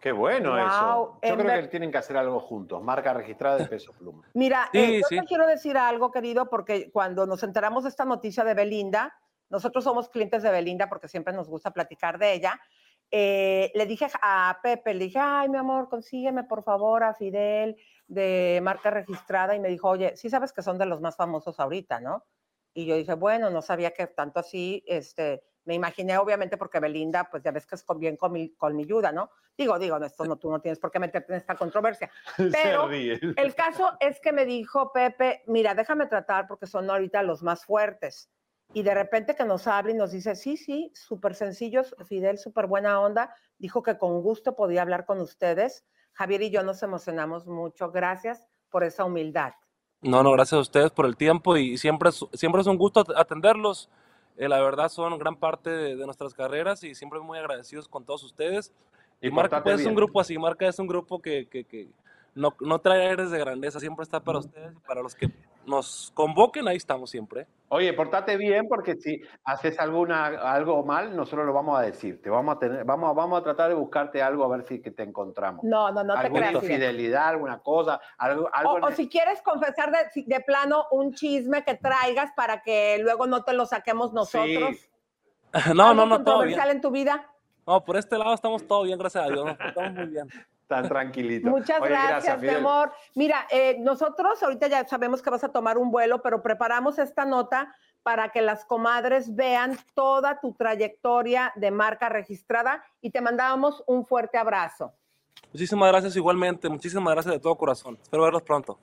Qué 0.01 0.13
bueno 0.13 0.51
Wow, 0.51 0.67
eso. 0.67 1.19
Yo 1.23 1.29
en 1.29 1.35
creo 1.35 1.47
ver- 1.47 1.63
que 1.63 1.69
tienen 1.69 1.91
que 1.91 1.99
hacer 1.99 2.17
algo 2.17 2.39
juntos. 2.41 2.83
Marca 2.83 3.13
registrada 3.13 3.59
de 3.59 3.67
peso 3.67 3.93
pluma. 3.93 4.23
Mira, 4.35 4.69
Sí, 4.73 4.79
eh, 4.79 5.01
yo 5.03 5.09
sí. 5.09 5.17
te 5.21 5.25
quiero 5.27 5.47
decir 5.47 5.77
algo, 5.77 6.11
querido, 6.11 6.49
porque 6.49 6.91
cuando 6.93 7.27
nos 7.27 7.43
enteramos 7.43 7.83
de 7.83 7.91
esta 7.91 8.05
noticia 8.05 8.45
de 8.45 8.55
Belinda, 8.55 9.13
nosotros 9.51 9.83
somos 9.85 10.09
clientes 10.09 10.43
de 10.43 10.51
Belinda 10.51 10.89
porque 10.89 11.09
siempre 11.09 11.35
nos 11.35 11.49
gusta 11.49 11.73
platicar 11.73 12.19
de 12.19 12.33
ella. 12.35 12.61
Eh, 13.11 13.71
le 13.75 13.87
dije 13.87 14.07
a 14.23 14.59
Pepe, 14.63 14.95
le 14.95 15.05
dije, 15.05 15.19
ay, 15.19 15.49
mi 15.49 15.57
amor, 15.59 15.89
consígueme 15.89 16.45
por 16.45 16.63
favor 16.65 17.03
a 17.03 17.15
Fidel 17.15 17.77
de 18.07 18.61
marca 18.63 18.91
registrada. 18.91 19.55
Y 19.55 19.61
me 19.61 19.69
dijo, 19.69 19.89
oye, 19.89 20.17
sí 20.17 20.31
sabes 20.31 20.53
que 20.53 20.63
son 20.63 20.79
de 20.79 20.87
los 20.87 21.01
más 21.01 21.17
famosos 21.17 21.59
ahorita, 21.61 22.01
¿no? 22.01 22.25
Y 22.75 22.87
yo 22.87 22.97
dije, 22.97 23.15
bueno, 23.15 23.51
no 23.51 23.63
sabía 23.63 23.93
que 23.93 24.07
tanto 24.07 24.41
así, 24.41 24.85
este, 24.87 25.43
me 25.65 25.75
imaginé 25.75 26.17
obviamente 26.19 26.57
porque 26.57 26.81
Belinda, 26.81 27.29
pues 27.31 27.43
ya 27.43 27.51
ves 27.51 27.67
que 27.67 27.75
es 27.75 27.83
con, 27.83 27.99
bien 27.99 28.17
colmi- 28.17 28.55
colmilluda, 28.57 29.11
¿no? 29.11 29.31
Digo, 29.57 29.79
digo, 29.79 29.97
esto 29.99 30.25
no, 30.25 30.37
tú 30.37 30.51
no 30.51 30.61
tienes 30.61 30.79
por 30.79 30.91
qué 30.91 30.99
meterte 30.99 31.33
en 31.33 31.39
esta 31.39 31.57
controversia. 31.57 32.11
Pero 32.63 32.89
el 33.37 33.55
caso 33.55 33.97
es 34.01 34.21
que 34.21 34.33
me 34.33 34.45
dijo 34.47 34.93
Pepe, 34.93 35.43
mira, 35.47 35.75
déjame 35.75 36.07
tratar 36.07 36.47
porque 36.47 36.67
son 36.67 36.89
ahorita 36.89 37.23
los 37.23 37.43
más 37.43 37.65
fuertes. 37.65 38.31
Y 38.75 38.83
de 38.83 38.95
repente 38.95 39.35
que 39.35 39.45
nos 39.45 39.67
habla 39.67 39.93
y 39.93 39.95
nos 39.95 40.13
dice, 40.13 40.37
sí, 40.37 40.57
sí, 40.57 40.93
súper 40.95 41.35
sencillos, 41.35 41.97
Fidel, 42.07 42.39
súper 42.39 42.67
buena 42.67 43.01
onda, 43.01 43.35
dijo 43.59 43.83
que 43.83 43.97
con 43.97 44.21
gusto 44.21 44.55
podía 44.57 44.83
hablar 44.83 45.07
con 45.07 45.21
ustedes. 45.21 45.87
Javier 46.13 46.43
y 46.43 46.51
yo 46.51 46.63
nos 46.63 46.83
emocionamos 46.83 47.47
mucho. 47.47 47.91
Gracias 47.91 48.47
por 48.71 48.85
esa 48.85 49.05
humildad. 49.05 49.53
No, 50.03 50.23
no, 50.23 50.33
gracias 50.33 50.59
a 50.59 50.63
ustedes 50.63 50.91
por 50.91 51.07
el 51.07 51.17
tiempo 51.17 51.57
y 51.57 51.79
siempre 51.79 52.11
es, 52.11 52.25
siempre 52.35 52.61
es 52.61 52.67
un 52.67 52.77
gusto 52.77 53.01
at- 53.01 53.17
atenderlos. 53.17 53.89
Eh, 54.37 54.49
la 54.49 54.61
verdad 54.61 54.89
son 54.89 55.19
gran 55.19 55.35
parte 55.37 55.71
de, 55.71 55.97
de 55.97 56.05
nuestras 56.05 56.35
carreras 56.35 56.85
y 56.85 56.95
siempre 56.95 57.19
muy 57.21 57.39
agradecidos 57.39 57.89
con 57.89 58.05
todos 58.05 58.23
ustedes. 58.23 58.73
Y 59.21 59.29
Y 59.29 59.31
Marca 59.31 59.63
pues, 59.63 59.81
es 59.81 59.87
un 59.87 59.95
grupo 59.97 60.21
así, 60.21 60.39
Marca 60.39 60.69
es 60.69 60.79
un 60.79 60.87
grupo 60.87 61.21
que, 61.21 61.49
que, 61.49 61.65
que 61.65 61.89
no, 62.39 62.55
no 62.61 62.79
trae 62.81 63.09
aires 63.09 63.31
de 63.31 63.39
grandeza, 63.39 63.81
siempre 63.81 64.03
está 64.05 64.21
para 64.21 64.39
ustedes 64.39 64.73
y 64.77 64.81
para 64.87 65.03
los 65.03 65.15
que 65.15 65.29
nos 65.67 66.11
convoquen, 66.15 66.67
ahí 66.67 66.77
estamos 66.77 67.11
siempre. 67.11 67.47
Oye, 67.69 67.93
portate 67.93 68.39
bien 68.39 68.67
porque 68.69 68.95
si 68.97 69.21
haces 69.45 69.79
alguna, 69.79 70.25
algo 70.27 70.83
mal, 70.83 71.15
nosotros 71.15 71.45
lo 71.45 71.53
vamos 71.53 71.79
a 71.79 71.83
decir. 71.83 72.23
Te 72.23 72.31
vamos 72.31 72.57
a 72.57 72.59
tener, 72.59 72.85
vamos, 72.87 73.11
a- 73.11 73.13
vamos 73.13 73.39
a 73.41 73.45
tratar 73.45 73.69
de 73.69 73.75
buscarte 73.75 74.23
algo 74.23 74.45
a 74.45 74.49
ver 74.49 74.65
si 74.65 74.81
que 74.81 74.91
te 74.91 75.03
encontramos. 75.03 75.63
No, 75.65 75.91
no, 75.93 76.03
no 76.05 76.15
te 76.15 76.21
alguna 76.21 76.49
creas. 76.49 76.63
Fidel. 76.65 76.73
infidelidad, 76.81 77.29
alguna 77.29 77.59
cosa, 77.59 78.01
algo, 78.17 78.49
algo 78.51 78.73
O, 78.73 78.79
en 78.79 78.85
o 78.85 78.89
el- 78.89 78.95
si 78.95 79.09
quieres 79.11 79.43
confesar 79.43 79.91
de, 79.93 80.25
de 80.25 80.41
plano 80.41 80.87
un 80.91 81.13
chisme 81.13 81.63
que 81.65 81.75
traigas 81.75 82.33
para 82.35 82.63
que 82.63 82.99
luego 83.03 83.27
no 83.27 83.45
te 83.45 83.53
lo 83.53 83.67
saquemos 83.67 84.13
nosotros. 84.15 84.77
No, 85.75 85.89
¿Algo 85.91 85.95
no, 85.95 86.07
no, 86.19 86.23
todo 86.25 86.43
bien. 86.45 86.61
en 86.61 86.81
tu 86.83 86.91
vida? 86.91 87.27
No, 87.69 87.85
por 87.85 87.99
este 87.99 88.17
lado 88.17 88.33
estamos 88.33 88.67
todo 88.67 88.85
bien, 88.85 88.99
gracias 88.99 89.25
a 89.25 89.29
Dios, 89.29 89.45
nos 89.45 89.59
portamos 89.59 89.93
muy 89.93 90.07
bien. 90.07 90.27
Tan 90.67 90.89
tranquilito. 90.89 91.51
Muchas 91.51 91.79
Oye, 91.83 91.91
gracias, 91.91 92.41
mi 92.41 92.49
amor. 92.49 92.93
Mira, 93.15 93.47
eh, 93.51 93.77
nosotros 93.79 94.43
ahorita 94.43 94.69
ya 94.69 94.89
sabemos 94.89 95.21
que 95.21 95.29
vas 95.29 95.45
a 95.45 95.51
tomar 95.51 95.77
un 95.77 95.91
vuelo, 95.91 96.23
pero 96.23 96.43
preparamos 96.43 96.99
esta 96.99 97.27
nota 97.27 97.75
para 98.03 98.31
que 98.31 98.41
las 98.41 98.65
comadres 98.65 99.35
vean 99.35 99.77
toda 99.93 100.41
tu 100.41 100.55
trayectoria 100.55 101.53
de 101.57 101.71
marca 101.71 102.09
registrada 102.09 102.83
y 103.03 103.11
te 103.11 103.21
mandamos 103.21 103.85
un 103.87 104.07
fuerte 104.07 104.39
abrazo. 104.39 104.95
Muchísimas 105.53 105.91
gracias 105.91 106.17
igualmente, 106.17 106.71
muchísimas 106.71 107.13
gracias 107.13 107.35
de 107.35 107.41
todo 107.41 107.55
corazón. 107.57 107.99
Espero 108.01 108.23
verlos 108.23 108.45
pronto. 108.45 108.79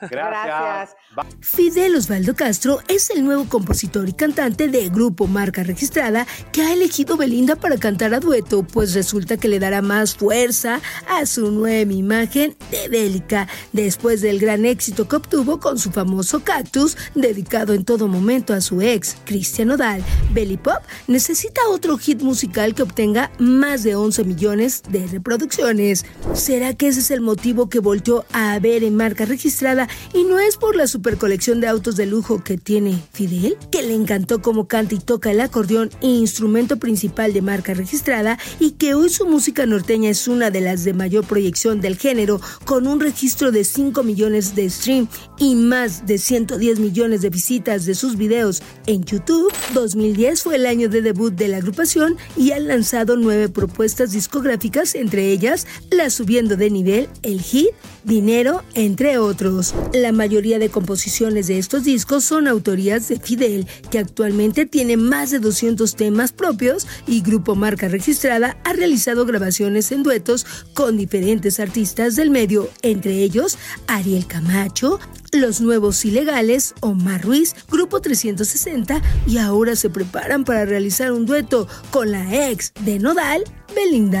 Gracias. 0.00 0.96
Fidel 1.40 1.96
Osvaldo 1.96 2.34
Castro 2.36 2.80
es 2.88 3.10
el 3.10 3.24
nuevo 3.24 3.46
compositor 3.48 4.08
y 4.08 4.12
cantante 4.12 4.68
de 4.68 4.88
Grupo 4.88 5.26
Marca 5.26 5.62
Registrada 5.62 6.26
que 6.52 6.62
ha 6.62 6.72
elegido 6.72 7.16
Belinda 7.16 7.56
para 7.56 7.78
cantar 7.78 8.14
a 8.14 8.20
dueto, 8.20 8.62
pues 8.62 8.94
resulta 8.94 9.36
que 9.36 9.48
le 9.48 9.58
dará 9.58 9.82
más 9.82 10.14
fuerza 10.14 10.80
a 11.08 11.26
su 11.26 11.50
nueva 11.50 11.92
imagen 11.92 12.56
de 12.70 12.88
Bélica, 12.88 13.48
después 13.72 14.20
del 14.20 14.38
gran 14.38 14.64
éxito 14.64 15.08
que 15.08 15.16
obtuvo 15.16 15.58
con 15.58 15.78
su 15.78 15.90
famoso 15.90 16.40
Cactus, 16.44 16.96
dedicado 17.14 17.74
en 17.74 17.84
todo 17.84 18.06
momento 18.06 18.54
a 18.54 18.60
su 18.60 18.80
ex, 18.80 19.16
Cristian 19.24 19.70
Odal. 19.70 20.02
Belly 20.32 20.56
Pop 20.56 20.82
necesita 21.08 21.60
otro 21.68 21.98
hit 21.98 22.22
musical 22.22 22.74
que 22.74 22.82
obtenga 22.82 23.30
más 23.38 23.82
de 23.82 23.96
11 23.96 24.24
millones 24.24 24.82
de 24.88 25.06
reproducciones. 25.06 26.04
¿Será 26.34 26.74
que 26.74 26.88
ese 26.88 27.00
es 27.00 27.10
el 27.10 27.20
motivo 27.20 27.68
que 27.68 27.80
volteó 27.80 28.24
a 28.32 28.58
ver 28.58 28.84
en 28.84 28.94
marca 28.94 29.24
registrada 29.24 29.87
y 30.14 30.24
no 30.24 30.38
es 30.38 30.56
por 30.56 30.76
la 30.76 30.86
super 30.86 31.16
colección 31.18 31.60
de 31.60 31.68
autos 31.68 31.96
de 31.96 32.06
lujo 32.06 32.42
que 32.42 32.58
tiene 32.58 33.02
Fidel? 33.12 33.56
Que 33.70 33.82
le 33.82 33.94
encantó 33.94 34.42
cómo 34.42 34.68
canta 34.68 34.94
y 34.94 34.98
toca 34.98 35.30
el 35.30 35.40
acordeón, 35.40 35.90
instrumento 36.00 36.78
principal 36.78 37.32
de 37.32 37.42
marca 37.42 37.74
registrada, 37.74 38.38
y 38.60 38.72
que 38.72 38.94
hoy 38.94 39.10
su 39.10 39.26
música 39.26 39.66
norteña 39.66 40.10
es 40.10 40.28
una 40.28 40.50
de 40.50 40.60
las 40.60 40.84
de 40.84 40.92
mayor 40.92 41.24
proyección 41.24 41.80
del 41.80 41.96
género, 41.96 42.40
con 42.64 42.86
un 42.86 43.00
registro 43.00 43.52
de 43.52 43.64
5 43.64 44.02
millones 44.02 44.54
de 44.54 44.70
stream 44.70 45.08
y 45.38 45.54
más 45.54 46.06
de 46.06 46.18
110 46.18 46.78
millones 46.80 47.22
de 47.22 47.30
visitas 47.30 47.84
de 47.84 47.94
sus 47.94 48.16
videos 48.16 48.62
en 48.86 49.04
YouTube. 49.04 49.52
2010 49.74 50.42
fue 50.42 50.56
el 50.56 50.66
año 50.66 50.88
de 50.88 51.02
debut 51.02 51.34
de 51.34 51.48
la 51.48 51.58
agrupación 51.58 52.16
y 52.36 52.52
han 52.52 52.68
lanzado 52.68 53.16
nueve 53.16 53.48
propuestas 53.48 54.12
discográficas, 54.12 54.94
entre 54.94 55.30
ellas 55.30 55.66
la 55.90 56.10
Subiendo 56.10 56.56
de 56.56 56.70
Nivel, 56.70 57.08
El 57.22 57.40
Hit, 57.40 57.68
Dinero, 58.04 58.62
entre 58.74 59.18
otros. 59.18 59.74
La 59.94 60.12
mayoría 60.12 60.58
de 60.58 60.68
composiciones 60.68 61.46
de 61.46 61.58
estos 61.58 61.84
discos 61.84 62.24
son 62.24 62.46
autorías 62.46 63.08
de 63.08 63.18
Fidel, 63.18 63.66
que 63.90 63.98
actualmente 63.98 64.66
tiene 64.66 64.96
más 64.96 65.30
de 65.30 65.38
200 65.38 65.96
temas 65.96 66.32
propios 66.32 66.86
y 67.06 67.22
Grupo 67.22 67.54
Marca 67.54 67.88
Registrada 67.88 68.58
ha 68.64 68.72
realizado 68.74 69.24
grabaciones 69.24 69.90
en 69.90 70.02
duetos 70.02 70.46
con 70.74 70.96
diferentes 70.96 71.58
artistas 71.58 72.16
del 72.16 72.30
medio, 72.30 72.68
entre 72.82 73.22
ellos 73.22 73.56
Ariel 73.86 74.26
Camacho, 74.26 75.00
Los 75.32 75.60
Nuevos 75.60 76.04
Ilegales, 76.04 76.74
Omar 76.80 77.22
Ruiz, 77.22 77.54
Grupo 77.70 78.00
360 78.00 79.00
y 79.26 79.38
ahora 79.38 79.74
se 79.74 79.88
preparan 79.88 80.44
para 80.44 80.66
realizar 80.66 81.12
un 81.12 81.24
dueto 81.24 81.66
con 81.90 82.12
la 82.12 82.50
ex 82.50 82.72
de 82.84 82.98
Nodal, 82.98 83.42
Belinda. 83.74 84.20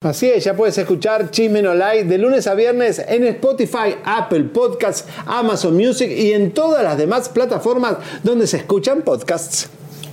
Así 0.00 0.30
es, 0.30 0.44
ya 0.44 0.54
puedes 0.54 0.78
escuchar 0.78 1.32
Chisme 1.32 1.60
No 1.60 1.74
de 1.74 2.18
lunes 2.18 2.46
a 2.46 2.54
viernes 2.54 3.00
en 3.00 3.24
Spotify, 3.24 3.96
Apple 4.04 4.44
Podcasts, 4.44 5.04
Amazon 5.26 5.76
Music 5.76 6.08
y 6.08 6.30
en 6.30 6.52
todas 6.52 6.84
las 6.84 6.96
demás 6.96 7.28
plataformas 7.28 7.96
donde 8.22 8.46
se 8.46 8.58
escuchan 8.58 9.02
podcasts. 9.02 9.68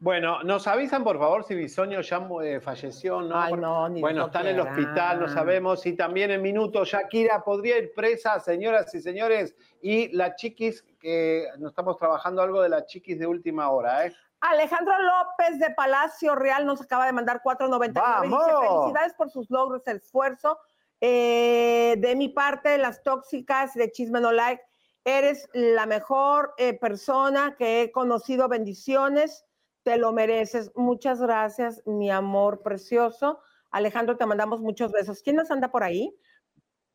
Bueno, 0.00 0.42
nos 0.44 0.66
avisan 0.66 1.04
por 1.04 1.18
favor 1.18 1.44
si 1.44 1.54
Bisoño 1.54 2.00
ya 2.00 2.26
eh, 2.42 2.58
falleció 2.58 3.20
no. 3.20 3.38
Ay, 3.38 3.52
no, 3.52 3.86
ni 3.86 4.00
bueno, 4.00 4.26
está 4.26 4.40
en 4.40 4.46
el 4.46 4.60
hospital, 4.60 5.20
no 5.20 5.28
sabemos. 5.28 5.84
Y 5.84 5.94
también 5.94 6.30
en 6.30 6.40
minutos, 6.40 6.88
Shakira 6.88 7.44
podría 7.44 7.76
ir 7.76 7.92
presa, 7.94 8.40
señoras 8.40 8.94
y 8.94 9.02
señores. 9.02 9.54
Y 9.82 10.08
la 10.16 10.34
chiquis, 10.36 10.82
que 10.98 11.48
nos 11.58 11.72
estamos 11.72 11.98
trabajando 11.98 12.40
algo 12.40 12.62
de 12.62 12.70
la 12.70 12.86
chiquis 12.86 13.18
de 13.18 13.26
última 13.26 13.68
hora, 13.68 14.06
¿eh? 14.06 14.14
Alejandro 14.40 14.94
López 14.98 15.58
de 15.58 15.68
Palacio 15.74 16.34
Real 16.34 16.64
nos 16.64 16.80
acaba 16.80 17.04
de 17.04 17.12
mandar 17.12 17.42
4.99. 17.44 17.88
Dice, 17.88 18.00
¡Vamos! 18.00 18.44
felicidades 18.82 19.14
por 19.14 19.30
sus 19.30 19.50
logros, 19.50 19.86
el 19.86 19.98
esfuerzo. 19.98 20.58
Eh, 21.02 21.96
de 21.98 22.16
mi 22.16 22.30
parte, 22.30 22.78
las 22.78 23.02
tóxicas 23.02 23.74
de 23.74 23.92
Chisme 23.92 24.20
No 24.20 24.32
Like, 24.32 24.62
eres 25.04 25.46
la 25.52 25.84
mejor 25.84 26.54
eh, 26.56 26.72
persona 26.72 27.54
que 27.58 27.82
he 27.82 27.92
conocido. 27.92 28.48
Bendiciones, 28.48 29.44
te 29.90 29.98
lo 29.98 30.12
mereces. 30.12 30.70
Muchas 30.76 31.20
gracias, 31.20 31.82
mi 31.84 32.12
amor 32.12 32.62
precioso. 32.62 33.40
Alejandro, 33.72 34.16
te 34.16 34.24
mandamos 34.24 34.60
muchos 34.60 34.92
besos. 34.92 35.20
¿Quién 35.20 35.34
nos 35.34 35.50
anda 35.50 35.72
por 35.72 35.82
ahí? 35.82 36.16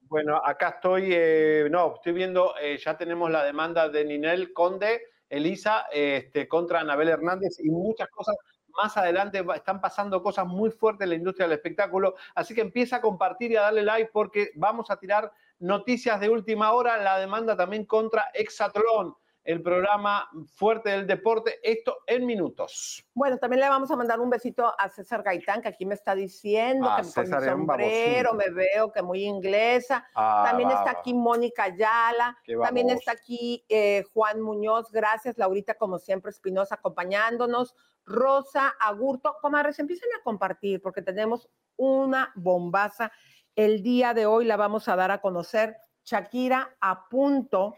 Bueno, 0.04 0.38
acá 0.38 0.70
estoy, 0.70 1.10
eh, 1.12 1.68
no, 1.70 1.96
estoy 1.96 2.14
viendo, 2.14 2.54
eh, 2.62 2.78
ya 2.78 2.98
tenemos 2.98 3.30
la 3.30 3.44
demanda 3.44 3.90
de 3.90 4.06
Ninel 4.06 4.54
Conde, 4.54 5.02
Elisa, 5.28 5.88
este, 5.92 6.48
contra 6.48 6.80
Anabel 6.80 7.10
Hernández 7.10 7.60
y 7.60 7.70
muchas 7.70 8.08
cosas. 8.12 8.38
Más 8.82 8.96
adelante 8.96 9.44
están 9.54 9.82
pasando 9.82 10.24
cosas 10.24 10.46
muy 10.46 10.72
fuertes 10.72 11.04
en 11.04 11.10
la 11.10 11.16
industria 11.16 11.48
del 11.48 11.58
espectáculo, 11.58 12.16
así 12.34 12.56
que 12.56 12.62
empieza 12.62 12.98
a 12.98 13.02
compartir 13.02 13.52
y 13.52 13.58
a 13.58 13.64
darle 13.64 13.84
like 13.84 14.12
porque 14.14 14.52
vamos 14.56 14.90
a 14.90 14.98
tirar 14.98 15.34
noticias 15.60 16.18
de 16.22 16.30
última 16.30 16.72
hora, 16.72 16.96
la 16.96 17.20
demanda 17.20 17.58
también 17.58 17.86
contra 17.86 18.30
Exatlón, 18.34 19.16
el 19.46 19.62
programa 19.62 20.28
fuerte 20.56 20.90
del 20.90 21.06
deporte, 21.06 21.60
esto 21.62 22.00
en 22.08 22.26
minutos. 22.26 23.06
Bueno, 23.14 23.38
también 23.38 23.62
le 23.62 23.70
vamos 23.70 23.92
a 23.92 23.96
mandar 23.96 24.20
un 24.20 24.30
besito 24.30 24.74
a 24.78 24.90
César 24.90 25.22
Gaitán, 25.22 25.62
que 25.62 25.68
aquí 25.68 25.86
me 25.86 25.94
está 25.94 26.16
diciendo 26.16 26.90
Ah, 26.90 26.98
que 26.98 27.04
con 27.04 27.12
César 27.12 27.42
mi 27.42 27.48
es 27.48 27.54
un 27.54 27.60
sombrero 27.60 28.34
me 28.34 28.50
veo 28.50 28.92
que 28.92 29.04
muy 29.04 29.24
inglesa. 29.24 30.08
Ah, 30.16 30.46
también 30.48 30.72
está 30.72 30.90
aquí 30.90 31.14
Mónica 31.14 31.66
Ayala, 31.66 32.36
también 32.64 32.90
está 32.90 33.12
aquí 33.12 33.64
eh, 33.70 34.04
Juan 34.14 34.42
Muñoz, 34.42 34.92
gracias. 34.92 35.38
Laurita, 35.38 35.76
como 35.76 36.00
siempre, 36.00 36.32
Espinosa 36.32 36.76
acompañándonos. 36.76 37.76
Rosa 38.04 38.76
Agurto, 38.80 39.38
comadres, 39.42 39.78
empiecen 39.78 40.10
a 40.20 40.24
compartir 40.24 40.82
porque 40.82 41.04
tenemos 41.04 41.48
una 41.76 42.32
bombaza. 42.36 43.12
El 43.56 43.84
día 43.84 44.16
de 44.16 44.26
hoy 44.26 44.46
la 44.46 44.58
vamos 44.58 44.88
a 44.88 44.96
dar 44.96 45.12
a 45.12 45.22
conocer. 45.22 45.78
Shakira 46.04 46.76
a 46.82 47.08
punto 47.08 47.76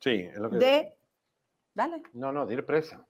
Sí, 0.00 0.28
es 0.32 0.36
lo 0.36 0.50
que... 0.50 0.56
de... 0.58 0.95
Dale 1.76 2.02
No, 2.14 2.32
no, 2.32 2.46
de 2.46 2.54
ir 2.54 2.66
presa. 2.66 3.06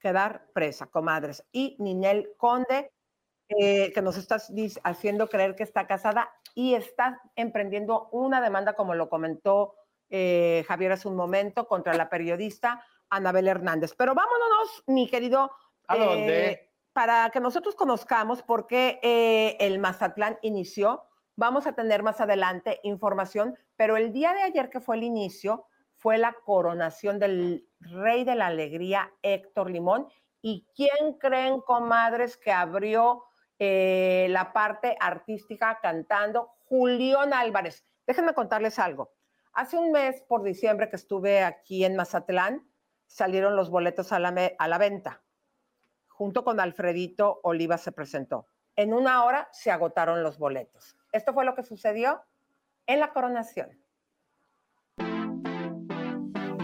quedar 0.00 0.48
presa, 0.52 0.86
comadres. 0.86 1.44
Y 1.52 1.76
Ninel 1.78 2.32
Conde, 2.36 2.90
eh, 3.48 3.92
que 3.92 4.02
nos 4.02 4.16
está 4.16 4.38
haciendo 4.82 5.28
creer 5.28 5.54
que 5.54 5.62
está 5.62 5.86
casada 5.86 6.32
y 6.54 6.74
está 6.74 7.20
emprendiendo 7.36 8.08
una 8.10 8.40
demanda, 8.40 8.72
como 8.72 8.94
lo 8.94 9.08
comentó 9.08 9.74
eh, 10.08 10.64
Javier 10.66 10.92
hace 10.92 11.08
un 11.08 11.16
momento, 11.16 11.68
contra 11.68 11.94
la 11.94 12.08
periodista 12.08 12.82
Anabel 13.10 13.48
Hernández. 13.48 13.94
Pero 13.96 14.14
vámonos, 14.14 14.82
mi 14.86 15.08
querido. 15.08 15.52
¿A 15.86 15.96
eh, 15.96 16.00
dónde? 16.00 16.66
para 16.96 17.28
que 17.28 17.40
nosotros 17.40 17.74
conozcamos 17.74 18.42
por 18.42 18.66
qué 18.66 18.98
eh, 19.02 19.58
el 19.60 19.78
Mazatlán 19.78 20.38
inició, 20.40 21.02
vamos 21.34 21.66
a 21.66 21.74
tener 21.74 22.02
más 22.02 22.22
adelante 22.22 22.80
información, 22.84 23.54
pero 23.76 23.98
el 23.98 24.14
día 24.14 24.32
de 24.32 24.40
ayer 24.40 24.70
que 24.70 24.80
fue 24.80 24.96
el 24.96 25.02
inicio, 25.02 25.66
fue 25.96 26.18
la 26.18 26.34
coronación 26.44 27.18
del 27.18 27.66
rey 27.80 28.24
de 28.24 28.34
la 28.34 28.46
alegría, 28.46 29.12
Héctor 29.22 29.70
Limón. 29.70 30.08
¿Y 30.42 30.66
quién 30.74 31.14
creen, 31.18 31.60
comadres, 31.60 32.36
que 32.36 32.52
abrió 32.52 33.24
eh, 33.58 34.26
la 34.30 34.52
parte 34.52 34.96
artística 35.00 35.78
cantando? 35.80 36.50
Julián 36.66 37.32
Álvarez. 37.32 37.84
Déjenme 38.06 38.34
contarles 38.34 38.78
algo. 38.78 39.12
Hace 39.52 39.78
un 39.78 39.90
mes, 39.90 40.22
por 40.28 40.42
diciembre, 40.42 40.88
que 40.90 40.96
estuve 40.96 41.42
aquí 41.42 41.84
en 41.84 41.96
Mazatlán, 41.96 42.68
salieron 43.06 43.56
los 43.56 43.70
boletos 43.70 44.12
a 44.12 44.18
la, 44.18 44.34
a 44.58 44.68
la 44.68 44.78
venta. 44.78 45.22
Junto 46.08 46.44
con 46.44 46.60
Alfredito 46.60 47.40
Oliva 47.42 47.78
se 47.78 47.92
presentó. 47.92 48.46
En 48.76 48.92
una 48.92 49.24
hora 49.24 49.48
se 49.52 49.70
agotaron 49.70 50.22
los 50.22 50.38
boletos. 50.38 50.96
Esto 51.12 51.32
fue 51.32 51.46
lo 51.46 51.54
que 51.54 51.62
sucedió 51.62 52.22
en 52.86 53.00
la 53.00 53.12
coronación. 53.12 53.70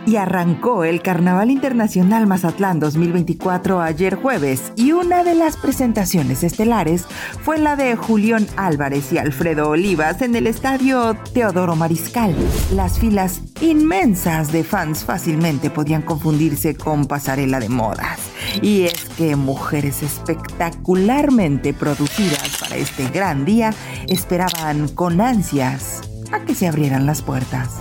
Y 0.07 0.17
arrancó 0.17 0.85
el 0.85 1.01
Carnaval 1.01 1.51
Internacional 1.51 2.27
Mazatlán 2.27 2.81
2024 2.81 3.81
ayer 3.81 4.17
jueves 4.17 4.73
y 4.77 4.93
una 4.93 5.23
de 5.25 5.35
las 5.35 5.57
presentaciones 5.57 6.43
estelares 6.43 7.07
fue 7.43 7.59
la 7.59 7.77
de 7.77 7.95
Julián 7.97 8.47
Álvarez 8.57 9.13
y 9.13 9.19
Alfredo 9.19 9.71
Olivas 9.71 10.23
en 10.23 10.35
el 10.35 10.47
estadio 10.47 11.17
Teodoro 11.33 11.77
Mariscal. 11.77 12.35
Las 12.75 12.99
filas 12.99 13.43
inmensas 13.61 14.51
de 14.53 14.65
fans 14.65 15.05
fácilmente 15.05 15.71
podían 15.71 16.03
confundirse 16.03 16.75
con 16.77 17.07
pasarela 17.07 17.61
de 17.61 17.69
modas. 17.69 18.19
Y 18.61 18.83
es 18.83 19.09
que 19.17 19.37
mujeres 19.37 20.03
espectacularmente 20.03 21.73
producidas 21.73 22.57
para 22.61 22.77
este 22.77 23.09
gran 23.09 23.45
día 23.45 23.73
esperaban 24.09 24.89
con 24.89 25.21
ansias 25.21 26.01
a 26.33 26.41
que 26.41 26.55
se 26.55 26.67
abrieran 26.67 27.07
las 27.07 27.23
puertas. 27.23 27.79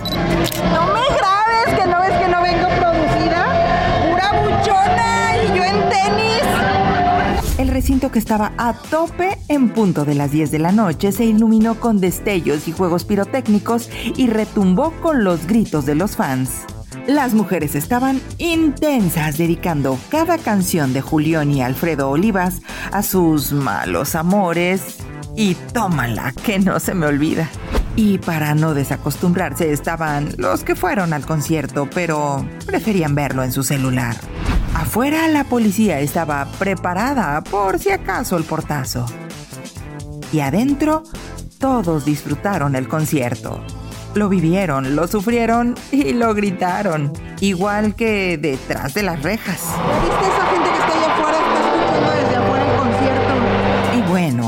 No 0.72 0.86
me 0.86 1.04
grabes, 1.16 1.80
que 1.80 1.86
no 1.86 2.00
ves 2.00 2.18
que 2.18 2.28
no 2.28 2.42
vengo 2.42 2.68
producida. 2.78 3.82
Y 5.44 5.56
yo 5.56 5.64
en 5.64 5.88
tenis. 5.88 6.42
El 7.58 7.68
recinto 7.68 8.10
que 8.10 8.18
estaba 8.18 8.52
a 8.58 8.74
tope 8.74 9.38
en 9.48 9.70
punto 9.70 10.04
de 10.04 10.14
las 10.14 10.30
10 10.30 10.50
de 10.50 10.58
la 10.58 10.72
noche 10.72 11.12
se 11.12 11.24
iluminó 11.24 11.80
con 11.80 12.00
destellos 12.00 12.68
y 12.68 12.72
juegos 12.72 13.04
pirotécnicos 13.04 13.90
y 14.16 14.26
retumbó 14.26 14.92
con 15.00 15.24
los 15.24 15.46
gritos 15.46 15.86
de 15.86 15.94
los 15.94 16.16
fans. 16.16 16.64
Las 17.06 17.34
mujeres 17.34 17.74
estaban 17.74 18.20
intensas 18.38 19.36
dedicando 19.36 19.98
cada 20.08 20.38
canción 20.38 20.92
de 20.92 21.00
Julián 21.00 21.50
y 21.50 21.62
Alfredo 21.62 22.10
Olivas 22.10 22.62
a 22.92 23.02
sus 23.02 23.52
malos 23.52 24.14
amores 24.14 24.98
y 25.36 25.54
tómala 25.54 26.32
que 26.44 26.58
no 26.58 26.78
se 26.78 26.94
me 26.94 27.06
olvida. 27.06 27.48
Y 27.94 28.18
para 28.18 28.54
no 28.54 28.74
desacostumbrarse 28.74 29.72
estaban 29.72 30.34
los 30.38 30.64
que 30.64 30.74
fueron 30.74 31.12
al 31.12 31.26
concierto 31.26 31.88
pero 31.94 32.46
preferían 32.66 33.14
verlo 33.14 33.42
en 33.42 33.52
su 33.52 33.62
celular. 33.62 34.16
Afuera 34.74 35.28
la 35.28 35.44
policía 35.44 36.00
estaba 36.00 36.46
preparada 36.58 37.42
por 37.42 37.78
si 37.78 37.90
acaso 37.90 38.36
el 38.36 38.44
portazo. 38.44 39.04
Y 40.32 40.40
adentro 40.40 41.02
todos 41.58 42.04
disfrutaron 42.04 42.74
el 42.74 42.88
concierto. 42.88 43.62
Lo 44.14 44.28
vivieron, 44.28 44.96
lo 44.96 45.06
sufrieron 45.06 45.74
y 45.90 46.12
lo 46.12 46.34
gritaron. 46.34 47.12
Igual 47.40 47.94
que 47.94 48.38
detrás 48.38 48.94
de 48.94 49.02
las 49.02 49.22
rejas. 49.22 49.60
¿Viste 50.02 50.26
esa 50.26 50.46
gente 50.46 50.70
que 50.70 50.76
está 50.76 51.11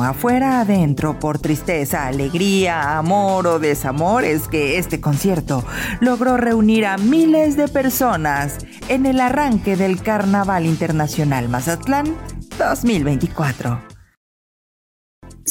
afuera 0.04 0.60
adentro 0.60 1.18
por 1.18 1.38
tristeza, 1.38 2.06
alegría, 2.06 2.98
amor 2.98 3.46
o 3.46 3.58
desamor 3.58 4.24
es 4.24 4.48
que 4.48 4.78
este 4.78 5.00
concierto 5.00 5.64
logró 6.00 6.36
reunir 6.36 6.86
a 6.86 6.96
miles 6.96 7.56
de 7.56 7.68
personas 7.68 8.58
en 8.88 9.06
el 9.06 9.20
arranque 9.20 9.76
del 9.76 10.02
Carnaval 10.02 10.66
Internacional 10.66 11.48
Mazatlán 11.48 12.14
2024 12.58 13.93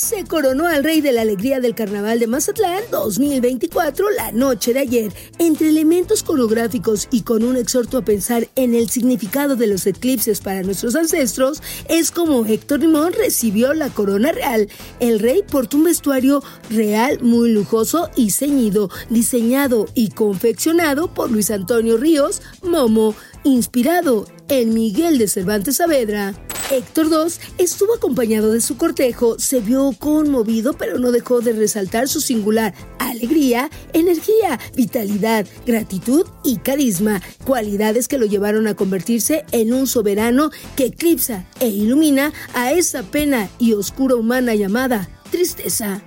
se 0.04 0.26
coronó 0.26 0.68
al 0.68 0.84
rey 0.84 1.00
de 1.00 1.14
la 1.14 1.22
alegría 1.22 1.62
del 1.62 1.76
Carnaval 1.76 2.20
de 2.20 2.28
Mazatlán 2.28 2.84
2024 2.92 4.10
la 4.12 4.34
noche 4.34 4.74
de 4.74 4.82
ayer. 4.82 5.14
Entre 5.40 5.70
elementos 5.70 6.24
coreográficos 6.24 7.08
y 7.10 7.22
con 7.22 7.42
un 7.46 7.56
exhorto 7.56 7.98
a 7.98 8.02
pensar 8.02 8.50
en 8.58 8.76
el 8.76 8.90
significado 8.90 9.56
de 9.56 9.68
los 9.68 9.88
eclipses 9.88 10.42
para 10.42 10.62
nuestros 10.62 10.96
ancestros, 10.96 11.64
es 11.88 12.12
como 12.12 12.46
Héctor 12.46 12.82
Limón 12.82 13.14
recibió 13.14 13.74
la 13.74 13.90
corona 13.90 14.34
real. 14.34 14.68
El 15.00 15.20
rey 15.20 15.42
portó 15.50 15.78
un 15.78 15.86
vestuario 15.86 16.44
real 16.70 17.20
muy 17.22 17.52
lujoso 17.52 18.10
y 18.18 18.32
ceñido, 18.32 18.90
diseñado 19.10 19.86
y 19.94 20.10
confeccionado 20.10 21.14
por 21.14 21.32
Luis 21.32 21.50
Antonio 21.50 21.96
Ríos, 21.96 22.42
Momo, 22.62 23.16
inspirado 23.44 24.26
en 24.50 24.74
Miguel 24.74 25.18
de 25.18 25.28
Cervantes 25.28 25.78
Saavedra. 25.78 26.34
Héctor 26.72 27.08
II 27.08 27.34
estuvo 27.58 27.94
acompañado 27.94 28.52
de 28.52 28.62
su 28.62 28.78
cortejo, 28.78 29.38
se 29.38 29.60
vio 29.60 29.94
conmovido 30.00 30.74
pero 30.74 30.98
no 30.98 31.12
dejó 31.12 31.42
de 31.42 31.54
resaltar 31.54 32.08
su 32.08 32.22
singular 32.22 32.74
alegría, 33.00 33.70
energía, 33.94 34.60
vitalidad, 34.76 35.46
gratitud 35.66 36.26
y 36.44 36.58
carisma, 36.58 37.22
cualidades 37.46 38.08
que 38.08 38.18
lo 38.18 38.26
llevaron 38.26 38.68
a 38.68 38.76
convertirse 38.76 39.46
en 39.52 39.74
un 39.74 39.88
soberano 39.88 40.50
que 40.76 40.86
eclipsa 40.86 41.46
e 41.60 41.68
ilumina 41.68 42.34
a 42.54 42.72
esa 42.72 43.04
pena 43.04 43.50
y 43.60 43.74
oscura 43.74 44.16
humana 44.16 44.56
llamada 44.56 45.10
tristeza. 45.30 46.02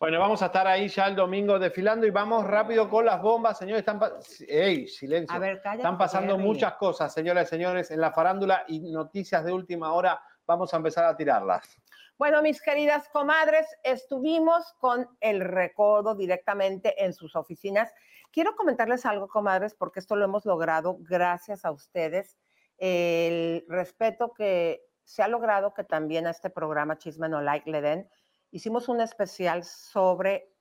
Bueno, 0.00 0.18
vamos 0.18 0.40
a 0.40 0.46
estar 0.46 0.66
ahí 0.66 0.88
ya 0.88 1.08
el 1.08 1.14
domingo 1.14 1.58
desfilando 1.58 2.06
y 2.06 2.10
vamos 2.10 2.46
rápido 2.46 2.88
con 2.88 3.04
las 3.04 3.20
bombas, 3.20 3.58
señores. 3.58 3.80
Están 3.80 4.00
¡Ey, 4.48 4.88
silencio! 4.88 5.36
A 5.36 5.38
ver, 5.38 5.60
cállate, 5.60 5.82
están 5.82 5.98
pasando 5.98 6.38
muchas 6.38 6.72
cosas, 6.76 7.12
señoras 7.12 7.46
y 7.46 7.50
señores, 7.50 7.90
en 7.90 8.00
la 8.00 8.10
farándula 8.10 8.64
y 8.66 8.80
noticias 8.80 9.44
de 9.44 9.52
última 9.52 9.92
hora. 9.92 10.18
Vamos 10.46 10.72
a 10.72 10.78
empezar 10.78 11.04
a 11.04 11.14
tirarlas. 11.14 11.76
Bueno, 12.16 12.40
mis 12.40 12.62
queridas 12.62 13.10
comadres, 13.10 13.66
estuvimos 13.84 14.72
con 14.78 15.06
el 15.20 15.42
recodo 15.42 16.14
directamente 16.14 17.04
en 17.04 17.12
sus 17.12 17.36
oficinas. 17.36 17.92
Quiero 18.32 18.56
comentarles 18.56 19.04
algo, 19.04 19.28
comadres, 19.28 19.74
porque 19.74 20.00
esto 20.00 20.16
lo 20.16 20.24
hemos 20.24 20.46
logrado 20.46 20.96
gracias 21.00 21.66
a 21.66 21.72
ustedes. 21.72 22.38
El 22.78 23.66
respeto 23.68 24.32
que 24.32 24.80
se 25.04 25.22
ha 25.22 25.28
logrado 25.28 25.74
que 25.74 25.84
también 25.84 26.26
a 26.26 26.30
este 26.30 26.48
programa 26.48 26.96
Chisme 26.96 27.28
No 27.28 27.42
Like 27.42 27.70
le 27.70 27.82
den. 27.82 28.08
Hicimos 28.50 28.88
un 28.88 29.00
especial 29.00 29.64
sobre, 29.64 30.52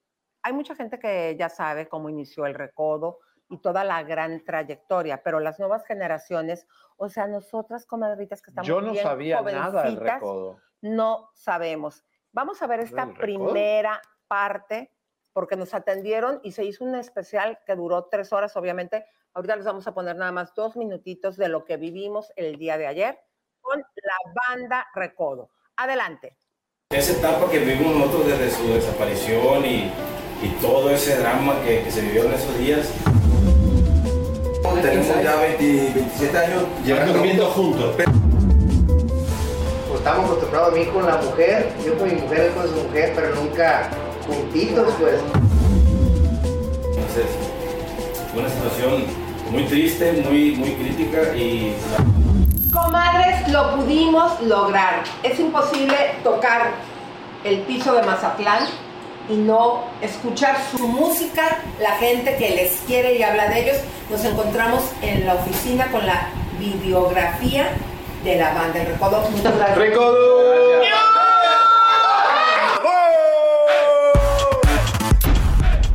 hay 0.42 0.54
mucha 0.54 0.76
gente 0.76 1.00
que 1.00 1.36
ya 1.38 1.50
sabe 1.50 1.88
cómo 1.88 2.10
inició 2.10 2.46
el 2.46 2.54
recodo 2.54 3.20
y 3.50 3.58
toda 3.58 3.84
la 3.84 4.04
gran 4.04 4.44
trayectoria, 4.44 5.24
pero 5.24 5.40
las 5.40 5.60
nuevas 5.60 5.86
generaciones, 5.86 6.68
o 6.98 7.10
sea, 7.10 7.28
nosotras 7.28 7.86
comadritas 7.86 8.42
que 8.42 8.52
estamos 8.52 8.68
Yo 8.68 8.80
no 8.80 8.92
bien 8.92 9.04
sabía 9.04 9.42
nada 9.42 9.84
del 9.84 9.98
recodo. 9.98 10.60
no 10.82 11.30
sabemos. 11.34 12.06
Vamos 12.32 12.62
a 12.62 12.68
ver 12.68 12.82
esta 12.82 13.12
primera 13.14 14.00
parte 14.28 14.94
porque 15.34 15.56
nos 15.56 15.74
atendieron 15.74 16.40
y 16.44 16.52
se 16.52 16.64
hizo 16.64 16.84
un 16.84 16.96
especial 16.96 17.60
que 17.66 17.76
duró 17.76 18.06
tres 18.06 18.32
horas, 18.34 18.56
obviamente. 18.56 19.06
Ahorita 19.34 19.56
les 19.56 19.66
vamos 19.66 19.88
a 19.88 19.94
poner 19.94 20.16
nada 20.16 20.32
más 20.32 20.54
dos 20.54 20.76
minutitos 20.76 21.38
de 21.38 21.50
lo 21.50 21.66
que 21.66 21.78
vivimos 21.78 22.32
el 22.36 22.58
día 22.58 22.78
de 22.78 22.88
ayer 22.88 23.20
con 23.62 23.80
la 23.80 24.34
banda 24.48 24.88
Recodo. 24.94 25.50
Adelante. 25.76 26.38
Esa 26.92 27.12
etapa 27.12 27.48
que 27.52 27.60
vivimos 27.60 27.96
nosotros 27.96 28.26
desde 28.26 28.50
su 28.50 28.74
desaparición 28.74 29.64
y, 29.64 29.92
y 30.42 30.48
todo 30.60 30.90
ese 30.90 31.18
drama 31.18 31.62
que, 31.64 31.84
que 31.84 31.92
se 31.92 32.02
vivió 32.02 32.24
en 32.24 32.34
esos 32.34 32.58
días. 32.58 32.90
Tenemos 34.82 35.08
ya 35.24 35.36
20 35.36 35.92
27 35.94 36.36
años 36.36 36.64
Llevando 36.84 37.14
durmiendo 37.14 37.46
juntos. 37.52 37.94
Pues 37.96 38.08
estamos 40.00 40.26
acostumbrados 40.32 40.68
a 40.68 40.72
dormir 40.72 40.90
con 40.92 41.06
la 41.06 41.18
mujer, 41.18 41.70
yo 41.86 41.96
con 41.96 42.08
mi 42.08 42.22
mujer, 42.22 42.40
él 42.40 42.52
con 42.54 42.68
su 42.68 42.84
mujer, 42.84 43.14
pero 43.14 43.36
nunca 43.36 43.92
juntitos, 44.26 44.92
pues. 45.00 45.20
Entonces, 46.88 47.26
fue 48.34 48.42
una 48.42 48.50
situación 48.50 49.06
muy 49.52 49.66
triste, 49.66 50.24
muy, 50.28 50.56
muy 50.56 50.72
crítica 50.72 51.36
y 51.36 51.76
lo 53.52 53.76
pudimos 53.76 54.40
lograr. 54.42 55.04
Es 55.24 55.40
imposible 55.40 55.96
tocar 56.24 56.72
el 57.44 57.60
piso 57.62 57.94
de 57.94 58.04
Mazatlán 58.04 58.68
y 59.30 59.34
no 59.36 59.84
escuchar 60.02 60.58
su 60.72 60.88
música, 60.88 61.60
la 61.80 61.92
gente 61.98 62.36
que 62.38 62.50
les 62.50 62.80
quiere 62.88 63.16
y 63.16 63.24
habla 63.24 63.48
de 63.48 63.62
ellos. 63.62 63.78
Nos 64.10 64.24
encontramos 64.26 64.84
en 65.02 65.26
la 65.26 65.36
oficina 65.36 65.88
con 65.92 66.06
la 66.06 66.30
videografía 66.60 67.70
de 68.24 68.36
la 68.36 68.54
banda 68.54 68.82
El 68.82 68.88
Recodo. 68.88 69.22
Muchas 69.30 69.56
gracias. 69.56 69.78
¡Recodo! 69.78 70.82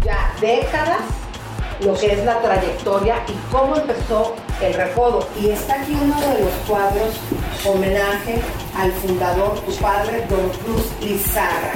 Ya 0.05 0.33
décadas 0.41 1.14
lo 1.85 1.95
que 1.95 2.13
es 2.13 2.25
la 2.25 2.41
trayectoria 2.41 3.17
y 3.29 3.53
cómo 3.53 3.77
empezó 3.77 4.35
el 4.61 4.75
recodo. 4.75 5.27
Y 5.41 5.51
está 5.51 5.81
aquí 5.81 5.97
uno 6.01 6.19
de 6.21 6.41
los 6.41 6.53
cuadros, 6.67 7.15
homenaje 7.65 8.41
al 8.77 8.91
fundador, 8.93 9.61
tu 9.61 9.73
padre, 9.77 10.25
don 10.29 10.49
Cruz 10.51 10.93
Lizarra. 11.01 11.73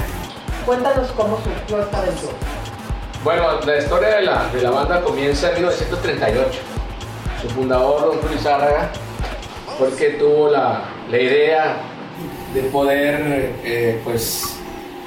Cuéntanos 0.65 1.11
cómo 1.11 1.37
surgió 1.37 1.81
esta 1.81 1.99
aventura. 1.99 2.33
Bueno, 3.23 3.59
la 3.61 3.77
historia 3.77 4.09
de 4.09 4.21
la, 4.23 4.47
de 4.47 4.61
la 4.61 4.71
banda 4.71 5.01
comienza 5.01 5.49
en 5.49 5.55
1938. 5.55 6.59
Su 7.41 7.49
fundador, 7.49 8.01
don 8.01 8.17
Cruz 8.19 8.31
Lizárraga, 8.31 8.89
fue 9.77 9.89
el 9.89 9.95
que 9.95 10.09
tuvo 10.11 10.49
la, 10.49 10.85
la 11.09 11.17
idea 11.17 11.77
de 12.53 12.61
poder 12.63 13.55
eh, 13.63 14.01
pues, 14.03 14.57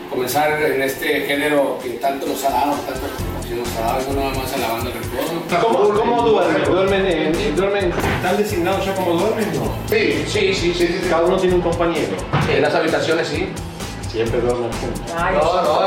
comenzar 0.09 0.62
en 0.62 0.83
este 0.83 1.23
género 1.23 1.79
que 1.83 1.91
tanto 1.91 2.27
nos 2.27 2.45
ha 2.45 2.51
dado, 2.51 2.73
tanto 2.77 3.32
no 3.55 4.20
nada 4.20 4.35
más 4.35 4.53
a 4.53 4.57
la 4.59 4.69
banda 4.69 4.91
del 4.91 5.03
recodo. 5.03 5.62
¿Cómo, 5.62 5.99
cómo 6.01 6.23
duermen? 6.23 6.65
¿Duermen, 6.65 7.07
en- 7.07 7.57
duermen? 7.57 7.93
¿Están 8.16 8.37
designados 8.37 8.85
ya 8.85 8.95
como 8.95 9.12
duermen? 9.15 9.49
No. 9.55 9.65
Sí, 9.89 10.24
sí, 10.27 10.55
sí, 10.55 10.74
sí, 10.74 10.87
sí. 10.87 11.07
Cada 11.09 11.23
uno 11.23 11.37
tiene 11.37 11.57
un 11.57 11.62
compañero. 11.62 12.16
En 12.49 12.62
las 12.62 12.74
habitaciones 12.74 13.29
sí. 13.29 13.49
Siempre 14.11 14.41
duermen 14.41 14.70
juntos. 14.73 15.01
No, 15.15 15.31
no, 15.33 15.62
no, 15.62 15.81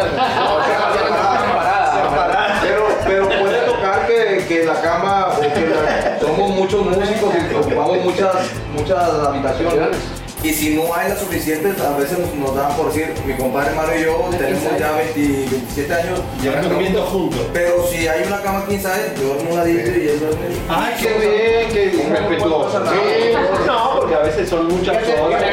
Pero, 2.61 2.87
pero 3.05 3.27
puede 3.41 3.59
tocar 3.65 4.07
que, 4.07 4.45
que 4.47 4.65
la 4.65 4.81
cama, 4.81 5.27
o 5.37 5.39
que 5.41 5.47
la- 5.47 6.19
somos 6.19 6.49
muchos 6.51 6.85
músicos 6.85 7.33
y 7.51 7.55
ocupamos 7.55 7.97
muchas, 8.03 8.35
muchas 8.75 8.97
habitaciones. 9.27 9.97
Y 10.45 10.53
si 10.53 10.75
no 10.75 10.93
hay 10.93 11.09
las 11.09 11.17
suficientes, 11.19 11.81
a 11.81 11.97
veces 11.97 12.19
nos, 12.19 12.31
nos 12.35 12.55
dan 12.55 12.75
por 12.77 12.93
decir, 12.93 13.11
mi 13.25 13.33
compadre 13.33 13.69
hermano 13.71 13.89
y 13.97 14.03
yo 14.03 14.29
tenemos 14.37 14.77
ya 14.79 14.91
20, 14.91 15.19
27 15.49 15.91
años. 15.93 16.19
Llevan 16.39 16.69
durmiendo 16.69 17.01
juntos. 17.07 17.39
Pero 17.51 17.83
si 17.87 18.07
hay 18.07 18.23
una 18.27 18.39
cama 18.43 18.63
king 18.67 18.77
size, 18.77 19.15
yo 19.19 19.29
duermo 19.33 19.49
un 19.51 19.57
ladito 19.57 19.89
y 19.89 20.07
él 20.07 20.19
duerme. 20.19 20.45
Ay, 20.69 20.93
qué 21.01 21.09
bien, 21.17 21.67
qué 21.73 21.93
No, 22.07 22.15
respetuoso. 22.15 22.79
no. 22.79 22.91
No, 23.65 23.95
porque 23.99 24.13
a 24.15 24.19
veces 24.19 24.47
son 24.47 24.67
muchas 24.67 24.97
horas. 25.19 25.41
Hay 25.43 25.49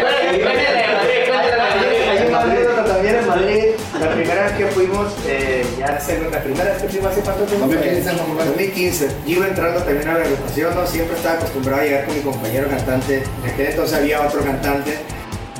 una 2.28 2.40
anécdota 2.42 2.84
también 2.84 3.14
en 3.16 3.26
Madrid, 3.28 3.64
la 4.02 4.14
primera 4.14 4.44
vez 4.44 4.52
que 4.52 4.66
fuimos, 4.66 5.12
eh, 5.26 5.64
ya 5.78 5.86
hace, 5.86 6.18
la 6.30 6.42
primera 6.42 6.64
vez 6.64 6.82
que 6.82 6.88
fuimos 6.88 7.12
hace 7.12 7.20
cuánto 7.20 7.44
tiempo? 7.44 7.66
2015, 7.66 8.12
¿no? 8.12 8.44
2015. 8.44 9.08
Yo 9.26 9.36
iba 9.36 9.48
entrando 9.48 9.80
también 9.82 10.08
a 10.08 10.14
la 10.18 10.24
agrupación, 10.24 10.74
¿no? 10.74 10.86
siempre 10.86 11.16
estaba 11.16 11.36
acostumbrado 11.36 11.82
a 11.82 11.84
llegar 11.84 12.04
con 12.06 12.14
mi 12.16 12.20
compañero 12.22 12.68
cantante, 12.68 13.22
en 13.44 13.50
aquel 13.50 13.66
entonces 13.66 13.96
había 13.96 14.20
otro 14.20 14.42
cantante. 14.42 14.98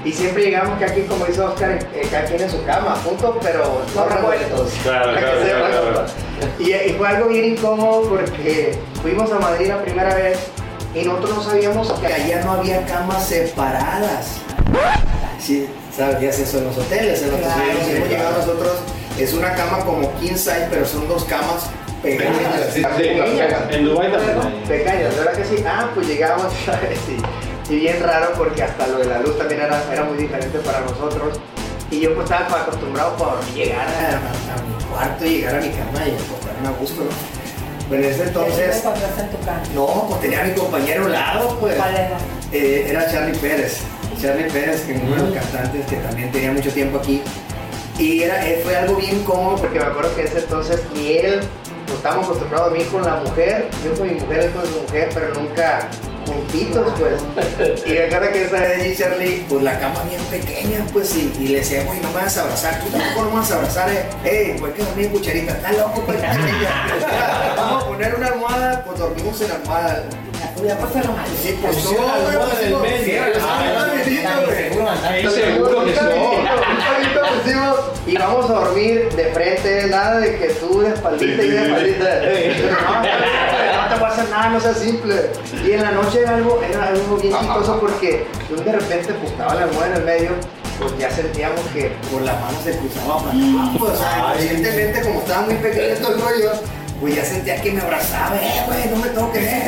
Y 0.05 0.10
siempre 0.10 0.43
llegamos 0.43 0.78
que 0.78 0.85
aquí, 0.85 1.02
como 1.02 1.24
dice 1.27 1.40
Oscar, 1.40 1.78
eh, 1.94 2.09
cada 2.10 2.24
quien 2.24 2.43
en 2.43 2.51
su 2.51 2.64
cama, 2.64 2.97
juntos, 3.05 3.36
pero 3.40 3.82
no 3.94 4.05
revueltos. 4.09 4.73
Claro, 4.82 5.12
claro, 5.12 5.40
claro, 5.40 5.93
claro. 5.93 6.06
Y, 6.59 6.73
y 6.73 6.94
fue 6.98 7.09
algo 7.09 7.28
bien 7.28 7.44
incómodo 7.44 8.09
porque 8.09 8.77
fuimos 9.01 9.31
a 9.31 9.39
Madrid 9.39 9.69
la 9.69 9.81
primera 9.81 10.12
vez 10.16 10.39
y 10.94 11.05
nosotros 11.05 11.36
no 11.36 11.43
sabíamos 11.43 11.93
que 11.93 12.06
allá 12.06 12.43
no 12.44 12.52
había 12.52 12.85
camas 12.85 13.27
separadas. 13.28 14.39
Sí, 15.39 15.69
sabías 15.97 16.39
eso 16.39 16.59
en 16.59 16.64
los 16.64 16.78
hoteles, 16.78 17.23
en 17.23 17.31
los 17.32 17.40
Claro, 17.40 17.60
hoteles 17.62 17.85
sí, 17.86 17.90
hemos 17.97 18.09
claro. 18.09 18.10
llegado 18.24 18.39
nosotros, 18.39 18.73
es 19.19 19.32
una 19.35 19.55
cama 19.55 19.78
como 19.85 20.12
king 20.20 20.35
size, 20.35 20.66
pero 20.70 20.86
son 20.86 21.06
dos 21.09 21.24
camas 21.24 21.66
pequeñas. 22.02 22.35
Sí, 22.73 22.81
sí, 22.82 23.02
pequeñas. 23.02 23.52
en 23.70 23.85
Dubái 23.85 24.10
también. 24.10 24.62
Pequeñas, 24.66 25.16
¿verdad 25.16 25.32
que 25.32 25.44
sí? 25.44 25.64
Ah, 25.66 25.90
pues 25.94 26.06
llegamos, 26.09 26.47
¿sabes? 26.66 26.98
Y, 27.69 27.73
y 27.73 27.77
bien 27.81 28.02
raro 28.02 28.32
porque 28.36 28.62
hasta 28.62 28.86
lo 28.89 28.98
de 28.98 29.05
la 29.06 29.19
luz 29.20 29.36
también 29.39 29.60
era, 29.60 29.82
era 29.93 30.05
muy 30.05 30.16
diferente 30.19 30.59
para 30.60 30.81
nosotros. 30.81 31.39
Y 31.90 32.01
yo 32.01 32.14
pues 32.14 32.24
estaba 32.31 32.62
acostumbrado 32.62 33.14
por 33.16 33.39
llegar 33.55 33.86
a, 33.86 33.90
a- 34.16 34.59
a 34.59 34.62
mi 34.62 34.85
cuarto 34.90 35.27
y 35.27 35.36
llegar 35.39 35.56
a 35.56 35.60
mi 35.60 35.69
cama 35.69 36.06
y 36.06 36.12
acostarme 36.14 36.69
a 36.69 36.70
gusto, 36.81 37.02
¿no? 37.05 37.10
Pero 37.90 38.02
en 38.05 38.10
ese 38.10 38.23
entonces... 38.23 38.77
encontraste 38.78 39.20
en 39.20 39.28
tu 39.31 39.39
casa? 39.40 39.60
No, 39.74 40.06
pues 40.09 40.20
tenía 40.23 40.40
a 40.40 40.44
mi 40.44 40.52
compañero 40.55 41.02
a 41.02 41.06
un 41.06 41.12
lado, 41.12 41.59
pues. 41.60 41.74
¿Cuál 41.77 41.94
era? 41.94 42.16
Eh, 42.51 42.86
era 42.89 43.12
Charlie 43.12 43.36
Pérez. 43.39 43.81
Charlie 44.21 44.51
Pérez, 44.51 44.83
que 44.83 44.95
es 44.95 45.03
uno 45.03 45.17
de 45.17 45.23
los 45.23 45.35
cantantes 45.35 45.87
que 45.87 45.97
también 45.97 46.31
tenía 46.33 46.53
mucho 46.53 46.71
tiempo 46.71 46.99
aquí. 46.99 47.23
Y 47.99 48.23
era, 48.23 48.43
fue 48.65 48.77
algo 48.77 48.97
bien 48.97 49.23
cómodo 49.25 49.57
porque 49.57 49.79
me 49.79 49.85
acuerdo 49.85 50.15
que 50.17 50.25
ese 50.25 50.39
entonces 50.39 50.81
ni 50.95 51.13
él, 51.19 51.41
pues, 51.93 51.98
estábamos 51.98 52.27
acostumbrados 52.27 52.69
a 52.70 52.74
mí 52.74 52.85
con 52.85 53.02
la 53.05 53.16
mujer, 53.16 53.69
yo 53.85 53.93
con 53.94 54.09
mi 54.09 54.14
mujer, 54.20 54.40
él 54.40 54.51
con 54.52 54.66
su 54.66 54.81
mujer, 54.81 55.10
pero 55.12 55.35
nunca 55.35 55.89
juntitos, 56.27 56.93
pues. 56.98 57.82
Y 57.86 57.90
me 57.93 58.05
acuerdo 58.05 58.32
que 58.32 58.44
esa 58.44 58.60
vez 58.60 58.98
Charlie, 58.98 59.44
pues 59.48 59.62
la 59.62 59.78
cama 59.78 60.02
bien 60.09 60.23
pequeña, 60.31 60.85
pues, 60.93 61.14
y, 61.16 61.32
y 61.39 61.48
le 61.48 61.59
decía, 61.59 61.85
güey, 61.85 62.01
no 62.01 62.09
me 62.09 62.23
vas 62.23 62.36
a 62.39 62.43
abrazar, 62.43 62.81
tú 62.81 62.86
tampoco 62.90 63.24
no 63.24 63.31
me 63.31 63.36
vas 63.36 63.51
a 63.51 63.55
abrazar, 63.56 63.90
eh. 63.90 64.06
Ey, 64.24 64.59
güey, 64.59 64.73
que 64.73 64.82
dormir 64.82 65.06
en 65.06 65.12
cucharita, 65.12 65.52
está 65.52 65.73
loco, 65.73 66.02
pues, 66.06 66.19
Vamos 67.56 67.82
a 67.82 67.86
poner 67.86 68.14
una 68.14 68.27
almohada, 68.28 68.85
pues 68.85 68.98
dormimos 68.98 69.40
en 69.43 69.48
la 69.48 69.55
almohada. 69.56 70.05
Ya 70.66 70.78
pasa 70.78 71.01
la 71.02 71.10
mano. 71.10 71.24
Sí, 71.43 71.59
pues 71.60 71.85
no, 71.85 71.90
la 71.93 71.98
güey, 72.19 72.36
almohada 72.36 72.60
en 72.60 72.66
el 72.66 72.73
pusimos- 72.74 72.82
medio. 72.82 73.23
Ah, 73.43 75.19
ya, 75.23 75.31
seguro 75.31 75.85
que 75.85 75.93
pusimos 77.35 77.77
Y 78.07 78.17
vamos 78.17 78.51
a 78.51 78.55
dormir 78.55 79.09
de 79.15 79.25
frente, 79.27 79.87
nada 79.89 80.21
de 80.21 80.39
que 80.39 80.49
tú 80.55 80.81
de 80.81 80.89
espaldita 80.89 81.43
y 81.43 81.49
de 81.49 81.63
espaldita. 81.63 82.05
No, 82.71 83.83
no 83.83 83.95
te 83.95 84.01
va 84.01 84.09
a 84.09 84.13
hacer 84.13 84.29
nada, 84.31 84.49
no 84.51 84.61
sea 84.61 84.75
simple. 84.75 85.31
Y 85.65 85.73
en 85.73 85.83
la 85.83 85.93
noche 85.93 86.21
era 86.21 86.35
algo, 86.37 86.61
era 86.63 86.89
algo 86.89 87.17
bien 87.17 87.35
chistoso 87.39 87.81
porque 87.81 88.27
yo 88.51 88.57
de 88.57 88.73
repente 88.73 89.13
pues 89.15 89.33
estaba 89.33 89.55
la 89.55 89.65
almohada 89.65 89.87
en 89.87 89.97
el 89.97 90.05
medio 90.05 90.31
pues 90.79 90.99
ya 90.99 91.11
sentíamos 91.11 91.61
que 91.73 91.93
por 92.11 92.23
las 92.23 92.41
manos 92.41 92.63
se 92.65 92.77
cruzaban 92.77 93.25
para 93.25 93.31
acá, 93.31 93.79
pues, 93.79 93.93
inconscientemente 94.19 95.03
como 95.03 95.21
estaba 95.21 95.43
muy 95.43 95.55
pequeño 95.55 95.95
todo 95.97 96.15
el 96.15 96.21
rollo, 96.21 96.53
pues 97.01 97.15
ya 97.15 97.25
sentía 97.25 97.61
que 97.61 97.73
me 97.73 97.81
abrazaba, 97.81 98.37
eh, 98.37 98.63
güey, 98.67 98.89
no 98.91 98.97
me 98.97 99.09
toques, 99.09 99.43
eh, 99.43 99.65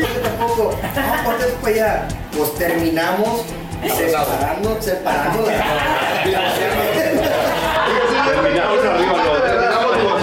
yo 0.00 0.20
tampoco, 0.20 0.74
no, 0.82 1.24
ponte 1.24 1.44
pues 1.60 1.76
ya, 1.76 2.08
pues 2.36 2.54
terminamos 2.54 3.44
separando, 3.96 4.80
separando 4.80 5.44
Terminamos 8.26 8.84
arriba 8.84 9.12
los 9.24 10.22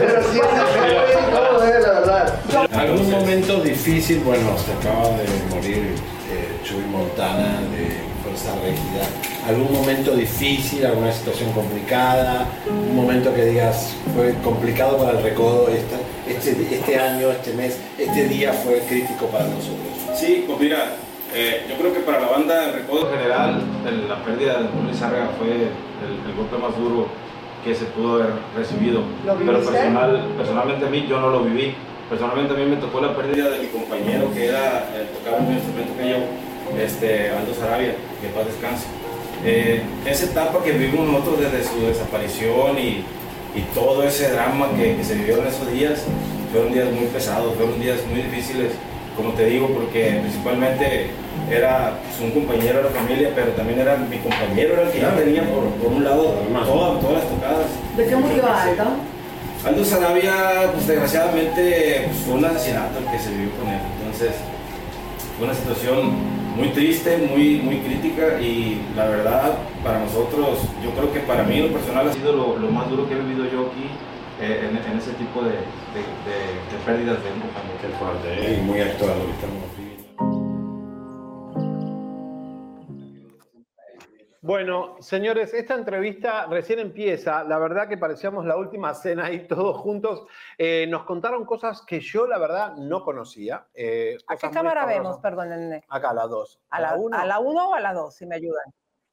Pero 0.00 0.22
sí, 0.32 0.38
es 0.38 1.18
incómodo, 1.28 1.66
eh, 1.66 1.80
la 1.80 2.68
Algún 2.80 3.10
momento 3.10 3.60
difícil, 3.60 4.20
bueno, 4.24 4.56
se 4.56 4.72
acaba 4.72 5.08
de 5.10 5.54
morir 5.54 5.94
eh, 6.32 6.58
Chuy 6.64 6.84
Montana 6.90 7.60
de 7.76 8.00
Fuerza 8.22 8.54
Régida. 8.62 9.04
Algún 9.48 9.72
momento 9.72 10.12
difícil, 10.16 10.86
alguna 10.86 11.12
situación 11.12 11.52
complicada, 11.52 12.46
un 12.68 12.96
momento 12.96 13.34
que 13.34 13.44
digas 13.44 13.94
fue 14.14 14.34
complicado 14.42 14.96
para 14.96 15.18
el 15.18 15.22
recodo 15.22 15.68
esta- 15.68 15.98
este, 16.28 16.74
este 16.74 16.98
año, 16.98 17.30
este 17.30 17.52
mes, 17.54 17.78
este 17.98 18.28
día 18.28 18.52
fue 18.52 18.80
crítico 18.88 19.26
para 19.26 19.44
nosotros. 19.44 20.16
Sí, 20.18 20.44
pues 20.46 20.58
mira, 20.60 20.96
eh, 21.34 21.66
yo 21.68 21.76
creo 21.76 21.92
que 21.92 22.00
para 22.00 22.20
la 22.20 22.28
banda 22.28 22.64
en 22.68 22.74
recodo 22.74 23.10
general, 23.10 23.60
el- 23.86 24.08
la 24.08 24.24
pérdida 24.24 24.54
de 24.62 24.68
Luis 24.84 24.96
Sarga 24.96 25.28
fue 25.38 25.48
el, 25.48 26.30
el 26.30 26.34
golpe 26.36 26.56
más 26.56 26.74
duro 26.78 27.08
que 27.64 27.74
se 27.74 27.84
pudo 27.86 28.14
haber 28.14 28.30
recibido. 28.56 29.02
¿Lo 29.26 29.34
Pero 29.36 29.52
personal, 29.60 30.24
personalmente 30.36 30.86
a 30.86 30.88
mí 30.88 31.06
yo 31.08 31.20
no 31.20 31.28
lo 31.30 31.40
viví. 31.44 31.74
Personalmente 32.10 32.54
a 32.54 32.56
mí 32.56 32.66
me 32.66 32.76
tocó 32.76 33.00
la 33.00 33.14
pérdida 33.14 33.50
de 33.50 33.60
mi 33.60 33.66
compañero 33.68 34.34
que 34.34 34.48
era, 34.48 34.90
eh, 34.96 35.06
tocaba 35.14 35.36
el 35.36 35.42
mismo 35.44 35.58
instrumento 35.62 35.96
que 35.96 36.10
yo, 36.10 36.18
este, 36.82 37.30
Aldo 37.30 37.54
Sarabia, 37.54 37.94
que 38.20 38.28
paz 38.34 38.46
descanse. 38.46 38.86
Eh, 39.46 39.80
esa 40.04 40.24
etapa 40.26 40.60
que 40.64 40.72
vivimos 40.72 41.06
nosotros 41.06 41.38
desde 41.38 41.62
su 41.62 41.86
desaparición 41.86 42.76
y, 42.80 43.06
y 43.54 43.62
todo 43.76 44.02
ese 44.02 44.32
drama 44.32 44.70
que, 44.76 44.96
que 44.96 45.04
se 45.04 45.14
vivió 45.14 45.38
en 45.38 45.46
esos 45.46 45.70
días, 45.70 46.02
fueron 46.50 46.74
días 46.74 46.90
muy 46.90 47.06
pesados, 47.06 47.54
fueron 47.54 47.80
días 47.80 47.98
muy 48.10 48.22
difíciles, 48.22 48.72
como 49.16 49.30
te 49.34 49.46
digo, 49.46 49.68
porque 49.68 50.18
principalmente 50.20 51.10
era 51.48 51.94
pues, 52.02 52.20
un 52.20 52.32
compañero 52.32 52.78
de 52.78 52.84
la 52.84 52.90
familia, 52.90 53.30
pero 53.36 53.52
también 53.52 53.78
era 53.78 53.96
mi 53.96 54.18
compañero, 54.18 54.74
era 54.74 54.82
el 54.82 54.90
que 54.90 54.98
ya 54.98 55.14
tenía 55.14 55.44
por, 55.44 55.62
por 55.78 55.92
un 55.92 56.02
lado 56.02 56.24
todas, 56.66 57.00
todas 57.00 57.22
las 57.22 57.28
tocadas. 57.30 57.66
¿De 57.96 58.04
qué 58.04 58.16
murió 58.16 58.46
Aldo? 58.46 59.19
Aldo 59.64 59.84
Sarabia, 59.84 60.70
pues 60.72 60.86
desgraciadamente, 60.86 62.04
pues, 62.06 62.18
fue 62.24 62.34
un 62.34 62.44
asesinato 62.44 62.98
el 62.98 63.04
que 63.06 63.18
se 63.18 63.30
vivió 63.30 63.50
con 63.60 63.68
él. 63.68 63.80
Entonces, 64.00 64.32
fue 65.36 65.44
una 65.46 65.54
situación 65.54 66.12
muy 66.56 66.68
triste, 66.70 67.18
muy, 67.18 67.56
muy 67.60 67.76
crítica 67.78 68.40
y 68.40 68.80
la 68.96 69.06
verdad, 69.06 69.52
para 69.84 70.00
nosotros, 70.00 70.60
yo 70.82 70.90
creo 70.92 71.12
que 71.12 71.20
para 71.20 71.42
mí 71.44 71.58
en 71.58 71.68
lo 71.68 71.72
personal 71.78 72.08
ha 72.08 72.12
sido 72.12 72.32
lo, 72.32 72.58
lo 72.58 72.70
más 72.70 72.88
duro 72.88 73.06
que 73.08 73.14
he 73.14 73.18
vivido 73.18 73.44
yo 73.44 73.68
aquí 73.68 73.84
eh, 74.40 74.68
en, 74.68 74.76
en 74.76 74.98
ese 74.98 75.12
tipo 75.12 75.42
de, 75.42 75.50
de, 75.50 76.02
de- 76.24 76.56
de 76.70 76.76
pérdidas 76.84 77.22
de 77.22 77.30
un 77.32 77.40
compañero. 77.40 77.76
Qué 77.80 77.88
fuerte, 78.00 78.54
y 78.58 78.60
muy 78.62 78.80
actual 78.80 79.12
lo 79.18 79.24
Bueno, 84.42 84.96
señores, 85.00 85.52
esta 85.52 85.74
entrevista 85.74 86.46
recién 86.46 86.78
empieza. 86.78 87.44
La 87.44 87.58
verdad 87.58 87.88
que 87.88 87.98
parecíamos 87.98 88.46
la 88.46 88.56
última 88.56 88.94
cena 88.94 89.26
ahí 89.26 89.46
todos 89.46 89.76
juntos. 89.76 90.24
Eh, 90.56 90.86
nos 90.88 91.04
contaron 91.04 91.44
cosas 91.44 91.82
que 91.82 92.00
yo, 92.00 92.26
la 92.26 92.38
verdad, 92.38 92.74
no 92.76 93.04
conocía. 93.04 93.66
eh, 93.74 94.16
¿A 94.28 94.36
qué 94.36 94.50
cámara 94.50 94.86
vemos? 94.86 95.18
Perdón, 95.18 95.50
nene. 95.50 95.84
Acá, 95.90 96.10
a 96.10 96.14
la 96.14 96.26
2. 96.26 96.58
¿A 96.70 96.80
la 96.80 96.94
1 96.96 97.18
a 97.18 97.26
la 97.26 97.38
uno 97.38 97.68
o 97.70 97.74
a 97.74 97.80
la 97.80 97.92
2? 97.92 98.14
Si 98.14 98.24
me 98.24 98.36
ayudan. 98.36 98.64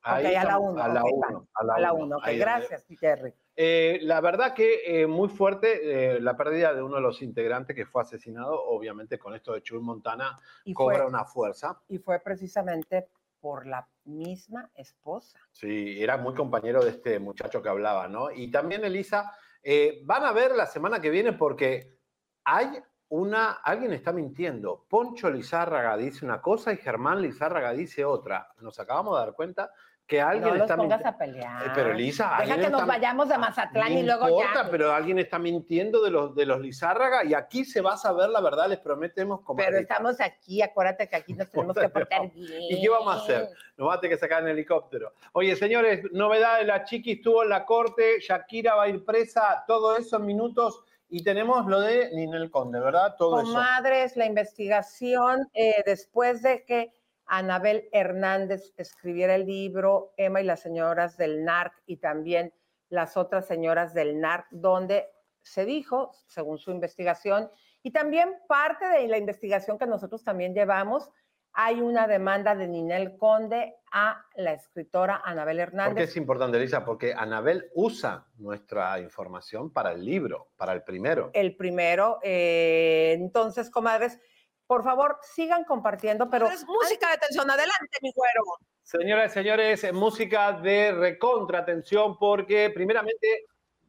Ahí 0.03 0.27
ok, 0.27 0.29
a 0.29 0.33
la 0.35 0.41
estamos, 0.43 0.73
1. 0.73 0.83
a 0.83 0.87
la 0.87 1.03
uno, 1.03 1.47
a 1.53 1.63
la 1.79 1.93
uno. 1.93 2.03
1. 2.05 2.17
Ok, 2.17 2.23
Ahí, 2.25 2.37
gracias, 2.37 2.85
Jerry. 2.97 3.33
Eh, 3.57 3.99
la 4.03 4.21
verdad 4.21 4.53
que 4.53 5.01
eh, 5.01 5.07
muy 5.07 5.27
fuerte 5.27 6.13
eh, 6.15 6.21
la 6.21 6.37
pérdida 6.37 6.73
de 6.73 6.81
uno 6.81 6.95
de 6.97 7.01
los 7.01 7.21
integrantes 7.21 7.75
que 7.75 7.85
fue 7.85 8.03
asesinado. 8.03 8.63
Obviamente, 8.67 9.19
con 9.19 9.35
esto 9.35 9.51
de 9.51 9.61
Chuy 9.61 9.81
Montana 9.81 10.39
Y 10.63 10.73
cobra 10.73 10.99
fue- 10.99 11.07
una 11.07 11.25
fuerza. 11.25 11.81
Y 11.89 11.97
fue 11.97 12.19
precisamente 12.21 13.09
por 13.47 13.65
la 13.65 13.87
misma 14.03 14.69
esposa. 14.75 15.39
Sí, 15.53 16.03
era 16.03 16.17
muy 16.17 16.33
compañero 16.33 16.83
de 16.83 16.89
este 16.89 17.17
muchacho 17.17 17.61
que 17.61 17.69
hablaba, 17.69 18.09
¿no? 18.09 18.29
Y 18.29 18.51
también, 18.51 18.83
Elisa, 18.83 19.31
eh, 19.63 20.01
van 20.03 20.25
a 20.25 20.33
ver 20.33 20.53
la 20.53 20.65
semana 20.65 20.99
que 20.99 21.09
viene 21.09 21.31
porque 21.31 21.97
hay 22.43 22.77
una, 23.07 23.51
alguien 23.63 23.93
está 23.93 24.11
mintiendo. 24.11 24.85
Poncho 24.89 25.29
Lizárraga 25.29 25.95
dice 25.95 26.25
una 26.25 26.41
cosa 26.41 26.73
y 26.73 26.77
Germán 26.77 27.21
Lizárraga 27.21 27.71
dice 27.71 28.03
otra. 28.03 28.49
Nos 28.59 28.81
acabamos 28.81 29.17
de 29.17 29.25
dar 29.25 29.33
cuenta 29.33 29.71
que 30.07 30.21
alguien 30.21 30.43
no 30.45 30.53
los 30.53 30.61
está 30.61 30.77
pongas 30.77 31.05
a 31.05 31.17
pelear. 31.17 31.67
Eh, 31.67 31.71
pero 31.75 31.91
Elisa, 31.91 32.37
Deja 32.39 32.57
que 32.57 32.69
nos 32.69 32.87
vayamos 32.87 33.27
de 33.27 33.37
Mazatlán 33.37 33.93
No 33.93 33.99
y 33.99 34.03
luego 34.03 34.29
importa, 34.29 34.63
ya. 34.63 34.71
pero 34.71 34.93
alguien 34.93 35.19
está 35.19 35.37
mintiendo 35.37 36.01
de 36.01 36.11
los, 36.11 36.33
de 36.33 36.45
los 36.45 36.61
Lizárraga 36.61 37.25
y 37.25 37.33
aquí 37.33 37.65
se 37.65 37.81
va 37.81 37.93
a 37.93 37.97
saber 37.97 38.29
la 38.29 38.39
verdad, 38.39 38.69
les 38.69 38.79
prometemos. 38.79 39.39
Pero 39.39 39.45
comadre. 39.45 39.81
estamos 39.81 40.21
aquí, 40.21 40.61
acuérdate 40.61 41.09
que 41.09 41.15
aquí 41.17 41.33
nos 41.33 41.51
tenemos 41.51 41.75
que 41.75 41.89
portar 41.89 42.31
bien. 42.31 42.63
¿Y 42.69 42.81
qué 42.81 42.89
vamos 42.89 43.15
a 43.15 43.21
hacer? 43.21 43.49
Nos 43.75 43.89
va 43.89 43.95
a 43.95 43.99
tener 43.99 44.15
que 44.15 44.21
sacar 44.21 44.43
en 44.43 44.49
helicóptero. 44.49 45.11
Oye, 45.33 45.55
señores, 45.57 46.05
novedad 46.13 46.59
de 46.59 46.65
la 46.65 46.85
chiqui 46.85 47.13
estuvo 47.13 47.43
en 47.43 47.49
la 47.49 47.65
corte, 47.65 48.19
Shakira 48.21 48.75
va 48.75 48.83
a 48.83 48.89
ir 48.89 49.03
presa, 49.03 49.65
todo 49.67 49.97
eso 49.97 50.15
en 50.15 50.25
minutos. 50.25 50.83
Y 51.09 51.23
tenemos 51.23 51.65
lo 51.67 51.79
de 51.79 52.11
Ninel 52.13 52.51
Conde, 52.51 52.79
¿verdad? 52.79 53.15
Todo 53.17 53.39
eso. 53.39 53.47
Comadres, 53.47 54.17
la 54.17 54.25
investigación, 54.25 55.49
eh, 55.53 55.81
después 55.85 56.41
de 56.41 56.65
que 56.65 56.91
Anabel 57.27 57.89
Hernández 57.91 58.73
escribiera 58.77 59.35
el 59.35 59.45
libro 59.45 60.13
Emma 60.17 60.41
y 60.41 60.45
las 60.45 60.61
señoras 60.61 61.17
del 61.17 61.43
NARC 61.43 61.73
y 61.85 61.97
también 61.97 62.53
las 62.89 63.17
otras 63.17 63.45
señoras 63.45 63.93
del 63.93 64.19
NARC, 64.19 64.47
donde 64.49 65.07
se 65.41 65.65
dijo, 65.65 66.11
según 66.27 66.57
su 66.57 66.71
investigación, 66.71 67.49
y 67.83 67.91
también 67.91 68.33
parte 68.47 68.85
de 68.85 69.07
la 69.07 69.17
investigación 69.17 69.77
que 69.77 69.85
nosotros 69.85 70.23
también 70.23 70.53
llevamos, 70.53 71.09
hay 71.53 71.81
una 71.81 72.05
demanda 72.05 72.53
de 72.53 72.67
Ninel 72.67 73.17
Conde 73.17 73.75
a 73.91 74.23
la 74.35 74.53
escritora 74.53 75.21
Anabel 75.25 75.57
¿Por 75.57 75.65
qué 75.65 75.71
Hernández. 75.71 76.09
es 76.09 76.17
importante, 76.17 76.57
Elisa? 76.57 76.85
Porque 76.85 77.13
Anabel 77.13 77.71
usa 77.73 78.27
nuestra 78.37 78.99
información 78.99 79.71
para 79.73 79.91
el 79.93 80.05
libro, 80.05 80.49
para 80.55 80.73
el 80.73 80.83
primero. 80.83 81.31
el 81.33 81.55
primero. 81.55 82.19
eh, 82.21 83.13
entonces, 83.17 83.71
comadres, 83.71 84.19
por 84.67 84.83
favor, 84.83 85.17
sigan 85.21 85.63
compartiendo, 85.63 86.29
pero... 86.29 86.47
música 86.67 87.11
de 87.11 87.17
tensión, 87.17 87.49
adelante, 87.49 87.97
mi 88.01 88.11
güero. 88.13 88.43
Señoras 88.83 89.31
y 89.31 89.33
señores, 89.33 89.83
eh, 89.83 89.91
música 89.91 90.53
de 90.53 90.91
recontra 90.91 91.59
atención 91.59 92.17
porque 92.17 92.69
primeramente 92.69 93.45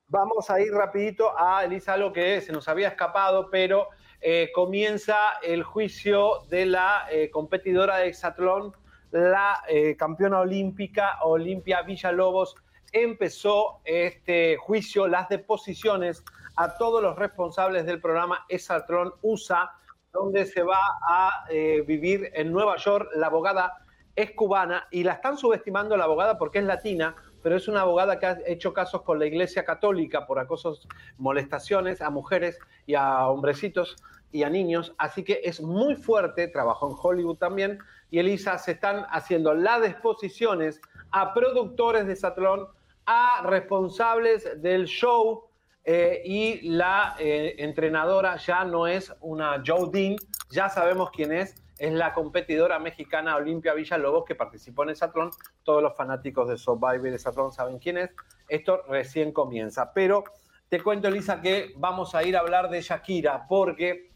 vamos 0.09 0.49
a 0.51 0.61
ir 0.61 0.73
rapidito 0.73 1.39
a 1.39 1.65
Elisa, 1.65 1.95
algo 1.95 2.13
que 2.13 2.41
se 2.41 2.53
nos 2.53 2.69
había 2.69 2.89
escapado, 2.89 3.51
pero 3.51 3.89
eh, 4.21 4.51
comienza 4.53 5.17
el 5.43 5.63
juicio 5.63 6.43
de 6.49 6.67
la 6.67 7.07
eh, 7.11 7.31
competidora 7.31 7.99
de 7.99 8.09
hexatlón, 8.09 8.73
la 9.11 9.63
eh, 9.69 9.97
campeona 9.97 10.41
olímpica 10.41 11.19
Olimpia 11.23 11.83
Villalobos. 11.83 12.57
Empezó 12.93 13.81
este 13.85 14.57
juicio, 14.57 15.07
las 15.07 15.29
deposiciones 15.29 16.25
a 16.57 16.77
todos 16.77 17.01
los 17.01 17.17
responsables 17.17 17.87
del 17.87 18.01
programa 18.01 18.45
Hexatlón 18.49 19.15
USA, 19.23 19.71
donde 20.13 20.47
se 20.47 20.63
va 20.63 20.81
a 21.09 21.45
eh, 21.51 21.83
vivir 21.87 22.31
en 22.35 22.53
Nueva 22.53 22.77
York. 22.77 23.11
La 23.15 23.27
abogada 23.27 23.79
es 24.17 24.33
cubana 24.33 24.89
y 24.91 25.05
la 25.05 25.13
están 25.13 25.37
subestimando 25.37 25.97
la 25.97 26.05
abogada 26.05 26.39
porque 26.39 26.59
es 26.59 26.65
latina, 26.65 27.15
pero 27.43 27.57
es 27.57 27.69
una 27.69 27.83
abogada 27.83 28.19
que 28.19 28.27
ha 28.27 28.39
hecho 28.47 28.73
casos 28.73 29.03
con 29.03 29.19
la 29.19 29.27
Iglesia 29.27 29.65
Católica 29.65 30.27
por 30.27 30.39
acosos, 30.39 30.89
molestaciones 31.19 32.01
a 32.03 32.11
mujeres 32.11 32.59
y 32.87 32.95
a 32.95 33.29
hombrecitos 33.29 33.97
y 34.33 34.43
a 34.43 34.51
niños, 34.51 34.95
así 34.99 35.25
que 35.25 35.41
es 35.45 35.61
muy 35.61 35.97
fuerte, 35.97 36.49
trabajó 36.49 36.91
en 36.91 36.97
Hollywood 37.01 37.39
también, 37.39 37.79
y 38.11 38.19
Elisa 38.19 38.59
se 38.59 38.73
están 38.73 39.07
haciendo 39.11 39.55
las 39.55 39.83
disposiciones 39.83 40.81
a 41.11 41.33
productores 41.33 42.07
de 42.07 42.17
Satlón, 42.17 42.67
a 43.07 43.43
responsables 43.47 44.61
del 44.61 44.87
show, 44.87 45.48
eh, 45.91 46.21
y 46.23 46.69
la 46.69 47.17
eh, 47.19 47.55
entrenadora 47.57 48.37
ya 48.37 48.63
no 48.63 48.87
es 48.87 49.11
una 49.21 49.63
Joe 49.67 49.89
Dean, 49.91 50.17
ya 50.51 50.69
sabemos 50.69 51.11
quién 51.11 51.33
es, 51.33 51.55
es 51.79 51.95
la 51.95 52.13
competidora 52.13 52.79
mexicana 52.79 53.37
Olimpia 53.37 53.73
Villalobos 53.73 54.27
que 54.27 54.35
participó 54.35 54.83
en 54.83 54.91
el 54.91 54.97
Satlón. 54.97 55.31
Todos 55.63 55.83
los 55.83 55.97
fanáticos 55.97 56.47
de 56.47 56.59
Survivor 56.59 57.11
de 57.11 57.19
Satlón 57.19 57.53
saben 57.53 57.79
quién 57.79 57.97
es. 57.97 58.11
Esto 58.51 58.83
recién 58.87 59.33
comienza. 59.33 59.95
Pero 59.95 60.25
te 60.69 60.83
cuento, 60.83 61.09
Elisa, 61.09 61.41
que 61.41 61.73
vamos 61.79 62.15
a 62.15 62.23
ir 62.23 62.37
a 62.37 62.41
hablar 62.41 62.69
de 62.69 62.83
Shakira, 62.83 63.47
porque, 63.49 64.11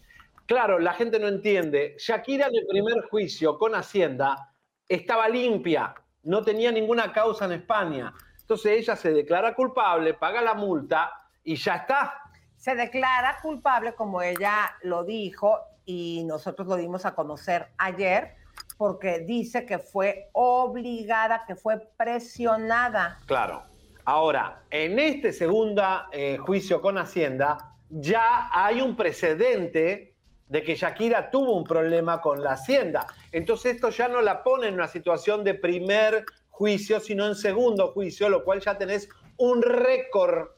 claro, 0.45 0.79
la 0.79 0.93
gente 0.93 1.19
no 1.19 1.29
entiende. 1.29 1.97
Shakira 1.99 2.49
en 2.49 2.57
el 2.57 2.67
primer 2.67 3.01
juicio 3.09 3.57
con 3.57 3.75
Hacienda 3.75 4.53
estaba 4.87 5.27
limpia, 5.27 5.95
no 6.25 6.43
tenía 6.43 6.71
ninguna 6.71 7.15
causa 7.15 7.47
en 7.47 7.53
España. 7.53 8.13
Entonces 8.43 8.73
ella 8.73 8.95
se 8.95 9.11
declara 9.15 9.55
culpable, 9.55 10.13
paga 10.13 10.43
la 10.43 10.53
multa 10.53 11.11
y 11.45 11.57
ya 11.57 11.77
está. 11.77 12.15
Se 12.57 12.75
declara 12.75 13.39
culpable, 13.43 13.95
como 13.95 14.23
ella 14.23 14.77
lo 14.83 15.05
dijo, 15.05 15.59
y 15.85 16.23
nosotros 16.25 16.69
lo 16.69 16.77
dimos 16.77 17.05
a 17.05 17.15
conocer 17.15 17.69
ayer, 17.79 18.37
porque 18.77 19.21
dice 19.21 19.67
que 19.67 19.79
fue 19.79 20.29
obligada, 20.33 21.45
que 21.47 21.57
fue 21.57 21.79
presionada. 21.97 23.19
Claro. 23.27 23.65
Ahora, 24.05 24.63
en 24.71 24.99
este 24.99 25.33
segundo 25.33 25.83
eh, 26.13 26.37
juicio 26.39 26.81
con 26.81 26.99
Hacienda, 26.99 27.73
ya 27.89 28.49
hay 28.53 28.81
un 28.81 28.97
precedente 28.97 30.17
de 30.49 30.63
que 30.63 30.75
Shakira 30.75 31.31
tuvo 31.31 31.57
un 31.57 31.65
problema 31.65 32.21
con 32.21 32.43
la 32.43 32.53
Hacienda. 32.53 33.07
Entonces 33.31 33.77
esto 33.77 33.91
ya 33.91 34.09
no 34.09 34.21
la 34.21 34.43
pone 34.43 34.69
en 34.69 34.75
una 34.75 34.89
situación 34.89 35.45
de 35.45 35.55
primer 35.55 36.25
juicio, 36.51 37.01
sino 37.01 37.27
en 37.27 37.35
segundo 37.35 37.93
juicio, 37.93 38.29
lo 38.29 38.45
cual 38.45 38.61
ya 38.61 38.77
tenés 38.77 39.09
un 39.37 39.63
récord 39.63 40.49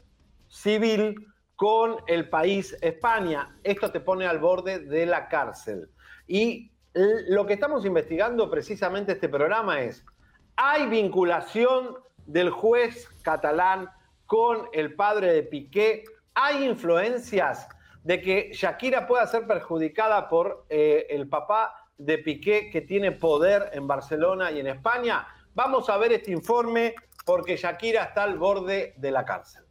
civil 0.54 1.26
con 1.56 1.96
el 2.06 2.28
país 2.28 2.76
España. 2.80 3.58
Esto 3.64 3.90
te 3.90 4.00
pone 4.00 4.26
al 4.26 4.38
borde 4.38 4.78
de 4.78 5.04
la 5.04 5.28
cárcel. 5.28 5.88
Y 6.26 6.70
lo 6.94 7.44
que 7.44 7.54
estamos 7.54 7.84
investigando 7.84 8.48
precisamente 8.48 9.12
este 9.12 9.28
programa 9.28 9.80
es, 9.80 10.04
¿hay 10.56 10.86
vinculación 10.86 11.96
del 12.24 12.50
juez 12.50 13.08
catalán 13.22 13.90
con 14.26 14.68
el 14.72 14.94
padre 14.94 15.32
de 15.32 15.42
Piqué? 15.42 16.04
¿Hay 16.34 16.64
influencias 16.64 17.68
de 18.04 18.20
que 18.20 18.50
Shakira 18.52 19.08
pueda 19.08 19.26
ser 19.26 19.46
perjudicada 19.46 20.28
por 20.28 20.66
eh, 20.68 21.06
el 21.10 21.28
papá 21.28 21.74
de 21.98 22.18
Piqué 22.18 22.70
que 22.70 22.82
tiene 22.82 23.10
poder 23.10 23.70
en 23.72 23.88
Barcelona 23.88 24.52
y 24.52 24.60
en 24.60 24.68
España? 24.68 25.26
Vamos 25.52 25.90
a 25.90 25.98
ver 25.98 26.12
este 26.12 26.30
informe 26.30 26.94
porque 27.24 27.56
Shakira 27.56 28.04
está 28.04 28.22
al 28.22 28.38
borde 28.38 28.94
de 28.96 29.10
la 29.10 29.24
cárcel. 29.24 29.63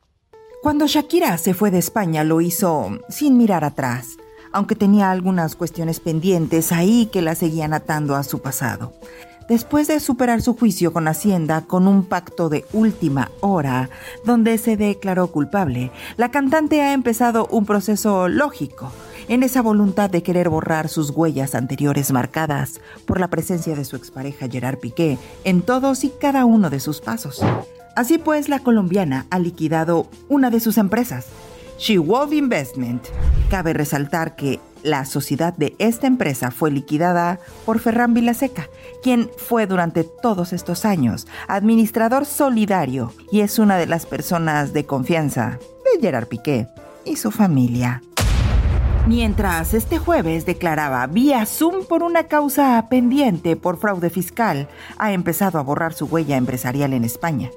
Cuando 0.64 0.88
Shakira 0.88 1.38
se 1.38 1.54
fue 1.54 1.72
de 1.72 1.78
España 1.78 2.24
lo 2.24 2.40
hizo 2.40 2.98
sin 3.10 3.38
mirar 3.38 3.66
atrás, 3.66 4.16
aunque 4.54 4.76
tenía 4.76 5.12
algunas 5.12 5.58
cuestiones 5.58 6.00
pendientes 6.00 6.72
ahí 6.72 7.10
que 7.12 7.22
la 7.22 7.36
seguían 7.36 7.74
atando 7.74 8.16
a 8.16 8.24
su 8.24 8.42
pasado. 8.42 8.94
Después 9.48 9.88
de 9.88 10.00
superar 10.00 10.42
su 10.42 10.56
juicio 10.56 10.94
con 10.94 11.08
Hacienda 11.08 11.62
con 11.62 11.88
un 11.88 12.06
pacto 12.06 12.50
de 12.50 12.66
última 12.72 13.30
hora, 13.42 13.90
donde 14.26 14.58
se 14.58 14.78
declaró 14.78 15.28
culpable, 15.28 15.92
la 16.18 16.32
cantante 16.32 16.82
ha 16.82 16.94
empezado 16.94 17.48
un 17.52 17.66
proceso 17.66 18.30
lógico 18.30 18.92
en 19.28 19.44
esa 19.44 19.62
voluntad 19.62 20.10
de 20.10 20.24
querer 20.24 20.50
borrar 20.50 20.90
sus 20.90 21.10
huellas 21.10 21.56
anteriores 21.56 22.12
marcadas 22.12 22.82
por 23.06 23.20
la 23.20 23.30
presencia 23.30 23.76
de 23.76 23.86
su 23.86 23.96
expareja 23.96 24.48
Gerard 24.50 24.80
Piqué 24.80 25.18
en 25.44 25.62
todos 25.62 26.04
y 26.04 26.10
cada 26.10 26.46
uno 26.46 26.70
de 26.70 26.80
sus 26.80 27.02
pasos. 27.02 27.42
Así 27.96 28.18
pues, 28.18 28.50
la 28.50 28.60
colombiana 28.60 29.28
ha 29.30 29.40
liquidado 29.40 30.08
una 30.30 30.50
de 30.50 30.60
sus 30.60 30.78
empresas, 30.78 31.28
She 31.78 31.98
Wolf 31.98 32.34
Investment. 32.34 33.04
Cabe 33.50 33.74
resaltar 33.74 34.36
que 34.36 34.60
la 34.84 35.06
sociedad 35.06 35.54
de 35.54 35.76
esta 35.80 36.08
empresa 36.08 36.52
fue 36.52 36.70
liquidada 36.70 37.40
por 37.66 37.80
Ferran 37.80 38.14
Vilaseca, 38.14 38.70
quien 39.02 39.30
fue 39.38 39.66
durante 39.66 40.04
todos 40.04 40.54
estos 40.54 40.86
años 40.86 41.26
administrador 41.48 42.26
solidario 42.26 43.14
y 43.32 43.42
es 43.42 43.60
una 43.60 43.78
de 43.78 43.88
las 43.88 44.06
personas 44.06 44.74
de 44.74 44.86
confianza 44.86 45.58
de 45.84 46.02
Gerard 46.02 46.28
Piqué 46.28 46.68
y 47.06 47.16
su 47.16 47.32
familia. 47.32 48.02
Mientras 49.06 49.74
este 49.74 49.98
jueves 49.98 50.46
declaraba 50.46 51.06
vía 51.08 51.46
Zoom 51.46 51.86
por 51.86 52.04
una 52.04 52.30
causa 52.30 52.88
pendiente 52.90 53.58
por 53.58 53.78
fraude 53.78 54.10
fiscal, 54.10 54.70
ha 54.98 55.12
empezado 55.12 55.60
a 55.60 55.62
borrar 55.62 55.94
su 55.94 56.06
huella 56.06 56.38
empresarial 56.38 56.94
en 56.94 57.04
España. 57.04 57.52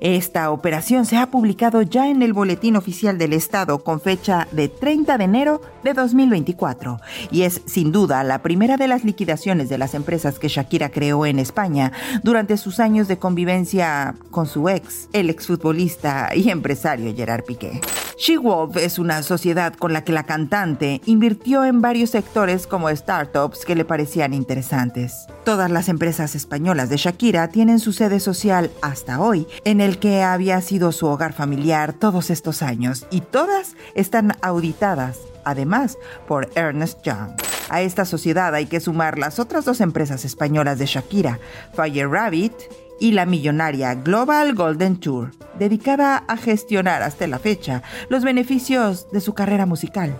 Esta 0.00 0.50
operación 0.50 1.06
se 1.06 1.16
ha 1.16 1.30
publicado 1.30 1.82
ya 1.82 2.08
en 2.08 2.22
el 2.22 2.32
Boletín 2.32 2.76
Oficial 2.76 3.18
del 3.18 3.32
Estado 3.32 3.82
con 3.82 4.00
fecha 4.00 4.48
de 4.52 4.68
30 4.68 5.18
de 5.18 5.24
enero 5.24 5.60
de 5.82 5.94
2024 5.94 7.00
y 7.30 7.42
es 7.42 7.62
sin 7.66 7.92
duda 7.92 8.22
la 8.24 8.42
primera 8.42 8.76
de 8.76 8.88
las 8.88 9.04
liquidaciones 9.04 9.68
de 9.68 9.78
las 9.78 9.94
empresas 9.94 10.38
que 10.38 10.48
Shakira 10.48 10.90
creó 10.90 11.26
en 11.26 11.38
España 11.38 11.92
durante 12.22 12.56
sus 12.56 12.80
años 12.80 13.08
de 13.08 13.18
convivencia 13.18 14.14
con 14.30 14.46
su 14.46 14.68
ex, 14.68 15.08
el 15.12 15.30
exfutbolista 15.30 16.30
y 16.34 16.50
empresario 16.50 17.14
Gerard 17.14 17.44
Piqué. 17.44 17.80
She-Wolf 18.18 18.78
es 18.78 18.98
una 18.98 19.22
sociedad 19.22 19.74
con 19.74 19.92
la 19.92 20.02
que 20.02 20.12
la 20.12 20.24
cantante 20.24 21.02
invirtió 21.04 21.66
en 21.66 21.82
varios 21.82 22.10
sectores 22.10 22.66
como 22.66 22.88
startups 22.88 23.66
que 23.66 23.74
le 23.74 23.84
parecían 23.84 24.32
interesantes. 24.32 25.26
Todas 25.44 25.70
las 25.70 25.90
empresas 25.90 26.34
españolas 26.34 26.88
de 26.88 26.96
Shakira 26.96 27.48
tienen 27.48 27.78
su 27.78 27.92
sede 27.92 28.18
social 28.20 28.70
hasta 28.80 29.20
hoy, 29.20 29.46
en 29.64 29.82
el 29.82 29.98
que 29.98 30.22
había 30.22 30.62
sido 30.62 30.92
su 30.92 31.06
hogar 31.06 31.34
familiar 31.34 31.92
todos 31.92 32.30
estos 32.30 32.62
años, 32.62 33.06
y 33.10 33.20
todas 33.20 33.76
están 33.94 34.32
auditadas, 34.40 35.18
además, 35.44 35.98
por 36.26 36.48
Ernest 36.54 37.02
Young. 37.02 37.32
A 37.68 37.82
esta 37.82 38.06
sociedad 38.06 38.54
hay 38.54 38.64
que 38.64 38.80
sumar 38.80 39.18
las 39.18 39.38
otras 39.38 39.66
dos 39.66 39.82
empresas 39.82 40.24
españolas 40.24 40.78
de 40.78 40.86
Shakira, 40.86 41.38
Fire 41.74 42.08
Rabbit 42.08 42.54
y 43.00 43.12
la 43.12 43.26
millonaria 43.26 43.94
Global 43.94 44.54
Golden 44.54 44.96
Tour, 44.98 45.32
dedicada 45.58 46.24
a 46.28 46.36
gestionar 46.36 47.02
hasta 47.02 47.26
la 47.26 47.38
fecha 47.38 47.82
los 48.08 48.24
beneficios 48.24 49.10
de 49.10 49.20
su 49.20 49.34
carrera 49.34 49.66
musical. 49.66 50.16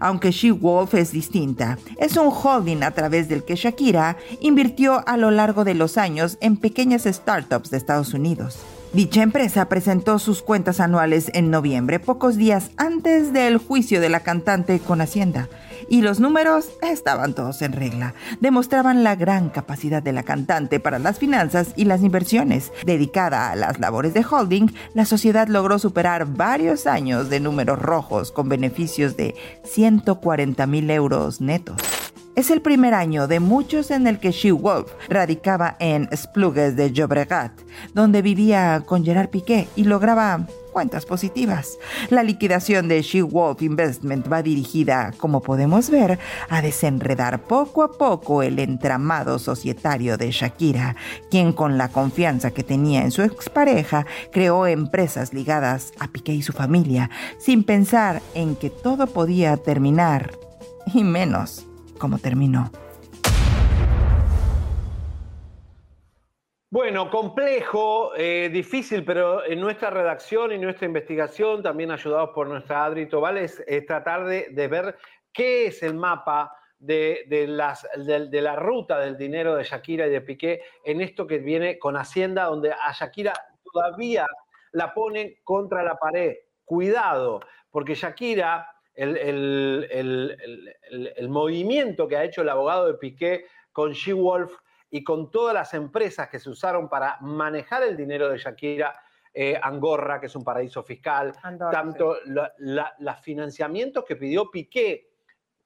Aunque 0.00 0.30
She 0.30 0.50
Wolf 0.50 0.94
es 0.94 1.12
distinta, 1.12 1.78
es 1.98 2.16
un 2.16 2.30
holding 2.32 2.82
a 2.82 2.90
través 2.90 3.28
del 3.28 3.44
que 3.44 3.56
Shakira 3.56 4.16
invirtió 4.40 5.06
a 5.06 5.16
lo 5.16 5.30
largo 5.30 5.64
de 5.64 5.74
los 5.74 5.96
años 5.96 6.38
en 6.40 6.56
pequeñas 6.56 7.04
startups 7.04 7.70
de 7.70 7.76
Estados 7.76 8.12
Unidos. 8.14 8.58
Dicha 8.92 9.22
empresa 9.22 9.68
presentó 9.68 10.18
sus 10.18 10.42
cuentas 10.42 10.80
anuales 10.80 11.30
en 11.34 11.50
noviembre, 11.50 12.00
pocos 12.00 12.36
días 12.36 12.70
antes 12.76 13.32
del 13.32 13.58
juicio 13.58 14.00
de 14.00 14.08
la 14.08 14.20
cantante 14.20 14.78
con 14.78 15.00
Hacienda, 15.00 15.48
y 15.88 16.02
los 16.02 16.20
números 16.20 16.68
estaban 16.82 17.34
todos 17.34 17.62
en 17.62 17.72
regla. 17.72 18.14
Demostraban 18.40 19.04
la 19.04 19.16
gran 19.16 19.50
capacidad 19.50 20.02
de 20.02 20.12
la 20.12 20.22
cantante 20.22 20.80
para 20.80 20.98
las 20.98 21.18
finanzas 21.18 21.68
y 21.76 21.84
las 21.84 22.02
inversiones. 22.02 22.72
Dedicada 22.84 23.50
a 23.50 23.56
las 23.56 23.78
labores 23.78 24.14
de 24.14 24.24
holding, 24.28 24.68
la 24.94 25.04
sociedad 25.04 25.48
logró 25.48 25.78
superar 25.78 26.26
varios 26.26 26.86
años 26.86 27.30
de 27.30 27.40
números 27.40 27.78
rojos 27.78 28.32
con 28.32 28.48
beneficios 28.48 29.16
de 29.16 29.34
140 29.64 30.66
mil 30.66 30.90
euros 30.90 31.40
netos. 31.40 31.76
Es 32.36 32.50
el 32.50 32.60
primer 32.60 32.92
año 32.92 33.26
de 33.28 33.40
muchos 33.40 33.90
en 33.90 34.06
el 34.06 34.18
que 34.18 34.30
She 34.30 34.52
Wolf 34.52 34.92
radicaba 35.08 35.74
en 35.80 36.06
Splugues 36.14 36.76
de 36.76 36.92
Llobregat, 36.92 37.50
donde 37.94 38.20
vivía 38.20 38.82
con 38.84 39.06
Gerard 39.06 39.30
Piqué 39.30 39.68
y 39.74 39.84
lograba 39.84 40.46
cuentas 40.70 41.06
positivas. 41.06 41.78
La 42.10 42.22
liquidación 42.22 42.88
de 42.88 43.00
She 43.00 43.22
Wolf 43.22 43.62
Investment 43.62 44.30
va 44.30 44.42
dirigida, 44.42 45.14
como 45.16 45.40
podemos 45.40 45.88
ver, 45.88 46.18
a 46.50 46.60
desenredar 46.60 47.40
poco 47.42 47.82
a 47.82 47.92
poco 47.92 48.42
el 48.42 48.58
entramado 48.58 49.38
societario 49.38 50.18
de 50.18 50.30
Shakira, 50.30 50.94
quien 51.30 51.54
con 51.54 51.78
la 51.78 51.88
confianza 51.88 52.50
que 52.50 52.62
tenía 52.62 53.00
en 53.00 53.12
su 53.12 53.22
expareja 53.22 54.04
creó 54.30 54.66
empresas 54.66 55.32
ligadas 55.32 55.92
a 55.98 56.08
Piqué 56.08 56.34
y 56.34 56.42
su 56.42 56.52
familia, 56.52 57.08
sin 57.38 57.64
pensar 57.64 58.20
en 58.34 58.56
que 58.56 58.68
todo 58.68 59.06
podía 59.06 59.56
terminar, 59.56 60.32
y 60.92 61.02
menos 61.02 61.66
cómo 61.98 62.18
terminó. 62.18 62.70
Bueno, 66.68 67.10
complejo, 67.10 68.12
eh, 68.16 68.50
difícil, 68.52 69.04
pero 69.04 69.44
en 69.46 69.60
nuestra 69.60 69.88
redacción 69.88 70.52
y 70.52 70.58
nuestra 70.58 70.86
investigación, 70.86 71.62
también 71.62 71.90
ayudados 71.90 72.30
por 72.34 72.48
nuestra 72.48 72.84
Adri 72.84 73.06
Tobales, 73.06 73.62
es 73.66 73.86
tratar 73.86 74.26
de, 74.26 74.68
ver 74.68 74.96
qué 75.32 75.68
es 75.68 75.82
el 75.82 75.94
mapa 75.94 76.52
de, 76.78 77.24
las, 77.48 77.86
de, 77.96 78.42
la 78.42 78.56
ruta 78.56 78.98
del 78.98 79.16
dinero 79.16 79.54
de 79.54 79.64
Shakira 79.64 80.06
y 80.06 80.10
de 80.10 80.20
Piqué 80.20 80.62
en 80.84 81.00
esto 81.00 81.26
que 81.26 81.38
viene 81.38 81.78
con 81.78 81.96
Hacienda, 81.96 82.44
donde 82.44 82.72
a 82.72 82.92
Shakira 82.92 83.32
todavía 83.62 84.26
la 84.72 84.92
ponen 84.92 85.36
contra 85.44 85.82
la 85.82 85.96
pared. 85.96 86.34
Cuidado, 86.64 87.40
porque 87.70 87.94
Shakira 87.94 88.75
el, 88.96 89.16
el- 89.16 89.88
el- 89.90 91.12
el- 91.16 91.28
movimiento 91.28 92.08
que 92.08 92.16
ha 92.16 92.24
hecho 92.24 92.42
el 92.42 92.48
abogado 92.48 92.86
de 92.86 92.94
Piqué 92.94 93.46
con 93.72 93.92
She-Wolf 93.92 94.52
y 94.90 95.04
con 95.04 95.30
todas 95.30 95.52
las 95.54 95.74
empresas 95.74 96.28
que 96.28 96.38
se 96.38 96.48
usaron 96.48 96.88
para 96.88 97.18
manejar 97.20 97.82
el 97.82 97.96
dinero 97.96 98.28
de 98.30 98.38
Shakira, 98.38 98.98
eh, 99.34 99.58
Angorra, 99.62 100.18
que 100.18 100.26
es 100.26 100.34
un 100.36 100.42
paraíso 100.44 100.82
fiscal, 100.82 101.32
Andorra, 101.42 101.72
tanto 101.72 102.16
la- 102.24 102.52
la- 102.58 102.94
los 102.98 103.20
financiamientos 103.20 104.04
que 104.04 104.16
pidió 104.16 104.50
Piqué 104.50 105.10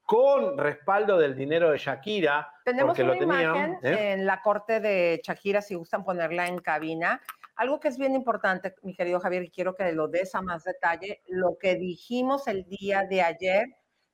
con 0.03 0.59
respaldo 0.59 1.17
del 1.17 1.37
dinero 1.37 1.71
de 1.71 1.79
Shakira, 1.79 2.53
Tenemos 2.65 2.99
una 2.99 3.07
lo 3.07 3.13
tenían. 3.13 3.43
imagen 3.43 3.79
¿eh? 3.85 4.13
en 4.15 4.27
la 4.27 4.43
corte 4.43 4.81
de 4.81 5.21
Shakira, 5.23 5.63
si 5.63 5.77
gustan 5.77 6.03
ponerla 6.05 6.49
en 6.49 6.59
cabina. 6.59 7.21
Algo 7.61 7.79
que 7.79 7.89
es 7.89 7.99
bien 7.99 8.15
importante, 8.15 8.75
mi 8.81 8.95
querido 8.95 9.21
Javier, 9.21 9.43
y 9.43 9.51
quiero 9.51 9.75
que 9.75 9.93
lo 9.93 10.09
des 10.09 10.35
a 10.35 10.41
más 10.41 10.65
detalle, 10.65 11.21
lo 11.27 11.59
que 11.59 11.75
dijimos 11.75 12.49
el 12.49 12.65
día 12.65 13.03
de 13.03 13.21
ayer. 13.21 13.67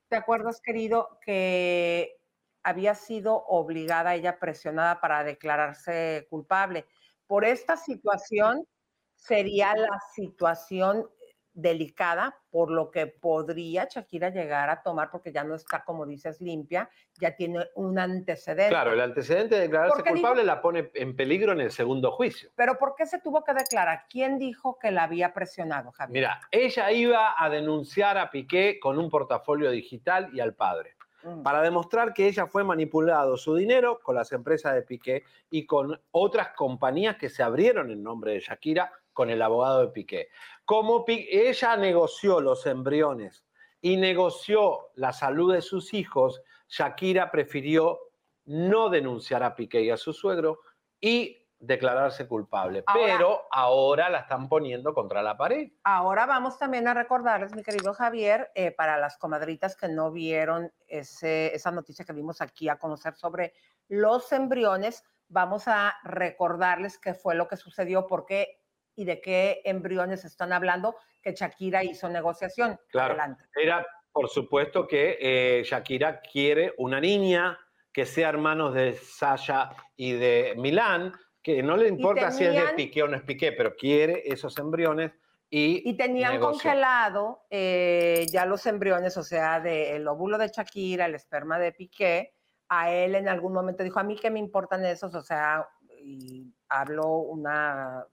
¿Te 0.09 0.17
acuerdas, 0.17 0.59
querido, 0.59 1.17
que 1.21 2.19
había 2.61 2.93
sido 2.93 3.45
obligada 3.47 4.15
ella 4.15 4.37
presionada 4.37 4.99
para 4.99 5.23
declararse 5.23 6.27
culpable? 6.29 6.87
Por 7.25 7.45
esta 7.45 7.77
situación 7.77 8.67
sería 9.15 9.73
la 9.77 9.97
situación 10.13 11.09
delicada 11.57 12.37
por 12.51 12.69
lo 12.69 12.91
que 12.91 13.07
podría 13.07 13.87
Shakira 13.89 14.29
llegar 14.29 14.69
a 14.69 14.83
tomar 14.83 15.09
porque 15.09 15.31
ya 15.31 15.43
no 15.43 15.55
está, 15.55 15.83
como 15.83 16.05
dices, 16.05 16.39
limpia, 16.39 16.87
ya 17.19 17.35
tiene 17.35 17.65
un 17.73 17.97
antecedente. 17.97 18.69
Claro, 18.69 18.93
el 18.93 19.01
antecedente 19.01 19.55
de 19.55 19.61
declararse 19.61 19.95
¿Por 19.95 20.03
qué 20.03 20.11
culpable 20.11 20.43
la 20.43 20.61
pone 20.61 20.91
en 20.93 21.15
peligro 21.15 21.53
en 21.53 21.61
el 21.61 21.71
segundo 21.71 22.11
juicio. 22.11 22.51
Pero 22.55 22.77
¿por 22.77 22.93
qué 22.95 23.07
se 23.07 23.19
tuvo 23.19 23.43
que 23.43 23.55
declarar? 23.55 24.03
¿Quién 24.07 24.37
dijo 24.37 24.77
que 24.79 24.91
la 24.91 25.03
había 25.03 25.33
presionado, 25.33 25.91
Javier? 25.91 26.13
Mira, 26.13 26.41
ella 26.51 26.91
iba 26.91 27.33
a 27.35 27.49
denunciar 27.49 28.19
a 28.19 28.29
Piqué 28.29 28.79
con 28.79 28.99
un 28.99 29.09
portafolio 29.09 29.71
digital 29.71 30.29
y 30.31 30.39
al 30.39 30.53
padre. 30.53 30.95
Mm. 31.23 31.41
Para 31.41 31.63
demostrar 31.63 32.13
que 32.13 32.27
ella 32.27 32.45
fue 32.45 32.63
manipulado 32.63 33.35
su 33.35 33.55
dinero 33.55 33.99
con 34.03 34.13
las 34.13 34.31
empresas 34.31 34.75
de 34.75 34.83
Piqué 34.83 35.23
y 35.49 35.65
con 35.65 35.99
otras 36.11 36.49
compañías 36.49 37.17
que 37.17 37.29
se 37.29 37.41
abrieron 37.41 37.89
en 37.89 38.03
nombre 38.03 38.33
de 38.33 38.41
Shakira 38.41 38.91
con 39.17 39.31
el 39.31 39.41
abogado 39.41 39.81
de 39.81 39.87
Piqué. 39.87 40.29
Como 40.63 41.03
ella 41.07 41.75
negoció 41.75 42.39
los 42.39 42.67
embriones 42.67 43.43
y 43.81 43.97
negoció 43.97 44.91
la 44.93 45.11
salud 45.11 45.51
de 45.55 45.63
sus 45.63 45.95
hijos, 45.95 46.39
Shakira 46.67 47.31
prefirió 47.31 47.97
no 48.45 48.89
denunciar 48.89 49.41
a 49.41 49.55
Piqué 49.55 49.81
y 49.81 49.89
a 49.89 49.97
su 49.97 50.13
suegro 50.13 50.59
y 51.01 51.47
declararse 51.57 52.27
culpable. 52.27 52.83
Ahora- 52.85 53.01
Pero 53.17 53.41
ahora 53.49 54.09
la 54.11 54.19
están 54.19 54.47
poniendo 54.47 54.93
contra 54.93 55.23
la 55.23 55.35
pared. 55.35 55.71
Ahora 55.83 56.27
vamos 56.27 56.59
también 56.59 56.87
a 56.87 56.93
recordarles, 56.93 57.55
mi 57.55 57.63
querido 57.63 57.95
Javier, 57.95 58.51
eh, 58.53 58.69
para 58.69 58.99
las 58.99 59.17
comadritas 59.17 59.75
que 59.75 59.87
no 59.87 60.11
vieron 60.11 60.71
ese- 60.85 61.55
esa 61.55 61.71
noticia 61.71 62.05
que 62.05 62.13
vimos 62.13 62.39
aquí 62.41 62.69
a 62.69 62.77
conocer 62.77 63.15
sobre 63.15 63.53
los 63.87 64.31
embriones, 64.31 65.03
vamos 65.27 65.67
a 65.67 65.95
recordarles 66.03 66.99
qué 66.99 67.15
fue 67.15 67.33
lo 67.33 67.47
que 67.47 67.57
sucedió, 67.57 68.05
por 68.05 68.25
qué 68.27 68.59
y 68.97 69.05
de 69.05 69.21
qué 69.21 69.61
embriones 69.63 70.25
están 70.25 70.51
hablando, 70.51 70.95
que 71.21 71.31
Shakira 71.33 71.83
hizo 71.83 72.09
negociación. 72.09 72.77
Claro, 72.89 73.13
Adelante. 73.13 73.45
era 73.55 73.85
por 74.11 74.27
supuesto 74.29 74.87
que 74.87 75.17
eh, 75.21 75.63
Shakira 75.63 76.19
quiere 76.21 76.73
una 76.77 76.99
niña 76.99 77.57
que 77.93 78.05
sea 78.05 78.29
hermanos 78.29 78.73
de 78.73 78.93
Sasha 78.95 79.69
y 79.95 80.13
de 80.13 80.55
Milán, 80.57 81.13
que 81.43 81.61
no 81.61 81.77
le 81.77 81.87
importa 81.87 82.31
si 82.31 82.43
es 82.43 82.49
de 82.53 82.57
tenían- 82.59 82.75
Piqué 82.75 83.03
o 83.03 83.07
no 83.07 83.15
es 83.15 83.21
Piqué, 83.23 83.51
pero 83.51 83.75
quiere 83.75 84.23
esos 84.25 84.57
embriones 84.57 85.11
y, 85.49 85.87
Y 85.87 85.95
tenían 85.95 86.33
negocia. 86.33 86.71
congelado 86.71 87.43
eh, 87.51 88.25
ya 88.31 88.45
los 88.47 88.65
embriones, 88.65 89.15
o 89.17 89.23
sea, 89.23 89.59
del 89.59 90.07
óvulo 90.07 90.37
de 90.39 90.47
Shakira, 90.47 91.05
el 91.05 91.13
esperma 91.15 91.59
de 91.59 91.71
Piqué. 91.71 92.33
A 92.69 92.91
él 92.91 93.13
en 93.15 93.29
algún 93.29 93.53
momento 93.53 93.83
dijo, 93.83 93.99
a 93.99 94.03
mí 94.03 94.15
qué 94.15 94.29
me 94.31 94.39
importan 94.39 94.83
esos, 94.83 95.13
o 95.15 95.21
sea, 95.21 95.65
y 95.99 96.51
habló 96.69 97.07
una 97.19 98.03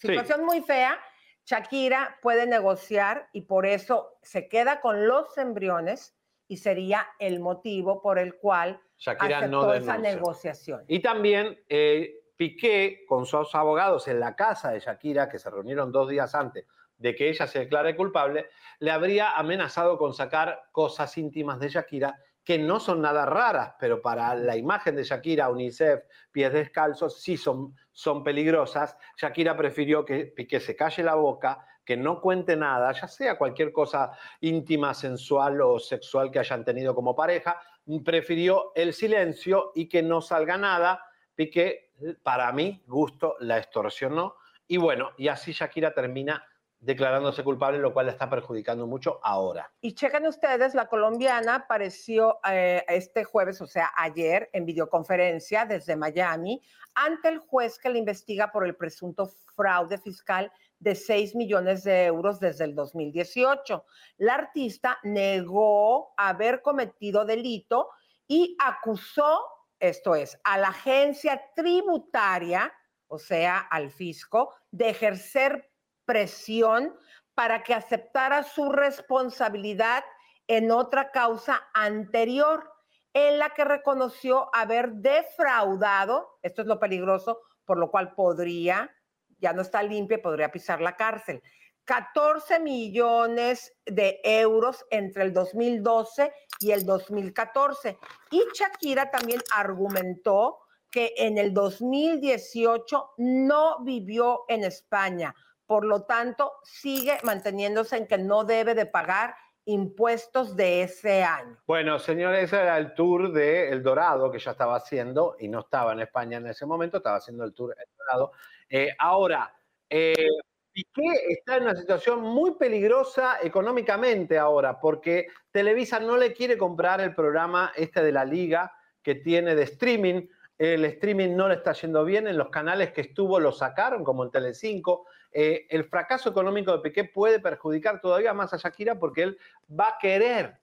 Sí. 0.00 0.08
situación 0.08 0.44
muy 0.44 0.62
fea. 0.62 0.98
Shakira 1.44 2.18
puede 2.22 2.46
negociar 2.46 3.28
y 3.32 3.42
por 3.42 3.66
eso 3.66 4.18
se 4.22 4.48
queda 4.48 4.80
con 4.80 5.06
los 5.06 5.36
embriones 5.36 6.14
y 6.48 6.58
sería 6.58 7.06
el 7.18 7.40
motivo 7.40 8.02
por 8.02 8.18
el 8.18 8.36
cual 8.36 8.80
Shakira 8.98 9.38
aceptó 9.38 9.66
no 9.66 9.74
esa 9.74 9.98
negociación. 9.98 10.84
Y 10.88 11.00
también 11.00 11.58
eh, 11.68 12.20
Piqué 12.40 13.04
con 13.06 13.26
sus 13.26 13.54
abogados 13.54 14.08
en 14.08 14.18
la 14.18 14.34
casa 14.34 14.70
de 14.70 14.80
Shakira, 14.80 15.28
que 15.28 15.38
se 15.38 15.50
reunieron 15.50 15.92
dos 15.92 16.08
días 16.08 16.34
antes 16.34 16.64
de 16.96 17.14
que 17.14 17.28
ella 17.28 17.46
se 17.46 17.58
declare 17.58 17.94
culpable, 17.94 18.48
le 18.78 18.90
habría 18.90 19.36
amenazado 19.36 19.98
con 19.98 20.14
sacar 20.14 20.62
cosas 20.72 21.18
íntimas 21.18 21.60
de 21.60 21.68
Shakira 21.68 22.18
que 22.50 22.58
no 22.58 22.80
son 22.80 23.00
nada 23.00 23.24
raras, 23.26 23.74
pero 23.78 24.02
para 24.02 24.34
la 24.34 24.56
imagen 24.56 24.96
de 24.96 25.04
Shakira, 25.04 25.50
UNICEF, 25.50 26.00
pies 26.32 26.52
descalzos, 26.52 27.22
sí 27.22 27.36
son, 27.36 27.76
son 27.92 28.24
peligrosas. 28.24 28.96
Shakira 29.16 29.56
prefirió 29.56 30.04
que 30.04 30.34
se 30.58 30.74
calle 30.74 31.04
la 31.04 31.14
boca, 31.14 31.64
que 31.84 31.96
no 31.96 32.20
cuente 32.20 32.56
nada, 32.56 32.90
ya 32.90 33.06
sea 33.06 33.38
cualquier 33.38 33.70
cosa 33.70 34.10
íntima, 34.40 34.94
sensual 34.94 35.60
o 35.60 35.78
sexual 35.78 36.32
que 36.32 36.40
hayan 36.40 36.64
tenido 36.64 36.92
como 36.92 37.14
pareja, 37.14 37.60
prefirió 38.04 38.72
el 38.74 38.94
silencio 38.94 39.70
y 39.76 39.88
que 39.88 40.02
no 40.02 40.20
salga 40.20 40.56
nada. 40.56 41.04
Piqué, 41.36 41.92
para 42.24 42.50
mi 42.50 42.82
gusto, 42.84 43.36
la 43.38 43.58
extorsionó. 43.58 44.34
Y 44.66 44.76
bueno, 44.76 45.10
y 45.16 45.28
así 45.28 45.52
Shakira 45.52 45.94
termina 45.94 46.44
declarándose 46.80 47.44
culpable, 47.44 47.78
lo 47.78 47.92
cual 47.92 48.06
la 48.06 48.12
está 48.12 48.28
perjudicando 48.28 48.86
mucho 48.86 49.20
ahora. 49.22 49.70
Y 49.82 49.94
chequen 49.94 50.26
ustedes, 50.26 50.74
la 50.74 50.88
colombiana 50.88 51.56
apareció 51.56 52.38
eh, 52.50 52.82
este 52.88 53.24
jueves, 53.24 53.60
o 53.60 53.66
sea, 53.66 53.90
ayer, 53.96 54.48
en 54.52 54.64
videoconferencia 54.64 55.66
desde 55.66 55.94
Miami, 55.94 56.62
ante 56.94 57.28
el 57.28 57.38
juez 57.38 57.78
que 57.78 57.90
le 57.90 57.98
investiga 57.98 58.50
por 58.50 58.66
el 58.66 58.76
presunto 58.76 59.26
fraude 59.54 59.98
fiscal 59.98 60.50
de 60.78 60.94
6 60.94 61.36
millones 61.36 61.84
de 61.84 62.06
euros 62.06 62.40
desde 62.40 62.64
el 62.64 62.74
2018. 62.74 63.84
La 64.16 64.34
artista 64.34 64.98
negó 65.02 66.14
haber 66.16 66.62
cometido 66.62 67.26
delito 67.26 67.90
y 68.26 68.56
acusó, 68.58 69.42
esto 69.78 70.14
es, 70.14 70.40
a 70.44 70.56
la 70.56 70.68
agencia 70.68 71.42
tributaria, 71.54 72.72
o 73.06 73.18
sea, 73.18 73.58
al 73.58 73.90
fisco, 73.90 74.54
de 74.70 74.88
ejercer 74.88 75.69
presión 76.10 76.92
para 77.36 77.62
que 77.62 77.72
aceptara 77.72 78.42
su 78.42 78.72
responsabilidad 78.72 80.02
en 80.48 80.72
otra 80.72 81.12
causa 81.12 81.68
anterior, 81.72 82.68
en 83.14 83.38
la 83.38 83.50
que 83.50 83.62
reconoció 83.64 84.52
haber 84.52 84.90
defraudado, 84.94 86.40
esto 86.42 86.62
es 86.62 86.66
lo 86.66 86.80
peligroso, 86.80 87.42
por 87.64 87.78
lo 87.78 87.92
cual 87.92 88.16
podría, 88.16 88.90
ya 89.38 89.52
no 89.52 89.62
está 89.62 89.84
limpia, 89.84 90.20
podría 90.20 90.50
pisar 90.50 90.80
la 90.80 90.96
cárcel. 90.96 91.40
14 91.84 92.58
millones 92.58 93.72
de 93.86 94.20
euros 94.24 94.84
entre 94.90 95.22
el 95.22 95.32
2012 95.32 96.32
y 96.58 96.72
el 96.72 96.84
2014. 96.84 97.96
Y 98.32 98.42
Shakira 98.52 99.12
también 99.12 99.40
argumentó 99.54 100.58
que 100.90 101.14
en 101.16 101.38
el 101.38 101.54
2018 101.54 103.12
no 103.18 103.84
vivió 103.84 104.44
en 104.48 104.64
España, 104.64 105.32
por 105.70 105.84
lo 105.84 106.02
tanto 106.02 106.54
sigue 106.64 107.18
manteniéndose 107.22 107.96
en 107.96 108.08
que 108.08 108.18
no 108.18 108.42
debe 108.42 108.74
de 108.74 108.86
pagar 108.86 109.36
impuestos 109.66 110.56
de 110.56 110.82
ese 110.82 111.22
año. 111.22 111.58
Bueno, 111.64 112.00
señores, 112.00 112.42
ese 112.42 112.60
era 112.60 112.76
el 112.76 112.92
tour 112.92 113.30
de 113.32 113.68
El 113.68 113.80
Dorado 113.80 114.32
que 114.32 114.40
ya 114.40 114.50
estaba 114.50 114.74
haciendo 114.74 115.36
y 115.38 115.46
no 115.46 115.60
estaba 115.60 115.92
en 115.92 116.00
España 116.00 116.38
en 116.38 116.48
ese 116.48 116.66
momento, 116.66 116.96
estaba 116.96 117.18
haciendo 117.18 117.44
el 117.44 117.54
tour 117.54 117.76
El 117.78 117.86
Dorado. 117.96 118.32
Eh, 118.68 118.88
ahora, 118.98 119.54
eh, 119.88 120.26
Piqué 120.72 121.12
está 121.28 121.58
en 121.58 121.62
una 121.62 121.76
situación 121.76 122.20
muy 122.20 122.56
peligrosa 122.56 123.38
económicamente 123.40 124.38
ahora, 124.38 124.80
porque 124.80 125.28
Televisa 125.52 126.00
no 126.00 126.16
le 126.16 126.32
quiere 126.32 126.58
comprar 126.58 127.00
el 127.00 127.14
programa 127.14 127.70
este 127.76 128.02
de 128.02 128.10
la 128.10 128.24
liga 128.24 128.72
que 129.04 129.14
tiene 129.14 129.54
de 129.54 129.62
streaming. 129.62 130.26
El 130.60 130.84
streaming 130.84 131.34
no 131.34 131.48
le 131.48 131.54
está 131.54 131.72
yendo 131.72 132.04
bien, 132.04 132.28
en 132.28 132.36
los 132.36 132.50
canales 132.50 132.92
que 132.92 133.00
estuvo 133.00 133.40
lo 133.40 133.50
sacaron, 133.50 134.04
como 134.04 134.24
en 134.24 134.30
Telecinco. 134.30 135.06
Eh, 135.32 135.66
el 135.70 135.84
fracaso 135.86 136.28
económico 136.28 136.70
de 136.70 136.80
Piqué 136.80 137.04
puede 137.04 137.40
perjudicar 137.40 137.98
todavía 137.98 138.34
más 138.34 138.52
a 138.52 138.58
Shakira 138.58 138.98
porque 138.98 139.22
él 139.22 139.38
va 139.70 139.88
a 139.88 139.98
querer 139.98 140.58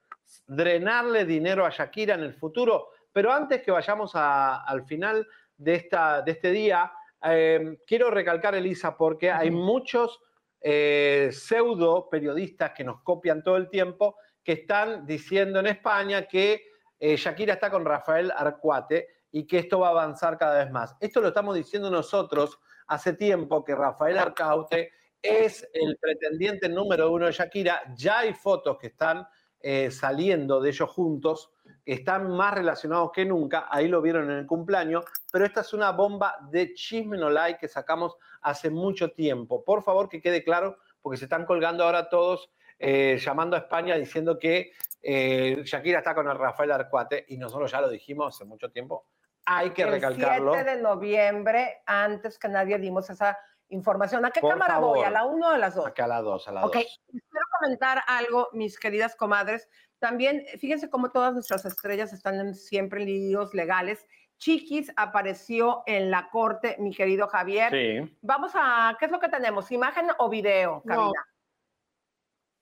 drenarle 0.45 1.26
dinero 1.26 1.65
a 1.65 1.72
Shakira 1.72 2.14
en 2.14 2.22
el 2.22 2.36
futuro. 2.36 2.90
Pero 3.11 3.32
antes 3.34 3.64
que 3.64 3.72
vayamos 3.72 4.11
a- 4.14 4.64
al 4.65 4.86
final 4.86 5.28
de, 5.57 5.74
esta, 5.74 6.22
de 6.22 6.32
este 6.34 6.52
día, 6.52 6.91
eh, 7.24 7.80
quiero 7.88 8.11
recalcar, 8.11 8.53
Elisa, 8.53 8.95
porque 8.95 9.32
hay 9.32 9.49
muchos 9.49 10.22
eh, 10.61 11.30
pseudo 11.32 12.07
periodistas 12.07 12.72
que 12.74 12.84
nos 12.84 13.02
copian 13.02 13.41
todo 13.41 13.57
el 13.57 13.68
tiempo 13.68 14.18
que 14.44 14.52
están 14.52 15.07
diciendo 15.07 15.60
en 15.60 15.65
España 15.68 16.28
que 16.28 16.65
Shakira 16.99 17.53
está 17.53 17.72
con 17.72 17.84
Rafael 17.84 18.32
Arcuate 18.36 19.07
y 19.32 19.45
que 19.45 19.60
esto 19.60 19.80
va 19.80 19.88
a 19.88 19.91
avanzar 19.91 20.38
cada 20.38 20.64
vez 20.64 20.72
más. 20.72 20.95
Esto 20.99 21.22
lo 21.22 21.30
estamos 21.30 21.56
diciendo 21.56 21.90
nosotros 21.90 22.60
hace 22.88 23.14
tiempo 23.14 23.64
que 23.64 23.76
Rafael 23.76 24.18
Arcaute 24.18 24.91
es 25.22 25.68
el 25.74 25.98
pretendiente 25.98 26.70
número 26.70 27.12
uno 27.12 27.26
de 27.26 27.32
Shakira. 27.32 27.82
Ya 27.95 28.20
hay 28.20 28.34
fotos 28.34 28.78
que 28.78 28.88
están 28.88 29.28
eh, 29.60 29.90
saliendo 29.91 30.62
de 30.62 30.70
ellos 30.70 30.90
juntos, 30.90 31.52
están 31.84 32.30
más 32.32 32.54
relacionados 32.54 33.12
que 33.12 33.26
nunca, 33.26 33.68
ahí 33.70 33.88
lo 33.88 34.02
vieron 34.02 34.30
en 34.30 34.38
el 34.38 34.45
cumpleaños, 34.45 35.04
pero 35.32 35.45
esta 35.45 35.62
es 35.62 35.74
una 35.74 35.91
bomba 35.91 36.36
de 36.52 36.74
chisme 36.74 37.18
no 37.18 37.30
like 37.30 37.60
que 37.60 37.68
sacamos 37.68 38.16
hace 38.41 38.70
mucho 38.70 39.12
tiempo. 39.12 39.64
Por 39.64 39.84
favor, 39.84 40.10
que 40.10 40.22
quede 40.22 40.44
claro, 40.44 40.78
porque 41.02 41.18
se 41.18 41.26
están 41.26 41.45
colgando 41.45 41.84
ahora 41.84 42.08
todos 42.08 42.52
eh, 42.80 43.18
llamando 43.20 43.56
a 43.56 43.60
España 43.60 43.95
diciendo 43.95 44.38
que 44.38 44.72
eh, 45.02 45.64
Shakira 45.66 45.99
está 45.99 46.14
con 46.14 46.28
el 46.28 46.38
Rafael 46.38 46.72
Arcuate 46.72 47.26
y 47.30 47.38
nosotros 47.38 47.72
ya 47.72 47.82
lo 47.82 47.90
dijimos 47.90 48.36
hace 48.36 48.45
mucho 48.45 48.70
tiempo. 48.70 49.08
Hay 49.49 49.69
que 49.72 49.86
recalcarlo. 49.86 50.53
El 50.53 50.60
7 50.64 50.76
de 50.76 50.82
noviembre, 50.82 51.82
antes 51.86 52.38
que 52.38 52.49
nadie 52.49 52.78
dimos 52.80 53.10
esa 53.10 53.40
información. 53.69 54.26
¿A 54.26 54.32
qué 54.32 54.41
Por 54.41 54.52
cámara 54.52 54.74
favor. 54.76 54.98
voy? 54.98 55.06
¿A 55.06 55.10
la 55.10 55.24
1 55.24 55.48
o 55.48 55.52
a 55.52 55.57
las 55.57 55.74
2? 55.76 55.88
Acá 55.88 56.03
a 56.03 56.07
las 56.07 56.24
dos, 56.24 56.48
a 56.49 56.52
las 56.52 56.65
Ok, 56.65 56.74
dos. 56.76 57.02
quiero 57.10 57.45
comentar 57.60 58.03
algo, 58.07 58.49
mis 58.52 58.78
queridas 58.78 59.15
comadres. 59.15 59.69
También, 59.99 60.45
fíjense 60.60 60.90
cómo 60.90 61.11
todas 61.11 61.34
nuestras 61.34 61.64
estrellas 61.64 62.11
están 62.11 62.36
en- 62.40 62.56
siempre 62.56 63.02
en 63.02 63.07
líos 63.07 63.53
legales. 63.53 64.06
Chiquis 64.38 64.91
apareció 64.98 65.82
en 65.86 66.11
la 66.11 66.30
corte, 66.30 66.76
mi 66.80 66.94
querido 66.94 67.28
Javier. 67.30 67.72
Sí. 67.72 68.18
Vamos 68.22 68.52
a, 68.53 68.98
¿qué 68.99 69.06
es 69.06 69.11
lo 69.11 69.19
que 69.22 69.30
tenemos? 69.30 69.72
¿Imagen 69.72 70.10
o 70.19 70.30
video, 70.30 70.82
No. 70.84 70.94
Camila? 70.95 71.26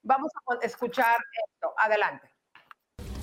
Vamos 0.03 0.32
a 0.48 0.64
escuchar 0.66 1.16
esto. 1.52 1.74
Adelante. 1.78 2.30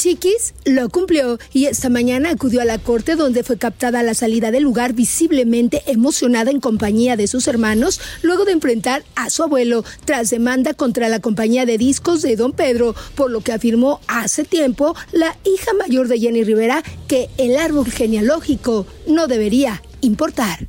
Chiquis 0.02 0.52
lo 0.64 0.88
cumplió 0.88 1.38
y 1.52 1.66
esta 1.66 1.88
mañana 1.88 2.30
acudió 2.30 2.60
a 2.60 2.64
la 2.64 2.78
corte 2.78 3.14
donde 3.14 3.44
fue 3.44 3.56
captada 3.56 4.00
a 4.00 4.02
la 4.02 4.14
salida 4.14 4.50
del 4.50 4.64
lugar 4.64 4.94
visiblemente 4.94 5.80
emocionada 5.86 6.50
en 6.50 6.58
compañía 6.58 7.16
de 7.16 7.28
sus 7.28 7.46
hermanos 7.46 8.00
luego 8.20 8.44
de 8.44 8.50
enfrentar 8.50 9.04
a 9.14 9.30
su 9.30 9.44
abuelo 9.44 9.84
tras 10.04 10.28
demanda 10.30 10.74
contra 10.74 11.08
la 11.08 11.20
compañía 11.20 11.66
de 11.66 11.78
discos 11.78 12.20
de 12.20 12.34
Don 12.34 12.52
Pedro, 12.52 12.96
por 13.14 13.30
lo 13.30 13.42
que 13.42 13.52
afirmó 13.52 14.00
hace 14.08 14.42
tiempo 14.42 14.96
la 15.12 15.36
hija 15.44 15.72
mayor 15.74 16.08
de 16.08 16.18
Jenny 16.18 16.42
Rivera 16.42 16.82
que 17.06 17.30
el 17.38 17.56
árbol 17.56 17.86
genealógico 17.86 18.88
no 19.06 19.28
debería 19.28 19.82
importar. 20.00 20.66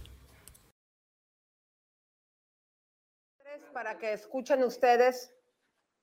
Para 3.74 3.98
que 3.98 4.14
escuchen 4.14 4.64
ustedes. 4.64 5.34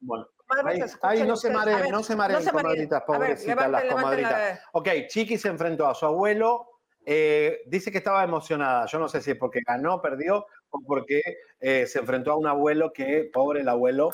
Bueno, 0.01 0.27
Comadres, 0.51 0.98
ahí, 1.02 1.22
no 1.22 1.36
se 1.36 1.51
mareen, 1.51 1.90
no 1.90 2.02
se 2.02 2.16
mareen, 2.16 2.44
no 2.44 2.52
comadritas, 2.52 3.02
pobrecitas, 3.02 3.70
las 3.70 3.85
comadritas. 3.85 4.60
Ok, 4.72 4.89
Chiqui 5.09 5.39
se 5.39 5.48
enfrentó 5.48 5.86
a 5.86 5.94
su 5.94 6.06
abuelo. 6.06 6.66
eh, 7.06 7.60
dice 7.66 7.90
que 7.90 7.98
estaba 7.98 8.24
emocionada. 8.24 8.86
Yo 8.86 8.98
no 8.98 9.09
sé 9.09 9.20
si 9.20 9.31
es 9.31 9.36
porque 9.36 9.60
ganó, 9.66 10.02
perdió, 10.02 10.47
o 10.70 10.81
porque 10.86 11.22
eh, 11.60 11.86
se 11.86 12.01
enfrentó 12.01 12.32
a 12.32 12.36
un 12.36 12.47
abuelo 12.47 12.93
que, 12.93 13.31
pobre 13.32 13.60
el 13.60 13.68
abuelo, 13.68 14.10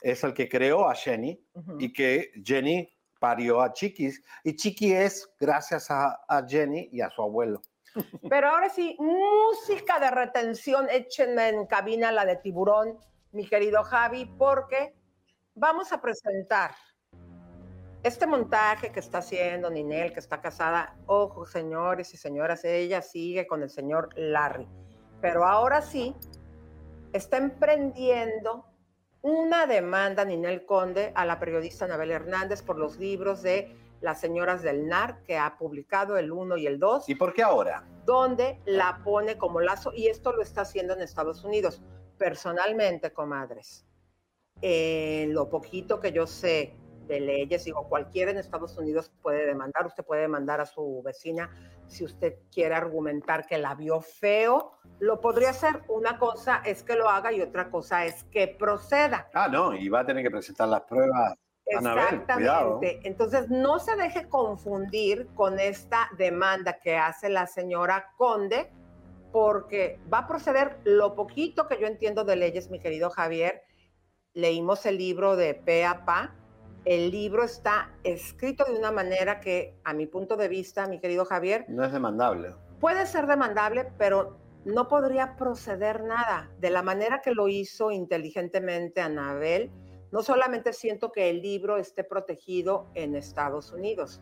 es 0.00 0.22
el 0.24 0.34
que 0.34 0.48
creó 0.48 0.88
a 0.88 0.94
Jenny 0.94 1.42
y 1.78 1.92
que 1.92 2.30
Jenny 2.44 2.92
parió 3.18 3.60
a 3.60 3.72
Chiquis. 3.72 4.22
Y 4.44 4.56
Chiqui 4.56 4.92
es 4.92 5.28
gracias 5.40 5.90
a, 5.90 6.20
a 6.28 6.46
Jenny 6.46 6.88
y 6.92 7.00
a 7.00 7.10
su 7.10 7.22
abuelo. 7.22 7.62
Pero 8.30 8.48
ahora 8.48 8.68
sí, 8.68 8.96
música 8.98 9.98
de 9.98 10.10
retención, 10.10 10.86
échenme 10.90 11.48
en 11.48 11.66
cabina 11.66 12.12
la 12.12 12.24
de 12.24 12.36
tiburón, 12.36 12.98
mi 13.32 13.46
querido 13.46 13.82
Javi, 13.82 14.26
porque 14.38 14.94
vamos 15.58 15.92
a 15.92 16.00
presentar 16.00 16.70
este 18.04 18.26
montaje 18.26 18.92
que 18.92 19.00
está 19.00 19.18
haciendo 19.18 19.70
Ninel, 19.70 20.12
que 20.12 20.20
está 20.20 20.40
casada. 20.40 20.96
Ojo, 21.06 21.46
señores 21.46 22.14
y 22.14 22.16
señoras, 22.16 22.64
ella 22.64 23.02
sigue 23.02 23.46
con 23.46 23.62
el 23.62 23.70
señor 23.70 24.10
Larry. 24.16 24.68
Pero 25.20 25.44
ahora 25.44 25.82
sí, 25.82 26.14
está 27.12 27.38
emprendiendo 27.38 28.64
una 29.20 29.66
demanda 29.66 30.24
Ninel 30.24 30.64
Conde 30.64 31.12
a 31.16 31.26
la 31.26 31.40
periodista 31.40 31.86
Anabel 31.86 32.12
Hernández 32.12 32.62
por 32.62 32.78
los 32.78 32.98
libros 32.98 33.42
de 33.42 33.76
Las 34.00 34.20
Señoras 34.20 34.62
del 34.62 34.86
NAR 34.86 35.24
que 35.24 35.36
ha 35.36 35.58
publicado 35.58 36.16
el 36.18 36.30
1 36.30 36.56
y 36.56 36.68
el 36.68 36.78
2 36.78 37.08
¿Y 37.08 37.16
por 37.16 37.34
qué 37.34 37.42
ahora? 37.42 37.84
donde 38.04 38.60
la 38.64 39.00
pone 39.02 39.36
como 39.36 39.60
lazo 39.60 39.92
y 39.92 40.06
esto 40.06 40.32
lo 40.32 40.40
está 40.40 40.60
haciendo 40.60 40.94
en 40.94 41.00
Estados 41.00 41.42
Unidos. 41.44 41.82
Personalmente, 42.16 43.12
comadres, 43.12 43.87
en 44.62 45.34
lo 45.34 45.48
poquito 45.48 46.00
que 46.00 46.12
yo 46.12 46.26
sé 46.26 46.74
de 47.06 47.20
leyes, 47.20 47.64
digo, 47.64 47.88
cualquiera 47.88 48.30
en 48.30 48.36
Estados 48.36 48.76
Unidos 48.76 49.10
puede 49.22 49.46
demandar, 49.46 49.86
usted 49.86 50.04
puede 50.04 50.22
demandar 50.22 50.60
a 50.60 50.66
su 50.66 51.02
vecina 51.02 51.50
si 51.86 52.04
usted 52.04 52.34
quiere 52.52 52.74
argumentar 52.74 53.46
que 53.46 53.58
la 53.58 53.74
vio 53.74 54.00
feo, 54.00 54.72
lo 55.00 55.20
podría 55.20 55.50
hacer. 55.50 55.82
Una 55.88 56.18
cosa 56.18 56.62
es 56.64 56.82
que 56.82 56.96
lo 56.96 57.08
haga 57.08 57.32
y 57.32 57.40
otra 57.40 57.70
cosa 57.70 58.04
es 58.04 58.24
que 58.24 58.46
proceda. 58.48 59.28
Ah, 59.32 59.48
no, 59.48 59.74
y 59.74 59.88
va 59.88 60.00
a 60.00 60.06
tener 60.06 60.22
que 60.22 60.30
presentar 60.30 60.68
las 60.68 60.82
pruebas. 60.82 61.34
Anabel, 61.76 62.24
cuidado. 62.24 62.80
Exactamente. 62.82 63.08
Entonces, 63.08 63.48
no 63.50 63.78
se 63.78 63.96
deje 63.96 64.28
confundir 64.28 65.28
con 65.34 65.58
esta 65.58 66.08
demanda 66.16 66.78
que 66.78 66.96
hace 66.96 67.28
la 67.28 67.46
señora 67.46 68.12
Conde, 68.16 68.70
porque 69.32 70.00
va 70.12 70.20
a 70.20 70.26
proceder 70.26 70.78
lo 70.84 71.14
poquito 71.14 71.66
que 71.66 71.78
yo 71.78 71.86
entiendo 71.86 72.24
de 72.24 72.36
leyes, 72.36 72.70
mi 72.70 72.80
querido 72.80 73.10
Javier. 73.10 73.62
Leímos 74.42 74.86
el 74.86 74.98
libro 74.98 75.34
de 75.34 75.52
pe 75.54 75.84
a 75.84 76.04
pa. 76.04 76.32
El 76.84 77.10
libro 77.10 77.42
está 77.42 77.90
escrito 78.04 78.64
de 78.66 78.78
una 78.78 78.92
manera 78.92 79.40
que, 79.40 79.74
a 79.82 79.92
mi 79.92 80.06
punto 80.06 80.36
de 80.36 80.46
vista, 80.46 80.86
mi 80.86 81.00
querido 81.00 81.24
Javier, 81.24 81.64
No 81.66 81.82
es 81.84 81.90
demandable. 81.92 82.54
puede 82.78 83.04
ser 83.06 83.26
demandable, 83.26 83.90
pero 83.98 84.38
no 84.64 84.86
podría 84.86 85.34
proceder 85.34 86.04
nada. 86.04 86.52
De 86.60 86.70
la 86.70 86.82
manera 86.84 87.20
que 87.20 87.32
lo 87.32 87.48
hizo 87.48 87.90
inteligentemente 87.90 89.00
Anabel, 89.00 89.72
no 90.12 90.22
solamente 90.22 90.72
siento 90.72 91.10
que 91.10 91.30
el 91.30 91.42
libro 91.42 91.76
esté 91.76 92.04
protegido 92.04 92.86
en 92.94 93.16
Estados 93.16 93.72
Unidos. 93.72 94.20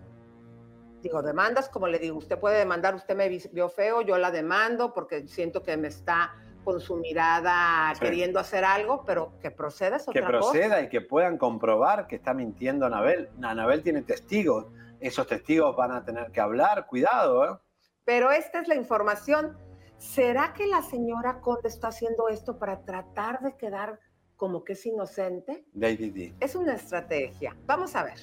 Digo, 1.02 1.20
demandas, 1.20 1.68
como 1.68 1.88
le 1.88 1.98
digo, 1.98 2.16
usted 2.16 2.38
puede 2.40 2.56
demandar, 2.58 2.94
usted 2.94 3.14
me 3.14 3.28
vi- 3.28 3.50
vio 3.52 3.68
feo, 3.68 4.00
yo 4.00 4.16
la 4.16 4.30
demando 4.30 4.94
porque 4.94 5.28
siento 5.28 5.62
que 5.62 5.76
me 5.76 5.88
está 5.88 6.34
con 6.66 6.80
su 6.80 6.96
mirada 6.96 7.94
Sí. 7.94 8.00
queriendo 8.00 8.40
hacer 8.40 8.64
algo, 8.64 9.04
pero 9.06 9.38
que 9.40 9.52
proceda 9.52 9.96
es 9.98 10.04
que 10.04 10.10
otra 10.10 10.26
cosa. 10.26 10.50
proceda 10.50 10.82
y 10.82 10.88
que 10.88 11.00
puedan 11.00 11.38
comprobar 11.38 12.08
que 12.08 12.16
está 12.16 12.34
mintiendo 12.34 12.84
Anabel. 12.84 13.30
Anabel 13.40 13.84
tiene 13.84 14.02
testigos. 14.02 14.66
Esos 14.98 15.28
testigos 15.28 15.76
van 15.76 15.92
a 15.92 16.04
tener 16.04 16.32
que 16.32 16.40
hablar. 16.40 16.86
Cuidado, 16.88 17.44
¿eh? 17.44 17.56
Pero 18.04 18.32
esta 18.32 18.60
es 18.60 18.66
la 18.66 18.74
información. 18.74 19.56
¿Será 19.98 20.52
que 20.54 20.66
la 20.66 20.82
señora 20.82 21.40
Conde 21.40 21.68
está 21.68 21.88
haciendo 21.88 22.28
esto 22.28 22.58
para 22.58 22.80
tratar 22.84 23.40
de 23.42 23.56
quedar 23.56 24.00
como 24.34 24.64
que 24.64 24.72
es 24.72 24.84
inocente? 24.86 25.64
Lady 25.72 26.10
D. 26.10 26.34
Es 26.40 26.56
una 26.56 26.74
estrategia. 26.74 27.56
Vamos 27.64 27.94
a 27.94 28.02
ver. 28.02 28.18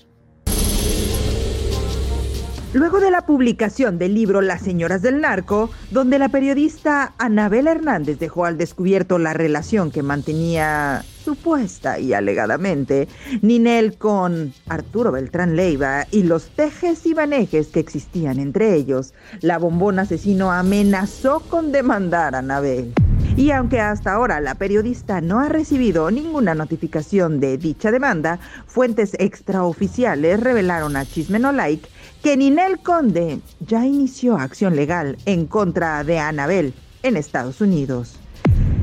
Luego 2.74 3.00
de 3.00 3.12
la 3.12 3.28
publicación 3.28 4.00
del 4.00 4.16
libro 4.16 4.42
Las 4.42 4.64
Señoras 4.64 5.04
del 5.04 5.22
Narco, 5.22 5.70
donde 5.92 6.18
la 6.18 6.30
periodista 6.30 7.14
Anabel 7.20 7.68
Hernández 7.68 8.18
dejó 8.18 8.46
al 8.46 8.58
descubierto 8.58 9.20
la 9.20 9.34
relación 9.34 9.92
que 9.92 10.02
mantenía 10.02 11.06
supuesta 11.24 12.00
y 12.00 12.14
alegadamente 12.14 13.08
Ninel 13.44 13.96
con 14.00 14.54
Arturo 14.68 15.12
Beltrán 15.12 15.56
Leiva 15.56 16.08
y 16.10 16.24
los 16.24 16.48
tejes 16.48 17.06
y 17.06 17.14
manejes 17.14 17.68
que 17.68 17.80
existían 17.80 18.40
entre 18.40 18.74
ellos, 18.74 19.14
la 19.42 19.60
bombón 19.60 20.00
asesino 20.00 20.52
amenazó 20.52 21.42
con 21.42 21.72
demandar 21.72 22.34
a 22.34 22.40
Anabel. 22.40 22.92
Y 23.38 23.50
aunque 23.52 23.80
hasta 23.80 24.14
ahora 24.14 24.40
la 24.42 24.56
periodista 24.56 25.22
no 25.22 25.40
ha 25.40 25.50
recibido 25.50 26.12
ninguna 26.12 26.54
notificación 26.54 27.40
de 27.40 27.58
dicha 27.58 27.92
demanda, 27.92 28.40
fuentes 28.68 29.16
extraoficiales 29.18 30.40
revelaron 30.40 30.96
a 30.96 31.06
Chisme 31.06 31.40
No 31.40 31.52
Like 31.52 31.88
que 32.24 32.38
Ninel 32.38 32.80
Conde 32.80 33.42
ya 33.60 33.86
inició 33.86 34.38
acción 34.38 34.78
legal 34.78 35.18
en 35.26 35.46
contra 35.46 36.06
de 36.06 36.20
Anabel 36.20 36.74
en 37.04 37.18
Estados 37.18 37.60
Unidos. 37.60 38.16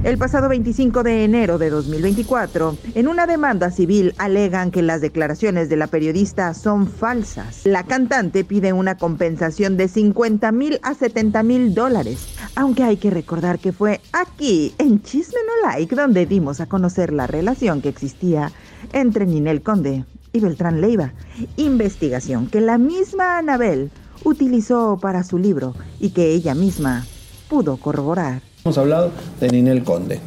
El 0.04 0.18
pasado 0.18 0.50
25 0.50 1.02
de 1.02 1.24
enero 1.24 1.56
de 1.56 1.70
2024, 1.70 2.76
en 2.94 3.08
una 3.08 3.26
demanda 3.26 3.70
civil 3.70 4.14
alegan 4.18 4.70
que 4.70 4.82
las 4.82 5.00
declaraciones 5.00 5.70
de 5.70 5.76
la 5.76 5.86
periodista 5.86 6.52
son 6.52 6.86
falsas. 6.86 7.64
La 7.64 7.84
cantante 7.84 8.44
pide 8.44 8.74
una 8.74 8.98
compensación 8.98 9.78
de 9.78 9.88
50 9.88 10.52
mil 10.52 10.78
a 10.82 10.92
70 10.92 11.42
mil 11.42 11.74
dólares, 11.74 12.28
aunque 12.56 12.82
hay 12.82 12.98
que 12.98 13.08
recordar 13.08 13.58
que 13.58 13.72
fue 13.72 14.02
aquí, 14.12 14.74
en 14.76 15.02
Chisme 15.02 15.40
No 15.46 15.70
Like, 15.70 15.96
donde 15.96 16.26
dimos 16.26 16.60
a 16.60 16.66
conocer 16.66 17.10
la 17.10 17.26
relación 17.26 17.80
que 17.80 17.88
existía 17.88 18.52
entre 18.92 19.24
Ninel 19.24 19.62
Conde 19.62 20.04
y 20.32 20.40
Beltrán 20.40 20.80
Leiva. 20.80 21.12
Investigación 21.56 22.48
que 22.48 22.60
la 22.60 22.78
misma 22.78 23.38
Anabel 23.38 23.90
utilizó 24.24 24.98
para 25.00 25.24
su 25.24 25.38
libro 25.38 25.74
y 25.98 26.10
que 26.10 26.32
ella 26.32 26.54
misma 26.54 27.06
pudo 27.48 27.76
corroborar. 27.76 28.42
Hemos 28.64 28.78
hablado 28.78 29.10
de 29.40 29.48
Ninel 29.48 29.82
Conde. 29.82 30.20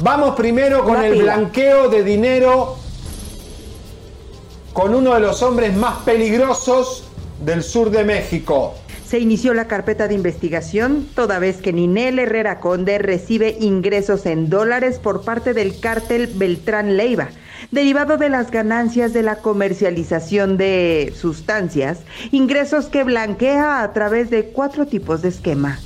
Vamos 0.00 0.36
primero 0.36 0.84
con 0.84 1.02
el 1.02 1.12
pila. 1.12 1.36
blanqueo 1.36 1.88
de 1.88 2.04
dinero 2.04 2.76
con 4.72 4.94
uno 4.94 5.14
de 5.14 5.20
los 5.20 5.42
hombres 5.42 5.74
más 5.74 6.02
peligrosos 6.02 7.04
del 7.44 7.62
sur 7.62 7.90
de 7.90 8.04
México. 8.04 8.74
Se 9.06 9.18
inició 9.18 9.54
la 9.54 9.68
carpeta 9.68 10.08
de 10.08 10.14
investigación 10.14 11.06
toda 11.14 11.38
vez 11.38 11.58
que 11.58 11.72
Ninel 11.72 12.18
Herrera 12.18 12.60
Conde 12.60 12.98
recibe 12.98 13.56
ingresos 13.60 14.26
en 14.26 14.50
dólares 14.50 14.98
por 14.98 15.22
parte 15.22 15.54
del 15.54 15.78
cártel 15.80 16.26
Beltrán 16.26 16.96
Leiva, 16.96 17.28
derivado 17.70 18.16
de 18.16 18.28
las 18.28 18.50
ganancias 18.50 19.12
de 19.12 19.22
la 19.22 19.36
comercialización 19.36 20.56
de 20.56 21.12
sustancias, 21.16 22.00
ingresos 22.32 22.86
que 22.86 23.04
blanquea 23.04 23.82
a 23.82 23.92
través 23.92 24.30
de 24.30 24.46
cuatro 24.46 24.86
tipos 24.86 25.22
de 25.22 25.28
esquema. 25.28 25.78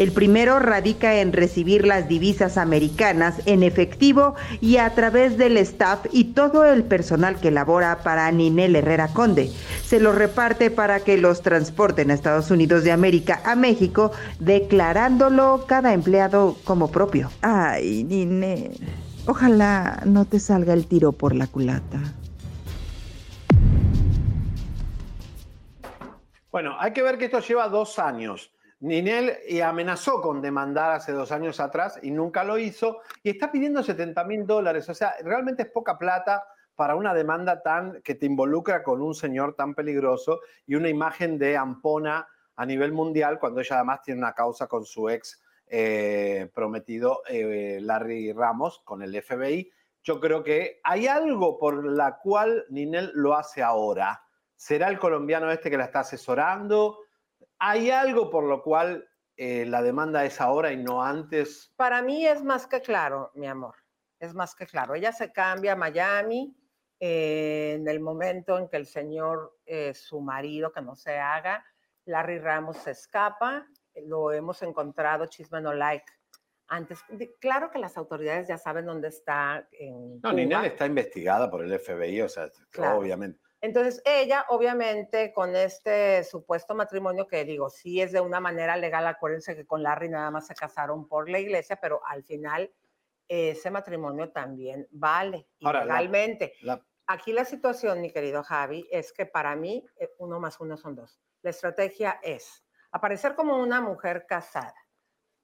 El 0.00 0.12
primero 0.12 0.60
radica 0.60 1.20
en 1.20 1.34
recibir 1.34 1.86
las 1.86 2.08
divisas 2.08 2.56
americanas 2.56 3.34
en 3.44 3.62
efectivo 3.62 4.34
y 4.62 4.78
a 4.78 4.88
través 4.94 5.36
del 5.36 5.58
staff 5.58 6.06
y 6.10 6.32
todo 6.32 6.64
el 6.64 6.84
personal 6.84 7.38
que 7.38 7.50
labora 7.50 7.98
para 8.02 8.30
Ninel 8.30 8.76
Herrera 8.76 9.08
Conde. 9.08 9.50
Se 9.84 10.00
los 10.00 10.14
reparte 10.14 10.70
para 10.70 11.00
que 11.00 11.18
los 11.18 11.42
transporten 11.42 12.10
a 12.10 12.14
Estados 12.14 12.50
Unidos 12.50 12.82
de 12.82 12.92
América 12.92 13.42
a 13.44 13.54
México, 13.56 14.10
declarándolo 14.38 15.66
cada 15.68 15.92
empleado 15.92 16.56
como 16.64 16.90
propio. 16.90 17.30
Ay, 17.42 18.02
Ninel, 18.04 18.78
ojalá 19.26 20.02
no 20.06 20.24
te 20.24 20.38
salga 20.38 20.72
el 20.72 20.86
tiro 20.86 21.12
por 21.12 21.34
la 21.34 21.46
culata. 21.46 21.98
Bueno, 26.50 26.76
hay 26.78 26.92
que 26.92 27.02
ver 27.02 27.16
que 27.16 27.26
esto 27.26 27.40
lleva 27.40 27.68
dos 27.68 27.98
años. 27.98 28.52
Ninel 28.80 29.36
amenazó 29.62 30.20
con 30.20 30.40
demandar 30.40 30.92
hace 30.92 31.12
dos 31.12 31.32
años 31.32 31.60
atrás 31.60 32.00
y 32.02 32.10
nunca 32.10 32.44
lo 32.44 32.58
hizo 32.58 33.00
y 33.22 33.30
está 33.30 33.52
pidiendo 33.52 33.82
70 33.82 34.24
mil 34.24 34.46
dólares. 34.46 34.88
O 34.88 34.94
sea, 34.94 35.14
realmente 35.22 35.62
es 35.62 35.68
poca 35.68 35.98
plata 35.98 36.42
para 36.74 36.96
una 36.96 37.12
demanda 37.12 37.62
tan 37.62 38.00
que 38.02 38.14
te 38.14 38.24
involucra 38.24 38.82
con 38.82 39.02
un 39.02 39.14
señor 39.14 39.54
tan 39.54 39.74
peligroso 39.74 40.40
y 40.66 40.76
una 40.76 40.88
imagen 40.88 41.38
de 41.38 41.56
Ampona 41.56 42.26
a 42.56 42.66
nivel 42.66 42.92
mundial 42.92 43.38
cuando 43.38 43.60
ella 43.60 43.76
además 43.76 44.02
tiene 44.02 44.20
una 44.20 44.32
causa 44.32 44.66
con 44.66 44.84
su 44.84 45.08
ex 45.10 45.39
eh, 45.72 46.50
prometido 46.52 47.22
eh, 47.28 47.78
Larry 47.80 48.32
Ramos 48.32 48.80
con 48.84 49.02
el 49.02 49.22
FBI. 49.22 49.70
Yo 50.02 50.18
creo 50.18 50.42
que 50.42 50.80
hay 50.82 51.06
algo 51.06 51.60
por 51.60 51.84
la 51.84 52.18
cual 52.18 52.64
Ninel 52.70 53.12
lo 53.14 53.36
hace 53.36 53.62
ahora. 53.62 54.20
¿Será 54.56 54.88
el 54.88 54.98
colombiano 54.98 55.48
este 55.48 55.70
que 55.70 55.76
la 55.76 55.84
está 55.84 56.00
asesorando? 56.00 56.98
¿Hay 57.60 57.88
algo 57.88 58.30
por 58.30 58.42
lo 58.42 58.64
cual 58.64 59.08
eh, 59.36 59.64
la 59.64 59.80
demanda 59.80 60.24
es 60.24 60.40
ahora 60.40 60.72
y 60.72 60.76
no 60.76 61.04
antes? 61.04 61.72
Para 61.76 62.02
mí 62.02 62.26
es 62.26 62.42
más 62.42 62.66
que 62.66 62.80
claro, 62.80 63.30
mi 63.34 63.46
amor. 63.46 63.76
Es 64.18 64.34
más 64.34 64.56
que 64.56 64.66
claro. 64.66 64.96
Ella 64.96 65.12
se 65.12 65.30
cambia 65.30 65.74
a 65.74 65.76
Miami 65.76 66.52
en 66.98 67.86
el 67.86 68.00
momento 68.00 68.58
en 68.58 68.68
que 68.68 68.76
el 68.76 68.86
señor, 68.86 69.56
su 69.94 70.20
marido, 70.20 70.72
que 70.72 70.82
no 70.82 70.96
se 70.96 71.16
haga, 71.16 71.64
Larry 72.06 72.40
Ramos 72.40 72.76
se 72.78 72.90
escapa. 72.90 73.68
Lo 74.06 74.32
hemos 74.32 74.62
encontrado, 74.62 75.26
chisme 75.26 75.60
no 75.60 75.72
like. 75.72 76.04
Antes, 76.68 77.00
de- 77.08 77.34
claro 77.40 77.70
que 77.70 77.78
las 77.80 77.96
autoridades 77.96 78.46
ya 78.48 78.56
saben 78.56 78.86
dónde 78.86 79.08
está. 79.08 79.66
En 79.72 80.14
No, 80.16 80.20
Cuba. 80.20 80.32
Ninel 80.34 80.64
está 80.66 80.86
investigada 80.86 81.50
por 81.50 81.64
el 81.64 81.72
FBI, 81.72 82.22
o 82.22 82.28
sea, 82.28 82.48
Claro. 82.70 82.98
obviamente. 82.98 83.40
Entonces, 83.62 84.00
ella, 84.06 84.46
obviamente, 84.48 85.32
con 85.34 85.54
este 85.54 86.24
supuesto 86.24 86.74
matrimonio, 86.74 87.26
que 87.26 87.44
digo, 87.44 87.68
sí 87.68 88.00
es 88.00 88.12
de 88.12 88.20
una 88.20 88.40
manera 88.40 88.76
legal, 88.76 89.06
acuérdense 89.06 89.54
que 89.54 89.66
con 89.66 89.82
Larry 89.82 90.08
nada 90.08 90.30
más 90.30 90.46
se 90.46 90.54
casaron 90.54 91.06
por 91.08 91.28
la 91.28 91.40
iglesia, 91.40 91.76
pero 91.76 92.00
al 92.06 92.22
final 92.24 92.72
ese 93.28 93.70
matrimonio 93.70 94.30
también 94.32 94.86
vale 94.90 95.48
Ahora, 95.62 95.84
legalmente. 95.84 96.54
la- 96.62 96.84
Aquí 97.06 97.32
la 97.32 97.44
situación, 97.44 98.00
mi 98.00 98.12
querido 98.12 98.42
Javi, 98.44 98.88
es 98.90 99.12
que 99.12 99.26
para 99.26 99.56
mí 99.56 99.84
eh, 99.98 100.10
uno 100.18 100.38
más 100.38 100.60
uno 100.60 100.76
son 100.76 100.94
dos. 100.94 101.20
La 101.42 101.50
estrategia 101.50 102.20
es 102.22 102.64
aparecer 102.92 103.34
como 103.34 103.56
una 103.58 103.80
mujer 103.80 104.26
casada. 104.28 104.74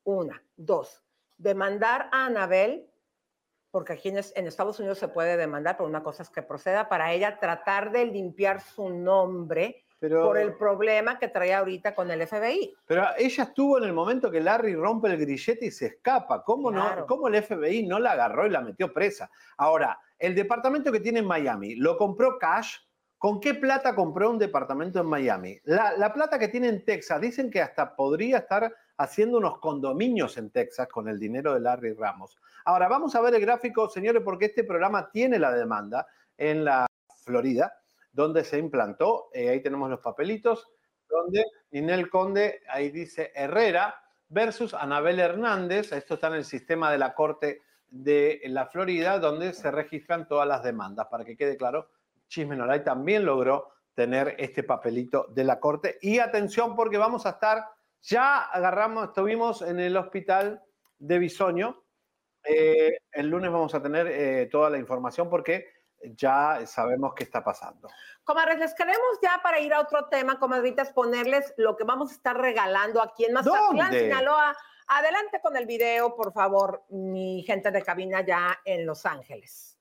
Una. 0.04 0.42
Dos. 0.56 1.02
Demandar 1.36 2.08
a 2.12 2.26
Anabel 2.26 2.90
porque 3.70 3.92
aquí 3.92 4.08
en, 4.08 4.18
es- 4.18 4.32
en 4.36 4.46
Estados 4.46 4.78
Unidos 4.80 4.98
se 4.98 5.08
puede 5.08 5.36
demandar, 5.36 5.76
pero 5.76 5.86
una 5.88 6.02
cosa 6.02 6.22
es 6.22 6.30
que 6.30 6.40
proceda 6.42 6.88
para 6.88 7.12
ella 7.12 7.38
tratar 7.38 7.90
de 7.92 8.06
limpiar 8.06 8.62
su 8.62 8.88
nombre 8.88 9.84
Pero- 9.98 10.22
por 10.24 10.38
el 10.38 10.54
problema 10.54 11.18
que 11.18 11.28
trae 11.28 11.52
ahorita 11.52 11.94
con 11.94 12.10
el 12.10 12.22
FBI. 12.26 12.74
Pero 12.86 13.04
ella 13.18 13.44
estuvo 13.44 13.76
en 13.76 13.84
el 13.84 13.92
momento 13.92 14.30
que 14.30 14.40
Larry 14.40 14.74
rompe 14.74 15.08
el 15.08 15.18
grillete 15.18 15.66
y 15.66 15.70
se 15.70 15.86
escapa. 15.86 16.42
¿Cómo, 16.42 16.70
no. 16.70 17.04
¿Cómo 17.06 17.28
el 17.28 17.34
FBI 17.42 17.86
no 17.86 17.98
la 17.98 18.12
agarró 18.12 18.46
y 18.46 18.50
la 18.50 18.62
metió 18.62 18.90
presa? 18.94 19.30
Ahora, 19.58 19.98
el 20.18 20.34
departamento 20.34 20.90
que 20.90 21.00
tiene 21.00 21.18
en 21.18 21.26
Miami, 21.26 21.74
¿lo 21.74 21.98
compró 21.98 22.38
cash? 22.38 22.76
¿Con 23.26 23.40
qué 23.40 23.54
plata 23.54 23.92
compró 23.96 24.30
un 24.30 24.38
departamento 24.38 25.00
en 25.00 25.06
Miami? 25.06 25.58
La, 25.64 25.96
la 25.96 26.12
plata 26.12 26.38
que 26.38 26.46
tiene 26.46 26.68
en 26.68 26.84
Texas, 26.84 27.20
dicen 27.20 27.50
que 27.50 27.60
hasta 27.60 27.96
podría 27.96 28.38
estar 28.38 28.72
haciendo 28.98 29.38
unos 29.38 29.58
condominios 29.58 30.36
en 30.36 30.50
Texas 30.50 30.86
con 30.86 31.08
el 31.08 31.18
dinero 31.18 31.52
de 31.52 31.58
Larry 31.58 31.94
Ramos. 31.94 32.38
Ahora, 32.66 32.86
vamos 32.86 33.16
a 33.16 33.20
ver 33.20 33.34
el 33.34 33.40
gráfico, 33.40 33.88
señores, 33.88 34.22
porque 34.24 34.44
este 34.44 34.62
programa 34.62 35.10
tiene 35.10 35.40
la 35.40 35.52
demanda 35.52 36.06
en 36.38 36.64
la 36.64 36.86
Florida, 37.24 37.76
donde 38.12 38.44
se 38.44 38.58
implantó. 38.58 39.28
Eh, 39.32 39.48
ahí 39.48 39.60
tenemos 39.60 39.90
los 39.90 39.98
papelitos, 39.98 40.68
donde 41.08 41.44
Ninel 41.72 42.08
Conde, 42.08 42.60
ahí 42.68 42.90
dice 42.90 43.32
Herrera, 43.34 44.04
versus 44.28 44.72
Anabel 44.72 45.18
Hernández. 45.18 45.90
Esto 45.90 46.14
está 46.14 46.28
en 46.28 46.34
el 46.34 46.44
sistema 46.44 46.92
de 46.92 46.98
la 46.98 47.12
Corte 47.12 47.62
de 47.88 48.40
la 48.44 48.66
Florida, 48.66 49.18
donde 49.18 49.52
se 49.52 49.72
registran 49.72 50.28
todas 50.28 50.46
las 50.46 50.62
demandas. 50.62 51.08
Para 51.08 51.24
que 51.24 51.36
quede 51.36 51.56
claro, 51.56 51.88
Chisme 52.28 52.56
No 52.56 52.66
Like 52.66 52.84
también 52.84 53.24
logró 53.24 53.72
tener 53.94 54.36
este 54.38 54.62
papelito 54.62 55.26
de 55.30 55.44
la 55.44 55.58
Corte. 55.58 55.98
Y 56.00 56.18
atención, 56.18 56.76
porque 56.76 56.98
vamos 56.98 57.26
a 57.26 57.30
estar, 57.30 57.64
ya 58.02 58.42
agarramos, 58.42 59.08
estuvimos 59.08 59.62
en 59.62 59.80
el 59.80 59.96
hospital 59.96 60.62
de 60.98 61.18
Bisoño. 61.18 61.82
Eh, 62.44 62.98
el 63.12 63.28
lunes 63.28 63.50
vamos 63.50 63.74
a 63.74 63.82
tener 63.82 64.06
eh, 64.06 64.48
toda 64.50 64.70
la 64.70 64.78
información 64.78 65.28
porque 65.28 65.66
ya 66.02 66.60
sabemos 66.66 67.14
qué 67.14 67.24
está 67.24 67.42
pasando. 67.42 67.88
Comadres, 68.22 68.58
les 68.58 68.74
queremos 68.74 69.18
ya 69.22 69.40
para 69.42 69.58
ir 69.58 69.72
a 69.72 69.80
otro 69.80 70.06
tema, 70.08 70.38
comadritas, 70.38 70.92
ponerles 70.92 71.54
lo 71.56 71.76
que 71.76 71.84
vamos 71.84 72.10
a 72.10 72.14
estar 72.14 72.36
regalando 72.36 73.02
aquí 73.02 73.24
en 73.24 73.32
Mazatlán, 73.32 73.76
¿Dónde? 73.76 74.00
Sinaloa. 74.00 74.56
Adelante 74.88 75.40
con 75.42 75.56
el 75.56 75.66
video, 75.66 76.14
por 76.14 76.32
favor, 76.32 76.84
mi 76.90 77.42
gente 77.42 77.72
de 77.72 77.82
cabina 77.82 78.24
ya 78.24 78.60
en 78.64 78.86
Los 78.86 79.04
Ángeles. 79.04 79.75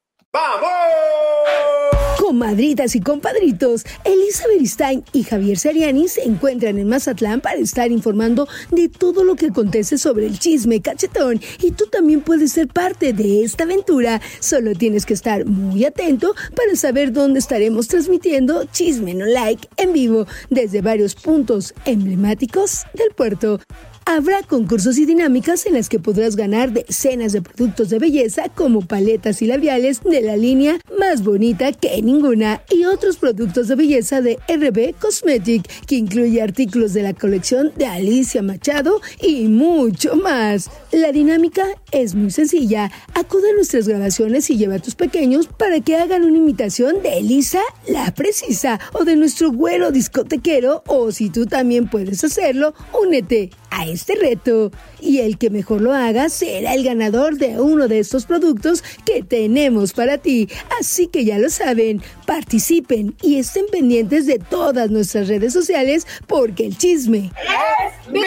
Comadritas 2.20 2.95
y 2.95 2.99
compadritos, 2.99 3.86
Elisa 4.03 4.48
Beristain 4.48 5.03
y 5.14 5.24
Javier 5.24 5.57
Seriani 5.57 6.10
se 6.10 6.24
encuentran 6.24 6.78
en 6.78 6.90
Mazatlán 6.90 7.40
para 7.40 7.57
estar 7.57 7.91
informando 7.91 8.48
de 8.72 8.90
todo 8.90 9.24
lo 9.24 9.36
que 9.36 9.45
acontece 9.48 9.98
sobre 9.98 10.26
el 10.26 10.38
chisme 10.38 10.82
cachetón 10.82 11.40
y 11.62 11.72
tú 11.72 11.86
también 11.86 12.22
puedes 12.22 12.52
ser 12.52 12.68
parte 12.68 13.14
de 13.14 13.44
esta 13.44 13.64
aventura. 13.64 14.22
Solo 14.40 14.74
tienes 14.74 15.06
que 15.06 15.14
estar 15.14 15.45
muy 15.45 15.86
atento 15.86 16.34
para 16.56 16.76
saber 16.76 17.14
dónde 17.14 17.40
estaremos 17.40 17.88
transmitiendo 17.88 18.66
Chisme 18.66 19.14
No 19.14 19.26
Like 19.26 19.70
en 19.78 19.94
vivo 19.94 20.26
desde 20.49 20.82
varios 20.82 21.16
puntos 21.16 21.74
emblemáticos 21.86 22.86
del 22.94 23.12
puerto. 23.16 23.60
Habrá 24.07 24.44
concursos 24.44 24.99
y 24.99 25.07
dinámicas 25.07 25.65
en 25.65 25.73
las 25.73 25.90
que 25.90 25.98
podrás 25.98 26.36
ganar 26.36 26.72
decenas 26.72 27.32
de 27.34 27.41
productos 27.41 27.90
de 27.90 27.98
belleza 27.98 28.49
como 28.53 28.82
paletas 28.82 29.41
y 29.41 29.48
labiales 29.48 30.03
de 30.03 30.22
la 30.22 30.38
línea 30.38 30.80
más 30.99 31.23
bonita 31.23 31.72
que 31.72 31.99
ninguna 32.03 32.61
y 32.69 32.86
otros 32.86 33.18
productos 33.18 33.68
de 33.68 33.73
belleza 33.73 34.22
de 34.22 34.38
RB 34.48 34.94
Cosmetic 34.99 35.68
que 35.88 35.95
incluye 35.95 36.40
artículos 36.40 36.94
de 36.94 37.02
la 37.02 37.15
colección 37.15 37.72
de 37.77 37.88
Alicia 37.88 38.44
Machado 38.44 39.02
y 39.19 39.48
mucho 39.48 40.15
más. 40.15 40.69
La 40.91 41.11
dinámica 41.11 41.65
es 41.91 42.14
muy 42.14 42.30
sencilla. 42.30 42.91
Acude 43.15 43.49
a 43.49 43.56
nuestras 43.56 43.88
grabaciones 43.88 44.48
y 44.52 44.57
lleva 44.57 44.76
a 44.76 44.80
tus 44.80 44.94
pequeños 44.94 45.48
para 45.48 45.80
que 45.80 45.98
hagan 45.98 46.26
una 46.26 46.38
imitación 46.38 47.02
de 47.02 47.18
Elisa 47.18 47.61
la 47.88 48.14
precisa 48.14 48.80
o 48.94 49.03
de 49.03 49.15
nuestro 49.15 49.52
güero 49.52 49.90
discotequero 49.90 50.84
o 50.86 51.11
si 51.11 51.32
tú 51.32 51.48
también 51.48 51.90
puedes 51.90 52.23
hacerlo, 52.23 52.76
únete 53.02 53.49
a 53.76 53.85
este 53.85 54.15
reto. 54.15 54.72
Y 54.99 55.19
el 55.19 55.38
que 55.38 55.49
mejor 55.49 55.81
lo 55.81 55.93
haga 55.93 56.30
será 56.30 56.73
el 56.73 56.84
ganador 56.84 57.35
de 57.35 57.60
uno 57.60 57.88
de 57.88 57.99
estos 57.99 58.26
productos 58.26 58.84
que 59.06 59.22
tenemos 59.22 59.93
para 59.93 60.18
ti. 60.18 60.49
Así 60.80 61.07
que 61.07 61.26
ya 61.26 61.38
lo 61.38 61.49
saben, 61.49 62.02
participen 62.26 63.15
y 63.22 63.38
estén 63.38 63.65
pendientes 63.72 64.26
de 64.26 64.39
todas 64.39 64.89
nuestras 64.89 65.27
redes 65.27 65.53
sociales 65.53 66.07
porque 66.27 66.65
el 66.65 66.77
chisme 66.77 67.31
¡Es 67.35 68.11
vida! 68.11 68.23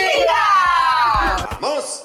¡Vamos! 1.60 2.04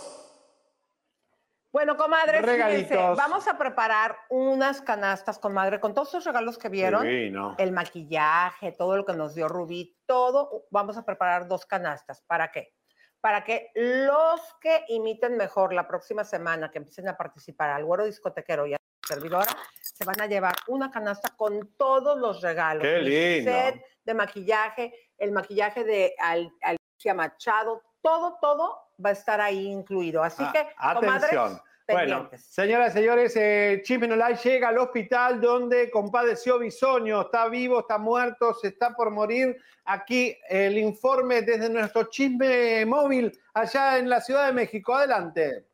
Bueno, 1.72 1.98
comadres, 1.98 2.42
fíjense, 2.42 2.52
Regalitos. 2.52 3.18
vamos 3.18 3.48
a 3.48 3.58
preparar 3.58 4.16
unas 4.30 4.80
canastas, 4.82 5.40
comadre, 5.40 5.80
con 5.80 5.96
todos 5.96 6.10
esos 6.10 6.24
regalos 6.24 6.60
que 6.60 6.70
vieron. 6.70 7.04
Divino. 7.04 7.56
El 7.58 7.72
maquillaje, 7.72 8.72
todo 8.74 8.96
lo 8.96 9.06
que 9.06 9.14
nos 9.14 9.34
dio 9.34 9.48
Rubí, 9.48 9.98
todo. 10.06 10.66
Vamos 10.70 10.98
a 10.98 11.04
preparar 11.04 11.48
dos 11.48 11.66
canastas. 11.66 12.22
¿Para 12.28 12.52
qué? 12.52 12.76
Para 13.24 13.46
que 13.46 13.72
los 13.74 14.42
que 14.60 14.84
imiten 14.90 15.38
mejor 15.38 15.72
la 15.74 15.88
próxima 15.88 16.26
semana, 16.26 16.70
que 16.70 16.80
empiecen 16.80 17.08
a 17.08 17.16
participar 17.16 17.70
al 17.70 17.86
güero 17.86 18.04
discotequero 18.04 18.68
y 18.68 18.74
a 18.74 18.76
la 18.78 19.08
servidora, 19.08 19.48
se 19.82 20.04
van 20.04 20.20
a 20.20 20.26
llevar 20.28 20.54
una 20.68 20.92
canasta 20.92 21.30
con 21.38 21.74
todos 21.78 22.18
los 22.18 22.42
regalos. 22.42 22.84
¡Qué 22.84 22.98
El 22.98 23.44
set 23.46 23.86
de 24.04 24.14
maquillaje, 24.14 24.94
el 25.18 25.32
maquillaje 25.32 25.86
de 25.86 26.14
Al- 26.20 26.52
Alicia 26.62 27.14
Machado, 27.14 27.82
todo, 28.02 28.38
todo 28.42 28.90
va 29.04 29.12
a 29.12 29.14
estar 29.14 29.40
ahí 29.40 29.68
incluido. 29.68 30.22
Así 30.22 30.44
Ah, 30.46 30.52
que, 30.52 30.68
comadres, 31.00 31.24
atención, 31.32 31.62
Bueno, 31.88 32.30
señoras 32.38 32.92
y 32.92 33.00
señores, 33.00 33.36
eh, 33.36 33.82
Chisme 33.84 34.08
No 34.08 34.16
Like 34.16 34.40
llega 34.48 34.70
al 34.70 34.78
hospital 34.78 35.42
donde 35.42 35.92
compadeció 35.92 36.58
Bisoño. 36.58 37.22
Está 37.22 37.50
vivo, 37.50 37.82
está 37.82 37.98
muerto, 37.98 38.54
se 38.54 38.70
está 38.70 38.96
por 38.96 39.12
morir. 39.12 39.58
Aquí 39.86 40.38
el 40.50 40.78
informe 40.78 41.42
desde 41.42 41.70
nuestro 41.70 42.06
chisme 42.06 42.86
móvil 42.86 43.38
allá 43.54 43.98
en 43.98 44.10
la 44.10 44.22
Ciudad 44.22 44.48
de 44.48 44.54
México. 44.54 44.94
Adelante. 44.94 45.66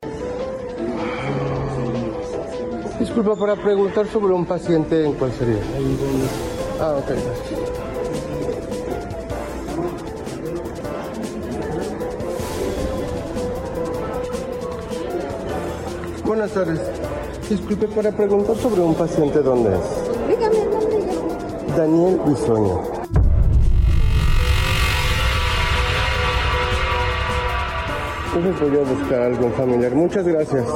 Disculpa, 2.99 3.35
para 3.35 3.55
preguntar 3.55 4.07
sobre 4.07 4.33
un 4.33 4.45
paciente, 4.45 5.05
¿en 5.05 5.13
cuál 5.13 5.31
sería? 5.31 5.61
Ah, 6.81 6.95
ok. 6.97 7.68
Buenas 16.29 16.51
tardes. 16.51 16.79
Disculpe, 17.49 17.87
para 17.87 18.11
preguntar 18.11 18.55
sobre 18.55 18.81
un 18.81 18.93
paciente, 18.93 19.39
¿dónde 19.39 19.75
es? 19.75 20.27
Dígame 20.27 20.61
el 20.61 20.69
nombre. 20.69 21.75
Daniel 21.75 22.21
Bisoño. 22.23 22.83
Entonces 28.27 28.69
voy 28.69 28.77
a 28.77 28.83
buscar 28.83 29.21
a 29.23 29.25
algún 29.25 29.51
familiar. 29.53 29.95
Muchas 29.95 30.27
gracias. 30.27 30.67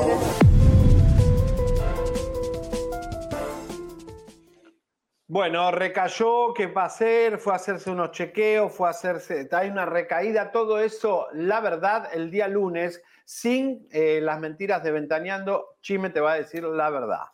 Bueno, 5.27 5.69
recayó, 5.69 6.51
¿qué 6.55 6.65
va 6.65 6.83
a 6.83 6.85
hacer? 6.85 7.37
Fue 7.37 7.53
a 7.53 7.57
hacerse 7.57 7.91
unos 7.91 8.09
chequeos, 8.09 8.71
fue 8.71 8.87
a 8.87 8.91
hacerse, 8.91 9.47
hay 9.51 9.69
una 9.69 9.85
recaída, 9.85 10.51
todo 10.51 10.79
eso, 10.79 11.27
la 11.33 11.59
verdad, 11.59 12.09
el 12.11 12.31
día 12.31 12.47
lunes, 12.47 13.03
sin 13.25 13.87
eh, 13.91 14.19
las 14.21 14.39
mentiras 14.39 14.83
de 14.83 14.91
Ventaneando, 14.91 15.77
Chime 15.81 16.09
te 16.09 16.21
va 16.21 16.33
a 16.33 16.37
decir 16.37 16.63
la 16.63 16.89
verdad. 16.89 17.25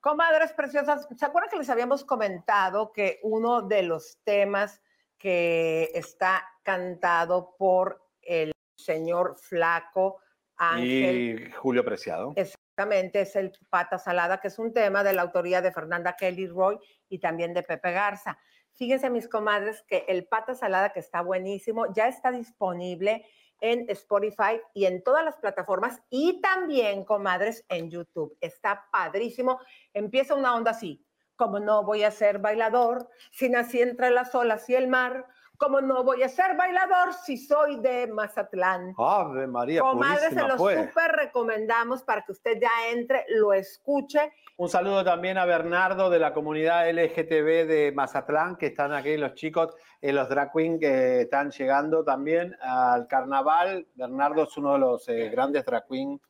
Comadres 0.00 0.52
preciosas, 0.52 1.08
¿se 1.16 1.24
acuerdan 1.24 1.50
que 1.50 1.58
les 1.58 1.70
habíamos 1.70 2.04
comentado 2.04 2.92
que 2.92 3.18
uno 3.22 3.62
de 3.62 3.82
los 3.82 4.18
temas 4.24 4.80
que 5.18 5.90
está 5.94 6.44
cantado 6.62 7.56
por 7.58 8.00
el 8.22 8.52
señor 8.76 9.36
Flaco 9.36 10.20
Ángel 10.56 11.16
Y 11.16 11.52
Julio 11.52 11.84
Preciado. 11.84 12.32
Exactamente, 12.36 13.20
es 13.20 13.36
el 13.36 13.52
Pata 13.70 13.98
Salada, 13.98 14.40
que 14.40 14.48
es 14.48 14.58
un 14.58 14.72
tema 14.72 15.02
de 15.04 15.12
la 15.12 15.22
autoría 15.22 15.60
de 15.60 15.72
Fernanda 15.72 16.16
Kelly 16.16 16.46
Roy 16.48 16.78
y 17.08 17.18
también 17.18 17.54
de 17.54 17.62
Pepe 17.62 17.92
Garza. 17.92 18.38
Fíjense, 18.74 19.10
mis 19.10 19.28
comadres, 19.28 19.82
que 19.88 20.04
el 20.08 20.26
Pata 20.26 20.54
Salada, 20.54 20.92
que 20.92 21.00
está 21.00 21.20
buenísimo, 21.20 21.92
ya 21.92 22.06
está 22.06 22.30
disponible 22.30 23.24
en 23.60 23.88
Spotify 23.90 24.60
y 24.74 24.86
en 24.86 25.02
todas 25.02 25.24
las 25.24 25.36
plataformas 25.36 26.00
y 26.10 26.40
también, 26.40 27.04
comadres, 27.04 27.64
en 27.68 27.90
YouTube. 27.90 28.36
Está 28.40 28.86
padrísimo. 28.90 29.60
Empieza 29.92 30.34
una 30.34 30.54
onda 30.54 30.72
así, 30.72 31.04
como 31.36 31.60
no 31.60 31.84
voy 31.84 32.02
a 32.02 32.10
ser 32.10 32.38
bailador 32.38 33.08
si 33.30 33.48
nací 33.48 33.80
entre 33.80 34.10
las 34.10 34.34
olas 34.34 34.68
y 34.68 34.74
el 34.74 34.88
mar, 34.88 35.26
como 35.58 35.80
no 35.80 36.04
voy 36.04 36.22
a 36.22 36.28
ser 36.28 36.56
bailador 36.56 37.12
si 37.12 37.36
soy 37.36 37.80
de 37.80 38.06
Mazatlán. 38.06 38.94
Ave 38.96 39.46
María, 39.46 39.80
Comadres, 39.80 40.20
se 40.20 40.28
purísima, 40.28 40.48
lo 40.48 40.56
pues. 40.56 40.78
súper 40.80 41.12
recomendamos 41.12 42.02
para 42.04 42.24
que 42.24 42.32
usted 42.32 42.58
ya 42.60 42.70
entre, 42.92 43.24
lo 43.28 43.52
escuche. 43.52 44.32
Un 44.56 44.68
saludo 44.68 45.04
también 45.04 45.36
a 45.36 45.44
Bernardo 45.44 46.10
de 46.10 46.18
la 46.18 46.32
comunidad 46.32 46.88
LGTB 46.90 47.66
de 47.66 47.92
Mazatlán, 47.94 48.56
que 48.56 48.66
están 48.66 48.92
aquí 48.92 49.16
los 49.16 49.34
chicos, 49.34 49.74
eh, 50.00 50.12
los 50.12 50.28
drag 50.28 50.52
queen 50.52 50.78
que 50.78 51.22
están 51.22 51.50
llegando 51.50 52.04
también 52.04 52.56
al 52.60 53.08
carnaval. 53.08 53.86
Bernardo 53.94 54.44
es 54.44 54.56
uno 54.56 54.74
de 54.74 54.78
los 54.78 55.08
eh, 55.08 55.28
grandes 55.28 55.64
drag 55.64 55.86
queen. 55.86 56.20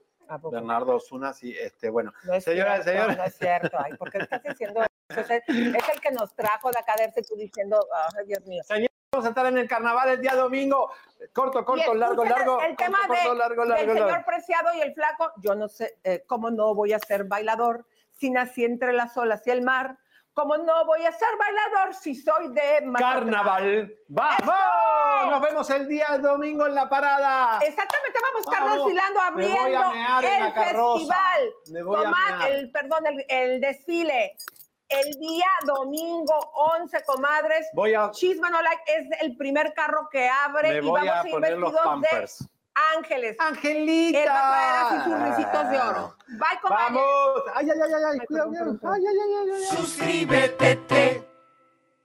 Bernardo 0.51 0.97
Osuna, 0.97 1.33
sí, 1.33 1.55
este, 1.59 1.89
bueno. 1.89 2.13
No 2.25 2.35
es 2.35 2.45
Señoras 2.45 2.81
y 2.81 2.83
cierto, 2.83 2.91
señores. 2.91 3.17
No 3.17 3.25
es 3.25 3.35
cierto. 3.37 3.79
Ay, 3.83 3.95
¿por 3.95 4.11
qué 4.11 4.19
estás 4.19 4.43
diciendo 4.43 4.83
eso? 4.83 5.21
Es 5.21 5.31
el, 5.31 6.01
que 6.03 6.11
nos 6.11 6.35
trajo 6.35 6.71
de 6.71 6.79
acá 6.79 6.95
de 6.99 7.23
tú 7.23 7.35
diciendo, 7.35 7.81
ay, 8.15 8.27
Dios 8.27 8.45
mío. 8.45 8.63
Señores, 8.63 8.88
vamos 9.13 9.27
a 9.27 9.29
estar 9.31 9.47
en 9.47 9.59
el 9.59 9.69
carnaval 9.69 10.09
el 10.11 10.21
día 10.21 10.35
domingo. 10.35 10.91
Corto, 11.33 11.65
corto, 11.65 11.95
largo, 11.95 12.25
largo. 12.25 12.61
El 12.61 12.77
tema 12.77 12.99
corto, 13.07 13.15
corto, 13.15 13.31
de, 13.31 13.39
largo, 13.39 13.63
del 13.63 13.71
largo, 13.71 13.93
señor 13.93 14.11
largo. 14.11 14.27
Preciado 14.27 14.75
y 14.75 14.81
el 14.81 14.95
flaco, 14.95 15.33
yo 15.39 15.55
no 15.55 15.69
sé 15.69 15.99
eh, 16.05 16.25
cómo 16.27 16.51
no 16.51 16.75
voy 16.75 16.93
a 16.93 16.99
ser 16.99 17.25
bailador 17.25 17.87
si 18.13 18.31
nací 18.31 18.65
entre 18.65 18.93
las 18.93 19.17
olas 19.17 19.47
y 19.47 19.51
el 19.51 19.63
mar. 19.63 19.99
¿Cómo 20.35 20.57
no 20.57 20.85
voy 20.87 21.05
a 21.05 21.11
ser 21.11 21.29
bailador 21.37 21.95
si 21.95 22.15
soy 22.15 22.53
de 22.53 22.83
Mazatlán? 22.87 23.25
Carnaval. 23.25 23.93
¡Vamos! 24.07 24.39
¡Eso! 24.41 25.31
Nos 25.31 25.41
vemos 25.41 25.71
el 25.71 25.89
día 25.89 26.17
domingo 26.19 26.67
en 26.67 26.77
la 26.77 26.89
parada. 26.89 27.59
Exactamente, 27.61 28.19
vamos 28.23 28.47
Vamos. 28.47 28.93
a 29.19 29.27
abriendo 29.27 29.67
el 30.21 30.55
festival. 30.55 31.55
Me 31.73 31.83
voy 31.83 32.05
a 32.07 32.49
el, 32.51 32.71
perdón, 32.71 33.07
el, 33.07 33.25
el 33.29 33.61
desfile. 33.61 34.37
El 34.89 35.11
día 35.19 35.47
domingo 35.67 36.35
11, 36.55 37.03
comadres. 37.05 37.67
Voy 37.75 37.95
a- 37.95 38.11
Chisme 38.11 38.49
No 38.51 38.63
Like 38.63 38.83
es 38.87 39.07
el 39.21 39.37
primer 39.37 39.75
carro 39.75 40.09
que 40.11 40.29
abre 40.29 40.71
Me 40.73 40.77
y 40.79 40.81
voy 40.89 41.01
vamos 41.07 41.09
a 41.15 41.21
a 41.21 41.29
ir 41.29 41.41
vestidos 41.41 41.73
de 41.73 41.79
pampers. 41.85 42.49
ángeles. 42.97 43.37
Angelita. 43.39 44.19
Él 44.23 44.29
va 44.29 44.39
a 44.39 44.51
traer 44.51 45.01
así 45.01 45.11
sus 45.11 45.21
risitos 45.37 45.71
de 45.71 45.79
oro. 45.81 46.17
Bye, 46.29 46.61
comadres. 46.63 46.87
Vamos. 46.87 47.43
Ay, 47.55 47.69
ay, 47.71 47.81
ay, 47.85 47.93
ay, 47.95 48.05
ay. 48.13 48.27
Cuidado, 48.27 48.49
cuidado. 48.49 48.79
Ay, 48.85 49.03
ay, 49.07 49.17
ay, 49.21 49.35
ay, 49.35 49.51
ay. 49.57 49.77
Suscríbete, 49.77 51.29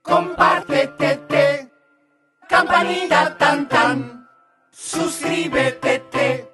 compártete, 0.02 1.70
campanita 2.48 3.36
tan 3.38 3.68
tan. 3.68 4.28
Suscríbete, 4.72 6.50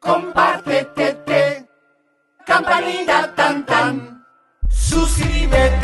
compártete, 0.00 1.68
campanita 2.44 3.34
tan 3.34 3.64
tan. 3.66 4.13
Suscríbete, 5.54 5.83